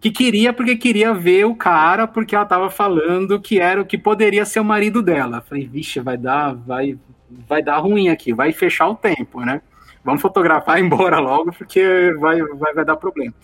que 0.00 0.10
queria 0.10 0.52
porque 0.52 0.76
queria 0.76 1.12
ver 1.12 1.44
o 1.44 1.54
cara, 1.54 2.08
porque 2.08 2.34
ela 2.34 2.46
tava 2.46 2.70
falando 2.70 3.40
que 3.40 3.60
era 3.60 3.80
o 3.82 3.84
que 3.84 3.98
poderia 3.98 4.46
ser 4.46 4.60
o 4.60 4.64
marido 4.64 5.02
dela. 5.02 5.42
Falei, 5.42 5.66
vixe, 5.66 6.00
vai 6.00 6.16
dar, 6.16 6.54
vai, 6.54 6.98
vai 7.46 7.62
dar 7.62 7.78
ruim 7.78 8.08
aqui, 8.08 8.32
vai 8.32 8.52
fechar 8.52 8.88
o 8.88 8.94
tempo, 8.94 9.40
né? 9.44 9.60
Vamos 10.02 10.22
fotografar 10.22 10.78
e 10.78 10.82
embora 10.82 11.18
logo, 11.18 11.52
porque 11.52 12.14
vai, 12.18 12.40
vai, 12.42 12.72
vai 12.72 12.84
dar 12.84 12.96
problema. 12.96 13.34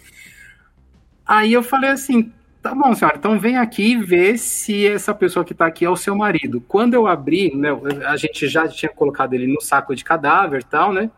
Aí 1.26 1.52
eu 1.52 1.62
falei 1.62 1.90
assim, 1.90 2.32
tá 2.62 2.74
bom, 2.74 2.94
senhora, 2.94 3.18
então 3.18 3.38
vem 3.38 3.58
aqui 3.58 3.96
ver 3.96 4.38
se 4.38 4.86
essa 4.86 5.14
pessoa 5.14 5.44
que 5.44 5.52
tá 5.52 5.66
aqui 5.66 5.84
é 5.84 5.90
o 5.90 5.96
seu 5.96 6.16
marido. 6.16 6.62
Quando 6.66 6.94
eu 6.94 7.06
abri, 7.06 7.54
né, 7.54 7.68
a 8.06 8.16
gente 8.16 8.48
já 8.48 8.66
tinha 8.66 8.90
colocado 8.90 9.34
ele 9.34 9.46
no 9.46 9.60
saco 9.60 9.94
de 9.94 10.02
cadáver 10.02 10.62
e 10.62 10.64
tal, 10.64 10.90
né? 10.90 11.10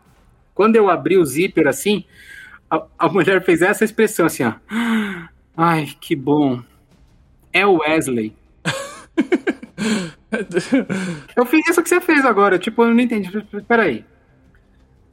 Quando 0.53 0.75
eu 0.75 0.89
abri 0.89 1.17
o 1.17 1.23
zíper 1.23 1.67
assim, 1.67 2.03
a, 2.69 2.83
a 2.97 3.09
mulher 3.09 3.43
fez 3.43 3.61
essa 3.61 3.83
expressão 3.83 4.25
assim, 4.25 4.43
ó. 4.43 4.53
Ai, 5.57 5.87
que 5.99 6.15
bom. 6.15 6.61
É 7.51 7.65
o 7.65 7.79
Wesley. 7.79 8.35
eu 11.35 11.45
fiz 11.45 11.67
isso 11.67 11.81
que 11.81 11.89
você 11.89 11.99
fez 11.99 12.23
agora. 12.23 12.59
Tipo, 12.59 12.83
eu 12.83 12.93
não 12.93 12.99
entendi. 12.99 13.29
Peraí. 13.67 14.05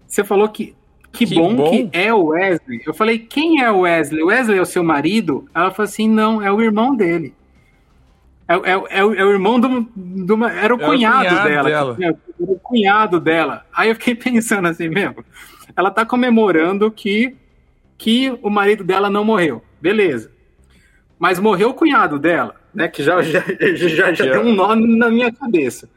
Você 0.06 0.22
falou 0.22 0.48
que. 0.48 0.76
Que, 1.12 1.24
que 1.24 1.34
bom, 1.34 1.54
bom, 1.54 1.70
que 1.70 1.88
é 1.92 2.12
o 2.12 2.26
Wesley. 2.26 2.82
Eu 2.84 2.92
falei, 2.92 3.18
quem 3.18 3.62
é 3.62 3.70
o 3.70 3.80
Wesley? 3.80 4.22
O 4.22 4.26
Wesley 4.26 4.58
é 4.58 4.62
o 4.62 4.66
seu 4.66 4.84
marido? 4.84 5.48
Ela 5.54 5.70
falou 5.70 5.88
assim: 5.88 6.08
não, 6.08 6.42
é 6.42 6.52
o 6.52 6.60
irmão 6.60 6.94
dele. 6.94 7.34
É, 8.46 8.54
é, 8.54 8.72
é, 8.72 8.98
é 8.98 9.02
o 9.02 9.30
irmão 9.30 9.58
do, 9.58 9.88
do. 9.96 10.44
Era 10.44 10.74
o 10.74 10.78
cunhado, 10.78 11.34
o 11.34 11.42
cunhado 11.42 11.48
dela. 11.48 11.94
dela. 11.94 11.96
Era 12.00 12.16
o 12.38 12.58
cunhado 12.58 13.20
dela. 13.20 13.66
Aí 13.74 13.88
eu 13.88 13.94
fiquei 13.94 14.14
pensando 14.14 14.68
assim 14.68 14.88
mesmo. 14.88 15.24
Ela 15.74 15.90
tá 15.90 16.04
comemorando 16.04 16.90
que 16.90 17.34
que 17.98 18.36
o 18.42 18.50
marido 18.50 18.84
dela 18.84 19.08
não 19.08 19.24
morreu. 19.24 19.62
Beleza. 19.80 20.30
Mas 21.18 21.38
morreu 21.38 21.70
o 21.70 21.74
cunhado 21.74 22.18
dela, 22.18 22.56
né? 22.74 22.88
Que 22.88 23.02
já, 23.02 23.20
já, 23.22 23.40
já, 23.74 24.12
já 24.12 24.32
tem 24.32 24.38
um 24.38 24.54
nó 24.54 24.74
na 24.74 25.10
minha 25.10 25.32
cabeça. 25.32 25.88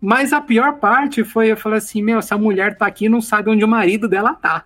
Mas 0.00 0.32
a 0.32 0.40
pior 0.40 0.74
parte 0.74 1.24
foi, 1.24 1.50
eu 1.50 1.56
falei 1.56 1.78
assim, 1.78 2.02
meu, 2.02 2.18
essa 2.18 2.36
mulher 2.36 2.76
tá 2.76 2.86
aqui 2.86 3.06
e 3.06 3.08
não 3.08 3.20
sabe 3.20 3.50
onde 3.50 3.64
o 3.64 3.68
marido 3.68 4.08
dela 4.08 4.34
tá. 4.34 4.64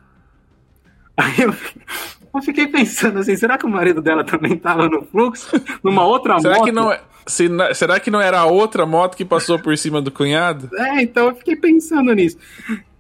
Aí 1.17 1.41
eu, 1.41 1.55
eu 2.35 2.43
fiquei 2.43 2.67
pensando 2.67 3.19
assim, 3.19 3.37
será 3.37 3.57
que 3.57 3.67
o 3.67 3.69
marido 3.69 4.03
dela 4.03 4.25
também 4.25 4.57
tava 4.57 4.89
no 4.89 5.03
fluxo? 5.03 5.51
Numa 5.83 6.05
outra 6.05 6.39
será 6.41 6.57
moto? 6.57 6.65
Que 6.65 6.73
não, 6.73 6.91
é, 6.93 7.01
se, 7.27 7.49
será 7.75 8.01
que 8.01 8.11
não 8.11 8.21
era 8.21 8.41
a 8.41 8.47
outra 8.47 8.85
moto 8.85 9.17
que 9.17 9.25
passou 9.25 9.59
por 9.59 9.77
cima 9.79 10.03
do 10.03 10.11
cunhado? 10.11 10.69
É, 10.75 11.03
então 11.03 11.29
eu 11.29 11.35
fiquei 11.37 11.57
pensando 11.57 12.13
nisso. 12.13 12.37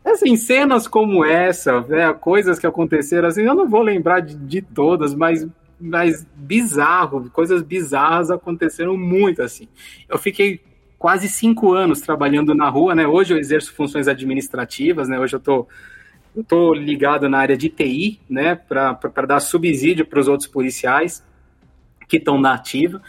Assim, 0.04 0.34
cenas 0.36 0.88
como 0.88 1.24
essa, 1.24 1.82
né, 1.82 2.12
coisas 2.14 2.58
que 2.58 2.66
aconteceram, 2.66 3.28
assim, 3.28 3.42
eu 3.42 3.54
não 3.54 3.68
vou 3.68 3.82
lembrar 3.82 4.20
de, 4.20 4.34
de 4.34 4.62
todas, 4.62 5.14
mas, 5.14 5.46
mas 5.78 6.26
bizarro, 6.34 7.30
coisas 7.30 7.62
bizarras 7.62 8.30
aconteceram 8.30 8.96
muito, 8.96 9.42
assim. 9.42 9.68
Eu 10.08 10.18
fiquei 10.18 10.60
quase 10.98 11.28
cinco 11.28 11.72
anos 11.72 12.00
trabalhando 12.00 12.54
na 12.54 12.68
rua, 12.68 12.94
né? 12.94 13.06
Hoje 13.06 13.32
eu 13.32 13.38
exerço 13.38 13.72
funções 13.72 14.06
administrativas, 14.06 15.08
né? 15.08 15.18
Hoje 15.18 15.34
eu 15.34 15.40
tô, 15.40 15.66
eu 16.36 16.44
tô 16.44 16.74
ligado 16.74 17.28
na 17.28 17.38
área 17.38 17.56
de 17.56 17.68
TI, 17.68 18.20
né? 18.28 18.54
Para 18.54 19.26
dar 19.26 19.40
subsídio 19.40 20.04
para 20.04 20.20
os 20.20 20.28
outros 20.28 20.46
policiais 20.46 21.24
que 22.06 22.18
estão 22.18 22.38
na 22.38 22.52
ativa. 22.52 23.00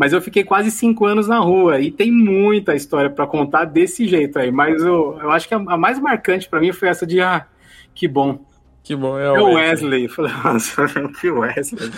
Mas 0.00 0.14
eu 0.14 0.22
fiquei 0.22 0.42
quase 0.42 0.70
cinco 0.70 1.04
anos 1.04 1.28
na 1.28 1.38
rua 1.40 1.78
e 1.78 1.90
tem 1.90 2.10
muita 2.10 2.74
história 2.74 3.10
para 3.10 3.26
contar 3.26 3.66
desse 3.66 4.08
jeito 4.08 4.38
aí. 4.38 4.50
Mas 4.50 4.80
eu, 4.82 5.18
eu 5.20 5.30
acho 5.30 5.46
que 5.46 5.52
a, 5.52 5.58
a 5.58 5.76
mais 5.76 5.98
marcante 6.00 6.48
para 6.48 6.58
mim 6.58 6.72
foi 6.72 6.88
essa 6.88 7.06
de 7.06 7.20
ah, 7.20 7.46
que 7.94 8.08
bom. 8.08 8.42
Que 8.82 8.96
bom, 8.96 9.18
é, 9.18 9.26
é 9.26 9.30
o 9.32 9.56
Wesley. 9.56 10.06
Wesley. 10.06 10.08
Falei, 10.08 10.32
nossa, 10.42 10.86
que 11.20 11.30
Wesley. 11.30 11.90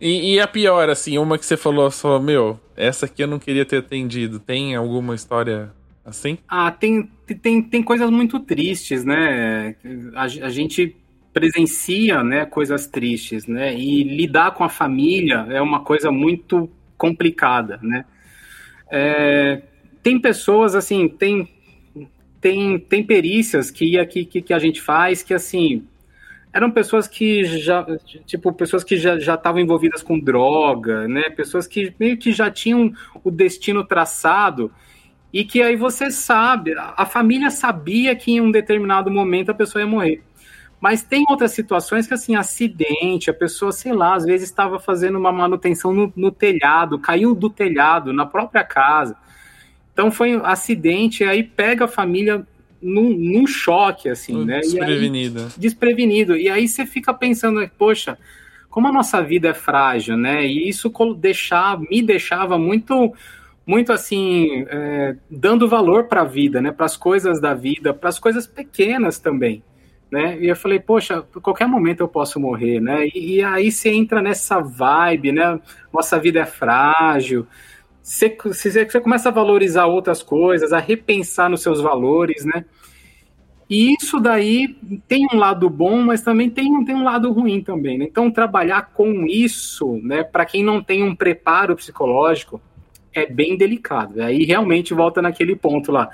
e, 0.00 0.34
e, 0.34 0.40
a 0.40 0.48
pior, 0.48 0.90
assim, 0.90 1.16
uma 1.16 1.38
que 1.38 1.46
você 1.46 1.56
falou 1.56 1.88
só, 1.88 2.18
meu, 2.18 2.58
essa 2.76 3.06
aqui 3.06 3.22
eu 3.22 3.28
não 3.28 3.38
queria 3.38 3.64
ter 3.64 3.76
atendido. 3.76 4.40
Tem 4.40 4.74
alguma 4.74 5.14
história 5.14 5.70
assim? 6.04 6.36
Ah, 6.48 6.72
tem, 6.72 7.08
tem, 7.40 7.62
tem 7.62 7.80
coisas 7.84 8.10
muito 8.10 8.40
tristes, 8.40 9.04
né? 9.04 9.76
A, 10.16 10.22
a 10.24 10.50
gente 10.50 10.96
presencia, 11.32 12.24
né, 12.24 12.44
coisas 12.44 12.88
tristes, 12.88 13.46
né? 13.46 13.72
E 13.72 14.02
lidar 14.02 14.50
com 14.50 14.64
a 14.64 14.68
família 14.68 15.46
é 15.48 15.62
uma 15.62 15.84
coisa 15.84 16.10
muito 16.10 16.68
complicada, 16.96 17.78
né? 17.82 18.04
É, 18.90 19.62
tem 20.02 20.20
pessoas 20.20 20.74
assim, 20.74 21.08
tem 21.08 21.48
tem, 22.40 22.78
tem 22.78 23.02
perícias 23.02 23.70
que, 23.70 24.04
que, 24.06 24.42
que 24.42 24.52
a 24.52 24.58
gente 24.58 24.80
faz 24.82 25.22
que 25.22 25.32
assim 25.32 25.86
eram 26.54 26.70
pessoas 26.70 27.08
que 27.08 27.44
já, 27.44 27.84
tipo, 28.24 28.52
pessoas 28.52 28.84
que 28.84 28.96
já 28.96 29.16
estavam 29.16 29.60
envolvidas 29.60 30.04
com 30.04 30.16
droga, 30.16 31.08
né? 31.08 31.28
Pessoas 31.28 31.66
que 31.66 31.92
meio 31.98 32.16
que 32.16 32.30
já 32.30 32.48
tinham 32.48 32.92
o 33.24 33.30
destino 33.30 33.82
traçado 33.82 34.70
e 35.32 35.44
que 35.44 35.60
aí 35.60 35.74
você 35.74 36.12
sabe, 36.12 36.72
a 36.78 37.04
família 37.04 37.50
sabia 37.50 38.14
que 38.14 38.30
em 38.30 38.40
um 38.40 38.52
determinado 38.52 39.10
momento 39.10 39.50
a 39.50 39.54
pessoa 39.54 39.82
ia 39.82 39.88
morrer. 39.88 40.22
Mas 40.80 41.02
tem 41.02 41.24
outras 41.28 41.52
situações 41.52 42.06
que, 42.06 42.14
assim, 42.14 42.36
acidente, 42.36 43.30
a 43.30 43.34
pessoa, 43.34 43.72
sei 43.72 43.92
lá, 43.92 44.14
às 44.14 44.24
vezes 44.24 44.48
estava 44.48 44.78
fazendo 44.78 45.18
uma 45.18 45.32
manutenção 45.32 45.92
no, 45.92 46.12
no, 46.14 46.30
telhado, 46.30 46.98
caiu 46.98 47.34
do 47.34 47.48
telhado, 47.48 48.12
na 48.12 48.26
própria 48.26 48.62
casa. 48.62 49.16
Então 49.92 50.10
foi 50.10 50.36
um 50.36 50.44
acidente, 50.44 51.24
aí 51.24 51.42
pega 51.42 51.86
a 51.86 51.88
família 51.88 52.46
num, 52.82 53.16
num 53.16 53.46
choque, 53.46 54.08
assim, 54.08 54.44
né? 54.44 54.60
Desprevenido. 54.60 55.40
Aí, 55.40 55.48
desprevenido. 55.56 56.36
E 56.36 56.50
aí 56.50 56.68
você 56.68 56.84
fica 56.84 57.14
pensando, 57.14 57.66
poxa, 57.78 58.18
como 58.68 58.88
a 58.88 58.92
nossa 58.92 59.22
vida 59.22 59.48
é 59.48 59.54
frágil, 59.54 60.16
né? 60.16 60.44
E 60.44 60.68
isso 60.68 60.92
deixar, 61.16 61.78
me 61.78 62.02
deixava 62.02 62.58
muito, 62.58 63.14
muito 63.64 63.92
assim, 63.92 64.66
é, 64.68 65.16
dando 65.30 65.68
valor 65.68 66.08
para 66.08 66.22
a 66.22 66.24
vida, 66.24 66.60
né? 66.60 66.72
Para 66.72 66.86
as 66.86 66.96
coisas 66.96 67.40
da 67.40 67.54
vida, 67.54 67.94
para 67.94 68.08
as 68.08 68.18
coisas 68.18 68.46
pequenas 68.46 69.18
também. 69.18 69.62
Né? 70.14 70.38
E 70.40 70.46
eu 70.46 70.54
falei, 70.54 70.78
poxa, 70.78 71.22
qualquer 71.42 71.66
momento 71.66 71.98
eu 71.98 72.06
posso 72.06 72.38
morrer, 72.38 72.78
né? 72.78 73.08
E, 73.12 73.38
e 73.38 73.42
aí 73.42 73.72
você 73.72 73.90
entra 73.90 74.22
nessa 74.22 74.60
vibe, 74.60 75.32
né? 75.32 75.58
Nossa 75.92 76.20
vida 76.20 76.38
é 76.38 76.46
frágil, 76.46 77.48
você, 78.00 78.36
você 78.46 79.00
começa 79.00 79.28
a 79.30 79.32
valorizar 79.32 79.86
outras 79.86 80.22
coisas, 80.22 80.72
a 80.72 80.78
repensar 80.78 81.50
nos 81.50 81.62
seus 81.62 81.80
valores, 81.80 82.44
né? 82.44 82.64
E 83.68 83.92
isso 84.00 84.20
daí 84.20 84.76
tem 85.08 85.26
um 85.32 85.36
lado 85.36 85.68
bom, 85.68 86.00
mas 86.02 86.22
também 86.22 86.48
tem, 86.48 86.84
tem 86.84 86.94
um 86.94 87.02
lado 87.02 87.32
ruim 87.32 87.60
também. 87.60 87.98
Né? 87.98 88.04
Então, 88.08 88.30
trabalhar 88.30 88.92
com 88.92 89.26
isso, 89.26 89.98
né, 90.00 90.22
para 90.22 90.44
quem 90.44 90.62
não 90.62 90.80
tem 90.80 91.02
um 91.02 91.16
preparo 91.16 91.74
psicológico, 91.74 92.60
é 93.12 93.26
bem 93.26 93.56
delicado. 93.56 94.22
Aí 94.22 94.44
realmente 94.44 94.94
volta 94.94 95.20
naquele 95.20 95.56
ponto 95.56 95.90
lá. 95.90 96.08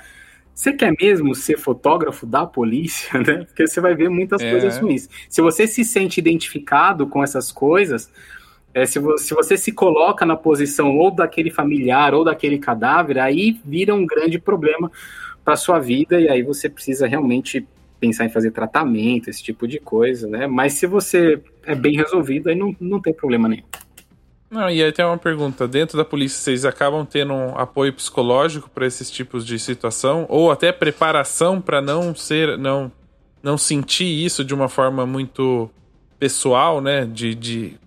Você 0.61 0.73
quer 0.73 0.93
mesmo 1.01 1.33
ser 1.33 1.57
fotógrafo 1.57 2.23
da 2.23 2.45
polícia, 2.45 3.17
né? 3.19 3.45
Porque 3.45 3.65
você 3.65 3.81
vai 3.81 3.95
ver 3.95 4.09
muitas 4.09 4.39
é. 4.43 4.51
coisas 4.51 4.77
ruins. 4.77 5.09
Se 5.27 5.41
você 5.41 5.65
se 5.65 5.83
sente 5.83 6.19
identificado 6.19 7.07
com 7.07 7.23
essas 7.23 7.51
coisas, 7.51 8.11
é, 8.71 8.85
se, 8.85 8.99
você, 8.99 9.23
se 9.23 9.33
você 9.33 9.57
se 9.57 9.71
coloca 9.71 10.23
na 10.23 10.35
posição 10.35 10.95
ou 10.95 11.09
daquele 11.09 11.49
familiar 11.49 12.13
ou 12.13 12.23
daquele 12.23 12.59
cadáver, 12.59 13.17
aí 13.17 13.59
vira 13.65 13.95
um 13.95 14.05
grande 14.05 14.37
problema 14.37 14.91
para 15.43 15.55
sua 15.55 15.79
vida 15.79 16.21
e 16.21 16.29
aí 16.29 16.43
você 16.43 16.69
precisa 16.69 17.07
realmente 17.07 17.67
pensar 17.99 18.25
em 18.25 18.29
fazer 18.29 18.51
tratamento, 18.51 19.31
esse 19.31 19.41
tipo 19.41 19.67
de 19.67 19.79
coisa, 19.79 20.27
né? 20.27 20.45
Mas 20.45 20.73
se 20.73 20.85
você 20.85 21.41
é 21.65 21.73
bem 21.73 21.95
resolvido, 21.95 22.49
aí 22.49 22.55
não, 22.55 22.75
não 22.79 23.01
tem 23.01 23.15
problema 23.15 23.49
nenhum. 23.49 23.63
Não, 24.51 24.69
e 24.69 24.83
aí 24.83 24.91
tem 24.91 25.05
uma 25.05 25.17
pergunta: 25.17 25.65
dentro 25.65 25.97
da 25.97 26.03
polícia, 26.03 26.37
vocês 26.37 26.65
acabam 26.65 27.05
tendo 27.05 27.33
um 27.33 27.57
apoio 27.57 27.93
psicológico 27.93 28.69
para 28.69 28.85
esses 28.85 29.09
tipos 29.09 29.45
de 29.45 29.57
situação? 29.57 30.25
Ou 30.27 30.51
até 30.51 30.73
preparação 30.73 31.61
para 31.61 31.81
não 31.81 32.13
ser, 32.13 32.57
não, 32.57 32.91
não 33.41 33.57
sentir 33.57 34.25
isso 34.25 34.43
de 34.43 34.53
uma 34.53 34.67
forma 34.67 35.05
muito 35.05 35.71
pessoal, 36.19 36.81
né? 36.81 37.05
De, 37.05 37.33
de 37.33 37.79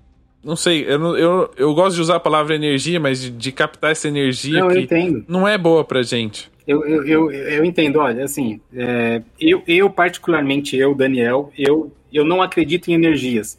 não 0.42 0.56
sei, 0.56 0.84
eu, 0.86 1.16
eu, 1.16 1.50
eu 1.56 1.74
gosto 1.74 1.96
de 1.96 2.02
usar 2.02 2.16
a 2.16 2.20
palavra 2.20 2.54
energia, 2.54 2.98
mas 2.98 3.20
de, 3.20 3.30
de 3.30 3.52
captar 3.52 3.92
essa 3.92 4.08
energia 4.08 4.60
não, 4.60 4.68
que 4.68 5.24
não 5.28 5.48
é 5.48 5.58
boa 5.58 5.84
pra 5.84 6.02
gente. 6.02 6.50
Eu, 6.66 6.84
eu, 6.86 7.04
eu, 7.06 7.30
eu 7.30 7.64
entendo, 7.64 7.98
olha, 7.98 8.24
assim, 8.24 8.58
é, 8.74 9.22
eu, 9.38 9.62
eu 9.66 9.90
particularmente, 9.90 10.76
eu, 10.76 10.94
Daniel, 10.94 11.52
eu, 11.58 11.92
eu 12.10 12.24
não 12.24 12.40
acredito 12.40 12.88
em 12.88 12.94
energias, 12.94 13.58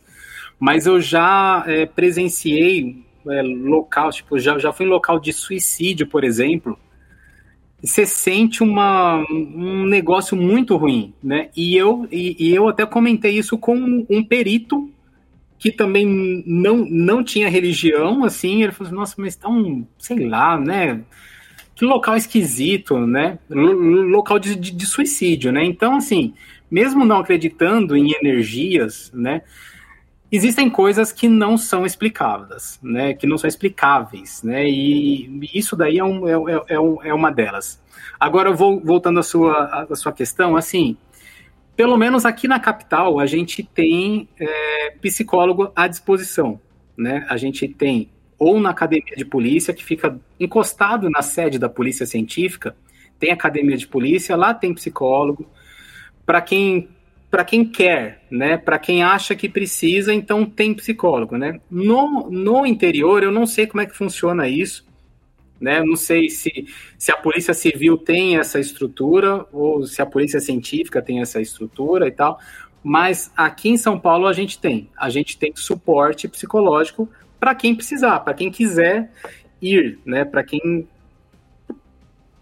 mas 0.59 0.85
eu 0.85 0.99
já 1.01 1.63
é, 1.67 1.85
presenciei 1.85 3.03
é, 3.27 3.41
local, 3.41 4.11
tipo, 4.11 4.37
já, 4.39 4.57
já 4.57 4.71
fui 4.71 4.85
em 4.85 4.89
local 4.89 5.19
de 5.19 5.33
suicídio, 5.33 6.07
por 6.07 6.23
exemplo, 6.23 6.77
e 7.83 7.87
você 7.87 8.05
sente 8.05 8.63
uma, 8.63 9.23
um 9.29 9.85
negócio 9.85 10.35
muito 10.35 10.75
ruim, 10.75 11.13
né? 11.23 11.49
E 11.55 11.75
eu, 11.75 12.07
e, 12.11 12.35
e 12.39 12.55
eu 12.55 12.67
até 12.67 12.85
comentei 12.85 13.37
isso 13.37 13.57
com 13.57 14.05
um 14.09 14.23
perito 14.23 14.89
que 15.57 15.71
também 15.71 16.43
não, 16.45 16.77
não 16.77 17.23
tinha 17.23 17.49
religião, 17.49 18.23
assim, 18.23 18.63
ele 18.63 18.71
falou 18.71 18.87
assim, 18.87 18.95
nossa, 18.95 19.15
mas 19.17 19.35
tá 19.35 19.49
um, 19.49 19.85
sei 19.97 20.27
lá, 20.27 20.59
né, 20.59 21.01
que 21.73 21.85
local 21.85 22.15
esquisito, 22.15 22.99
né, 22.99 23.39
local 23.49 24.37
de, 24.37 24.55
de, 24.55 24.71
de 24.71 24.85
suicídio, 24.85 25.51
né, 25.51 25.63
então, 25.63 25.95
assim, 25.95 26.33
mesmo 26.69 27.05
não 27.05 27.19
acreditando 27.19 27.95
em 27.95 28.13
energias, 28.13 29.11
né, 29.13 29.41
existem 30.31 30.69
coisas 30.69 31.11
que 31.11 31.27
não 31.27 31.57
são 31.57 31.85
explicadas, 31.85 32.79
né, 32.81 33.13
que 33.13 33.27
não 33.27 33.37
são 33.37 33.47
explicáveis, 33.47 34.43
né, 34.43 34.67
e 34.67 35.49
isso 35.53 35.75
daí 35.75 35.99
é, 35.99 36.03
um, 36.03 36.27
é, 36.27 36.53
é, 36.53 36.55
é, 36.69 37.09
é 37.09 37.13
uma 37.13 37.31
delas. 37.31 37.81
Agora, 38.19 38.51
vou, 38.51 38.79
voltando 38.79 39.19
à 39.19 39.23
sua, 39.23 39.87
à 39.89 39.95
sua 39.95 40.11
questão, 40.11 40.55
assim, 40.55 40.97
pelo 41.75 41.97
menos 41.97 42.25
aqui 42.25 42.47
na 42.47 42.59
capital, 42.59 43.19
a 43.19 43.25
gente 43.25 43.61
tem 43.61 44.29
é, 44.39 44.91
psicólogo 45.01 45.71
à 45.75 45.87
disposição. 45.87 46.59
Né? 46.97 47.25
A 47.29 47.35
gente 47.35 47.67
tem 47.67 48.09
ou 48.37 48.59
na 48.59 48.69
academia 48.69 49.15
de 49.15 49.25
polícia, 49.25 49.73
que 49.73 49.83
fica 49.83 50.19
encostado 50.39 51.09
na 51.09 51.21
sede 51.21 51.57
da 51.57 51.69
polícia 51.69 52.05
científica, 52.05 52.75
tem 53.17 53.31
academia 53.31 53.77
de 53.77 53.87
polícia, 53.87 54.35
lá 54.35 54.53
tem 54.53 54.73
psicólogo. 54.73 55.49
Para 56.25 56.41
quem 56.41 56.89
para 57.29 57.43
quem 57.43 57.65
quer, 57.65 58.23
né? 58.31 58.57
Para 58.57 58.79
quem 58.79 59.03
acha 59.03 59.35
que 59.35 59.49
precisa, 59.49 60.13
então 60.13 60.45
tem 60.45 60.73
psicólogo, 60.73 61.37
né? 61.37 61.59
No, 61.69 62.29
no 62.29 62.65
interior, 62.65 63.23
eu 63.23 63.31
não 63.31 63.45
sei 63.45 63.67
como 63.67 63.81
é 63.81 63.85
que 63.85 63.95
funciona 63.95 64.47
isso. 64.47 64.85
Né? 65.59 65.81
Não 65.81 65.95
sei 65.95 66.29
se, 66.29 66.67
se 66.97 67.11
a 67.11 67.17
polícia 67.17 67.53
civil 67.53 67.97
tem 67.97 68.37
essa 68.37 68.59
estrutura 68.59 69.45
ou 69.53 69.85
se 69.85 70.01
a 70.01 70.05
polícia 70.05 70.39
científica 70.39 71.01
tem 71.01 71.21
essa 71.21 71.39
estrutura 71.39 72.07
e 72.07 72.11
tal, 72.11 72.39
mas 72.83 73.31
aqui 73.35 73.69
em 73.69 73.77
São 73.77 73.99
Paulo 73.99 74.27
a 74.27 74.33
gente 74.33 74.59
tem. 74.59 74.89
A 74.95 75.09
gente 75.09 75.37
tem 75.37 75.53
suporte 75.55 76.27
psicológico 76.27 77.09
para 77.39 77.55
quem 77.55 77.73
precisar, 77.73 78.19
para 78.19 78.33
quem 78.33 78.51
quiser 78.51 79.11
ir, 79.61 79.97
né? 80.05 80.25
Para 80.25 80.43
quem 80.43 80.87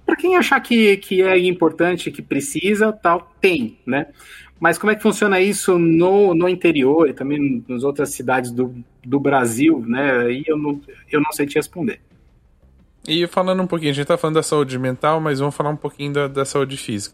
para 0.05 0.17
quem 0.17 0.35
achar 0.35 0.59
que, 0.59 0.97
que 0.97 1.21
é 1.21 1.37
importante, 1.39 2.11
que 2.11 2.21
precisa, 2.21 2.91
tal, 2.91 3.33
tem, 3.39 3.79
né? 3.85 4.07
Mas 4.63 4.77
como 4.77 4.93
é 4.93 4.95
que 4.95 5.01
funciona 5.01 5.41
isso 5.41 5.77
no, 5.77 6.33
no 6.33 6.47
interior 6.47 7.09
e 7.09 7.13
também 7.13 7.61
nas 7.67 7.83
outras 7.83 8.11
cidades 8.11 8.49
do, 8.49 8.73
do 9.03 9.19
Brasil, 9.19 9.83
né? 9.85 10.19
Aí 10.19 10.43
eu 10.47 10.57
não, 10.57 10.79
eu 11.11 11.19
não 11.19 11.33
sei 11.33 11.45
te 11.45 11.55
responder. 11.55 11.99
E 13.05 13.27
falando 13.27 13.61
um 13.61 13.67
pouquinho, 13.67 13.91
a 13.91 13.93
gente 13.93 14.05
tá 14.07 14.17
falando 14.17 14.35
da 14.35 14.41
saúde 14.41 14.79
mental, 14.79 15.19
mas 15.19 15.39
vamos 15.39 15.53
falar 15.53 15.69
um 15.69 15.75
pouquinho 15.75 16.13
da, 16.13 16.29
da 16.29 16.45
saúde 16.45 16.77
física. 16.77 17.13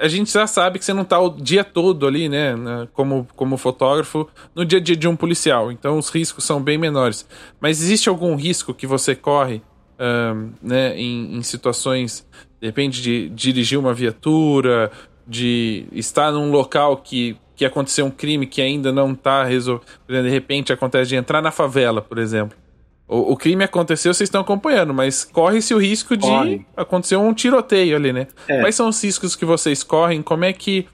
A 0.00 0.08
gente 0.08 0.32
já 0.32 0.46
sabe 0.46 0.78
que 0.78 0.84
você 0.86 0.94
não 0.94 1.04
tá 1.04 1.20
o 1.20 1.28
dia 1.28 1.62
todo 1.62 2.06
ali, 2.06 2.30
né, 2.30 2.54
como, 2.94 3.28
como 3.36 3.58
fotógrafo, 3.58 4.26
no 4.54 4.64
dia 4.64 4.78
a 4.78 4.82
dia 4.82 4.96
de 4.96 5.06
um 5.06 5.14
policial. 5.14 5.70
Então 5.70 5.98
os 5.98 6.08
riscos 6.08 6.44
são 6.44 6.62
bem 6.62 6.78
menores. 6.78 7.28
Mas 7.60 7.82
existe 7.82 8.08
algum 8.08 8.34
risco 8.36 8.72
que 8.72 8.86
você 8.86 9.14
corre, 9.14 9.60
um, 10.00 10.52
né, 10.62 10.98
em, 10.98 11.36
em 11.36 11.42
situações, 11.42 12.26
depende 12.58 13.02
de 13.02 13.28
dirigir 13.28 13.78
uma 13.78 13.92
viatura, 13.92 14.90
de 15.30 15.86
estar 15.92 16.32
num 16.32 16.50
local 16.50 16.96
que, 16.96 17.36
que 17.54 17.64
aconteceu 17.64 18.04
um 18.04 18.10
crime 18.10 18.48
que 18.48 18.60
ainda 18.60 18.90
não 18.90 19.12
está 19.12 19.44
resolvido. 19.44 19.86
De 20.08 20.28
repente 20.28 20.72
acontece 20.72 21.10
de 21.10 21.14
entrar 21.16 21.40
na 21.40 21.52
favela, 21.52 22.02
por 22.02 22.18
exemplo. 22.18 22.58
O, 23.06 23.32
o, 23.32 23.36
crime 23.36 23.62
aconteceu, 23.62 24.12
vocês 24.12 24.26
estão 24.26 24.40
acompanhando, 24.40 24.92
mas 24.92 25.24
corre-se 25.24 25.72
o 25.72 25.78
risco 25.78 26.16
de 26.16 26.26
corre. 26.26 26.66
acontecer 26.76 27.16
um 27.16 27.32
tiroteio 27.32 27.96
ali, 27.96 28.12
né? 28.12 28.26
É. 28.48 28.60
Quais 28.60 28.74
são 28.74 28.88
os 28.88 29.02
riscos 29.02 29.36
que 29.36 29.44
vocês 29.44 29.84
correm? 29.84 30.20
Como 30.20 30.44
é 30.44 30.52
que 30.52 30.86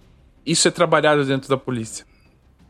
isso 0.45 0.69
é 0.69 0.71
trabalhado 0.71 1.25
dentro 1.25 1.49
da 1.49 1.57
polícia? 1.57 2.05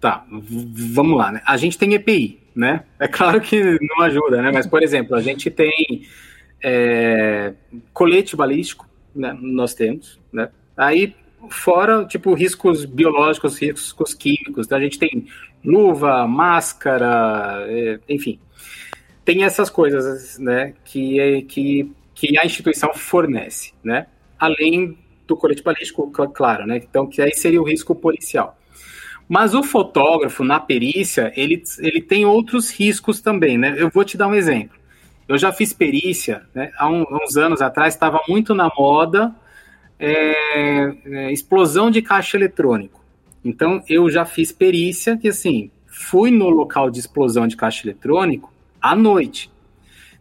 Tá, 0.00 0.24
vamos 0.30 1.18
lá, 1.18 1.32
né? 1.32 1.42
A 1.44 1.56
gente 1.56 1.76
tem 1.76 1.94
EPI, 1.94 2.38
né? 2.54 2.84
É 3.00 3.08
claro 3.08 3.40
que 3.40 3.60
não 3.80 4.04
ajuda, 4.04 4.40
né? 4.40 4.52
Mas, 4.52 4.68
por 4.68 4.82
exemplo, 4.84 5.16
a 5.16 5.20
gente 5.20 5.50
tem 5.50 6.06
é, 6.62 7.54
colete 7.92 8.36
balístico, 8.36 8.88
né? 9.14 9.36
Nós 9.40 9.74
temos, 9.74 10.20
né? 10.32 10.48
Aí, 10.76 11.14
fora, 11.50 12.04
tipo, 12.04 12.34
riscos 12.34 12.84
biológicos, 12.84 13.58
riscos 13.58 14.14
químicos, 14.14 14.68
né? 14.68 14.76
a 14.76 14.80
gente 14.80 14.98
tem 14.98 15.26
luva, 15.64 16.26
máscara, 16.26 17.64
é, 17.68 17.98
enfim, 18.08 18.38
tem 19.24 19.44
essas 19.44 19.68
coisas, 19.68 20.38
né, 20.38 20.74
que, 20.84 21.18
é, 21.18 21.42
que, 21.42 21.90
que 22.14 22.38
a 22.38 22.46
instituição 22.46 22.94
fornece, 22.94 23.72
né, 23.82 24.06
além 24.38 24.96
do 25.26 25.36
colete 25.36 25.62
balístico, 25.62 26.08
claro, 26.32 26.66
né, 26.66 26.76
então 26.76 27.06
que 27.06 27.20
aí 27.20 27.34
seria 27.34 27.60
o 27.60 27.64
risco 27.64 27.94
policial. 27.94 28.56
Mas 29.28 29.54
o 29.54 29.62
fotógrafo, 29.64 30.44
na 30.44 30.60
perícia, 30.60 31.32
ele, 31.36 31.60
ele 31.80 32.00
tem 32.00 32.24
outros 32.24 32.70
riscos 32.70 33.20
também, 33.20 33.58
né? 33.58 33.74
Eu 33.76 33.90
vou 33.90 34.04
te 34.04 34.16
dar 34.16 34.28
um 34.28 34.34
exemplo. 34.36 34.78
Eu 35.26 35.36
já 35.36 35.50
fiz 35.50 35.72
perícia, 35.72 36.46
né? 36.54 36.70
há 36.78 36.88
um, 36.88 37.04
uns 37.10 37.36
anos 37.36 37.60
atrás, 37.60 37.94
estava 37.94 38.20
muito 38.28 38.54
na 38.54 38.70
moda 38.78 39.34
é, 39.98 40.94
é, 41.04 41.32
explosão 41.32 41.90
de 41.90 42.02
caixa 42.02 42.36
eletrônico. 42.36 43.04
Então, 43.44 43.82
eu 43.88 44.10
já 44.10 44.24
fiz 44.24 44.52
perícia 44.52 45.16
que, 45.16 45.28
assim, 45.28 45.70
fui 45.86 46.30
no 46.30 46.48
local 46.48 46.90
de 46.90 46.98
explosão 46.98 47.46
de 47.46 47.56
caixa 47.56 47.86
eletrônico 47.86 48.52
à 48.80 48.94
noite. 48.94 49.50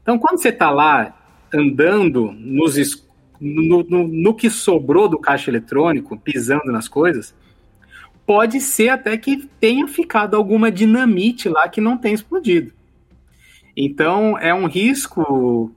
Então, 0.02 0.18
quando 0.20 0.40
você 0.40 0.50
está 0.50 0.70
lá 0.70 1.16
andando 1.54 2.32
nos, 2.32 3.08
no, 3.40 3.84
no, 3.84 4.08
no 4.08 4.34
que 4.34 4.50
sobrou 4.50 5.10
do 5.10 5.18
caixa 5.18 5.50
eletrônico, 5.50 6.18
pisando 6.18 6.72
nas 6.72 6.88
coisas, 6.88 7.34
pode 8.26 8.62
ser 8.62 8.90
até 8.90 9.18
que 9.18 9.48
tenha 9.60 9.88
ficado 9.88 10.36
alguma 10.36 10.72
dinamite 10.72 11.50
lá 11.50 11.68
que 11.68 11.82
não 11.82 11.98
tenha 11.98 12.16
explodido. 12.16 12.72
Então, 13.76 14.38
é 14.38 14.54
um 14.54 14.68
risco 14.68 15.72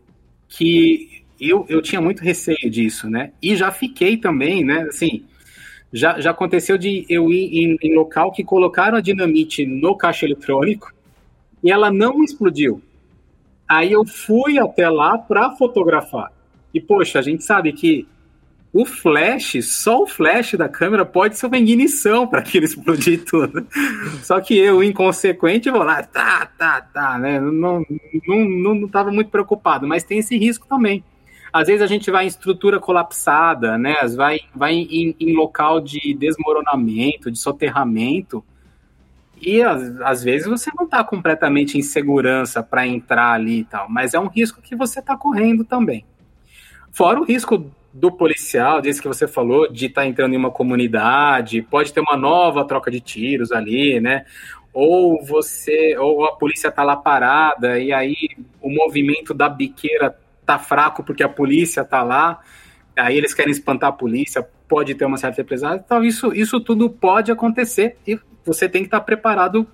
que 0.49 1.18
eu, 1.41 1.65
eu 1.69 1.81
tinha 1.81 2.01
muito 2.01 2.23
receio 2.23 2.71
disso, 2.71 3.09
né? 3.09 3.33
E 3.41 3.55
já 3.57 3.71
fiquei 3.71 4.17
também, 4.17 4.65
né? 4.65 4.83
Assim, 4.83 5.25
já, 5.93 6.21
já 6.21 6.31
aconteceu 6.31 6.77
de 6.77 7.07
eu 7.09 7.31
ir 7.31 7.65
em, 7.65 7.77
em 7.83 7.95
local 7.95 8.33
que 8.33 8.45
colocaram 8.45 8.99
a 8.99 9.01
dinamite 9.01 9.65
no 9.65 9.97
caixa 9.97 10.27
eletrônico 10.27 10.93
e 11.63 11.71
ela 11.71 11.91
não 11.91 12.23
explodiu. 12.23 12.83
Aí 13.69 13.93
eu 13.93 14.05
fui 14.07 14.59
até 14.59 14.89
lá 14.89 15.19
para 15.19 15.51
fotografar. 15.57 16.33
E, 16.73 16.81
poxa, 16.81 17.19
a 17.19 17.23
gente 17.23 17.45
sabe 17.45 17.73
que 17.73 18.07
o 18.73 18.85
flash, 18.85 19.59
só 19.63 20.03
o 20.03 20.07
flash 20.07 20.55
da 20.55 20.69
câmera 20.69 21.05
pode 21.05 21.39
ser 21.39 21.47
uma 21.47 21.57
ignição 21.57 22.27
para 22.27 22.41
aquilo 22.41 22.65
explodir 22.67 23.25
tudo. 23.25 23.67
Só 24.23 24.41
que 24.41 24.57
eu, 24.57 24.83
inconsequente, 24.83 25.71
vou 25.71 25.83
lá, 25.83 26.03
tá, 26.03 26.47
tá, 26.59 26.81
tá, 26.81 27.19
né? 27.19 27.41
Não, 27.41 27.53
não, 27.53 27.85
não, 28.27 28.75
não 28.75 29.13
muito 29.13 29.31
preocupado, 29.31 29.87
mas 29.87 30.05
tem 30.05 30.19
esse 30.19 30.37
risco 30.37 30.67
também. 30.67 31.03
Às 31.53 31.67
vezes 31.67 31.83
a 31.83 31.87
gente 31.87 32.11
vai 32.11 32.25
em 32.25 32.29
estrutura 32.29 32.79
colapsada, 32.79 33.79
né? 33.79 33.97
Vai, 34.17 34.41
vai 34.55 34.75
em, 34.75 35.15
em 35.19 35.35
local 35.35 35.81
de 35.81 36.15
desmoronamento, 36.15 37.31
de 37.31 37.39
soterramento, 37.39 38.45
e 39.41 39.63
às, 39.63 40.01
às 40.01 40.23
vezes 40.23 40.47
você 40.47 40.71
não 40.77 40.85
está 40.85 41.03
completamente 41.05 41.79
em 41.79 41.83
segurança 41.83 42.63
para 42.63 42.87
entrar 42.87 43.33
ali 43.33 43.61
e 43.61 43.65
tal, 43.65 43.89
mas 43.89 44.15
é 44.15 44.21
um 44.21 44.27
risco 44.27 44.61
que 44.61 44.75
você 44.75 45.01
está 45.01 45.17
correndo 45.17 45.65
também. 45.65 46.05
Fora 46.91 47.21
o 47.21 47.25
risco 47.25 47.71
do 47.93 48.11
policial, 48.13 48.81
desse 48.81 49.01
que 49.01 49.09
você 49.09 49.27
falou, 49.27 49.71
de 49.71 49.87
estar 49.87 50.03
tá 50.03 50.07
entrando 50.07 50.35
em 50.35 50.37
uma 50.37 50.51
comunidade, 50.51 51.63
pode 51.63 51.93
ter 51.93 52.01
uma 52.01 52.17
nova 52.17 52.65
troca 52.65 52.91
de 52.91 53.01
tiros 53.01 53.53
ali, 53.53 54.01
né? 54.01 54.25
Ou 54.73 55.25
você, 55.25 55.97
ou 55.99 56.25
a 56.25 56.37
polícia 56.37 56.71
tá 56.71 56.83
lá 56.83 56.97
parada 56.97 57.79
e 57.79 57.93
aí 57.93 58.15
o 58.61 58.69
movimento 58.69 59.33
da 59.33 59.49
biqueira 59.49 60.17
tá 60.57 60.59
fraco 60.59 61.03
porque 61.03 61.23
a 61.23 61.29
polícia 61.29 61.85
tá 61.85 62.03
lá, 62.03 62.41
aí 62.97 63.17
eles 63.17 63.35
querem 63.35 63.53
espantar 63.53 63.91
a 63.91 63.93
polícia, 63.93 64.47
pode 64.67 64.95
ter 64.95 65.05
uma 65.05 65.17
certa 65.17 65.37
represália. 65.37 65.83
Então 65.85 66.03
isso, 66.03 66.33
isso 66.33 66.61
tudo 66.61 66.89
pode 66.89 67.31
acontecer 67.31 67.97
e 68.07 68.19
você 68.45 68.69
tem 68.69 68.83
que 68.83 68.89
estar 68.89 69.01
tá 69.01 69.05
preparado 69.05 69.67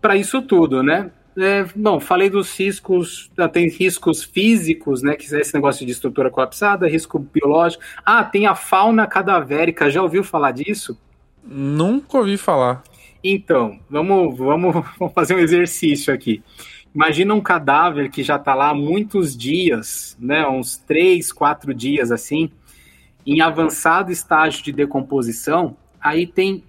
para 0.00 0.16
isso 0.16 0.40
tudo, 0.40 0.82
né? 0.82 1.10
É, 1.38 1.64
bom, 1.76 2.00
falei 2.00 2.28
dos 2.28 2.58
riscos, 2.58 3.30
tem 3.52 3.68
riscos 3.68 4.24
físicos, 4.24 5.02
né? 5.02 5.14
Que 5.14 5.32
é 5.34 5.40
esse 5.40 5.54
negócio 5.54 5.86
de 5.86 5.92
estrutura 5.92 6.30
colapsada, 6.30 6.88
risco 6.88 7.18
biológico. 7.18 7.82
Ah, 8.04 8.24
tem 8.24 8.46
a 8.46 8.54
fauna 8.54 9.06
cadavérica. 9.06 9.90
Já 9.90 10.02
ouviu 10.02 10.24
falar 10.24 10.50
disso? 10.52 10.98
Nunca 11.44 12.18
ouvi 12.18 12.36
falar. 12.36 12.82
Então, 13.22 13.78
vamos, 13.88 14.36
vamos, 14.36 14.74
vamos 14.98 15.14
fazer 15.14 15.34
um 15.34 15.38
exercício 15.38 16.12
aqui. 16.12 16.42
Imagina 16.94 17.34
um 17.34 17.40
cadáver 17.40 18.10
que 18.10 18.22
já 18.22 18.36
está 18.36 18.54
lá 18.54 18.70
há 18.70 18.74
muitos 18.74 19.36
dias, 19.36 20.16
né? 20.18 20.46
Uns 20.46 20.76
três, 20.76 21.32
quatro 21.32 21.72
dias 21.72 22.10
assim, 22.10 22.50
em 23.24 23.40
avançado 23.40 24.10
estágio 24.10 24.64
de 24.64 24.72
decomposição. 24.72 25.76
Aí 26.00 26.26
tem, 26.26 26.64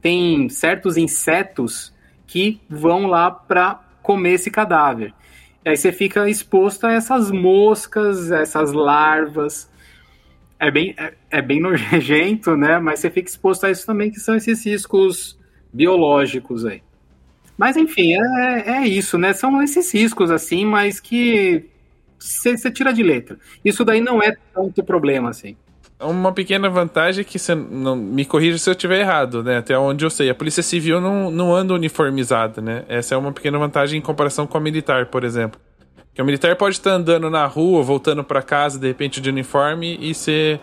tem 0.00 0.48
certos 0.50 0.96
insetos 0.96 1.92
que 2.26 2.60
vão 2.68 3.06
lá 3.06 3.30
para 3.30 3.80
comer 4.02 4.34
esse 4.34 4.50
cadáver. 4.50 5.14
E 5.64 5.70
aí 5.70 5.76
você 5.76 5.92
fica 5.92 6.28
exposto 6.28 6.86
a 6.86 6.92
essas 6.92 7.30
moscas, 7.30 8.30
essas 8.30 8.72
larvas. 8.72 9.70
É 10.58 10.70
bem, 10.70 10.94
é, 10.98 11.14
é 11.30 11.40
bem 11.40 11.60
nojento, 11.62 12.56
né? 12.56 12.78
Mas 12.78 13.00
você 13.00 13.10
fica 13.10 13.28
exposto 13.28 13.64
a 13.64 13.70
isso 13.70 13.86
também, 13.86 14.10
que 14.10 14.20
são 14.20 14.34
esses 14.34 14.66
riscos 14.66 15.38
biológicos 15.72 16.66
aí. 16.66 16.82
Mas 17.56 17.76
enfim, 17.76 18.14
é, 18.14 18.70
é 18.78 18.86
isso, 18.86 19.18
né? 19.18 19.32
São 19.32 19.62
esses 19.62 19.92
riscos 19.92 20.30
assim, 20.30 20.64
mas 20.64 21.00
que 21.00 21.64
você 22.18 22.70
tira 22.70 22.92
de 22.92 23.02
letra. 23.02 23.38
Isso 23.64 23.84
daí 23.84 24.00
não 24.00 24.22
é 24.22 24.36
tanto 24.54 24.82
problema 24.82 25.30
assim 25.30 25.56
uma 26.02 26.32
pequena 26.32 26.68
vantagem 26.68 27.24
que 27.24 27.38
você 27.38 27.54
não 27.54 27.94
me 27.96 28.24
corrija 28.24 28.58
se 28.58 28.68
eu 28.68 28.72
estiver 28.72 29.00
errado, 29.00 29.42
né? 29.42 29.58
Até 29.58 29.78
onde 29.78 30.04
eu 30.04 30.10
sei, 30.10 30.30
a 30.30 30.34
Polícia 30.34 30.62
Civil 30.62 31.00
não, 31.00 31.30
não 31.30 31.54
anda 31.54 31.74
uniformizada, 31.74 32.60
né? 32.60 32.84
Essa 32.88 33.14
é 33.14 33.18
uma 33.18 33.32
pequena 33.32 33.58
vantagem 33.58 33.98
em 33.98 34.02
comparação 34.02 34.46
com 34.46 34.58
a 34.58 34.60
militar, 34.60 35.06
por 35.06 35.24
exemplo. 35.24 35.60
Que 36.14 36.20
a 36.20 36.24
militar 36.24 36.56
pode 36.56 36.76
estar 36.76 36.92
andando 36.92 37.30
na 37.30 37.46
rua, 37.46 37.82
voltando 37.82 38.22
para 38.22 38.42
casa, 38.42 38.78
de 38.78 38.86
repente 38.86 39.20
de 39.20 39.30
uniforme 39.30 39.98
e 40.00 40.14
ser 40.14 40.60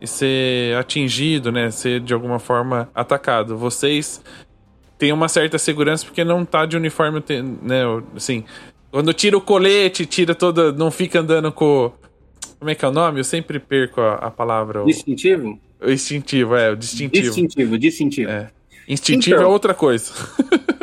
e 0.00 0.06
ser 0.06 0.76
atingido, 0.76 1.50
né? 1.50 1.70
Ser 1.70 2.00
de 2.00 2.14
alguma 2.14 2.38
forma 2.38 2.88
atacado. 2.94 3.56
Vocês 3.56 4.22
têm 4.98 5.12
uma 5.12 5.28
certa 5.28 5.58
segurança 5.58 6.04
porque 6.04 6.24
não 6.24 6.44
tá 6.44 6.66
de 6.66 6.76
uniforme, 6.76 7.22
né? 7.62 7.82
Assim, 8.16 8.44
quando 8.90 9.12
tira 9.12 9.36
o 9.36 9.40
colete, 9.40 10.04
tira 10.04 10.34
toda, 10.34 10.72
não 10.72 10.90
fica 10.90 11.20
andando 11.20 11.52
com 11.52 11.92
como 12.58 12.70
é 12.70 12.74
que 12.74 12.84
é 12.84 12.88
o 12.88 12.92
nome? 12.92 13.20
Eu 13.20 13.24
sempre 13.24 13.60
perco 13.60 14.00
a, 14.00 14.14
a 14.14 14.30
palavra. 14.30 14.84
Distintivo? 14.84 15.58
O 15.80 15.90
instintivo, 15.90 16.56
é, 16.56 16.72
o 16.72 16.76
distintivo. 16.76 17.26
Distintivo, 17.26 17.78
distintivo. 17.78 18.30
É. 18.30 18.50
Instintivo 18.88 19.36
então, 19.36 19.48
é 19.48 19.52
outra 19.52 19.74
coisa. 19.74 20.12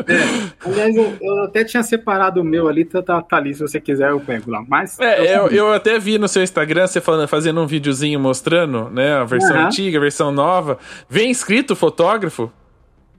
É, 0.08 0.70
aliás, 0.70 0.96
eu, 0.96 1.18
eu, 1.20 1.44
até 1.44 1.64
tinha 1.64 1.82
separado 1.82 2.40
o 2.40 2.44
meu 2.44 2.68
ali, 2.68 2.86
tá, 2.86 3.02
tá, 3.02 3.20
tá, 3.24 3.38
ali, 3.38 3.56
se 3.56 3.62
você 3.62 3.82
quiser 3.82 4.12
eu 4.12 4.20
pego 4.20 4.52
lá. 4.52 4.64
Mas. 4.68 5.00
É, 5.00 5.36
eu, 5.36 5.48
eu, 5.48 5.74
até 5.74 5.98
vi 5.98 6.20
no 6.20 6.28
seu 6.28 6.44
Instagram 6.44 6.86
você 6.86 7.02
falando, 7.02 7.28
fazendo 7.28 7.60
um 7.60 7.66
videozinho 7.66 8.20
mostrando, 8.20 8.90
né? 8.92 9.14
A 9.14 9.24
versão 9.24 9.56
uhum. 9.56 9.66
antiga, 9.66 9.98
a 9.98 10.02
versão 10.02 10.32
nova. 10.32 10.78
Vem 11.10 11.32
escrito 11.32 11.76
fotógrafo? 11.76 12.52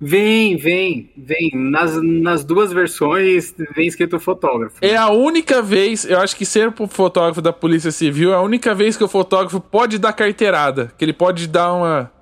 Vem, 0.01 0.57
vem, 0.57 1.11
vem. 1.17 1.51
Nas, 1.55 2.01
nas 2.03 2.45
duas 2.45 2.73
versões 2.73 3.55
vem 3.75 3.87
escrito 3.87 4.19
fotógrafo. 4.21 4.77
É 4.83 4.97
a 4.97 5.09
única 5.09 5.63
vez, 5.63 6.05
eu 6.05 6.21
acho 6.21 6.37
que 6.37 6.45
ser 6.45 6.73
fotógrafo 6.89 7.41
da 7.41 7.53
Polícia 7.53 7.91
Civil 7.91 8.33
é 8.33 8.37
a 8.37 8.41
única 8.41 8.75
vez 8.75 8.97
que 8.97 9.05
o 9.05 9.09
fotógrafo 9.09 9.61
pode 9.61 9.99
dar 9.99 10.13
carteirada. 10.13 10.93
Que 10.99 11.05
ele 11.05 11.13
pode 11.13 11.47
dar 11.47 11.73
uma. 11.73 12.13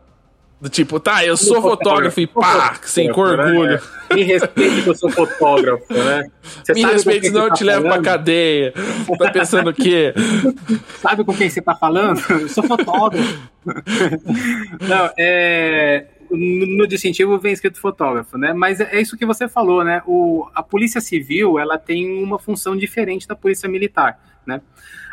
Do 0.61 0.71
tipo, 0.71 0.99
tá, 0.99 1.23
eu 1.27 1.37
sou 1.37 1.61
fotógrafo, 1.61 1.79
fotógrafo 1.79 2.21
e 2.21 2.27
pá, 2.27 2.79
sem 2.85 3.13
com 3.13 3.21
orgulho. 3.21 3.73
Né? 3.73 3.81
Me 4.15 4.23
respeite 4.23 4.83
que 4.83 4.89
eu 4.89 4.95
sou 4.95 5.11
fotógrafo, 5.11 5.93
né? 5.93 6.25
Você 6.43 6.73
Me 6.73 6.85
respeite, 6.85 7.27
senão 7.27 7.43
eu 7.43 7.49
tá 7.51 7.55
te 7.55 7.65
levo 7.65 7.83
pra 7.83 8.01
cadeia. 8.01 8.73
Tá 9.19 9.31
pensando 9.31 9.71
o 9.71 9.75
quê? 9.75 10.15
Sabe 11.03 11.23
com 11.23 11.35
quem 11.35 11.51
você 11.51 11.61
tá 11.61 11.75
falando? 11.75 12.19
Eu 12.31 12.49
sou 12.49 12.65
fotógrafo. 12.65 13.41
Não, 14.81 15.11
é 15.19 16.07
no 16.31 16.87
distintivo 16.87 17.39
vem 17.39 17.53
escrito 17.53 17.81
fotógrafo, 17.81 18.39
né? 18.39 18.53
Mas 18.53 18.81
é 18.81 19.01
isso 19.01 19.17
que 19.17 19.27
você 19.27 19.49
falou, 19.49 19.85
né? 19.85 20.03
O, 20.07 20.47
a 20.55 20.63
polícia 20.63 21.01
civil 21.01 21.59
ela 21.59 21.79
tem 21.79 22.23
uma 22.23 22.39
função 22.39 22.77
diferente 22.77 23.27
da 23.27 23.35
polícia 23.35 23.69
militar, 23.69 24.19
né? 24.47 24.61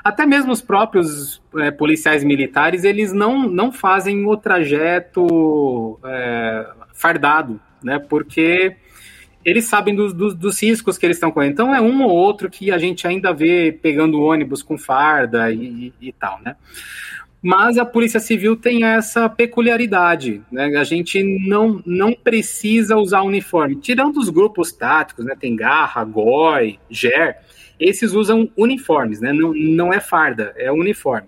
Até 0.04 0.26
mesmo 0.26 0.52
os 0.52 0.62
próprios 0.62 1.42
é, 1.58 1.70
policiais 1.70 2.24
militares 2.24 2.84
eles 2.84 3.14
não, 3.14 3.48
não 3.48 3.72
fazem 3.72 4.26
o 4.26 4.36
trajeto 4.36 6.00
é, 6.04 6.68
fardado, 6.94 7.60
né? 7.84 8.00
Porque 8.00 8.76
eles 9.44 9.66
sabem 9.66 9.96
dos, 9.96 10.14
dos, 10.14 10.36
dos, 10.36 10.62
riscos 10.62 10.98
que 10.98 11.06
eles 11.06 11.18
estão 11.18 11.32
correndo. 11.32 11.54
Então 11.54 11.76
é 11.76 11.82
um 11.82 12.04
ou 12.04 12.10
outro 12.10 12.50
que 12.50 12.72
a 12.72 12.78
gente 12.78 13.08
ainda 13.08 13.34
vê 13.34 13.72
pegando 13.72 14.22
ônibus 14.22 14.62
com 14.62 14.78
farda 14.78 15.52
e, 15.52 15.94
e, 16.00 16.10
e 16.10 16.14
tal, 16.14 16.40
né? 16.42 16.56
Mas 17.42 17.80
a 17.80 17.86
Polícia 17.86 18.20
Civil 18.20 18.56
tem 18.56 18.84
essa 18.84 19.28
peculiaridade, 19.28 20.44
né? 20.52 20.78
A 20.78 20.84
gente 20.84 21.24
não, 21.24 21.82
não 21.86 22.14
precisa 22.14 22.96
usar 22.98 23.24
uniforme. 23.24 23.78
Tirando 23.78 24.18
os 24.18 24.30
grupos 24.30 24.72
táticos, 24.72 25.26
né? 25.26 25.36
Tem 25.40 25.56
Garra, 25.56 26.04
Goi, 26.04 26.78
GER, 26.88 27.38
esses 27.80 28.14
usam 28.14 28.48
uniformes, 28.56 29.20
né? 29.20 29.34
Não, 29.34 29.54
não 29.54 29.92
é 29.92 30.00
farda, 30.00 30.54
é 30.56 30.72
uniforme. 30.72 31.28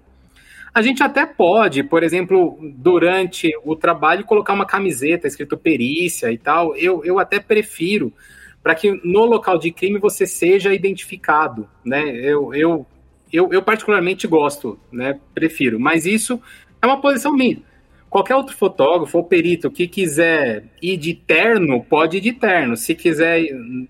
A 0.72 0.84
gente 0.84 1.02
até 1.02 1.26
pode, 1.26 1.84
por 1.84 2.04
exemplo, 2.04 2.60
durante 2.76 3.52
o 3.64 3.76
trabalho, 3.76 4.24
colocar 4.24 4.54
uma 4.54 4.66
camiseta 4.66 5.28
escrito 5.28 5.58
perícia 5.58 6.32
e 6.32 6.38
tal. 6.38 6.76
Eu, 6.76 7.04
eu 7.04 7.18
até 7.18 7.40
prefiro 7.40 8.14
para 8.62 8.76
que 8.76 8.92
no 9.04 9.26
local 9.26 9.58
de 9.58 9.72
crime 9.72 10.00
você 10.00 10.26
seja 10.26 10.74
identificado, 10.74 11.68
né? 11.84 12.04
Eu, 12.16 12.54
eu 12.54 12.88
eu, 13.34 13.52
eu 13.52 13.64
particularmente 13.64 14.28
gosto, 14.28 14.80
né? 14.92 15.20
Prefiro. 15.34 15.80
Mas 15.80 16.06
isso 16.06 16.40
é 16.80 16.86
uma 16.86 17.02
posição 17.02 17.34
minha. 17.34 17.62
Qualquer 18.10 18.36
outro 18.36 18.56
fotógrafo 18.56 19.18
ou 19.18 19.24
perito 19.24 19.72
que 19.72 19.88
quiser 19.88 20.66
ir 20.80 20.98
de 20.98 21.16
terno, 21.16 21.84
pode 21.84 22.18
ir 22.18 22.22
de 22.22 22.32
terno. 22.32 22.78
Se 22.78 22.94
quiser, 22.94 23.44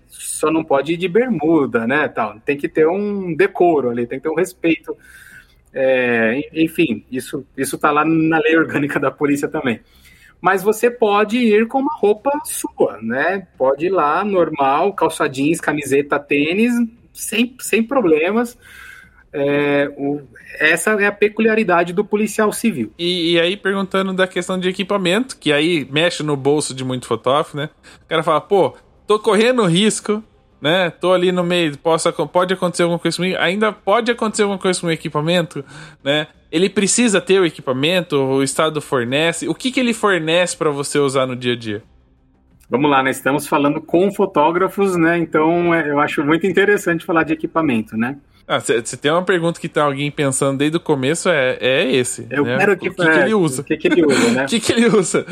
só 0.08 0.50
não 0.50 0.64
pode 0.64 0.94
ir 0.94 0.96
de 0.96 1.06
bermuda, 1.06 1.86
né? 1.86 2.08
Tal. 2.08 2.40
Tem 2.40 2.56
que 2.56 2.66
ter 2.66 2.88
um 2.88 3.36
decoro 3.36 3.90
ali, 3.90 4.06
tem 4.06 4.18
que 4.18 4.22
ter 4.22 4.30
um 4.30 4.36
respeito. 4.36 4.96
É, 5.74 6.40
enfim, 6.54 7.04
isso 7.10 7.44
isso 7.56 7.76
está 7.76 7.90
lá 7.90 8.04
na 8.04 8.38
lei 8.38 8.56
orgânica 8.56 8.98
da 8.98 9.10
polícia 9.10 9.46
também. 9.46 9.80
Mas 10.40 10.62
você 10.62 10.90
pode 10.90 11.36
ir 11.36 11.66
com 11.68 11.80
uma 11.80 11.94
roupa 11.94 12.30
sua, 12.44 12.98
né? 13.02 13.46
Pode 13.58 13.86
ir 13.86 13.90
lá, 13.90 14.24
normal, 14.24 14.94
calça 14.94 15.28
jeans, 15.28 15.60
camiseta, 15.60 16.18
tênis, 16.18 16.72
sem, 17.12 17.56
sem 17.60 17.82
problemas. 17.82 18.56
É, 19.36 19.92
o, 19.96 20.20
essa 20.60 20.92
é 20.92 21.06
a 21.06 21.12
peculiaridade 21.12 21.92
do 21.92 22.04
policial 22.04 22.52
civil. 22.52 22.92
E, 22.96 23.32
e, 23.32 23.40
aí, 23.40 23.56
perguntando 23.56 24.12
da 24.12 24.28
questão 24.28 24.56
de 24.56 24.68
equipamento, 24.68 25.36
que 25.36 25.52
aí 25.52 25.88
mexe 25.90 26.22
no 26.22 26.36
bolso 26.36 26.72
de 26.72 26.84
muito 26.84 27.08
fotógrafo, 27.08 27.56
né? 27.56 27.68
O 28.04 28.08
cara 28.08 28.22
fala, 28.22 28.40
pô, 28.40 28.76
tô 29.08 29.18
correndo 29.18 29.64
risco, 29.64 30.22
né? 30.60 30.88
Tô 30.88 31.12
ali 31.12 31.32
no 31.32 31.42
meio, 31.42 31.76
posso, 31.76 32.12
pode 32.28 32.54
acontecer 32.54 32.84
alguma 32.84 32.98
coisa 33.00 33.16
comigo, 33.16 33.36
ainda 33.40 33.72
pode 33.72 34.12
acontecer 34.12 34.44
alguma 34.44 34.58
coisa 34.58 34.80
com 34.80 34.86
o 34.86 34.92
equipamento, 34.92 35.64
né? 36.02 36.28
Ele 36.50 36.70
precisa 36.70 37.20
ter 37.20 37.40
o 37.40 37.44
equipamento, 37.44 38.16
o 38.16 38.40
Estado 38.40 38.80
fornece. 38.80 39.48
O 39.48 39.54
que, 39.54 39.72
que 39.72 39.80
ele 39.80 39.92
fornece 39.92 40.56
para 40.56 40.70
você 40.70 41.00
usar 41.00 41.26
no 41.26 41.34
dia 41.34 41.54
a 41.54 41.56
dia? 41.56 41.82
Vamos 42.70 42.88
lá, 42.88 43.02
né? 43.02 43.10
Estamos 43.10 43.48
falando 43.48 43.80
com 43.80 44.12
fotógrafos, 44.12 44.96
né? 44.96 45.18
Então 45.18 45.74
é, 45.74 45.90
eu 45.90 45.98
acho 45.98 46.24
muito 46.24 46.46
interessante 46.46 47.04
falar 47.04 47.24
de 47.24 47.32
equipamento, 47.32 47.96
né? 47.96 48.16
Ah, 48.46 48.60
se, 48.60 48.96
tem 48.98 49.10
uma 49.10 49.24
pergunta 49.24 49.58
que 49.58 49.68
tá 49.68 49.84
alguém 49.84 50.10
pensando 50.10 50.58
desde 50.58 50.76
o 50.76 50.80
começo, 50.80 51.28
é, 51.28 51.56
é 51.60 51.90
esse. 51.90 52.26
Eu 52.30 52.44
né? 52.44 52.58
quero 52.58 52.76
que, 52.76 52.88
o 52.88 52.94
que, 52.94 53.02
que 53.02 53.18
ele 53.18 53.34
usa. 53.34 53.62
O 53.62 53.64
que, 53.64 53.76
que 53.76 53.88
ele 53.88 54.04
usa, 54.04 54.30
né? 54.32 54.44
o 54.46 54.48
que, 54.48 54.60
que 54.60 54.72
ele 54.72 54.86
usa? 54.86 55.26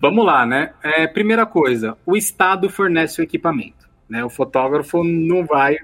Vamos 0.00 0.26
lá, 0.26 0.44
né? 0.44 0.72
É, 0.82 1.06
primeira 1.06 1.46
coisa, 1.46 1.96
o 2.04 2.16
Estado 2.16 2.68
fornece 2.68 3.20
o 3.20 3.22
equipamento. 3.22 3.88
Né? 4.08 4.24
O 4.24 4.28
fotógrafo 4.28 5.04
não 5.04 5.46
vai 5.46 5.78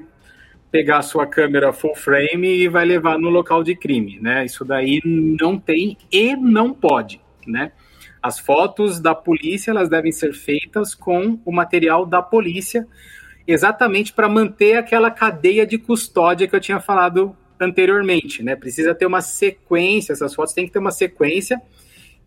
pegar 0.70 0.98
a 0.98 1.02
sua 1.02 1.26
câmera 1.26 1.72
full 1.72 1.94
frame 1.94 2.48
e 2.48 2.68
vai 2.68 2.85
levar 2.85 3.18
no 3.18 3.30
local 3.30 3.62
de 3.62 3.74
crime, 3.74 4.18
né? 4.20 4.44
Isso 4.44 4.64
daí 4.64 5.01
não 5.05 5.59
tem 5.59 5.97
e 6.12 6.36
não 6.36 6.74
pode, 6.74 7.20
né? 7.47 7.72
As 8.22 8.39
fotos 8.39 9.01
da 9.01 9.14
polícia 9.14 9.70
elas 9.70 9.89
devem 9.89 10.12
ser 10.12 10.35
feitas 10.35 10.94
com 10.94 11.39
o 11.44 11.52
material 11.52 12.05
da 12.05 12.20
polícia, 12.20 12.86
exatamente 13.48 14.12
para 14.12 14.28
manter 14.28 14.76
aquela 14.76 15.10
cadeia 15.10 15.66
de 15.66 15.78
custódia 15.78 16.46
que 16.46 16.54
eu 16.54 16.60
tinha 16.60 16.78
falado 16.78 17.34
anteriormente, 17.58 18.42
né? 18.42 18.54
Precisa 18.54 18.94
ter 18.94 19.06
uma 19.06 19.22
sequência, 19.22 20.12
essas 20.12 20.34
fotos 20.34 20.52
têm 20.52 20.66
que 20.66 20.72
ter 20.72 20.78
uma 20.78 20.90
sequência 20.90 21.58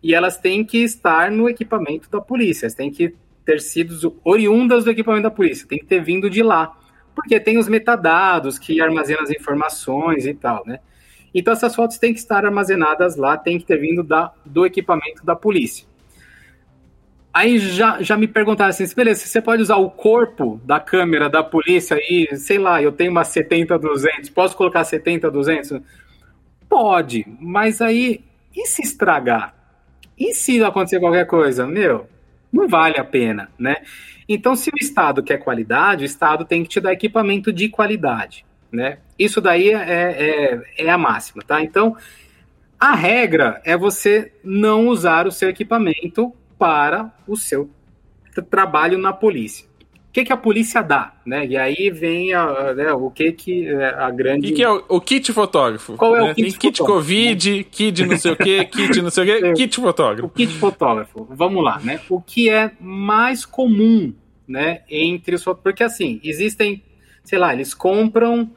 e 0.02 0.14
elas 0.14 0.36
têm 0.36 0.64
que 0.64 0.78
estar 0.78 1.30
no 1.30 1.48
equipamento 1.48 2.10
da 2.10 2.20
polícia, 2.20 2.66
elas 2.66 2.74
têm 2.74 2.90
que 2.90 3.14
ter 3.44 3.60
sido 3.60 4.20
oriundas 4.24 4.84
do 4.84 4.90
equipamento 4.90 5.22
da 5.22 5.30
polícia, 5.30 5.66
tem 5.66 5.78
que 5.78 5.86
ter 5.86 6.02
vindo 6.02 6.28
de 6.28 6.42
lá, 6.42 6.76
porque 7.14 7.38
tem 7.38 7.56
os 7.56 7.68
metadados 7.68 8.58
que 8.58 8.80
armazenam 8.80 9.22
as 9.22 9.30
informações 9.30 10.26
e 10.26 10.34
tal, 10.34 10.64
né? 10.66 10.80
Então 11.32 11.52
essas 11.52 11.74
fotos 11.74 11.98
têm 11.98 12.12
que 12.12 12.18
estar 12.18 12.44
armazenadas 12.44 13.14
lá, 13.16 13.38
tem 13.38 13.58
que 13.58 13.64
ter 13.64 13.78
vindo 13.78 14.02
da, 14.02 14.32
do 14.44 14.66
equipamento 14.66 15.24
da 15.24 15.36
polícia. 15.36 15.86
Aí 17.32 17.58
já, 17.58 18.02
já 18.02 18.16
me 18.16 18.28
perguntaram 18.28 18.68
assim, 18.68 18.84
beleza, 18.94 19.26
você 19.26 19.40
pode 19.40 19.62
usar 19.62 19.76
o 19.76 19.90
corpo 19.90 20.60
da 20.64 20.78
câmera 20.78 21.30
da 21.30 21.42
polícia 21.42 21.96
aí, 21.96 22.28
sei 22.36 22.58
lá, 22.58 22.82
eu 22.82 22.92
tenho 22.92 23.10
uma 23.10 23.22
70-200, 23.22 24.30
posso 24.34 24.54
colocar 24.54 24.82
70-200? 24.82 25.82
Pode, 26.68 27.26
mas 27.40 27.80
aí, 27.80 28.22
e 28.54 28.66
se 28.66 28.82
estragar? 28.82 29.54
E 30.18 30.34
se 30.34 30.62
acontecer 30.62 31.00
qualquer 31.00 31.26
coisa? 31.26 31.66
Meu, 31.66 32.06
não 32.52 32.68
vale 32.68 32.98
a 32.98 33.04
pena, 33.04 33.48
né? 33.58 33.76
Então, 34.28 34.54
se 34.54 34.70
o 34.70 34.76
Estado 34.78 35.22
quer 35.22 35.38
qualidade, 35.38 36.04
o 36.04 36.06
Estado 36.06 36.44
tem 36.44 36.62
que 36.62 36.68
te 36.68 36.80
dar 36.80 36.92
equipamento 36.92 37.50
de 37.50 37.68
qualidade, 37.68 38.44
né? 38.70 38.98
Isso 39.18 39.40
daí 39.40 39.70
é, 39.70 39.74
é, 39.76 40.62
é 40.84 40.90
a 40.90 40.98
máxima, 40.98 41.42
tá? 41.46 41.62
Então, 41.62 41.96
a 42.78 42.94
regra 42.94 43.60
é 43.64 43.76
você 43.76 44.32
não 44.44 44.88
usar 44.88 45.26
o 45.26 45.32
seu 45.32 45.48
equipamento 45.48 46.34
para 46.62 47.12
o 47.26 47.36
seu 47.36 47.68
trabalho 48.48 48.96
na 48.96 49.12
polícia 49.12 49.66
o 49.66 50.12
que, 50.12 50.26
que 50.26 50.32
a 50.32 50.36
polícia 50.36 50.82
dá, 50.82 51.14
né? 51.24 51.46
E 51.46 51.56
aí 51.56 51.90
vem 51.90 52.34
a, 52.34 52.74
né, 52.74 52.92
o 52.92 53.10
que 53.10 53.32
que 53.32 53.66
é, 53.66 53.94
a 53.94 54.10
grande... 54.10 54.52
O 54.52 54.54
que, 54.54 54.62
é 54.62 54.70
o, 54.70 54.84
o, 54.86 55.00
kit 55.00 55.32
fotógrafo? 55.32 55.96
Qual 55.96 56.14
é 56.14 56.20
né? 56.20 56.32
o 56.32 56.34
kit 56.34 56.50
Tem 56.50 56.52
kit 56.52 56.78
fotógrafo? 56.78 57.00
Covid, 57.00 57.64
kit 57.64 58.04
não 58.04 58.18
sei 58.18 58.32
o 58.32 58.36
que, 58.36 58.64
kit 58.68 59.00
não 59.00 59.10
sei 59.10 59.22
o 59.22 59.26
que, 59.26 59.52
kit 59.54 59.76
fotógrafo. 59.80 60.26
O 60.26 60.28
kit 60.28 60.52
fotógrafo, 60.52 61.26
vamos 61.30 61.64
lá, 61.64 61.80
né? 61.80 61.98
O 62.10 62.20
que 62.20 62.50
é 62.50 62.72
mais 62.78 63.46
comum, 63.46 64.12
né, 64.46 64.82
entre 64.90 65.34
os 65.34 65.44
Porque 65.44 65.82
assim, 65.82 66.20
existem, 66.22 66.82
sei 67.24 67.38
lá, 67.38 67.54
eles 67.54 67.72
compram 67.72 68.50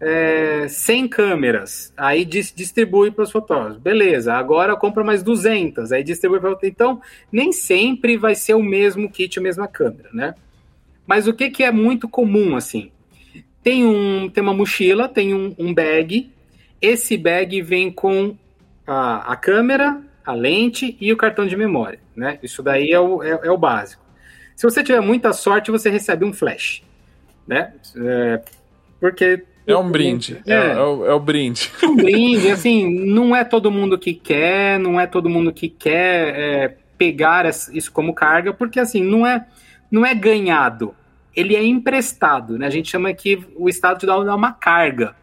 é, 0.00 0.66
100 0.66 1.08
câmeras, 1.08 1.92
aí 1.94 2.24
dis 2.24 2.52
distribui 2.54 3.10
para 3.10 3.24
os 3.24 3.30
fotógrafos. 3.30 3.76
Beleza, 3.76 4.34
agora 4.34 4.74
compra 4.74 5.04
mais 5.04 5.22
200, 5.22 5.92
aí 5.92 6.02
distribui 6.02 6.40
para... 6.40 6.56
Então, 6.62 7.02
nem 7.30 7.52
sempre 7.52 8.16
vai 8.16 8.34
ser 8.34 8.54
o 8.54 8.62
mesmo 8.62 9.10
kit, 9.10 9.38
a 9.38 9.42
mesma 9.42 9.68
câmera, 9.68 10.08
né? 10.12 10.34
Mas 11.06 11.28
o 11.28 11.34
que, 11.34 11.50
que 11.50 11.62
é 11.62 11.70
muito 11.70 12.08
comum, 12.08 12.56
assim? 12.56 12.90
Tem, 13.62 13.84
um, 13.84 14.28
tem 14.30 14.42
uma 14.42 14.54
mochila, 14.54 15.06
tem 15.06 15.34
um, 15.34 15.54
um 15.58 15.74
bag. 15.74 16.30
Esse 16.80 17.18
bag 17.18 17.60
vem 17.60 17.92
com 17.92 18.34
a, 18.86 19.32
a, 19.32 19.36
câmera, 19.36 20.00
a 20.24 20.32
lente 20.32 20.96
e 20.98 21.12
o 21.12 21.16
cartão 21.16 21.46
de 21.46 21.56
memória, 21.56 21.98
né? 22.16 22.38
Isso 22.42 22.62
daí 22.62 22.90
é 22.90 22.98
o, 22.98 23.22
é, 23.22 23.38
é 23.42 23.50
o 23.50 23.58
básico. 23.58 24.02
Se 24.56 24.64
você 24.64 24.82
tiver 24.82 25.00
muita 25.00 25.32
sorte, 25.32 25.70
você 25.70 25.90
recebe 25.90 26.24
um 26.24 26.32
flash, 26.32 26.82
né? 27.46 27.74
É, 27.96 28.40
porque 28.98 29.44
é 29.72 29.78
um 29.78 29.90
brinde. 29.90 30.42
É, 30.46 30.52
é, 30.52 30.66
é, 30.72 30.80
o, 30.80 31.06
é 31.06 31.14
o 31.14 31.20
brinde. 31.20 31.70
É 31.82 31.86
um 31.86 31.96
brinde, 31.96 32.48
assim, 32.52 32.88
não 33.06 33.34
é 33.34 33.44
todo 33.44 33.70
mundo 33.70 33.98
que 33.98 34.14
quer, 34.14 34.78
não 34.78 35.00
é 35.00 35.06
todo 35.06 35.28
mundo 35.28 35.52
que 35.52 35.68
quer 35.68 36.34
é, 36.38 36.76
pegar 36.96 37.46
isso 37.72 37.90
como 37.92 38.14
carga, 38.14 38.52
porque 38.52 38.80
assim, 38.80 39.02
não 39.02 39.26
é, 39.26 39.46
não 39.90 40.04
é 40.04 40.14
ganhado 40.14 40.94
ele 41.34 41.56
é 41.56 41.64
emprestado, 41.64 42.58
né? 42.58 42.66
A 42.66 42.70
gente 42.70 42.90
chama 42.90 43.12
que 43.12 43.46
o 43.56 43.68
Estado 43.68 43.98
te 44.00 44.06
dá 44.06 44.16
uma 44.18 44.52
carga. 44.52 45.14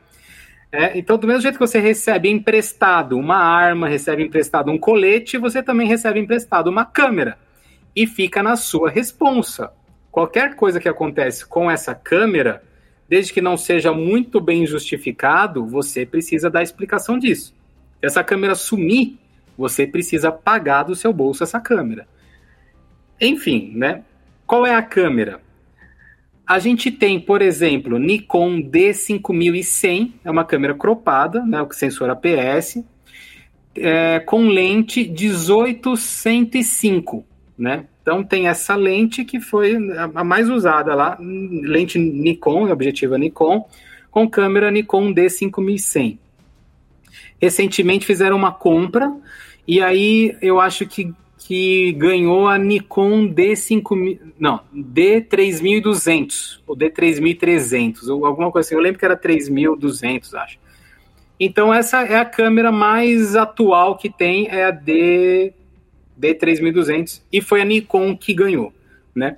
É, 0.72 0.98
então, 0.98 1.18
do 1.18 1.28
mesmo 1.28 1.42
jeito 1.42 1.56
que 1.56 1.66
você 1.66 1.80
recebe 1.80 2.30
emprestado 2.30 3.18
uma 3.18 3.38
arma, 3.38 3.88
recebe 3.88 4.24
emprestado 4.24 4.72
um 4.72 4.78
colete, 4.78 5.38
você 5.38 5.62
também 5.64 5.88
recebe 5.88 6.20
emprestado 6.20 6.70
uma 6.70 6.86
câmera. 6.86 7.38
E 7.96 8.06
fica 8.06 8.44
na 8.44 8.56
sua 8.56 8.90
responsa. 8.90 9.72
Qualquer 10.12 10.56
coisa 10.56 10.80
que 10.80 10.90
acontece 10.90 11.46
com 11.46 11.70
essa 11.70 11.94
câmera, 11.94 12.64
desde 13.10 13.34
que 13.34 13.42
não 13.42 13.58
seja 13.58 13.94
muito 13.94 14.40
bem 14.40 14.66
justificado, 14.66 15.66
você 15.66 16.06
precisa 16.06 16.50
dar 16.50 16.64
explicação 16.64 17.18
disso. 17.18 17.54
Se 18.00 18.06
essa 18.06 18.24
câmera 18.24 18.56
sumir, 18.56 19.18
você 19.58 19.88
precisa 19.88 20.32
pagar 20.32 20.84
do 20.84 20.96
seu 20.96 21.12
bolso 21.12 21.44
essa 21.44 21.60
câmera. 21.60 22.08
Enfim, 23.20 23.72
né? 23.76 24.04
Qual 24.46 24.66
é 24.66 24.76
a 24.76 24.84
câmera? 24.84 25.42
A 26.46 26.60
gente 26.60 26.92
tem, 26.92 27.20
por 27.20 27.42
exemplo, 27.42 27.98
Nikon 27.98 28.62
D5100, 28.62 30.14
é 30.24 30.32
uma 30.32 30.46
câmera 30.46 30.74
cropada, 30.74 31.44
né, 31.44 31.62
o 31.62 31.70
sensor 31.74 32.10
APS, 32.10 32.82
é, 33.76 34.22
com 34.22 34.48
lente 34.48 35.10
1805, 35.10 37.26
né? 37.58 37.86
Então 38.08 38.24
tem 38.24 38.48
essa 38.48 38.74
lente 38.74 39.26
que 39.26 39.42
foi 39.42 39.76
a 40.16 40.24
mais 40.24 40.50
usada 40.50 40.96
lá, 40.96 41.18
lente 41.20 42.00
Nikon, 42.00 42.72
objetiva 42.72 43.18
Nikon, 43.18 43.68
com 44.10 44.30
câmera 44.30 44.72
Nikon 44.72 45.14
D5100. 45.14 46.18
Recentemente 47.42 48.06
fizeram 48.06 48.38
uma 48.38 48.54
compra 48.54 49.14
e 49.68 49.82
aí 49.82 50.38
eu 50.42 50.58
acho 50.62 50.88
que 50.88 51.14
que 51.38 51.92
ganhou 51.94 52.48
a 52.48 52.58
Nikon 52.58 53.28
D5000, 53.28 54.20
não, 54.40 54.62
D3200 54.74 56.62
ou 56.66 56.78
D3300, 56.78 58.08
ou 58.08 58.26
alguma 58.26 58.52
coisa 58.54 58.68
assim. 58.68 58.76
Eu 58.76 58.82
lembro 58.82 59.00
que 59.00 59.06
era 59.06 59.18
3200, 59.18 60.34
acho. 60.34 60.58
Então 61.38 61.74
essa 61.74 62.04
é 62.04 62.16
a 62.16 62.26
câmera 62.26 62.72
mais 62.72 63.36
atual 63.36 63.98
que 63.98 64.10
tem, 64.10 64.48
é 64.48 64.64
a 64.64 64.72
D 64.72 65.54
D3200 66.20 67.22
e 67.32 67.42
foi 67.42 67.62
a 67.62 67.66
Nikon 67.66 68.16
que 68.16 68.34
ganhou, 68.34 68.74
né? 69.16 69.38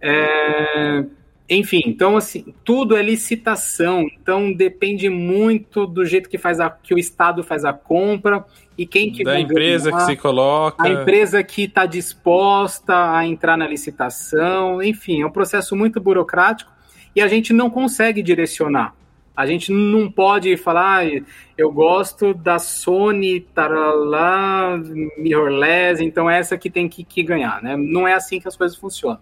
É, 0.00 1.04
enfim, 1.48 1.82
então 1.84 2.16
assim, 2.16 2.54
tudo 2.64 2.96
é 2.96 3.02
licitação, 3.02 4.08
então 4.20 4.52
depende 4.52 5.08
muito 5.08 5.86
do 5.86 6.04
jeito 6.04 6.28
que 6.28 6.38
faz 6.38 6.60
a, 6.60 6.70
que 6.70 6.94
o 6.94 6.98
Estado 6.98 7.42
faz 7.42 7.64
a 7.64 7.72
compra 7.72 8.44
e 8.78 8.86
quem 8.86 9.10
que 9.10 9.24
da 9.24 9.38
empresa 9.38 9.90
ganhar, 9.90 10.06
que 10.06 10.12
se 10.12 10.16
coloca, 10.16 10.82
a 10.82 10.88
empresa 10.88 11.42
que 11.42 11.64
está 11.64 11.86
disposta 11.86 13.16
a 13.16 13.26
entrar 13.26 13.56
na 13.56 13.66
licitação, 13.66 14.80
enfim, 14.82 15.22
é 15.22 15.26
um 15.26 15.30
processo 15.30 15.74
muito 15.74 16.00
burocrático 16.00 16.72
e 17.14 17.20
a 17.20 17.26
gente 17.26 17.52
não 17.52 17.68
consegue 17.68 18.22
direcionar, 18.22 18.94
A 19.36 19.46
gente 19.46 19.72
não 19.72 20.10
pode 20.10 20.56
falar, 20.56 21.04
ah, 21.04 21.22
eu 21.56 21.72
gosto 21.72 22.34
da 22.34 22.58
Sony, 22.58 23.40
taralá, 23.40 24.78
mirrorless, 25.16 26.02
então 26.02 26.28
é 26.28 26.38
essa 26.38 26.58
que 26.58 26.68
tem 26.68 26.88
que, 26.88 27.04
que 27.04 27.22
ganhar, 27.22 27.62
né? 27.62 27.76
Não 27.76 28.06
é 28.06 28.12
assim 28.12 28.40
que 28.40 28.48
as 28.48 28.56
coisas 28.56 28.76
funcionam. 28.76 29.20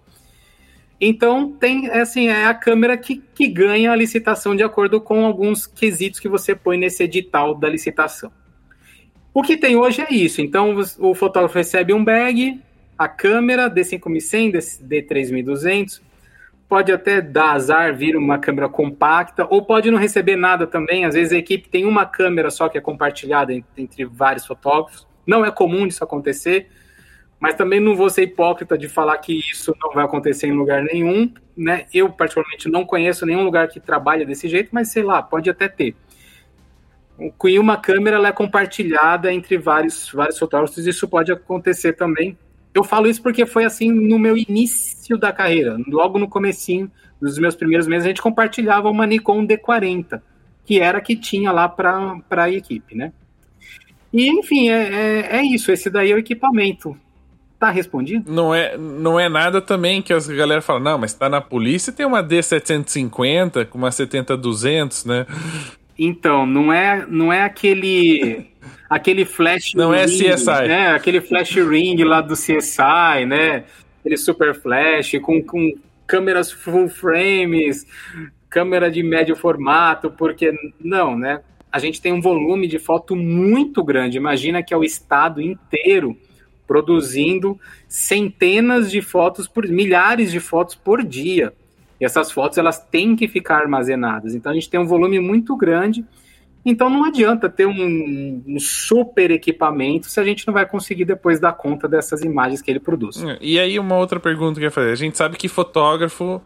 Então, 1.00 1.52
tem, 1.52 1.86
é 1.88 2.00
assim, 2.00 2.28
é 2.28 2.46
a 2.46 2.54
câmera 2.54 2.96
que, 2.96 3.22
que 3.34 3.46
ganha 3.46 3.92
a 3.92 3.96
licitação 3.96 4.56
de 4.56 4.64
acordo 4.64 5.00
com 5.00 5.24
alguns 5.24 5.66
quesitos 5.66 6.18
que 6.18 6.28
você 6.28 6.56
põe 6.56 6.76
nesse 6.76 7.04
edital 7.04 7.54
da 7.54 7.68
licitação. 7.68 8.32
O 9.32 9.42
que 9.42 9.56
tem 9.56 9.76
hoje 9.76 10.02
é 10.02 10.12
isso. 10.12 10.40
Então, 10.40 10.76
o 10.98 11.14
fotógrafo 11.14 11.56
recebe 11.56 11.92
um 11.92 12.04
bag, 12.04 12.60
a 12.98 13.06
câmera 13.06 13.70
D5100, 13.70 14.82
D3200, 14.82 16.00
pode 16.68 16.92
até 16.92 17.20
dar 17.20 17.52
azar, 17.52 17.96
vir 17.96 18.14
uma 18.16 18.38
câmera 18.38 18.68
compacta, 18.68 19.46
ou 19.48 19.64
pode 19.64 19.90
não 19.90 19.98
receber 19.98 20.36
nada 20.36 20.66
também. 20.66 21.04
Às 21.04 21.14
vezes 21.14 21.32
a 21.32 21.36
equipe 21.36 21.68
tem 21.68 21.86
uma 21.86 22.04
câmera 22.04 22.50
só 22.50 22.68
que 22.68 22.76
é 22.76 22.80
compartilhada 22.80 23.52
entre 23.76 24.04
vários 24.04 24.44
fotógrafos. 24.44 25.08
Não 25.26 25.44
é 25.44 25.50
comum 25.50 25.86
isso 25.86 26.04
acontecer, 26.04 26.68
mas 27.40 27.54
também 27.54 27.80
não 27.80 27.96
vou 27.96 28.10
ser 28.10 28.24
hipócrita 28.24 28.76
de 28.76 28.88
falar 28.88 29.16
que 29.18 29.38
isso 29.38 29.74
não 29.80 29.92
vai 29.92 30.04
acontecer 30.04 30.46
em 30.46 30.52
lugar 30.52 30.82
nenhum. 30.82 31.32
Né? 31.56 31.86
Eu, 31.92 32.10
particularmente, 32.10 32.68
não 32.68 32.84
conheço 32.84 33.24
nenhum 33.24 33.44
lugar 33.44 33.68
que 33.68 33.80
trabalha 33.80 34.26
desse 34.26 34.46
jeito, 34.48 34.68
mas 34.72 34.92
sei 34.92 35.02
lá, 35.02 35.22
pode 35.22 35.48
até 35.48 35.68
ter. 35.68 35.96
Com 37.36 37.48
uma 37.58 37.76
câmera 37.76 38.16
ela 38.16 38.28
é 38.28 38.32
compartilhada 38.32 39.32
entre 39.32 39.58
vários, 39.58 40.12
vários 40.12 40.38
fotógrafos, 40.38 40.86
isso 40.86 41.08
pode 41.08 41.32
acontecer 41.32 41.94
também 41.94 42.38
eu 42.78 42.84
falo 42.84 43.08
isso 43.08 43.22
porque 43.22 43.44
foi 43.44 43.64
assim 43.64 43.90
no 43.90 44.18
meu 44.18 44.36
início 44.36 45.18
da 45.18 45.32
carreira, 45.32 45.76
logo 45.86 46.18
no 46.18 46.28
comecinho 46.28 46.90
dos 47.20 47.38
meus 47.38 47.54
primeiros 47.54 47.86
meses, 47.86 48.06
a 48.06 48.08
gente 48.08 48.22
compartilhava 48.22 48.88
uma 48.88 49.06
Nikon 49.06 49.46
D40, 49.46 50.22
que 50.64 50.80
era 50.80 50.98
a 50.98 51.00
que 51.00 51.16
tinha 51.16 51.50
lá 51.50 51.68
para 51.68 52.22
a 52.30 52.50
equipe, 52.50 52.94
né? 52.94 53.12
E, 54.12 54.28
enfim, 54.28 54.70
é, 54.70 54.82
é, 54.82 55.36
é, 55.36 55.42
isso, 55.42 55.70
esse 55.70 55.90
daí 55.90 56.10
é 56.10 56.14
o 56.14 56.18
equipamento. 56.18 56.96
Tá 57.58 57.70
respondido? 57.70 58.32
Não 58.32 58.54
é, 58.54 58.78
não 58.78 59.18
é 59.18 59.28
nada 59.28 59.60
também 59.60 60.00
que 60.00 60.12
a 60.12 60.20
galera 60.20 60.62
fala, 60.62 60.78
não, 60.78 60.96
mas 60.96 61.12
tá 61.12 61.28
na 61.28 61.40
polícia 61.40 61.92
tem 61.92 62.06
uma 62.06 62.22
D750 62.22 63.66
com 63.66 63.78
uma 63.78 63.90
70-200, 63.90 65.04
né? 65.04 65.26
Então, 65.98 66.46
não 66.46 66.72
é, 66.72 67.04
não 67.08 67.32
é 67.32 67.42
aquele 67.42 68.46
aquele 68.88 69.24
flash 69.24 69.74
Não 69.74 69.92
é 69.92 70.04
ring, 70.06 70.26
é 70.26 70.34
CSI. 70.34 70.68
Né? 70.68 70.88
Aquele 70.88 71.20
flash 71.20 71.56
ring 71.56 72.02
lá 72.04 72.20
do 72.20 72.34
CSI, 72.34 73.26
né? 73.26 73.64
Aquele 74.00 74.16
super 74.16 74.54
flash 74.54 75.18
com, 75.20 75.42
com 75.42 75.74
câmeras 76.06 76.52
full 76.52 76.88
frames, 76.88 77.86
câmera 78.48 78.90
de 78.90 79.02
médio 79.02 79.36
formato, 79.36 80.10
porque 80.10 80.52
não, 80.80 81.18
né? 81.18 81.40
A 81.70 81.78
gente 81.78 82.00
tem 82.00 82.12
um 82.12 82.20
volume 82.20 82.66
de 82.66 82.78
foto 82.78 83.14
muito 83.14 83.84
grande. 83.84 84.16
Imagina 84.16 84.62
que 84.62 84.72
é 84.72 84.76
o 84.76 84.84
estado 84.84 85.42
inteiro 85.42 86.16
produzindo 86.66 87.58
centenas 87.86 88.90
de 88.90 89.00
fotos 89.00 89.48
por 89.48 89.66
milhares 89.66 90.30
de 90.30 90.38
fotos 90.40 90.74
por 90.74 91.02
dia. 91.02 91.52
E 92.00 92.04
essas 92.04 92.30
fotos 92.30 92.58
elas 92.58 92.78
têm 92.78 93.16
que 93.16 93.26
ficar 93.26 93.58
armazenadas. 93.58 94.34
Então 94.34 94.52
a 94.52 94.54
gente 94.54 94.70
tem 94.70 94.78
um 94.78 94.86
volume 94.86 95.18
muito 95.20 95.56
grande 95.56 96.04
então 96.64 96.90
não 96.90 97.04
adianta 97.04 97.48
ter 97.48 97.66
um, 97.66 98.42
um, 98.46 98.60
super 98.60 99.30
equipamento 99.30 100.06
se 100.06 100.20
a 100.20 100.24
gente 100.24 100.46
não 100.46 100.52
vai 100.52 100.66
conseguir 100.66 101.04
depois 101.06 101.40
dar 101.40 101.52
conta 101.52 101.88
dessas 101.88 102.22
imagens 102.22 102.60
que 102.60 102.70
ele 102.70 102.80
produz. 102.80 103.24
E 103.40 103.58
aí 103.58 103.78
uma 103.78 103.96
outra 103.96 104.20
pergunta 104.20 104.54
que 104.54 104.60
eu 104.60 104.68
ia 104.68 104.70
fazer. 104.70 104.92
A 104.92 104.96
gente 104.96 105.16
sabe 105.16 105.36
que 105.36 105.48
fotógrafo 105.48 106.42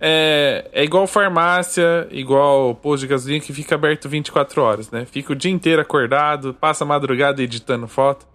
é, 0.00 0.68
é 0.72 0.84
igual 0.84 1.06
farmácia, 1.06 2.06
igual 2.10 2.74
posto 2.74 3.02
de 3.02 3.08
gasolina 3.08 3.40
que 3.40 3.52
fica 3.52 3.74
aberto 3.74 4.08
24 4.08 4.62
horas, 4.62 4.90
né? 4.90 5.06
Fica 5.06 5.32
o 5.32 5.36
dia 5.36 5.50
inteiro 5.50 5.80
acordado, 5.80 6.52
passa 6.52 6.84
a 6.84 6.86
madrugada 6.86 7.42
editando 7.42 7.88
foto. 7.88 8.26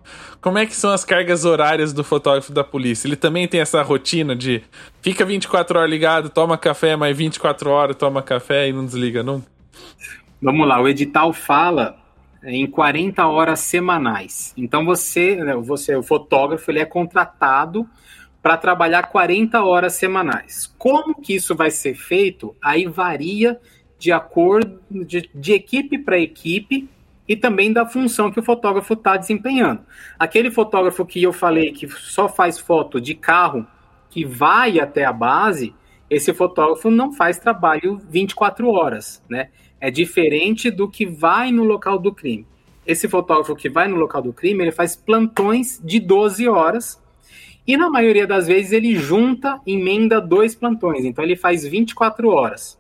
Como 0.42 0.58
é 0.58 0.66
que 0.66 0.76
são 0.76 0.92
as 0.92 1.06
cargas 1.06 1.46
horárias 1.46 1.94
do 1.94 2.04
fotógrafo 2.04 2.52
da 2.52 2.64
polícia? 2.64 3.08
Ele 3.08 3.16
também 3.16 3.48
tem 3.48 3.62
essa 3.62 3.82
rotina 3.84 4.36
de 4.36 4.64
fica 5.02 5.24
24 5.24 5.78
horas 5.78 5.90
ligado, 5.90 6.30
toma 6.30 6.58
café, 6.58 6.96
mas 6.96 7.16
24 7.16 7.70
horas 7.70 7.96
toma 7.96 8.24
café 8.24 8.68
e 8.68 8.74
não 8.74 8.84
desliga 8.84 9.22
nunca? 9.22 9.46
Vamos 10.42 10.68
lá, 10.68 10.82
o 10.82 10.88
edital 10.88 11.32
fala 11.32 11.96
em 12.44 12.66
40 12.66 13.28
horas 13.28 13.60
semanais. 13.60 14.52
Então 14.58 14.84
você, 14.84 15.36
né, 15.36 15.56
você 15.56 15.96
o 15.96 16.02
fotógrafo, 16.02 16.72
ele 16.72 16.80
é 16.80 16.86
contratado 16.86 17.88
para 18.42 18.58
trabalhar 18.58 19.04
40 19.04 19.64
horas 19.64 19.94
semanais. 19.94 20.74
Como 20.78 21.20
que 21.22 21.36
isso 21.36 21.56
vai 21.56 21.70
ser 21.72 21.96
feito? 21.96 22.56
Aí 22.62 22.86
varia 22.86 23.60
de 24.00 24.12
acordo 24.12 24.80
de, 24.90 25.30
de 25.34 25.54
equipe 25.54 25.98
para 25.98 26.20
equipe 26.20 26.90
e 27.28 27.36
também 27.36 27.72
da 27.72 27.86
função 27.86 28.32
que 28.32 28.40
o 28.40 28.44
fotógrafo 28.44 28.94
está 28.94 29.16
desempenhando. 29.16 29.82
Aquele 30.18 30.50
fotógrafo 30.50 31.06
que 31.06 31.22
eu 31.22 31.32
falei 31.32 31.72
que 31.72 31.88
só 31.88 32.28
faz 32.28 32.58
foto 32.58 33.00
de 33.00 33.14
carro 33.14 33.66
que 34.10 34.26
vai 34.26 34.80
até 34.80 35.06
a 35.06 35.14
base, 35.14 35.74
esse 36.10 36.34
fotógrafo 36.34 36.90
não 36.90 37.14
faz 37.14 37.38
trabalho 37.38 38.02
24 38.10 38.70
horas, 38.70 39.24
né? 39.30 39.50
é 39.82 39.90
diferente 39.90 40.70
do 40.70 40.88
que 40.88 41.08
vai 41.08 41.52
no 41.52 41.64
local 41.64 41.98
do 41.98 42.14
crime. 42.14 42.46
Esse 42.86 43.10
fotógrafo 43.10 43.56
que 43.56 43.68
vai 43.68 43.88
no 43.88 43.96
local 43.96 44.22
do 44.22 44.32
crime, 44.32 44.64
ele 44.64 44.72
faz 44.72 44.96
plantões 44.96 45.82
de 45.84 46.00
12 46.00 46.48
horas 46.48 47.01
e 47.66 47.78
na 47.78 47.90
maioria 47.90 48.26
das 48.26 48.48
vezes 48.48 48.72
ele 48.72 48.96
junta, 48.96 49.62
emenda 49.66 50.20
dois 50.20 50.56
plantões, 50.56 51.06
então 51.06 51.24
ele 51.24 51.36
faz 51.36 51.66
24 51.66 52.30
horas. 52.30 52.80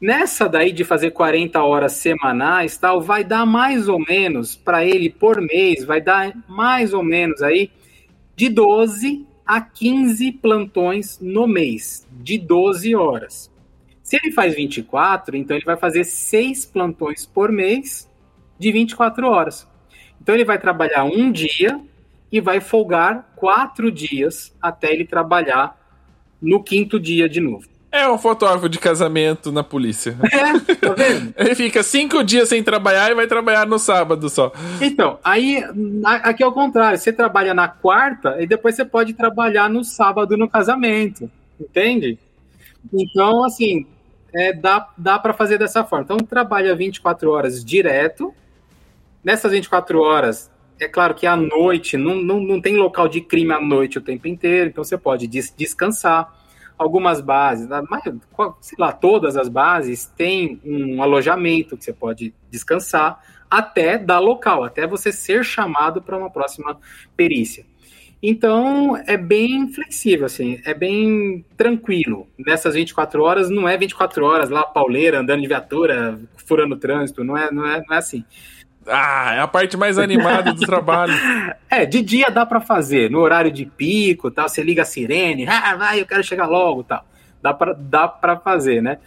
Nessa 0.00 0.48
daí 0.48 0.72
de 0.72 0.84
fazer 0.84 1.12
40 1.12 1.62
horas 1.62 1.92
semanais, 1.92 2.76
tal, 2.76 3.00
vai 3.00 3.22
dar 3.22 3.46
mais 3.46 3.88
ou 3.88 4.00
menos 4.00 4.56
para 4.56 4.84
ele 4.84 5.08
por 5.08 5.40
mês, 5.40 5.84
vai 5.84 6.00
dar 6.00 6.32
mais 6.48 6.92
ou 6.92 7.04
menos 7.04 7.40
aí 7.42 7.70
de 8.34 8.48
12 8.48 9.26
a 9.46 9.60
15 9.60 10.32
plantões 10.32 11.18
no 11.20 11.46
mês, 11.46 12.06
de 12.10 12.38
12 12.38 12.94
horas. 12.94 13.52
Se 14.02 14.16
ele 14.16 14.32
faz 14.32 14.54
24, 14.54 15.36
então 15.36 15.56
ele 15.56 15.64
vai 15.64 15.76
fazer 15.76 16.04
seis 16.04 16.66
plantões 16.66 17.24
por 17.24 17.52
mês 17.52 18.10
de 18.58 18.72
24 18.72 19.26
horas. 19.26 19.68
Então 20.20 20.34
ele 20.34 20.44
vai 20.44 20.58
trabalhar 20.58 21.04
um 21.04 21.30
dia 21.30 21.80
e 22.32 22.40
vai 22.40 22.60
folgar 22.60 23.30
quatro 23.36 23.92
dias 23.92 24.56
até 24.60 24.90
ele 24.90 25.04
trabalhar 25.04 25.78
no 26.40 26.62
quinto 26.64 26.98
dia 26.98 27.28
de 27.28 27.40
novo. 27.40 27.70
É 27.92 28.08
um 28.08 28.16
fotógrafo 28.16 28.70
de 28.70 28.78
casamento 28.78 29.52
na 29.52 29.62
polícia. 29.62 30.16
É, 30.32 30.74
tá 30.76 30.94
vendo? 30.94 31.34
ele 31.36 31.54
fica 31.54 31.82
cinco 31.82 32.24
dias 32.24 32.48
sem 32.48 32.64
trabalhar 32.64 33.10
e 33.10 33.14
vai 33.14 33.26
trabalhar 33.26 33.66
no 33.66 33.78
sábado 33.78 34.30
só. 34.30 34.50
Então, 34.80 35.18
aí 35.22 35.62
aqui 36.22 36.42
é 36.42 36.46
o 36.46 36.52
contrário. 36.52 36.98
Você 36.98 37.12
trabalha 37.12 37.52
na 37.52 37.68
quarta 37.68 38.40
e 38.40 38.46
depois 38.46 38.74
você 38.74 38.84
pode 38.84 39.12
trabalhar 39.12 39.68
no 39.68 39.84
sábado 39.84 40.38
no 40.38 40.48
casamento. 40.48 41.30
Entende? 41.60 42.18
Então, 42.92 43.44
assim, 43.44 43.86
é, 44.34 44.54
dá, 44.54 44.88
dá 44.96 45.18
para 45.18 45.34
fazer 45.34 45.58
dessa 45.58 45.84
forma. 45.84 46.04
Então, 46.04 46.16
trabalha 46.16 46.74
24 46.74 47.30
horas 47.30 47.62
direto. 47.62 48.34
Nessas 49.22 49.52
24 49.52 50.00
horas, 50.00 50.50
é 50.80 50.88
claro 50.88 51.14
que 51.14 51.26
à 51.26 51.36
noite, 51.36 51.96
não, 51.96 52.16
não, 52.16 52.40
não 52.40 52.60
tem 52.60 52.76
local 52.76 53.08
de 53.08 53.20
crime 53.20 53.52
à 53.52 53.60
noite 53.60 53.98
o 53.98 54.00
tempo 54.00 54.26
inteiro, 54.28 54.68
então 54.70 54.82
você 54.82 54.98
pode 54.98 55.26
des 55.26 55.52
descansar. 55.56 56.40
Algumas 56.78 57.20
bases, 57.20 57.68
sei 58.60 58.76
lá, 58.76 58.92
todas 58.92 59.36
as 59.36 59.48
bases 59.48 60.06
têm 60.16 60.60
um 60.64 61.00
alojamento 61.00 61.76
que 61.76 61.84
você 61.84 61.92
pode 61.92 62.34
descansar 62.50 63.22
até 63.48 63.98
dar 63.98 64.18
local, 64.18 64.64
até 64.64 64.86
você 64.86 65.12
ser 65.12 65.44
chamado 65.44 66.02
para 66.02 66.16
uma 66.16 66.30
próxima 66.30 66.80
perícia. 67.14 67.64
Então, 68.22 68.96
é 68.96 69.16
bem 69.16 69.70
flexível, 69.72 70.26
assim, 70.26 70.60
é 70.64 70.72
bem 70.72 71.44
tranquilo. 71.56 72.28
Nessas 72.38 72.74
24 72.74 73.20
horas, 73.20 73.50
não 73.50 73.68
é 73.68 73.76
24 73.76 74.24
horas 74.24 74.48
lá, 74.48 74.62
pauleira, 74.62 75.18
andando 75.18 75.42
de 75.42 75.48
viatura, 75.48 76.18
furando 76.36 76.76
trânsito, 76.76 77.24
não 77.24 77.36
é, 77.36 77.50
não 77.50 77.66
é, 77.66 77.82
não 77.86 77.94
é 77.94 77.98
assim. 77.98 78.24
Ah, 78.86 79.34
é 79.34 79.40
a 79.40 79.46
parte 79.46 79.76
mais 79.76 79.98
animada 79.98 80.52
do 80.52 80.60
trabalho. 80.66 81.12
É, 81.70 81.86
de 81.86 82.02
dia 82.02 82.30
dá 82.30 82.44
para 82.44 82.60
fazer, 82.60 83.10
no 83.10 83.18
horário 83.20 83.50
de 83.50 83.64
pico, 83.64 84.30
tal, 84.30 84.46
você 84.46 84.62
liga 84.62 84.82
a 84.82 84.84
sirene, 84.84 85.46
ah, 85.48 85.74
vai, 85.74 86.02
eu 86.02 86.06
quero 86.06 86.22
chegar 86.22 86.46
logo, 86.46 86.84
tal. 86.84 87.02
Dá 87.40 87.54
para 87.54 87.72
dá 87.72 88.06
para 88.06 88.36
fazer, 88.36 88.82
né? 88.82 88.98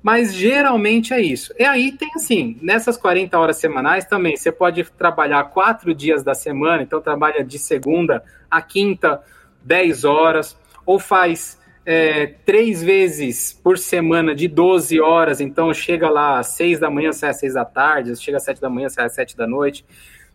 Mas 0.00 0.32
geralmente 0.32 1.12
é 1.12 1.20
isso. 1.20 1.52
E 1.58 1.64
aí 1.64 1.90
tem 1.90 2.10
assim, 2.14 2.56
nessas 2.62 2.96
40 2.96 3.36
horas 3.36 3.56
semanais 3.56 4.04
também, 4.04 4.36
você 4.36 4.52
pode 4.52 4.84
trabalhar 4.96 5.42
quatro 5.44 5.92
dias 5.92 6.22
da 6.22 6.32
semana, 6.32 6.84
então 6.84 7.00
trabalha 7.00 7.44
de 7.44 7.58
segunda 7.58 8.22
a 8.48 8.62
quinta, 8.62 9.20
10 9.64 10.04
horas, 10.04 10.56
ou 10.86 11.00
faz 11.00 11.58
é, 11.84 12.26
três 12.44 12.82
vezes 12.82 13.52
por 13.52 13.76
semana 13.76 14.34
de 14.34 14.46
12 14.46 15.00
horas, 15.00 15.40
então 15.40 15.72
chega 15.74 16.08
lá 16.08 16.38
às 16.38 16.48
6 16.48 16.80
da 16.80 16.90
manhã, 16.90 17.12
sai 17.12 17.30
às 17.30 17.38
6 17.40 17.54
da 17.54 17.64
tarde, 17.64 18.16
chega 18.16 18.36
às 18.36 18.44
7 18.44 18.60
da 18.60 18.70
manhã, 18.70 18.88
sai 18.88 19.06
às 19.06 19.14
7 19.14 19.36
da 19.36 19.46
noite. 19.46 19.84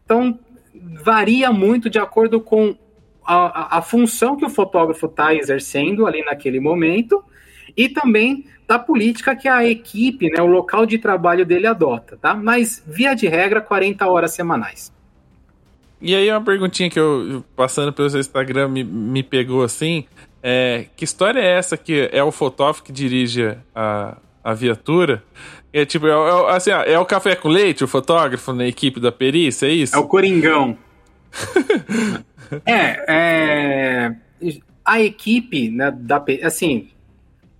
Então, 0.03 0.37
varia 1.03 1.51
muito 1.51 1.89
de 1.89 1.99
acordo 1.99 2.41
com 2.41 2.75
a, 3.25 3.35
a, 3.35 3.77
a 3.77 3.81
função 3.81 4.35
que 4.35 4.45
o 4.45 4.49
fotógrafo 4.49 5.05
está 5.05 5.33
exercendo 5.33 6.07
ali 6.07 6.23
naquele 6.23 6.59
momento 6.59 7.23
E 7.75 7.89
também 7.89 8.45
da 8.67 8.77
política 8.77 9.35
que 9.35 9.47
a 9.47 9.65
equipe, 9.65 10.29
né, 10.29 10.41
o 10.41 10.45
local 10.45 10.85
de 10.85 10.97
trabalho 10.97 11.45
dele 11.45 11.67
adota, 11.67 12.17
tá? 12.17 12.33
Mas, 12.33 12.83
via 12.85 13.13
de 13.13 13.27
regra, 13.27 13.61
40 13.61 14.05
horas 14.07 14.33
semanais. 14.33 14.91
E 16.01 16.15
aí 16.15 16.29
uma 16.31 16.41
perguntinha 16.41 16.89
que 16.89 16.99
eu, 16.99 17.43
passando 17.55 17.91
pelo 17.91 18.09
seu 18.09 18.19
Instagram, 18.19 18.67
me, 18.67 18.83
me 18.83 19.23
pegou 19.23 19.63
assim, 19.63 20.05
é, 20.41 20.85
que 20.95 21.03
história 21.03 21.39
é 21.39 21.57
essa 21.57 21.75
que 21.75 22.09
é 22.11 22.23
o 22.23 22.31
fotógrafo 22.31 22.83
que 22.83 22.91
dirige 22.91 23.57
a, 23.75 24.17
a 24.43 24.53
viatura? 24.53 25.23
É 25.73 25.85
tipo, 25.85 26.07
é, 26.07 26.11
é, 26.11 26.55
assim, 26.55 26.71
é 26.71 26.99
o 26.99 27.05
café 27.05 27.35
com 27.35 27.49
leite, 27.49 27.83
o 27.83 27.87
fotógrafo 27.87 28.53
na 28.53 28.67
equipe 28.67 28.99
da 28.99 29.11
perícia, 29.11 29.67
é 29.67 29.71
isso? 29.71 29.95
É 29.95 29.99
o 29.99 30.07
Coringão. 30.07 30.77
é, 32.65 33.05
é, 33.07 34.15
a 34.85 35.01
equipe 35.01 35.69
né, 35.69 35.91
da 35.91 36.23
assim, 36.43 36.89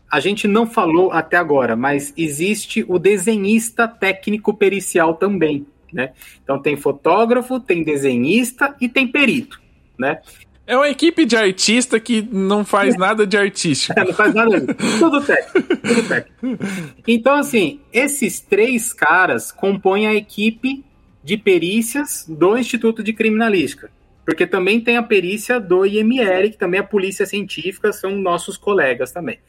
a 0.10 0.20
gente 0.20 0.48
não 0.48 0.66
falou 0.66 1.12
até 1.12 1.36
agora, 1.36 1.76
mas 1.76 2.14
existe 2.16 2.86
o 2.88 2.98
desenhista 2.98 3.88
técnico 3.88 4.54
pericial 4.54 5.16
também, 5.16 5.66
né? 5.92 6.12
Então 6.44 6.62
tem 6.62 6.76
fotógrafo, 6.76 7.60
tem 7.60 7.84
desenhista 7.84 8.76
e 8.80 8.90
tem 8.90 9.08
perito, 9.08 9.62
né? 9.98 10.20
É 10.66 10.76
uma 10.76 10.90
equipe 10.90 11.26
de 11.26 11.38
artista 11.38 11.98
que 11.98 12.22
não 12.22 12.66
faz 12.66 12.96
nada 13.00 13.26
de 13.26 13.38
artístico. 13.38 13.98
É, 13.98 14.04
não 14.04 14.14
faz 14.14 14.34
nada. 14.34 14.60
tudo 15.00 15.22
técnico, 15.22 15.78
tudo 15.78 16.08
técnico. 16.08 16.64
Então, 17.08 17.36
assim, 17.36 17.80
esses 17.94 18.42
três 18.42 18.92
caras 18.92 19.50
compõem 19.50 20.08
a 20.08 20.14
equipe 20.14 20.84
de 21.24 21.38
perícias 21.38 22.26
do 22.28 22.58
Instituto 22.58 23.02
de 23.02 23.14
Criminalística. 23.14 23.90
Porque 24.26 24.46
também 24.46 24.82
tem 24.82 24.98
a 24.98 25.04
perícia 25.04 25.58
do 25.58 25.86
IML, 25.86 26.52
que 26.52 26.58
também 26.58 26.80
é 26.80 26.84
a 26.84 26.86
polícia 26.86 27.26
científica, 27.26 27.94
são 27.94 28.18
nossos 28.18 28.58
colegas 28.58 29.14
também. 29.14 29.40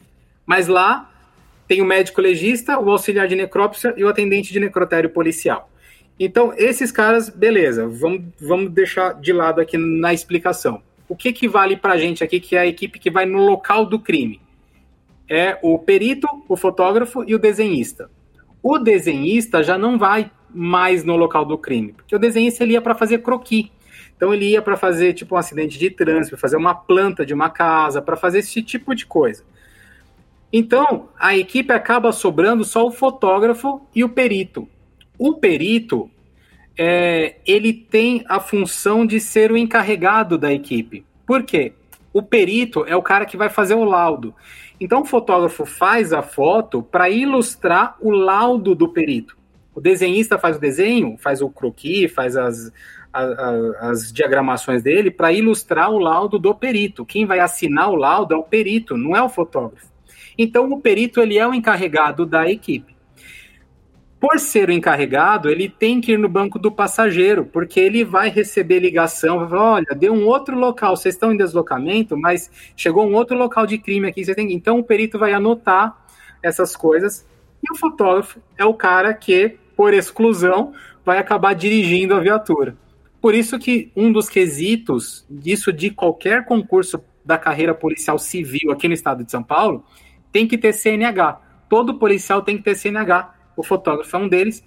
Mas 0.45 0.67
lá 0.67 1.11
tem 1.67 1.81
o 1.81 1.85
médico 1.85 2.21
legista, 2.21 2.79
o 2.79 2.89
auxiliar 2.89 3.27
de 3.27 3.35
necrópsia 3.35 3.93
e 3.97 4.05
o 4.05 4.07
atendente 4.07 4.53
de 4.53 4.59
necrotério 4.59 5.09
policial. 5.09 5.69
Então, 6.19 6.53
esses 6.57 6.91
caras, 6.91 7.29
beleza, 7.29 7.87
vamos, 7.87 8.23
vamos 8.41 8.71
deixar 8.71 9.13
de 9.13 9.31
lado 9.31 9.61
aqui 9.61 9.77
na 9.77 10.13
explicação. 10.13 10.81
O 11.07 11.15
que, 11.15 11.31
que 11.31 11.47
vale 11.47 11.77
para 11.77 11.93
a 11.93 11.97
gente 11.97 12.23
aqui, 12.23 12.39
que 12.39 12.55
é 12.55 12.59
a 12.59 12.67
equipe 12.67 12.99
que 12.99 13.09
vai 13.09 13.25
no 13.25 13.39
local 13.39 13.85
do 13.85 13.97
crime? 13.97 14.41
É 15.29 15.57
o 15.61 15.79
perito, 15.79 16.27
o 16.47 16.57
fotógrafo 16.57 17.23
e 17.25 17.33
o 17.33 17.39
desenhista. 17.39 18.09
O 18.61 18.77
desenhista 18.77 19.63
já 19.63 19.77
não 19.77 19.97
vai 19.97 20.29
mais 20.49 21.05
no 21.05 21.15
local 21.15 21.45
do 21.45 21.57
crime, 21.57 21.93
porque 21.93 22.15
o 22.15 22.19
desenhista 22.19 22.63
ele 22.63 22.73
ia 22.73 22.81
para 22.81 22.95
fazer 22.95 23.19
croquis. 23.19 23.71
Então 24.15 24.33
ele 24.33 24.49
ia 24.49 24.61
para 24.61 24.75
fazer 24.75 25.13
tipo 25.13 25.35
um 25.35 25.37
acidente 25.37 25.79
de 25.79 25.89
trânsito, 25.89 26.37
fazer 26.37 26.57
uma 26.57 26.75
planta 26.75 27.25
de 27.25 27.33
uma 27.33 27.49
casa, 27.49 28.01
para 28.01 28.17
fazer 28.17 28.39
esse 28.39 28.61
tipo 28.61 28.93
de 28.93 29.05
coisa. 29.05 29.45
Então 30.51 31.07
a 31.17 31.37
equipe 31.37 31.71
acaba 31.71 32.11
sobrando 32.11 32.65
só 32.65 32.85
o 32.85 32.91
fotógrafo 32.91 33.81
e 33.95 34.03
o 34.03 34.09
perito. 34.09 34.67
O 35.19 35.33
perito 35.33 36.09
é, 36.77 37.35
ele 37.45 37.73
tem 37.73 38.23
a 38.29 38.39
função 38.39 39.05
de 39.05 39.19
ser 39.19 39.51
o 39.51 39.57
encarregado 39.57 40.37
da 40.37 40.53
equipe. 40.53 41.05
Por 41.27 41.43
quê? 41.43 41.73
O 42.13 42.23
perito 42.23 42.85
é 42.85 42.95
o 42.95 43.01
cara 43.01 43.25
que 43.25 43.35
vai 43.35 43.49
fazer 43.49 43.73
o 43.73 43.83
laudo. 43.83 44.33
Então 44.79 45.01
o 45.01 45.05
fotógrafo 45.05 45.65
faz 45.65 46.13
a 46.13 46.21
foto 46.21 46.81
para 46.81 47.09
ilustrar 47.09 47.97
o 47.99 48.11
laudo 48.11 48.73
do 48.73 48.87
perito. 48.87 49.37
O 49.75 49.81
desenhista 49.81 50.39
faz 50.39 50.55
o 50.55 50.59
desenho, 50.59 51.17
faz 51.17 51.41
o 51.41 51.49
croquis, 51.49 52.13
faz 52.13 52.37
as, 52.37 52.71
as 53.11 54.13
diagramações 54.13 54.81
dele 54.81 55.11
para 55.11 55.33
ilustrar 55.33 55.91
o 55.91 55.99
laudo 55.99 56.39
do 56.39 56.55
perito. 56.55 57.05
Quem 57.05 57.25
vai 57.25 57.41
assinar 57.41 57.89
o 57.89 57.95
laudo 57.95 58.33
é 58.33 58.37
o 58.37 58.43
perito, 58.43 58.95
não 58.95 59.17
é 59.17 59.21
o 59.21 59.27
fotógrafo. 59.27 59.89
Então 60.37 60.71
o 60.71 60.79
perito 60.79 61.19
ele 61.19 61.37
é 61.37 61.45
o 61.45 61.53
encarregado 61.53 62.25
da 62.25 62.49
equipe 62.49 62.98
por 64.19 64.37
ser 64.37 64.67
o 64.67 64.71
encarregado, 64.71 65.49
ele 65.49 65.69
tem 65.69 66.01
que 66.01 66.11
ir 66.11 66.19
no 66.19 66.27
banco 66.27 66.59
do 66.59 66.71
passageiro, 66.71 67.45
porque 67.45 67.79
ele 67.79 68.03
vai 68.03 68.29
receber 68.29 68.79
ligação, 68.79 69.39
vai 69.39 69.49
falar, 69.49 69.71
olha, 69.75 69.95
deu 69.95 70.13
um 70.13 70.25
outro 70.25 70.57
local, 70.57 70.97
vocês 70.97 71.15
estão 71.15 71.31
em 71.31 71.37
deslocamento, 71.37 72.17
mas 72.17 72.51
chegou 72.75 73.07
um 73.07 73.13
outro 73.13 73.37
local 73.37 73.65
de 73.65 73.77
crime 73.77 74.09
aqui, 74.09 74.23
então 74.49 74.79
o 74.79 74.83
perito 74.83 75.17
vai 75.17 75.31
anotar 75.31 75.97
essas 76.43 76.75
coisas, 76.75 77.25
e 77.63 77.71
o 77.71 77.77
fotógrafo 77.77 78.39
é 78.57 78.65
o 78.65 78.73
cara 78.73 79.13
que, 79.13 79.57
por 79.75 79.93
exclusão, 79.93 80.73
vai 81.05 81.17
acabar 81.17 81.53
dirigindo 81.53 82.13
a 82.13 82.19
viatura. 82.19 82.75
Por 83.21 83.33
isso 83.33 83.57
que 83.57 83.89
um 83.95 84.11
dos 84.11 84.27
quesitos 84.27 85.25
disso 85.29 85.71
de 85.71 85.89
qualquer 85.91 86.45
concurso 86.45 87.01
da 87.23 87.37
carreira 87.37 87.73
policial 87.73 88.17
civil 88.17 88.71
aqui 88.71 88.87
no 88.87 88.93
estado 88.93 89.23
de 89.23 89.31
São 89.31 89.43
Paulo, 89.43 89.85
tem 90.31 90.47
que 90.47 90.57
ter 90.57 90.73
CNH. 90.73 91.39
Todo 91.69 91.99
policial 91.99 92.41
tem 92.41 92.57
que 92.57 92.63
ter 92.63 92.75
CNH 92.75 93.38
o 93.59 93.63
fotógrafo 93.63 94.15
é 94.15 94.19
um 94.19 94.29
deles. 94.29 94.63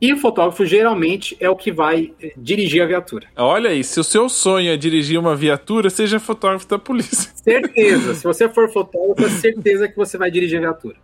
E 0.00 0.12
o 0.12 0.18
fotógrafo 0.18 0.64
geralmente 0.66 1.36
é 1.40 1.48
o 1.48 1.56
que 1.56 1.72
vai 1.72 2.12
eh, 2.22 2.32
dirigir 2.36 2.82
a 2.82 2.86
viatura. 2.86 3.26
Olha 3.34 3.70
aí, 3.70 3.82
se 3.82 3.98
o 3.98 4.04
seu 4.04 4.28
sonho 4.28 4.70
é 4.70 4.76
dirigir 4.76 5.18
uma 5.18 5.34
viatura, 5.34 5.88
seja 5.88 6.20
fotógrafo 6.20 6.68
da 6.68 6.78
polícia. 6.78 7.30
Certeza. 7.46 8.14
se 8.14 8.24
você 8.24 8.48
for 8.48 8.68
fotógrafo, 8.70 9.24
é 9.24 9.38
certeza 9.38 9.88
que 9.88 9.96
você 9.96 10.18
vai 10.18 10.30
dirigir 10.32 10.58
a 10.58 10.62
viatura. 10.62 10.96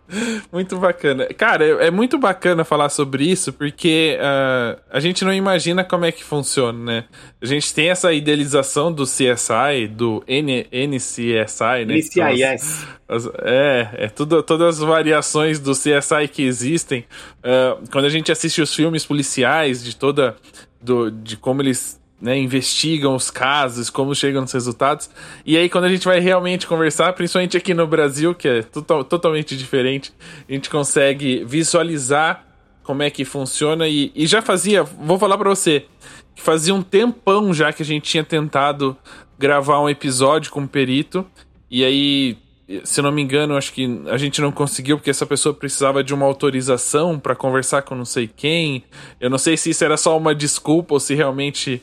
Muito 0.51 0.77
bacana. 0.77 1.25
Cara, 1.27 1.65
é, 1.65 1.87
é 1.87 1.91
muito 1.91 2.17
bacana 2.17 2.65
falar 2.65 2.89
sobre 2.89 3.23
isso, 3.23 3.53
porque 3.53 4.17
uh, 4.19 4.79
a 4.91 4.99
gente 4.99 5.23
não 5.23 5.33
imagina 5.33 5.85
como 5.85 6.03
é 6.03 6.11
que 6.11 6.21
funciona, 6.21 6.77
né? 6.77 7.05
A 7.41 7.45
gente 7.45 7.73
tem 7.73 7.89
essa 7.89 8.11
idealização 8.11 8.91
do 8.91 9.05
CSI, 9.05 9.87
do 9.89 10.21
N 10.27 10.67
NCSI, 10.69 11.85
né? 11.85 11.95
NCIS. 11.95 12.87
As, 13.07 13.25
é, 13.41 13.89
é 13.93 14.07
tudo, 14.09 14.43
todas 14.43 14.79
as 14.79 14.83
variações 14.85 15.59
do 15.59 15.71
CSI 15.71 16.27
que 16.31 16.43
existem. 16.43 17.05
Uh, 17.39 17.87
quando 17.89 18.05
a 18.05 18.09
gente 18.09 18.31
assiste 18.31 18.61
os 18.61 18.73
filmes 18.73 18.82
policiais, 19.05 19.83
de 19.83 19.95
toda. 19.95 20.35
Do, 20.81 21.09
de 21.09 21.37
como 21.37 21.61
eles 21.61 22.01
né, 22.23 22.37
investigam 22.37 23.15
os 23.15 23.29
casos, 23.29 23.89
como 23.89 24.15
chegam 24.15 24.41
nos 24.41 24.51
resultados. 24.53 25.09
E 25.45 25.57
aí, 25.57 25.69
quando 25.69 25.83
a 25.83 25.89
gente 25.89 26.05
vai 26.05 26.21
realmente 26.21 26.65
conversar, 26.65 27.11
principalmente 27.13 27.57
aqui 27.57 27.73
no 27.73 27.85
Brasil, 27.85 28.33
que 28.33 28.47
é 28.47 28.63
total, 28.63 29.03
totalmente 29.03 29.57
diferente, 29.57 30.13
a 30.47 30.53
gente 30.53 30.69
consegue 30.69 31.43
visualizar 31.43 32.47
como 32.81 33.03
é 33.03 33.09
que 33.09 33.25
funciona. 33.25 33.87
E, 33.87 34.11
e 34.15 34.25
já 34.25 34.41
fazia, 34.41 34.83
vou 34.83 35.19
falar 35.19 35.37
para 35.37 35.49
você, 35.49 35.85
que 36.33 36.41
fazia 36.41 36.73
um 36.73 36.81
tempão 36.81 37.53
já 37.53 37.73
que 37.73 37.83
a 37.83 37.85
gente 37.85 38.09
tinha 38.09 38.23
tentado 38.23 38.95
gravar 39.37 39.81
um 39.81 39.89
episódio 39.89 40.49
com 40.49 40.63
o 40.63 40.67
perito. 40.67 41.25
E 41.69 41.83
aí 41.83 42.37
se 42.83 43.01
não 43.01 43.11
me 43.11 43.21
engano, 43.21 43.57
acho 43.57 43.73
que 43.73 44.01
a 44.07 44.17
gente 44.17 44.39
não 44.39 44.51
conseguiu 44.51 44.97
porque 44.97 45.09
essa 45.09 45.25
pessoa 45.25 45.53
precisava 45.53 46.03
de 46.03 46.13
uma 46.13 46.25
autorização 46.25 47.19
para 47.19 47.35
conversar 47.35 47.81
com 47.81 47.93
não 47.93 48.05
sei 48.05 48.27
quem. 48.27 48.83
Eu 49.19 49.29
não 49.29 49.37
sei 49.37 49.57
se 49.57 49.69
isso 49.69 49.83
era 49.83 49.97
só 49.97 50.17
uma 50.17 50.33
desculpa 50.33 50.93
ou 50.93 50.99
se 50.99 51.13
realmente 51.13 51.81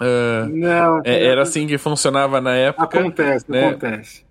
uh, 0.00 0.48
não, 0.50 1.00
é, 1.04 1.24
era 1.24 1.42
assim 1.42 1.66
que 1.66 1.78
funcionava 1.78 2.40
na 2.40 2.54
época. 2.54 2.98
Acontece, 2.98 3.46
né? 3.48 3.68
acontece. 3.68 4.26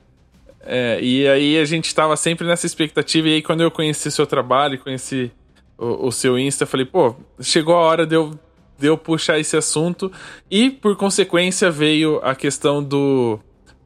É, 0.66 1.00
e 1.02 1.28
aí 1.28 1.58
a 1.60 1.66
gente 1.66 1.86
estava 1.86 2.16
sempre 2.16 2.46
nessa 2.46 2.66
expectativa. 2.66 3.28
E 3.28 3.36
aí, 3.36 3.42
quando 3.42 3.62
eu 3.62 3.72
conheci 3.72 4.12
seu 4.12 4.26
trabalho, 4.26 4.80
conheci 4.80 5.32
o, 5.78 6.08
o 6.08 6.12
seu 6.12 6.38
Insta, 6.40 6.64
eu 6.64 6.68
falei, 6.68 6.86
pô, 6.86 7.16
chegou 7.40 7.76
a 7.76 7.80
hora 7.80 8.06
de 8.06 8.16
eu, 8.16 8.32
de 8.78 8.88
eu 8.88 8.98
puxar 8.98 9.40
esse 9.40 9.56
assunto. 9.56 10.12
E, 10.50 10.70
por 10.70 10.96
consequência, 10.96 11.70
veio 11.70 12.20
a 12.24 12.34
questão 12.34 12.84
do 12.84 13.40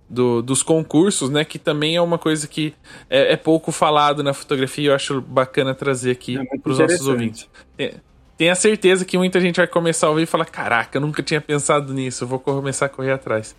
do, 0.10 0.42
dos 0.42 0.64
concursos, 0.64 1.30
né? 1.30 1.46
Que 1.46 1.60
também 1.60 1.96
é 1.96 2.02
uma 2.02 2.18
coisa 2.18 2.48
que 2.48 2.74
é, 3.10 3.34
é 3.34 3.38
pouco 3.38 3.72
falado 3.72 4.24
na 4.24 4.34
fotografia 4.34 4.86
e 4.86 4.88
eu 4.88 4.96
acho 4.96 5.22
bacana 5.22 5.76
trazer 5.76 6.12
aqui 6.12 6.38
é 6.38 6.58
para 6.58 6.72
os 6.72 6.80
nossos 6.80 7.08
ouvintes. 7.08 7.48
tenha 8.38 8.56
certeza 8.56 9.06
que 9.06 9.18
muita 9.18 9.40
gente 9.40 9.58
vai 9.58 9.68
começar 9.68 10.08
a 10.08 10.10
ouvir 10.10 10.24
e 10.24 10.26
falar: 10.26 10.46
Caraca, 10.46 10.98
eu 10.98 11.02
nunca 11.02 11.22
tinha 11.22 11.40
pensado 11.40 11.94
nisso, 11.94 12.24
eu 12.24 12.28
vou 12.28 12.40
começar 12.40 12.88
a 12.88 12.90
correr 12.90 13.12
atrás. 13.12 13.56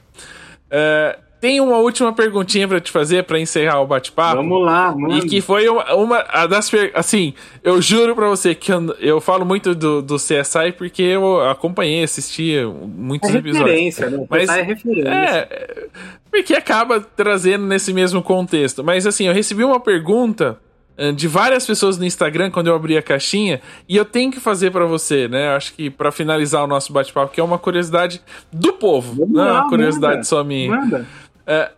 Uh, 0.67 1.30
tem 1.41 1.61
uma 1.61 1.79
última 1.79 2.13
perguntinha 2.13 2.69
para 2.69 2.81
te 2.81 2.91
fazer 2.91 3.25
para 3.25 3.41
encerrar 3.41 3.81
o 3.81 3.87
bate-papo. 3.87 4.37
Vamos 4.37 4.63
lá, 4.63 4.95
mano. 4.95 5.17
E 5.17 5.23
que 5.27 5.41
foi 5.41 5.69
uma, 5.69 5.95
uma 5.95 6.23
das 6.47 6.71
assim, 6.95 7.33
eu 7.65 7.81
juro 7.81 8.15
para 8.15 8.29
você 8.29 8.55
que 8.55 8.71
eu, 8.71 8.95
eu 9.01 9.21
falo 9.21 9.47
muito 9.47 9.75
do, 9.75 10.03
do 10.03 10.17
CSI 10.17 10.73
porque 10.77 11.03
eu 11.03 11.41
acompanhei, 11.49 12.05
assistia 12.05 12.69
muitos 12.69 13.31
é 13.31 13.39
episódios. 13.39 13.99
Né? 13.99 14.27
Mas 14.29 14.49
é 14.51 14.63
referência. 14.63 15.09
É, 15.09 15.87
porque 16.31 16.55
acaba 16.55 17.01
trazendo 17.01 17.65
nesse 17.67 17.93
mesmo 17.95 18.23
contexto. 18.23 18.85
Mas 18.85 19.07
assim, 19.07 19.27
eu 19.27 19.33
recebi 19.33 19.65
uma 19.65 19.81
pergunta 19.81 20.59
eh, 21.01 21.13
de 21.13 21.27
várias 21.27 21.67
pessoas 21.67 21.97
no 21.97 22.05
Instagram 22.05 22.51
quando 22.51 22.67
eu 22.67 22.75
abri 22.75 22.95
a 22.99 23.03
caixinha 23.03 23.63
e 23.89 23.97
eu 23.97 24.05
tenho 24.05 24.31
que 24.31 24.39
fazer 24.39 24.71
para 24.71 24.85
você, 24.85 25.27
né? 25.27 25.49
Acho 25.57 25.73
que 25.73 25.89
para 25.89 26.13
finalizar 26.13 26.63
o 26.63 26.67
nosso 26.67 26.93
bate-papo, 26.93 27.33
que 27.33 27.41
é 27.41 27.43
uma 27.43 27.59
curiosidade 27.59 28.21
do 28.53 28.75
povo, 28.75 29.27
não 29.27 29.49
é 29.49 29.53
uma 29.53 29.69
curiosidade 29.71 30.17
manda, 30.17 30.25
só 30.25 30.45
minha. 30.45 30.71
Manda. 30.71 31.07
É, 31.47 31.73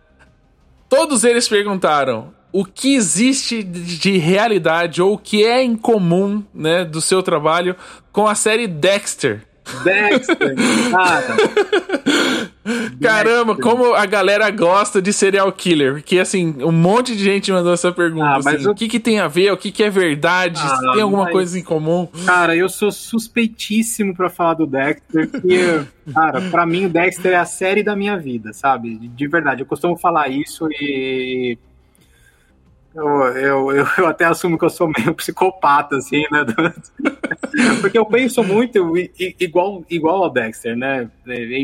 todos 0.89 1.23
eles 1.23 1.47
perguntaram 1.47 2.33
o 2.51 2.63
que 2.63 2.93
existe 2.93 3.63
de 3.63 4.17
realidade 4.17 5.01
ou 5.01 5.13
o 5.13 5.17
que 5.17 5.43
é 5.43 5.63
em 5.63 5.75
comum 5.75 6.43
né, 6.53 6.85
do 6.85 7.01
seu 7.01 7.23
trabalho 7.23 7.75
com 8.11 8.27
a 8.27 8.35
série 8.35 8.67
Dexter. 8.67 9.41
Dexter, 9.83 10.55
cara. 10.91 11.35
Caramba, 13.01 13.55
como 13.55 13.93
a 13.93 14.05
galera 14.05 14.49
gosta 14.49 15.01
de 15.01 15.11
serial 15.11 15.51
killer. 15.51 15.95
Porque, 15.95 16.19
assim, 16.19 16.55
um 16.63 16.71
monte 16.71 17.15
de 17.15 17.23
gente 17.23 17.51
mandou 17.51 17.73
essa 17.73 17.91
pergunta. 17.91 18.25
Ah, 18.25 18.37
assim, 18.37 18.67
o 18.67 18.75
que, 18.75 18.87
que 18.87 18.99
tem 18.99 19.19
a 19.19 19.27
ver? 19.27 19.51
O 19.51 19.57
que, 19.57 19.71
que 19.71 19.83
é 19.83 19.89
verdade? 19.89 20.61
Ah, 20.63 20.93
tem 20.93 21.01
alguma 21.01 21.25
mas... 21.25 21.33
coisa 21.33 21.59
em 21.59 21.63
comum? 21.63 22.07
Cara, 22.25 22.55
eu 22.55 22.69
sou 22.69 22.91
suspeitíssimo 22.91 24.15
para 24.15 24.29
falar 24.29 24.53
do 24.55 24.65
Dexter. 24.65 25.29
Porque, 25.29 25.81
cara, 26.13 26.41
pra 26.49 26.65
mim 26.65 26.85
o 26.85 26.89
Dexter 26.89 27.33
é 27.33 27.37
a 27.37 27.45
série 27.45 27.83
da 27.83 27.95
minha 27.95 28.17
vida, 28.17 28.53
sabe? 28.53 28.97
De 28.97 29.27
verdade. 29.27 29.61
Eu 29.61 29.65
costumo 29.65 29.97
falar 29.97 30.29
isso 30.29 30.67
e 30.71 31.57
eu, 32.95 33.71
eu, 33.71 33.71
eu, 33.97 34.07
até 34.07 34.25
assumo 34.25 34.57
que 34.57 34.65
eu 34.65 34.69
sou 34.69 34.91
meio 34.95 35.13
psicopata, 35.15 35.97
assim, 35.97 36.23
né? 36.31 36.45
Porque 37.81 37.97
eu 37.97 38.05
penso 38.05 38.43
muito 38.43 38.93
igual, 39.39 39.83
igual 39.89 40.23
ao 40.23 40.29
Dexter, 40.29 40.75
né? 40.75 41.09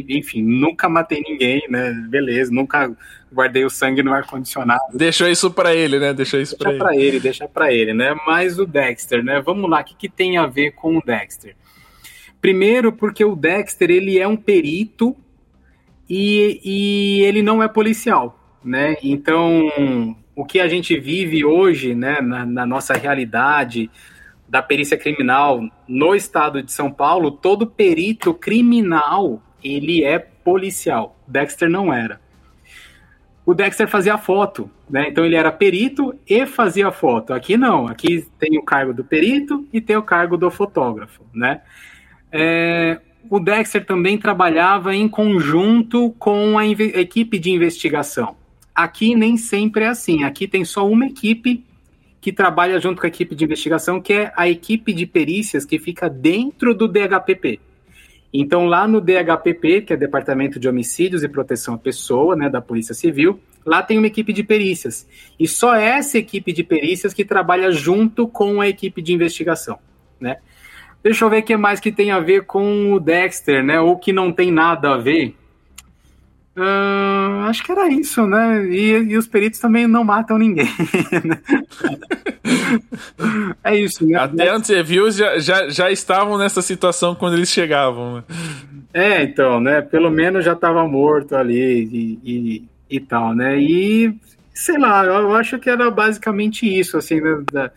Enfim, 0.07 0.41
nunca 0.41 0.89
matei 0.89 1.21
ninguém, 1.21 1.61
né? 1.69 1.91
Beleza, 2.09 2.51
nunca 2.51 2.91
guardei 3.31 3.63
o 3.63 3.69
sangue 3.69 4.01
no 4.01 4.11
ar-condicionado. 4.11 4.81
Deixou 4.93 5.27
isso 5.27 5.51
para 5.51 5.75
ele, 5.75 5.99
né? 5.99 6.13
Deixou 6.13 6.39
isso 6.39 6.57
para 6.57 6.71
ele. 6.71 6.79
Pra 6.79 6.95
ele. 6.95 7.19
Deixa 7.19 7.47
para 7.47 7.71
ele, 7.71 7.93
né? 7.93 8.15
Mas 8.25 8.57
o 8.57 8.65
Dexter, 8.65 9.23
né? 9.23 9.39
Vamos 9.39 9.69
lá, 9.69 9.81
o 9.81 9.83
que, 9.83 9.95
que 9.95 10.09
tem 10.09 10.37
a 10.37 10.47
ver 10.47 10.71
com 10.71 10.97
o 10.97 11.01
Dexter? 11.01 11.55
Primeiro, 12.41 12.91
porque 12.91 13.23
o 13.23 13.35
Dexter, 13.35 13.91
ele 13.91 14.17
é 14.17 14.27
um 14.27 14.37
perito 14.37 15.15
e, 16.09 16.59
e 16.63 17.21
ele 17.21 17.43
não 17.43 17.61
é 17.61 17.67
policial, 17.67 18.39
né? 18.63 18.95
Então 19.03 20.15
o 20.39 20.45
que 20.45 20.61
a 20.61 20.69
gente 20.69 20.97
vive 20.97 21.43
hoje, 21.43 21.93
né, 21.93 22.21
na, 22.21 22.45
na, 22.45 22.65
nossa 22.65 22.93
realidade 22.93 23.91
da 24.47 24.61
perícia 24.61 24.97
criminal 24.97 25.61
no 25.85 26.15
estado 26.15 26.63
de 26.63 26.71
São 26.71 26.89
Paulo, 26.89 27.29
todo 27.29 27.67
perito 27.67 28.33
criminal 28.33 29.43
ele 29.61 30.01
é 30.01 30.17
policial. 30.17 31.19
Dexter 31.27 31.69
não 31.69 31.93
era. 31.93 32.21
O 33.45 33.53
Dexter 33.53 33.85
fazia 33.89 34.17
foto, 34.17 34.71
né? 34.89 35.09
Então 35.09 35.25
ele 35.25 35.35
era 35.35 35.51
perito 35.51 36.17
e 36.25 36.45
fazia 36.45 36.89
foto. 36.89 37.33
Aqui 37.33 37.57
não, 37.57 37.85
aqui 37.85 38.25
tem 38.39 38.57
o 38.57 38.63
cargo 38.63 38.93
do 38.93 39.03
perito 39.03 39.67
e 39.73 39.81
tem 39.81 39.97
o 39.97 40.03
cargo 40.03 40.37
do 40.37 40.49
fotógrafo, 40.49 41.21
né? 41.33 41.63
É, 42.31 43.01
o 43.29 43.41
Dexter 43.41 43.85
também 43.85 44.17
trabalhava 44.17 44.95
em 44.95 45.09
conjunto 45.09 46.11
com 46.17 46.57
a 46.57 46.65
equipe 46.65 47.37
de 47.37 47.51
investigação. 47.51 48.38
Aqui 48.79 49.13
nem 49.13 49.35
sempre 49.35 49.83
é 49.83 49.87
assim. 49.87 50.23
Aqui 50.23 50.47
tem 50.47 50.63
só 50.63 50.87
uma 50.87 51.05
equipe 51.05 51.65
que 52.21 52.31
trabalha 52.31 52.79
junto 52.79 53.01
com 53.01 53.05
a 53.05 53.09
equipe 53.09 53.35
de 53.35 53.43
investigação, 53.43 53.99
que 53.99 54.13
é 54.13 54.31
a 54.37 54.47
equipe 54.47 54.93
de 54.93 55.05
perícias 55.05 55.65
que 55.65 55.77
fica 55.77 56.09
dentro 56.09 56.73
do 56.73 56.87
DHPP. 56.87 57.59
Então, 58.31 58.67
lá 58.67 58.87
no 58.87 59.01
DHPP, 59.01 59.81
que 59.81 59.91
é 59.91 59.97
Departamento 59.97 60.57
de 60.57 60.69
Homicídios 60.69 61.25
e 61.25 61.27
Proteção 61.27 61.73
à 61.73 61.77
Pessoa, 61.77 62.37
né, 62.37 62.49
da 62.49 62.61
Polícia 62.61 62.95
Civil, 62.95 63.41
lá 63.65 63.83
tem 63.83 63.97
uma 63.97 64.07
equipe 64.07 64.31
de 64.31 64.43
perícias. 64.43 65.05
E 65.37 65.45
só 65.45 65.75
essa 65.75 66.17
equipe 66.17 66.53
de 66.53 66.63
perícias 66.63 67.13
que 67.13 67.25
trabalha 67.25 67.71
junto 67.71 68.29
com 68.29 68.61
a 68.61 68.69
equipe 68.69 69.01
de 69.01 69.11
investigação, 69.11 69.77
né? 70.21 70.37
Deixa 71.03 71.25
eu 71.25 71.29
ver 71.29 71.39
o 71.39 71.43
que 71.43 71.57
mais 71.57 71.81
que 71.81 71.91
tem 71.91 72.11
a 72.11 72.19
ver 72.21 72.45
com 72.45 72.93
o 72.93 72.99
Dexter, 72.99 73.61
né? 73.61 73.81
Ou 73.81 73.97
que 73.97 74.13
não 74.13 74.31
tem 74.31 74.49
nada 74.49 74.93
a 74.93 74.97
ver. 74.97 75.35
Uh, 76.57 77.47
acho 77.47 77.63
que 77.63 77.71
era 77.71 77.87
isso, 77.87 78.25
né? 78.27 78.65
E, 78.65 78.91
e, 78.91 79.17
os 79.17 79.27
peritos 79.27 79.59
também 79.59 79.87
não 79.87 80.03
matam 80.03 80.37
ninguém. 80.37 80.67
Né? 81.23 81.39
é 83.63 83.75
isso, 83.75 84.05
né? 84.05 84.17
Até 84.17 84.49
antes 84.49 84.69
reviews 84.69 85.15
já, 85.15 85.37
já, 85.39 85.69
já 85.69 85.91
estavam 85.91 86.37
nessa 86.37 86.61
situação 86.61 87.15
quando 87.15 87.35
eles 87.35 87.49
chegavam. 87.49 88.15
Né? 88.17 88.23
É, 88.93 89.23
então, 89.23 89.59
né? 89.59 89.81
Pelo 89.81 90.09
menos 90.09 90.45
já 90.45 90.53
estava 90.53 90.87
morto 90.87 91.35
ali 91.35 91.83
e, 91.91 92.19
e, 92.23 92.63
e, 92.89 92.99
tal, 92.99 93.35
né? 93.35 93.59
E 93.59 94.13
sei 94.53 94.77
lá, 94.77 95.05
eu 95.05 95.33
acho 95.35 95.59
que 95.59 95.69
era 95.69 95.89
basicamente 95.91 96.65
isso, 96.65 96.97
assim, 96.97 97.21
né? 97.21 97.43
Da, 97.51 97.71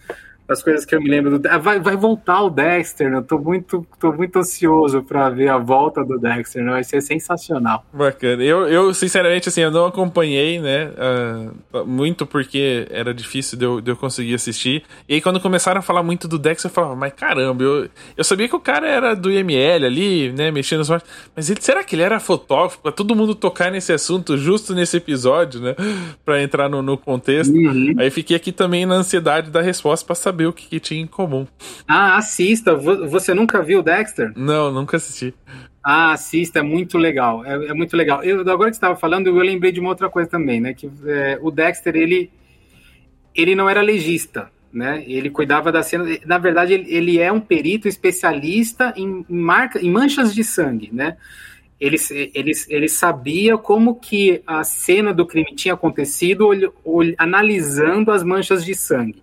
as 0.48 0.62
coisas 0.62 0.84
que 0.84 0.94
eu 0.94 1.00
me 1.00 1.08
lembro. 1.08 1.38
Do, 1.38 1.48
vai, 1.60 1.80
vai 1.80 1.96
voltar 1.96 2.42
o 2.42 2.50
Dexter, 2.50 3.10
né? 3.10 3.18
Eu 3.18 3.22
tô 3.22 3.38
muito, 3.38 3.86
tô 3.98 4.12
muito 4.12 4.38
ansioso 4.38 5.02
para 5.02 5.30
ver 5.30 5.48
a 5.48 5.58
volta 5.58 6.04
do 6.04 6.18
Dexter, 6.18 6.62
né? 6.62 6.72
Vai 6.72 6.84
ser 6.84 7.00
sensacional. 7.00 7.84
Bacana. 7.92 8.42
Eu, 8.42 8.68
eu 8.68 8.92
sinceramente, 8.92 9.48
assim, 9.48 9.62
eu 9.62 9.70
não 9.70 9.86
acompanhei, 9.86 10.60
né? 10.60 10.90
Uh, 11.72 11.86
muito 11.86 12.26
porque 12.26 12.86
era 12.90 13.14
difícil 13.14 13.58
de 13.58 13.64
eu, 13.64 13.80
de 13.80 13.90
eu 13.90 13.96
conseguir 13.96 14.34
assistir. 14.34 14.82
E 15.08 15.14
aí, 15.14 15.20
quando 15.20 15.40
começaram 15.40 15.78
a 15.78 15.82
falar 15.82 16.02
muito 16.02 16.28
do 16.28 16.38
Dexter, 16.38 16.70
eu 16.70 16.74
falava, 16.74 16.96
mas 16.96 17.12
caramba, 17.14 17.62
eu, 17.62 17.88
eu 18.16 18.24
sabia 18.24 18.48
que 18.48 18.56
o 18.56 18.60
cara 18.60 18.88
era 18.88 19.14
do 19.14 19.30
IML 19.30 19.86
ali, 19.86 20.32
né? 20.32 20.50
Mexendo 20.50 20.80
nos 20.80 20.90
Mas 21.34 21.48
ele, 21.48 21.60
será 21.60 21.82
que 21.82 21.94
ele 21.94 22.02
era 22.02 22.20
fotógrafo? 22.20 22.80
Pra 22.80 22.92
todo 22.92 23.14
mundo 23.14 23.34
tocar 23.34 23.70
nesse 23.70 23.92
assunto 23.92 24.36
justo 24.36 24.74
nesse 24.74 24.96
episódio, 24.96 25.60
né? 25.60 25.74
Pra 26.24 26.42
entrar 26.42 26.68
no, 26.68 26.82
no 26.82 26.98
contexto. 26.98 27.54
Uhum. 27.54 27.94
Aí 27.98 28.10
fiquei 28.10 28.36
aqui 28.36 28.52
também 28.52 28.84
na 28.84 28.96
ansiedade 28.96 29.50
da 29.50 29.60
resposta 29.60 30.04
pra 30.04 30.14
saber 30.14 30.31
saber 30.32 30.46
o 30.46 30.52
que, 30.52 30.66
que 30.66 30.80
tinha 30.80 31.02
em 31.02 31.06
comum. 31.06 31.46
Ah, 31.86 32.16
assista. 32.16 32.74
Você 32.74 33.34
nunca 33.34 33.62
viu 33.62 33.82
Dexter? 33.82 34.32
Não, 34.34 34.72
nunca 34.72 34.96
assisti. 34.96 35.34
Ah, 35.84 36.12
assista, 36.12 36.60
é 36.60 36.62
muito 36.62 36.96
legal. 36.96 37.44
É, 37.44 37.68
é 37.68 37.74
muito 37.74 37.96
legal. 37.96 38.24
Eu, 38.24 38.40
agora 38.40 38.70
que 38.70 38.76
estava 38.76 38.96
falando, 38.96 39.26
eu 39.26 39.34
lembrei 39.36 39.70
de 39.70 39.80
uma 39.80 39.90
outra 39.90 40.08
coisa 40.08 40.28
também, 40.28 40.60
né? 40.60 40.72
Que 40.72 40.90
é, 41.06 41.38
o 41.42 41.50
Dexter, 41.50 41.94
ele, 41.94 42.30
ele 43.34 43.54
não 43.54 43.68
era 43.68 43.82
legista, 43.82 44.50
né? 44.72 45.04
Ele 45.06 45.28
cuidava 45.28 45.70
da 45.70 45.82
cena. 45.82 46.04
Na 46.24 46.38
verdade, 46.38 46.72
ele, 46.72 46.94
ele 46.94 47.18
é 47.18 47.30
um 47.30 47.40
perito 47.40 47.86
especialista 47.86 48.94
em, 48.96 49.24
marca, 49.28 49.78
em 49.80 49.90
manchas 49.90 50.34
de 50.34 50.42
sangue, 50.42 50.88
né? 50.92 51.16
Ele, 51.78 51.96
ele, 52.32 52.52
ele 52.68 52.88
sabia 52.88 53.58
como 53.58 53.96
que 53.96 54.40
a 54.46 54.62
cena 54.62 55.12
do 55.12 55.26
crime 55.26 55.52
tinha 55.56 55.74
acontecido, 55.74 56.48
analisando 57.18 58.12
as 58.12 58.22
manchas 58.22 58.64
de 58.64 58.72
sangue. 58.72 59.20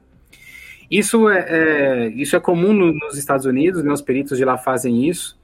Isso 0.89 1.29
é, 1.29 1.45
é 1.49 2.07
isso 2.15 2.35
é 2.35 2.39
comum 2.39 2.73
no, 2.73 2.93
nos 2.93 3.17
Estados 3.17 3.45
Unidos, 3.45 3.83
né, 3.83 3.91
os 3.91 4.01
peritos 4.01 4.37
de 4.37 4.45
lá 4.45 4.57
fazem 4.57 5.07
isso. 5.07 5.37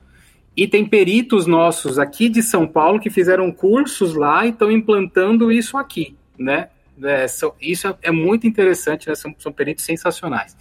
E 0.57 0.67
tem 0.67 0.85
peritos 0.85 1.45
nossos 1.45 1.99
aqui 1.99 2.29
de 2.29 2.41
São 2.41 2.65
Paulo 2.65 2.99
que 2.99 3.09
fizeram 3.09 3.51
cursos 3.51 4.15
lá 4.15 4.45
e 4.45 4.49
estão 4.49 4.71
implantando 4.71 5.51
isso 5.51 5.77
aqui, 5.77 6.15
né? 6.39 6.69
É, 7.03 7.27
so, 7.27 7.53
isso 7.59 7.87
é, 7.89 7.95
é, 8.03 8.11
muito 8.11 8.47
interessante, 8.47 9.09
né? 9.09 9.15
são, 9.15 9.35
são 9.37 9.51
peritos 9.51 9.83
sensacionais. 9.83 10.55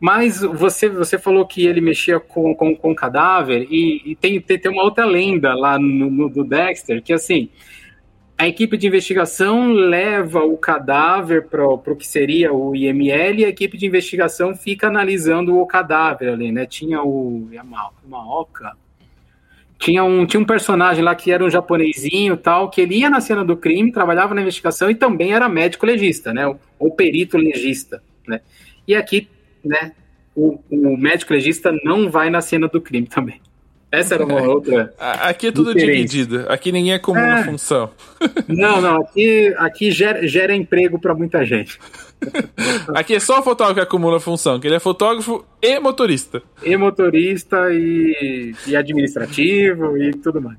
Mas 0.00 0.40
você, 0.40 0.88
você 0.88 1.18
falou 1.18 1.46
que 1.46 1.66
ele 1.66 1.80
mexia 1.80 2.18
com, 2.18 2.54
com, 2.54 2.74
com 2.74 2.94
cadáver, 2.94 3.66
e, 3.70 4.12
e 4.12 4.16
tem, 4.16 4.40
tem, 4.40 4.58
tem, 4.58 4.72
uma 4.72 4.82
outra 4.82 5.04
lenda 5.04 5.54
lá 5.54 5.78
no, 5.78 6.10
no, 6.10 6.28
do 6.28 6.42
Dexter, 6.42 7.02
que 7.02 7.12
assim, 7.12 7.50
a 8.36 8.48
equipe 8.48 8.76
de 8.76 8.86
investigação 8.86 9.72
leva 9.72 10.40
o 10.40 10.56
cadáver 10.56 11.46
para 11.46 11.66
o 11.66 11.96
que 11.96 12.06
seria 12.06 12.52
o 12.52 12.74
IML 12.74 13.40
e 13.40 13.44
a 13.44 13.48
equipe 13.48 13.78
de 13.78 13.86
investigação 13.86 14.54
fica 14.56 14.88
analisando 14.88 15.56
o 15.56 15.66
cadáver 15.66 16.30
ali, 16.30 16.50
né? 16.50 16.66
Tinha 16.66 17.02
o 17.02 17.48
Yamaoka, 17.52 18.72
tinha 19.78 20.02
um, 20.02 20.26
tinha 20.26 20.40
um 20.40 20.44
personagem 20.44 21.04
lá 21.04 21.14
que 21.14 21.30
era 21.30 21.44
um 21.44 21.50
japonesinho 21.50 22.36
tal, 22.36 22.70
que 22.70 22.80
ele 22.80 22.98
ia 22.98 23.10
na 23.10 23.20
cena 23.20 23.44
do 23.44 23.56
crime, 23.56 23.92
trabalhava 23.92 24.34
na 24.34 24.42
investigação 24.42 24.90
e 24.90 24.94
também 24.94 25.32
era 25.32 25.48
médico 25.48 25.86
legista, 25.86 26.32
né? 26.32 26.46
Ou, 26.78 26.90
perito 26.90 27.36
legista, 27.36 28.02
né? 28.26 28.40
E 28.86 28.96
aqui, 28.96 29.28
né, 29.64 29.92
o, 30.34 30.58
o 30.70 30.96
médico 30.96 31.32
legista 31.32 31.72
não 31.84 32.10
vai 32.10 32.30
na 32.30 32.40
cena 32.40 32.66
do 32.66 32.80
crime 32.80 33.06
também. 33.06 33.40
Essa 33.98 34.14
era 34.14 34.24
uma 34.24 34.42
outra. 34.42 34.92
Aqui 34.98 35.48
é 35.48 35.52
tudo 35.52 35.74
diferença. 35.74 36.08
dividido. 36.08 36.46
Aqui 36.48 36.72
ninguém 36.72 36.92
é 36.94 36.98
comum 36.98 37.18
é. 37.18 37.26
na 37.26 37.44
função. 37.44 37.90
Não, 38.48 38.80
não. 38.80 39.02
Aqui, 39.02 39.54
aqui 39.58 39.90
gera, 39.90 40.26
gera 40.26 40.54
emprego 40.54 40.98
para 40.98 41.14
muita 41.14 41.44
gente. 41.44 41.78
Aqui 42.94 43.14
é 43.14 43.20
só 43.20 43.40
o 43.40 43.42
fotógrafo 43.42 43.74
que 43.74 43.80
acumula 43.80 44.18
função, 44.18 44.58
que 44.58 44.66
ele 44.66 44.76
é 44.76 44.80
fotógrafo 44.80 45.44
e 45.60 45.78
motorista. 45.78 46.42
E 46.62 46.76
motorista 46.76 47.70
e, 47.70 48.54
e 48.66 48.74
administrativo 48.74 49.98
e 49.98 50.12
tudo 50.12 50.40
mais. 50.40 50.58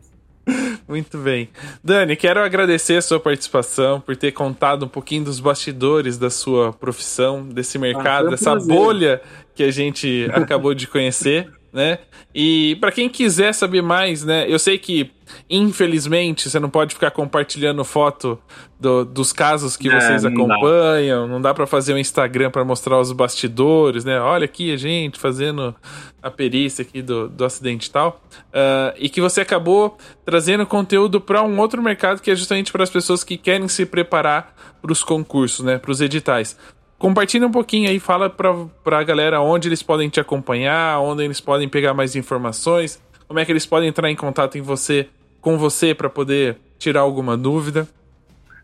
Muito 0.88 1.18
bem. 1.18 1.50
Dani, 1.84 2.16
quero 2.16 2.40
agradecer 2.40 2.98
a 2.98 3.02
sua 3.02 3.20
participação, 3.20 4.00
por 4.00 4.16
ter 4.16 4.32
contado 4.32 4.86
um 4.86 4.88
pouquinho 4.88 5.24
dos 5.24 5.40
bastidores 5.40 6.18
da 6.18 6.30
sua 6.30 6.72
profissão, 6.72 7.48
desse 7.48 7.80
mercado, 7.80 8.28
ah, 8.28 8.32
dessa 8.32 8.52
prazer. 8.52 8.76
bolha 8.76 9.22
que 9.56 9.64
a 9.64 9.72
gente 9.72 10.28
acabou 10.34 10.76
de 10.76 10.88
conhecer 10.88 11.50
né? 11.76 12.00
E 12.34 12.78
para 12.80 12.90
quem 12.90 13.10
quiser 13.10 13.54
saber 13.54 13.82
mais, 13.82 14.24
né? 14.24 14.46
Eu 14.48 14.58
sei 14.58 14.78
que 14.78 15.12
infelizmente 15.50 16.50
você 16.50 16.60
não 16.60 16.70
pode 16.70 16.94
ficar 16.94 17.12
compartilhando 17.12 17.84
foto 17.84 18.40
do, 18.80 19.04
dos 19.04 19.34
casos 19.34 19.76
que 19.76 19.90
é, 19.90 20.00
vocês 20.00 20.24
acompanham, 20.24 21.22
não 21.22 21.28
dá, 21.28 21.34
não 21.34 21.42
dá 21.42 21.54
para 21.54 21.68
fazer 21.68 21.94
um 21.94 21.98
Instagram 21.98 22.50
para 22.50 22.64
mostrar 22.64 22.98
os 22.98 23.12
bastidores, 23.12 24.06
né? 24.06 24.20
Olha 24.22 24.46
aqui 24.46 24.72
a 24.72 24.78
gente 24.78 25.20
fazendo 25.20 25.76
a 26.22 26.32
perícia 26.32 26.84
aqui 26.84 27.02
do, 27.02 27.28
do 27.28 27.44
acidente 27.44 27.88
e 27.88 27.92
tal, 27.92 28.22
uh, 28.32 28.96
e 28.98 29.10
que 29.10 29.20
você 29.20 29.42
acabou 29.42 29.98
trazendo 30.24 30.66
conteúdo 30.66 31.20
para 31.20 31.44
um 31.44 31.60
outro 31.60 31.82
mercado 31.82 32.22
que 32.22 32.32
é 32.32 32.36
justamente 32.36 32.72
para 32.72 32.84
as 32.84 32.90
pessoas 32.90 33.22
que 33.24 33.36
querem 33.36 33.68
se 33.68 33.86
preparar 33.86 34.56
para 34.82 34.92
os 34.92 35.04
concursos, 35.04 35.66
né? 35.66 35.78
Para 35.78 35.92
os 35.92 36.00
editais. 36.00 36.58
Compartilha 36.98 37.46
um 37.46 37.52
pouquinho 37.52 37.90
aí, 37.90 38.00
fala 38.00 38.30
pra, 38.30 38.54
pra 38.84 39.04
galera 39.04 39.42
onde 39.42 39.68
eles 39.68 39.84
podem 39.84 40.10
te 40.10 40.20
acompanhar, 40.20 41.00
onde 41.00 41.24
eles 41.24 41.42
podem 41.42 41.68
pegar 41.68 41.94
mais 41.94 42.16
informações, 42.16 43.02
como 43.28 43.40
é 43.40 43.46
que 43.46 43.52
eles 43.52 43.66
podem 43.66 43.90
entrar 43.90 44.10
em 44.10 44.16
contato 44.16 44.58
em 44.58 44.62
você, 44.62 45.10
com 45.42 45.58
você 45.58 45.94
para 45.94 46.10
poder 46.10 46.58
tirar 46.80 47.02
alguma 47.02 47.36
dúvida. 47.36 47.88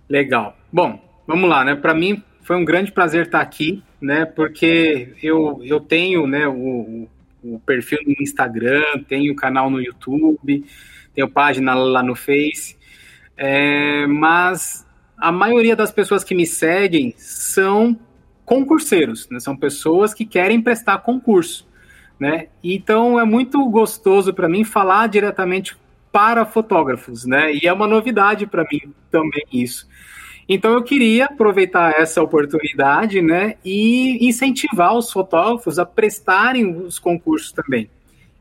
Legal. 0.09 0.55
Bom, 0.71 0.99
vamos 1.27 1.49
lá, 1.49 1.65
né? 1.65 1.75
Para 1.75 1.93
mim 1.93 2.23
foi 2.41 2.55
um 2.55 2.65
grande 2.65 2.91
prazer 2.91 3.25
estar 3.25 3.41
aqui, 3.41 3.83
né? 3.99 4.25
Porque 4.25 5.13
eu, 5.21 5.61
eu 5.63 5.79
tenho, 5.79 6.25
né, 6.25 6.47
o, 6.47 7.07
o 7.43 7.59
perfil 7.59 7.99
no 8.05 8.15
Instagram, 8.21 8.83
tenho 9.07 9.35
canal 9.35 9.69
no 9.69 9.81
YouTube, 9.81 10.63
tenho 11.13 11.29
página 11.29 11.73
lá 11.73 12.01
no 12.01 12.15
Face, 12.15 12.77
é, 13.37 14.07
mas 14.07 14.85
a 15.17 15.31
maioria 15.31 15.75
das 15.75 15.91
pessoas 15.91 16.23
que 16.23 16.33
me 16.33 16.45
seguem 16.45 17.13
são 17.17 17.97
concurseiros, 18.45 19.29
né? 19.29 19.39
São 19.39 19.55
pessoas 19.55 20.13
que 20.13 20.25
querem 20.25 20.61
prestar 20.61 20.99
concurso, 20.99 21.67
né? 22.19 22.47
Então 22.63 23.19
é 23.19 23.25
muito 23.25 23.63
gostoso 23.69 24.33
para 24.33 24.49
mim 24.49 24.63
falar 24.63 25.07
diretamente 25.07 25.75
para 26.11 26.45
fotógrafos, 26.45 27.25
né? 27.25 27.53
E 27.53 27.67
é 27.67 27.73
uma 27.73 27.87
novidade 27.87 28.45
para 28.45 28.65
mim 28.69 28.93
também 29.09 29.45
isso. 29.51 29.87
Então 30.49 30.73
eu 30.73 30.83
queria 30.83 31.25
aproveitar 31.25 31.93
essa 31.97 32.21
oportunidade, 32.21 33.21
né, 33.21 33.55
e 33.63 34.27
incentivar 34.27 34.93
os 34.93 35.09
fotógrafos 35.09 35.79
a 35.79 35.85
prestarem 35.85 36.75
os 36.75 36.99
concursos 36.99 37.53
também, 37.53 37.89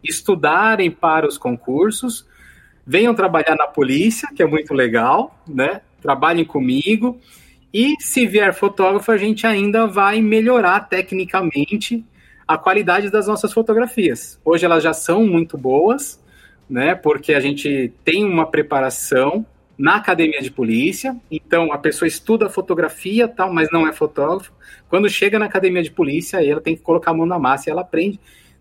estudarem 0.03 0.91
para 0.91 1.29
os 1.29 1.39
concursos, 1.39 2.27
venham 2.85 3.15
trabalhar 3.15 3.55
na 3.55 3.69
polícia, 3.69 4.29
que 4.35 4.43
é 4.43 4.47
muito 4.47 4.75
legal, 4.75 5.39
né? 5.47 5.83
Trabalhem 6.03 6.45
comigo. 6.45 7.21
E 7.73 7.95
se 8.01 8.27
vier 8.27 8.53
fotógrafo, 8.53 9.13
a 9.13 9.17
gente 9.17 9.47
ainda 9.47 9.87
vai 9.87 10.21
melhorar 10.21 10.81
tecnicamente 10.81 12.05
a 12.47 12.59
qualidade 12.59 13.11
das 13.11 13.29
nossas 13.29 13.53
fotografias. 13.53 14.41
Hoje 14.45 14.65
elas 14.65 14.83
já 14.83 14.93
são 14.93 15.25
muito 15.25 15.57
boas, 15.57 16.21
né? 16.69 16.97
Porque 16.97 17.33
a 17.33 17.41
gente 17.41 17.93
tem 18.05 18.25
uma 18.25 18.51
preparação 18.51 19.47
na 19.79 19.97
academia 19.97 20.43
de 20.43 20.51
polícia. 20.51 21.17
Então 21.31 21.73
a 21.73 21.79
pessoa 21.79 22.09
estuda 22.09 22.51
fotografia, 22.51 23.29
tal, 23.29 23.53
mas 23.53 23.69
não 23.71 23.87
é 23.87 23.93
fotógrafo. 23.93 24.53
Quando 24.89 25.09
chega 25.09 25.39
na 25.39 25.47
academia 25.47 25.83
de 25.83 25.93
polícia, 25.93 26.45
ela 26.45 26.61
tem 26.61 26.75
que 26.75 26.83
colocar 26.83 27.13
a 27.13 27.15
mão 27.15 27.25
na 27.25 27.39
massa 27.39 27.69
e 27.69 27.73
ela 27.73 27.83
aprende. 27.83 28.19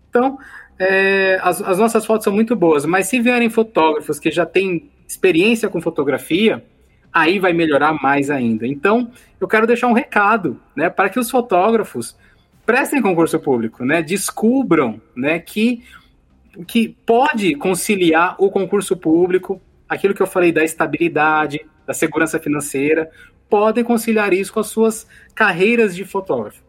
Então 0.08 0.38
é, 0.78 1.38
as, 1.42 1.60
as 1.60 1.78
nossas 1.78 2.06
fotos 2.06 2.24
são 2.24 2.32
muito 2.32 2.56
boas, 2.56 2.86
mas 2.86 3.06
se 3.06 3.20
vierem 3.20 3.50
fotógrafos 3.50 4.18
que 4.18 4.30
já 4.30 4.46
têm 4.46 4.88
experiência 5.06 5.68
com 5.68 5.78
fotografia, 5.80 6.64
aí 7.12 7.38
vai 7.38 7.52
melhorar 7.52 7.92
mais 8.02 8.30
ainda. 8.30 8.66
Então, 8.66 9.10
eu 9.40 9.48
quero 9.48 9.66
deixar 9.66 9.86
um 9.88 9.92
recado, 9.92 10.60
né, 10.74 10.88
para 10.88 11.08
que 11.08 11.18
os 11.18 11.30
fotógrafos 11.30 12.16
prestem 12.64 13.02
concurso 13.02 13.38
público, 13.40 13.84
né, 13.84 14.02
descubram, 14.02 15.00
né, 15.16 15.38
que 15.38 15.82
que 16.66 16.88
pode 17.06 17.54
conciliar 17.54 18.34
o 18.36 18.50
concurso 18.50 18.96
público 18.96 19.60
aquilo 19.90 20.14
que 20.14 20.22
eu 20.22 20.26
falei 20.26 20.52
da 20.52 20.62
estabilidade, 20.62 21.66
da 21.84 21.92
segurança 21.92 22.38
financeira, 22.38 23.10
podem 23.48 23.82
conciliar 23.82 24.32
isso 24.32 24.52
com 24.52 24.60
as 24.60 24.68
suas 24.68 25.04
carreiras 25.34 25.96
de 25.96 26.04
fotógrafo. 26.04 26.62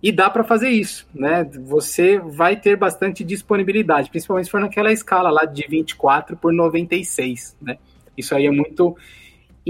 E 0.00 0.12
dá 0.12 0.30
para 0.30 0.44
fazer 0.44 0.70
isso, 0.70 1.06
né? 1.12 1.44
Você 1.64 2.18
vai 2.18 2.56
ter 2.56 2.76
bastante 2.76 3.24
disponibilidade, 3.24 4.08
principalmente 4.08 4.44
se 4.44 4.50
for 4.50 4.60
naquela 4.60 4.92
escala 4.92 5.30
lá 5.30 5.44
de 5.44 5.66
24 5.68 6.36
por 6.36 6.52
96, 6.52 7.56
né? 7.60 7.76
Isso 8.16 8.34
aí 8.34 8.46
é 8.46 8.50
muito 8.50 8.96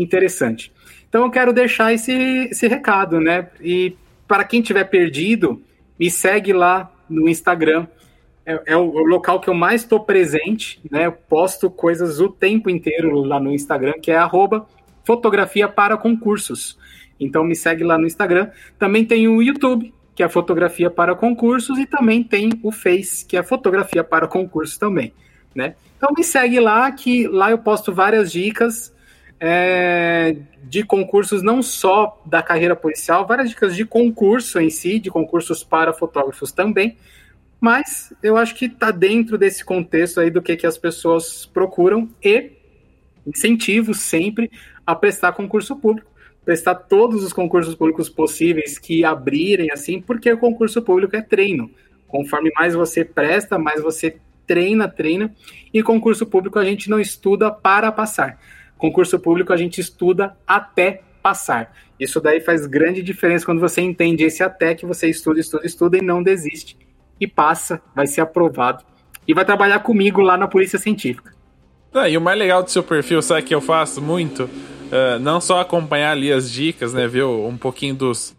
interessante. 0.03 0.73
Então 1.09 1.25
eu 1.25 1.31
quero 1.31 1.53
deixar 1.53 1.93
esse, 1.93 2.13
esse 2.13 2.69
recado, 2.69 3.21
né? 3.21 3.49
E 3.61 3.97
para 4.27 4.45
quem 4.45 4.63
tiver 4.63 4.85
perdido, 4.85 5.61
me 5.99 6.11
segue 6.11 6.53
lá 6.53 6.91
no 7.09 7.29
Instagram, 7.29 7.87
é, 8.47 8.63
é, 8.67 8.77
o 8.77 8.85
local 8.85 9.41
que 9.41 9.49
eu 9.49 9.55
mais 9.55 9.83
estou 9.83 10.01
presente, 10.01 10.81
né? 10.91 11.07
Eu 11.07 11.13
posto 11.13 11.69
coisas 11.69 12.21
o 12.21 12.29
tempo 12.29 12.71
inteiro 12.71 13.23
lá 13.23 13.41
no 13.41 13.53
Instagram, 13.53 13.95
que 14.01 14.11
é 14.11 14.17
arroba 14.17 14.67
fotografia 15.05 15.69
para 15.69 15.97
concursos. 15.97 16.79
Então 17.19 17.43
me 17.43 17.57
segue 17.57 17.83
lá 17.83 17.99
no 17.99 18.07
Instagram. 18.07 18.51
Também 18.79 19.05
tem 19.05 19.27
o 19.27 19.43
YouTube, 19.43 19.93
que 20.15 20.23
é 20.23 20.29
fotografia 20.29 20.89
para 20.89 21.15
concursos, 21.15 21.79
e 21.79 21.87
também 21.87 22.23
tem 22.23 22.51
o 22.63 22.71
Face, 22.71 23.27
que 23.27 23.37
é 23.37 23.43
fotografia 23.43 24.05
para 24.05 24.29
concursos 24.29 24.79
também, 24.79 25.13
né? 25.55 25.75
Então 25.97 26.15
me 26.17 26.23
segue 26.23 26.61
lá, 26.61 26.91
que 26.93 27.27
lá 27.27 27.51
eu 27.51 27.59
posto 27.59 27.93
várias 27.93 28.31
dicas 28.31 28.95
é, 29.41 30.37
de 30.65 30.85
concursos, 30.85 31.43
não 31.43 31.63
só 31.63 32.21
da 32.27 32.43
carreira 32.43 32.77
policial, 32.77 33.27
várias 33.27 33.49
dicas 33.49 33.75
de 33.75 33.87
concurso 33.87 34.61
em 34.61 34.69
si, 34.69 35.01
de 35.01 35.11
concursos 35.11 35.65
para 35.65 35.95
fotógrafos 35.95 36.53
também. 36.53 36.99
Mas 37.59 38.13
eu 38.23 38.37
acho 38.37 38.55
que 38.55 38.67
está 38.67 38.91
dentro 38.91 39.39
desse 39.39 39.65
contexto 39.65 40.21
aí 40.21 40.31
do 40.31 40.43
que, 40.43 40.57
que 40.57 40.67
as 40.67 40.77
pessoas 40.77 41.47
procuram 41.47 42.09
e 42.23 42.53
incentivo 43.27 43.95
sempre 43.95 44.51
a 44.87 44.95
prestar 44.95 45.33
concurso 45.33 45.77
público, 45.77 46.11
prestar 46.45 46.75
todos 46.75 47.23
os 47.23 47.33
concursos 47.33 47.75
públicos 47.75 48.09
possíveis 48.09 48.79
que 48.79 49.05
abrirem 49.05 49.71
assim, 49.71 50.01
porque 50.01 50.33
o 50.33 50.39
concurso 50.39 50.83
público 50.83 51.17
é 51.17 51.23
treino. 51.23 51.71
Conforme 52.09 52.51
mais 52.57 52.75
você 52.75 53.05
presta, 53.05 53.59
mais 53.59 53.83
você 53.83 54.17
treina, 54.47 54.89
treina. 54.89 55.35
E 55.73 55.83
concurso 55.83 56.27
público 56.27 56.59
a 56.59 56.65
gente 56.65 56.91
não 56.91 56.99
estuda 56.99 57.51
para 57.51 57.93
passar. 57.93 58.39
Concurso 58.81 59.21
público 59.21 59.53
a 59.53 59.57
gente 59.57 59.81
estuda 59.81 60.37
até 60.47 61.03
passar. 61.23 61.77
Isso 61.99 62.19
daí 62.19 62.41
faz 62.41 62.67
grande 62.67 63.03
diferença 63.03 63.45
quando 63.45 63.61
você 63.61 63.83
entende 63.83 64.25
esse 64.25 64.43
até 64.43 64.75
que 64.75 64.87
você 64.87 65.09
estuda, 65.09 65.39
estuda, 65.39 65.67
estuda 65.67 65.99
e 65.99 66.03
não 66.03 66.23
desiste 66.23 66.79
e 67.21 67.27
passa, 67.27 67.83
vai 67.95 68.07
ser 68.07 68.23
aprovado 68.23 68.83
e 69.29 69.35
vai 69.35 69.45
trabalhar 69.45 69.81
comigo 69.81 70.23
lá 70.23 70.39
na 70.39 70.49
Polícia 70.49 70.79
Científica. 70.79 71.35
Ah, 71.93 72.09
e 72.09 72.17
o 72.17 72.21
mais 72.21 72.39
legal 72.39 72.63
do 72.63 72.71
seu 72.71 72.83
perfil, 72.83 73.21
sabe 73.21 73.43
que 73.43 73.55
eu 73.55 73.61
faço 73.61 74.01
muito? 74.01 74.45
Uh, 74.45 75.19
não 75.21 75.41
só 75.41 75.61
acompanhar 75.61 76.13
ali 76.13 76.33
as 76.33 76.51
dicas, 76.51 76.95
né? 76.95 77.07
Ver 77.07 77.25
um 77.25 77.57
pouquinho 77.57 77.95
dos, 77.95 78.35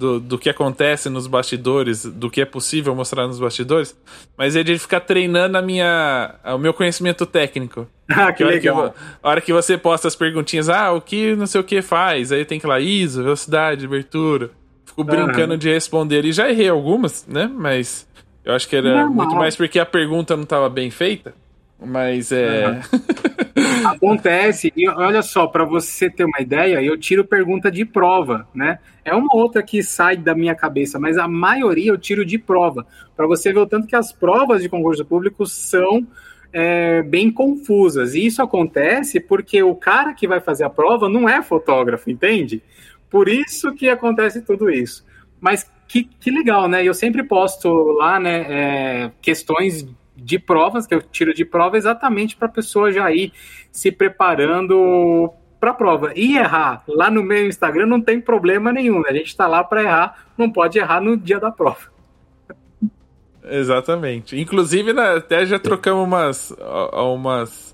do, 0.00 0.18
do 0.18 0.38
que 0.38 0.48
acontece 0.48 1.10
nos 1.10 1.26
bastidores, 1.26 2.06
do 2.06 2.30
que 2.30 2.40
é 2.40 2.46
possível 2.46 2.94
mostrar 2.94 3.26
nos 3.26 3.38
bastidores, 3.38 3.94
mas 4.36 4.56
é 4.56 4.62
de 4.62 4.78
ficar 4.78 5.00
treinando 5.00 5.58
a 5.58 5.62
minha, 5.62 6.36
o 6.46 6.58
meu 6.58 6.72
conhecimento 6.72 7.26
técnico. 7.26 7.86
Ah, 8.12 8.32
que, 8.32 8.38
que 8.38 8.44
legal. 8.44 8.90
Que, 8.90 8.98
a 9.22 9.28
hora 9.28 9.40
que 9.40 9.52
você 9.52 9.78
posta 9.78 10.08
as 10.08 10.16
perguntinhas, 10.16 10.68
ah, 10.68 10.90
o 10.90 11.00
que 11.00 11.36
não 11.36 11.46
sei 11.46 11.60
o 11.60 11.64
que 11.64 11.80
faz, 11.80 12.32
aí 12.32 12.44
tem 12.44 12.58
que 12.58 12.66
ir 12.66 12.68
lá, 12.68 12.80
ISO, 12.80 13.22
velocidade, 13.22 13.86
abertura. 13.86 14.50
Fico 14.84 15.04
brincando 15.04 15.56
de 15.56 15.72
responder 15.72 16.24
e 16.24 16.32
já 16.32 16.50
errei 16.50 16.68
algumas, 16.68 17.24
né? 17.28 17.48
Mas 17.54 18.08
eu 18.44 18.52
acho 18.52 18.68
que 18.68 18.74
era 18.74 18.90
Normal. 18.90 19.10
muito 19.10 19.36
mais 19.36 19.54
porque 19.54 19.78
a 19.78 19.86
pergunta 19.86 20.34
não 20.34 20.42
estava 20.42 20.68
bem 20.68 20.90
feita. 20.90 21.32
Mas 21.84 22.30
é. 22.32 22.80
Acontece, 23.84 24.72
e 24.76 24.88
olha 24.88 25.22
só, 25.22 25.46
para 25.46 25.64
você 25.64 26.10
ter 26.10 26.24
uma 26.24 26.40
ideia, 26.40 26.82
eu 26.82 26.98
tiro 26.98 27.24
pergunta 27.24 27.70
de 27.70 27.84
prova, 27.84 28.46
né? 28.54 28.78
É 29.04 29.14
uma 29.14 29.34
outra 29.34 29.62
que 29.62 29.82
sai 29.82 30.16
da 30.16 30.34
minha 30.34 30.54
cabeça, 30.54 30.98
mas 30.98 31.16
a 31.16 31.26
maioria 31.26 31.90
eu 31.90 31.98
tiro 31.98 32.24
de 32.24 32.38
prova. 32.38 32.86
Para 33.16 33.26
você 33.26 33.52
ver 33.52 33.60
o 33.60 33.66
tanto 33.66 33.86
que 33.86 33.96
as 33.96 34.12
provas 34.12 34.62
de 34.62 34.68
concurso 34.68 35.04
público 35.04 35.46
são 35.46 36.06
é, 36.52 37.02
bem 37.02 37.30
confusas. 37.30 38.14
E 38.14 38.26
isso 38.26 38.42
acontece 38.42 39.20
porque 39.20 39.62
o 39.62 39.74
cara 39.74 40.14
que 40.14 40.28
vai 40.28 40.40
fazer 40.40 40.64
a 40.64 40.70
prova 40.70 41.08
não 41.08 41.28
é 41.28 41.42
fotógrafo, 41.42 42.10
entende? 42.10 42.62
Por 43.08 43.28
isso 43.28 43.74
que 43.74 43.88
acontece 43.88 44.42
tudo 44.42 44.70
isso. 44.70 45.04
Mas 45.40 45.70
que, 45.88 46.04
que 46.04 46.30
legal, 46.30 46.68
né? 46.68 46.84
Eu 46.84 46.94
sempre 46.94 47.22
posto 47.22 47.68
lá, 47.92 48.20
né, 48.20 48.46
é, 48.48 49.10
questões 49.20 49.86
de 50.20 50.38
provas, 50.38 50.86
que 50.86 50.94
eu 50.94 51.02
tiro 51.02 51.34
de 51.34 51.44
prova 51.44 51.76
exatamente 51.76 52.36
para 52.36 52.46
a 52.46 52.50
pessoa 52.50 52.92
já 52.92 53.10
ir 53.10 53.32
se 53.72 53.90
preparando 53.90 55.32
para 55.58 55.70
a 55.70 55.74
prova. 55.74 56.12
E 56.16 56.36
errar 56.36 56.82
lá 56.88 57.10
no 57.10 57.22
meu 57.22 57.46
Instagram 57.46 57.86
não 57.86 58.00
tem 58.00 58.20
problema 58.20 58.72
nenhum, 58.72 59.00
né? 59.00 59.10
A 59.10 59.14
gente 59.14 59.28
está 59.28 59.46
lá 59.46 59.62
para 59.62 59.82
errar, 59.82 60.26
não 60.36 60.50
pode 60.50 60.78
errar 60.78 61.00
no 61.00 61.16
dia 61.16 61.38
da 61.38 61.50
prova. 61.50 61.90
Exatamente. 63.44 64.38
Inclusive, 64.38 64.92
né, 64.92 65.16
até 65.16 65.44
já 65.44 65.58
trocamos 65.58 66.04
umas, 66.04 66.54
umas 66.92 67.69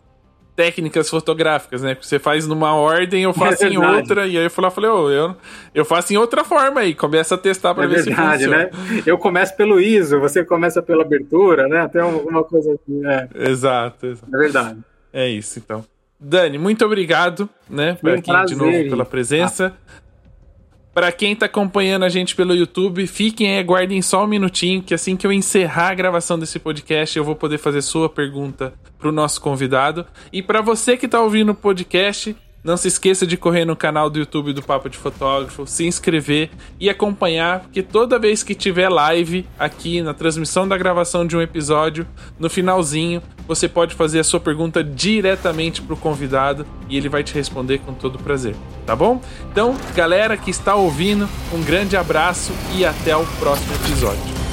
técnicas 0.56 1.10
fotográficas, 1.10 1.82
né? 1.82 1.96
Você 2.00 2.18
faz 2.18 2.46
numa 2.46 2.74
ordem, 2.74 3.24
eu 3.24 3.34
faço 3.34 3.62
é 3.66 3.68
em 3.68 3.76
outra, 3.76 4.26
e 4.26 4.38
aí 4.38 4.44
eu 4.44 4.50
falei, 4.50 4.70
falei 4.70 4.90
oh, 4.90 5.10
eu, 5.10 5.36
eu 5.74 5.84
faço 5.84 6.14
em 6.14 6.16
outra 6.16 6.42
forma 6.42 6.80
aí, 6.80 6.94
começa 6.94 7.34
a 7.34 7.38
testar 7.38 7.74
para 7.74 7.84
é 7.84 7.88
ver 7.88 8.02
verdade, 8.02 8.42
se 8.44 8.48
funciona. 8.48 8.56
Né? 8.56 8.70
Eu 9.04 9.18
começo 9.18 9.54
pelo 9.54 9.78
ISO, 9.78 10.18
você 10.18 10.42
começa 10.42 10.82
pela 10.82 11.02
abertura, 11.02 11.68
né? 11.68 11.80
Até 11.80 12.00
alguma 12.00 12.42
coisa 12.42 12.72
assim. 12.72 13.06
É. 13.06 13.28
Exato, 13.50 14.06
exato. 14.06 14.34
É 14.34 14.38
verdade. 14.38 14.78
É 15.12 15.28
isso, 15.28 15.58
então. 15.58 15.84
Dani, 16.18 16.56
muito 16.56 16.84
obrigado, 16.84 17.48
né? 17.68 17.98
Um 18.02 18.08
aqui 18.14 18.30
prazer, 18.30 18.56
de 18.56 18.56
novo 18.56 18.88
pela 18.88 19.04
presença. 19.04 19.76
Ah. 19.76 20.05
Para 20.96 21.12
quem 21.12 21.32
está 21.32 21.44
acompanhando 21.44 22.06
a 22.06 22.08
gente 22.08 22.34
pelo 22.34 22.54
YouTube, 22.54 23.06
fiquem 23.06 23.50
aí, 23.50 23.58
aguardem 23.58 24.00
só 24.00 24.24
um 24.24 24.26
minutinho, 24.26 24.82
que 24.82 24.94
assim 24.94 25.14
que 25.14 25.26
eu 25.26 25.30
encerrar 25.30 25.90
a 25.90 25.94
gravação 25.94 26.38
desse 26.38 26.58
podcast, 26.58 27.18
eu 27.18 27.22
vou 27.22 27.36
poder 27.36 27.58
fazer 27.58 27.82
sua 27.82 28.08
pergunta 28.08 28.72
para 28.98 29.10
o 29.10 29.12
nosso 29.12 29.38
convidado. 29.38 30.06
E 30.32 30.42
para 30.42 30.62
você 30.62 30.96
que 30.96 31.04
está 31.04 31.20
ouvindo 31.20 31.52
o 31.52 31.54
podcast, 31.54 32.34
Não 32.66 32.76
se 32.76 32.88
esqueça 32.88 33.24
de 33.24 33.36
correr 33.36 33.64
no 33.64 33.76
canal 33.76 34.10
do 34.10 34.18
YouTube 34.18 34.52
do 34.52 34.60
Papo 34.60 34.90
de 34.90 34.98
Fotógrafo, 34.98 35.68
se 35.68 35.86
inscrever 35.86 36.50
e 36.80 36.90
acompanhar, 36.90 37.60
porque 37.60 37.80
toda 37.80 38.18
vez 38.18 38.42
que 38.42 38.56
tiver 38.56 38.88
live 38.88 39.46
aqui 39.56 40.02
na 40.02 40.12
transmissão 40.12 40.66
da 40.66 40.76
gravação 40.76 41.24
de 41.24 41.36
um 41.36 41.40
episódio, 41.40 42.04
no 42.40 42.50
finalzinho, 42.50 43.22
você 43.46 43.68
pode 43.68 43.94
fazer 43.94 44.18
a 44.18 44.24
sua 44.24 44.40
pergunta 44.40 44.82
diretamente 44.82 45.80
para 45.80 45.94
o 45.94 45.96
convidado 45.96 46.66
e 46.88 46.96
ele 46.96 47.08
vai 47.08 47.22
te 47.22 47.32
responder 47.32 47.78
com 47.78 47.94
todo 47.94 48.18
prazer, 48.18 48.56
tá 48.84 48.96
bom? 48.96 49.20
Então, 49.52 49.76
galera 49.94 50.36
que 50.36 50.50
está 50.50 50.74
ouvindo, 50.74 51.28
um 51.54 51.62
grande 51.62 51.96
abraço 51.96 52.52
e 52.76 52.84
até 52.84 53.16
o 53.16 53.24
próximo 53.38 53.76
episódio. 53.76 54.45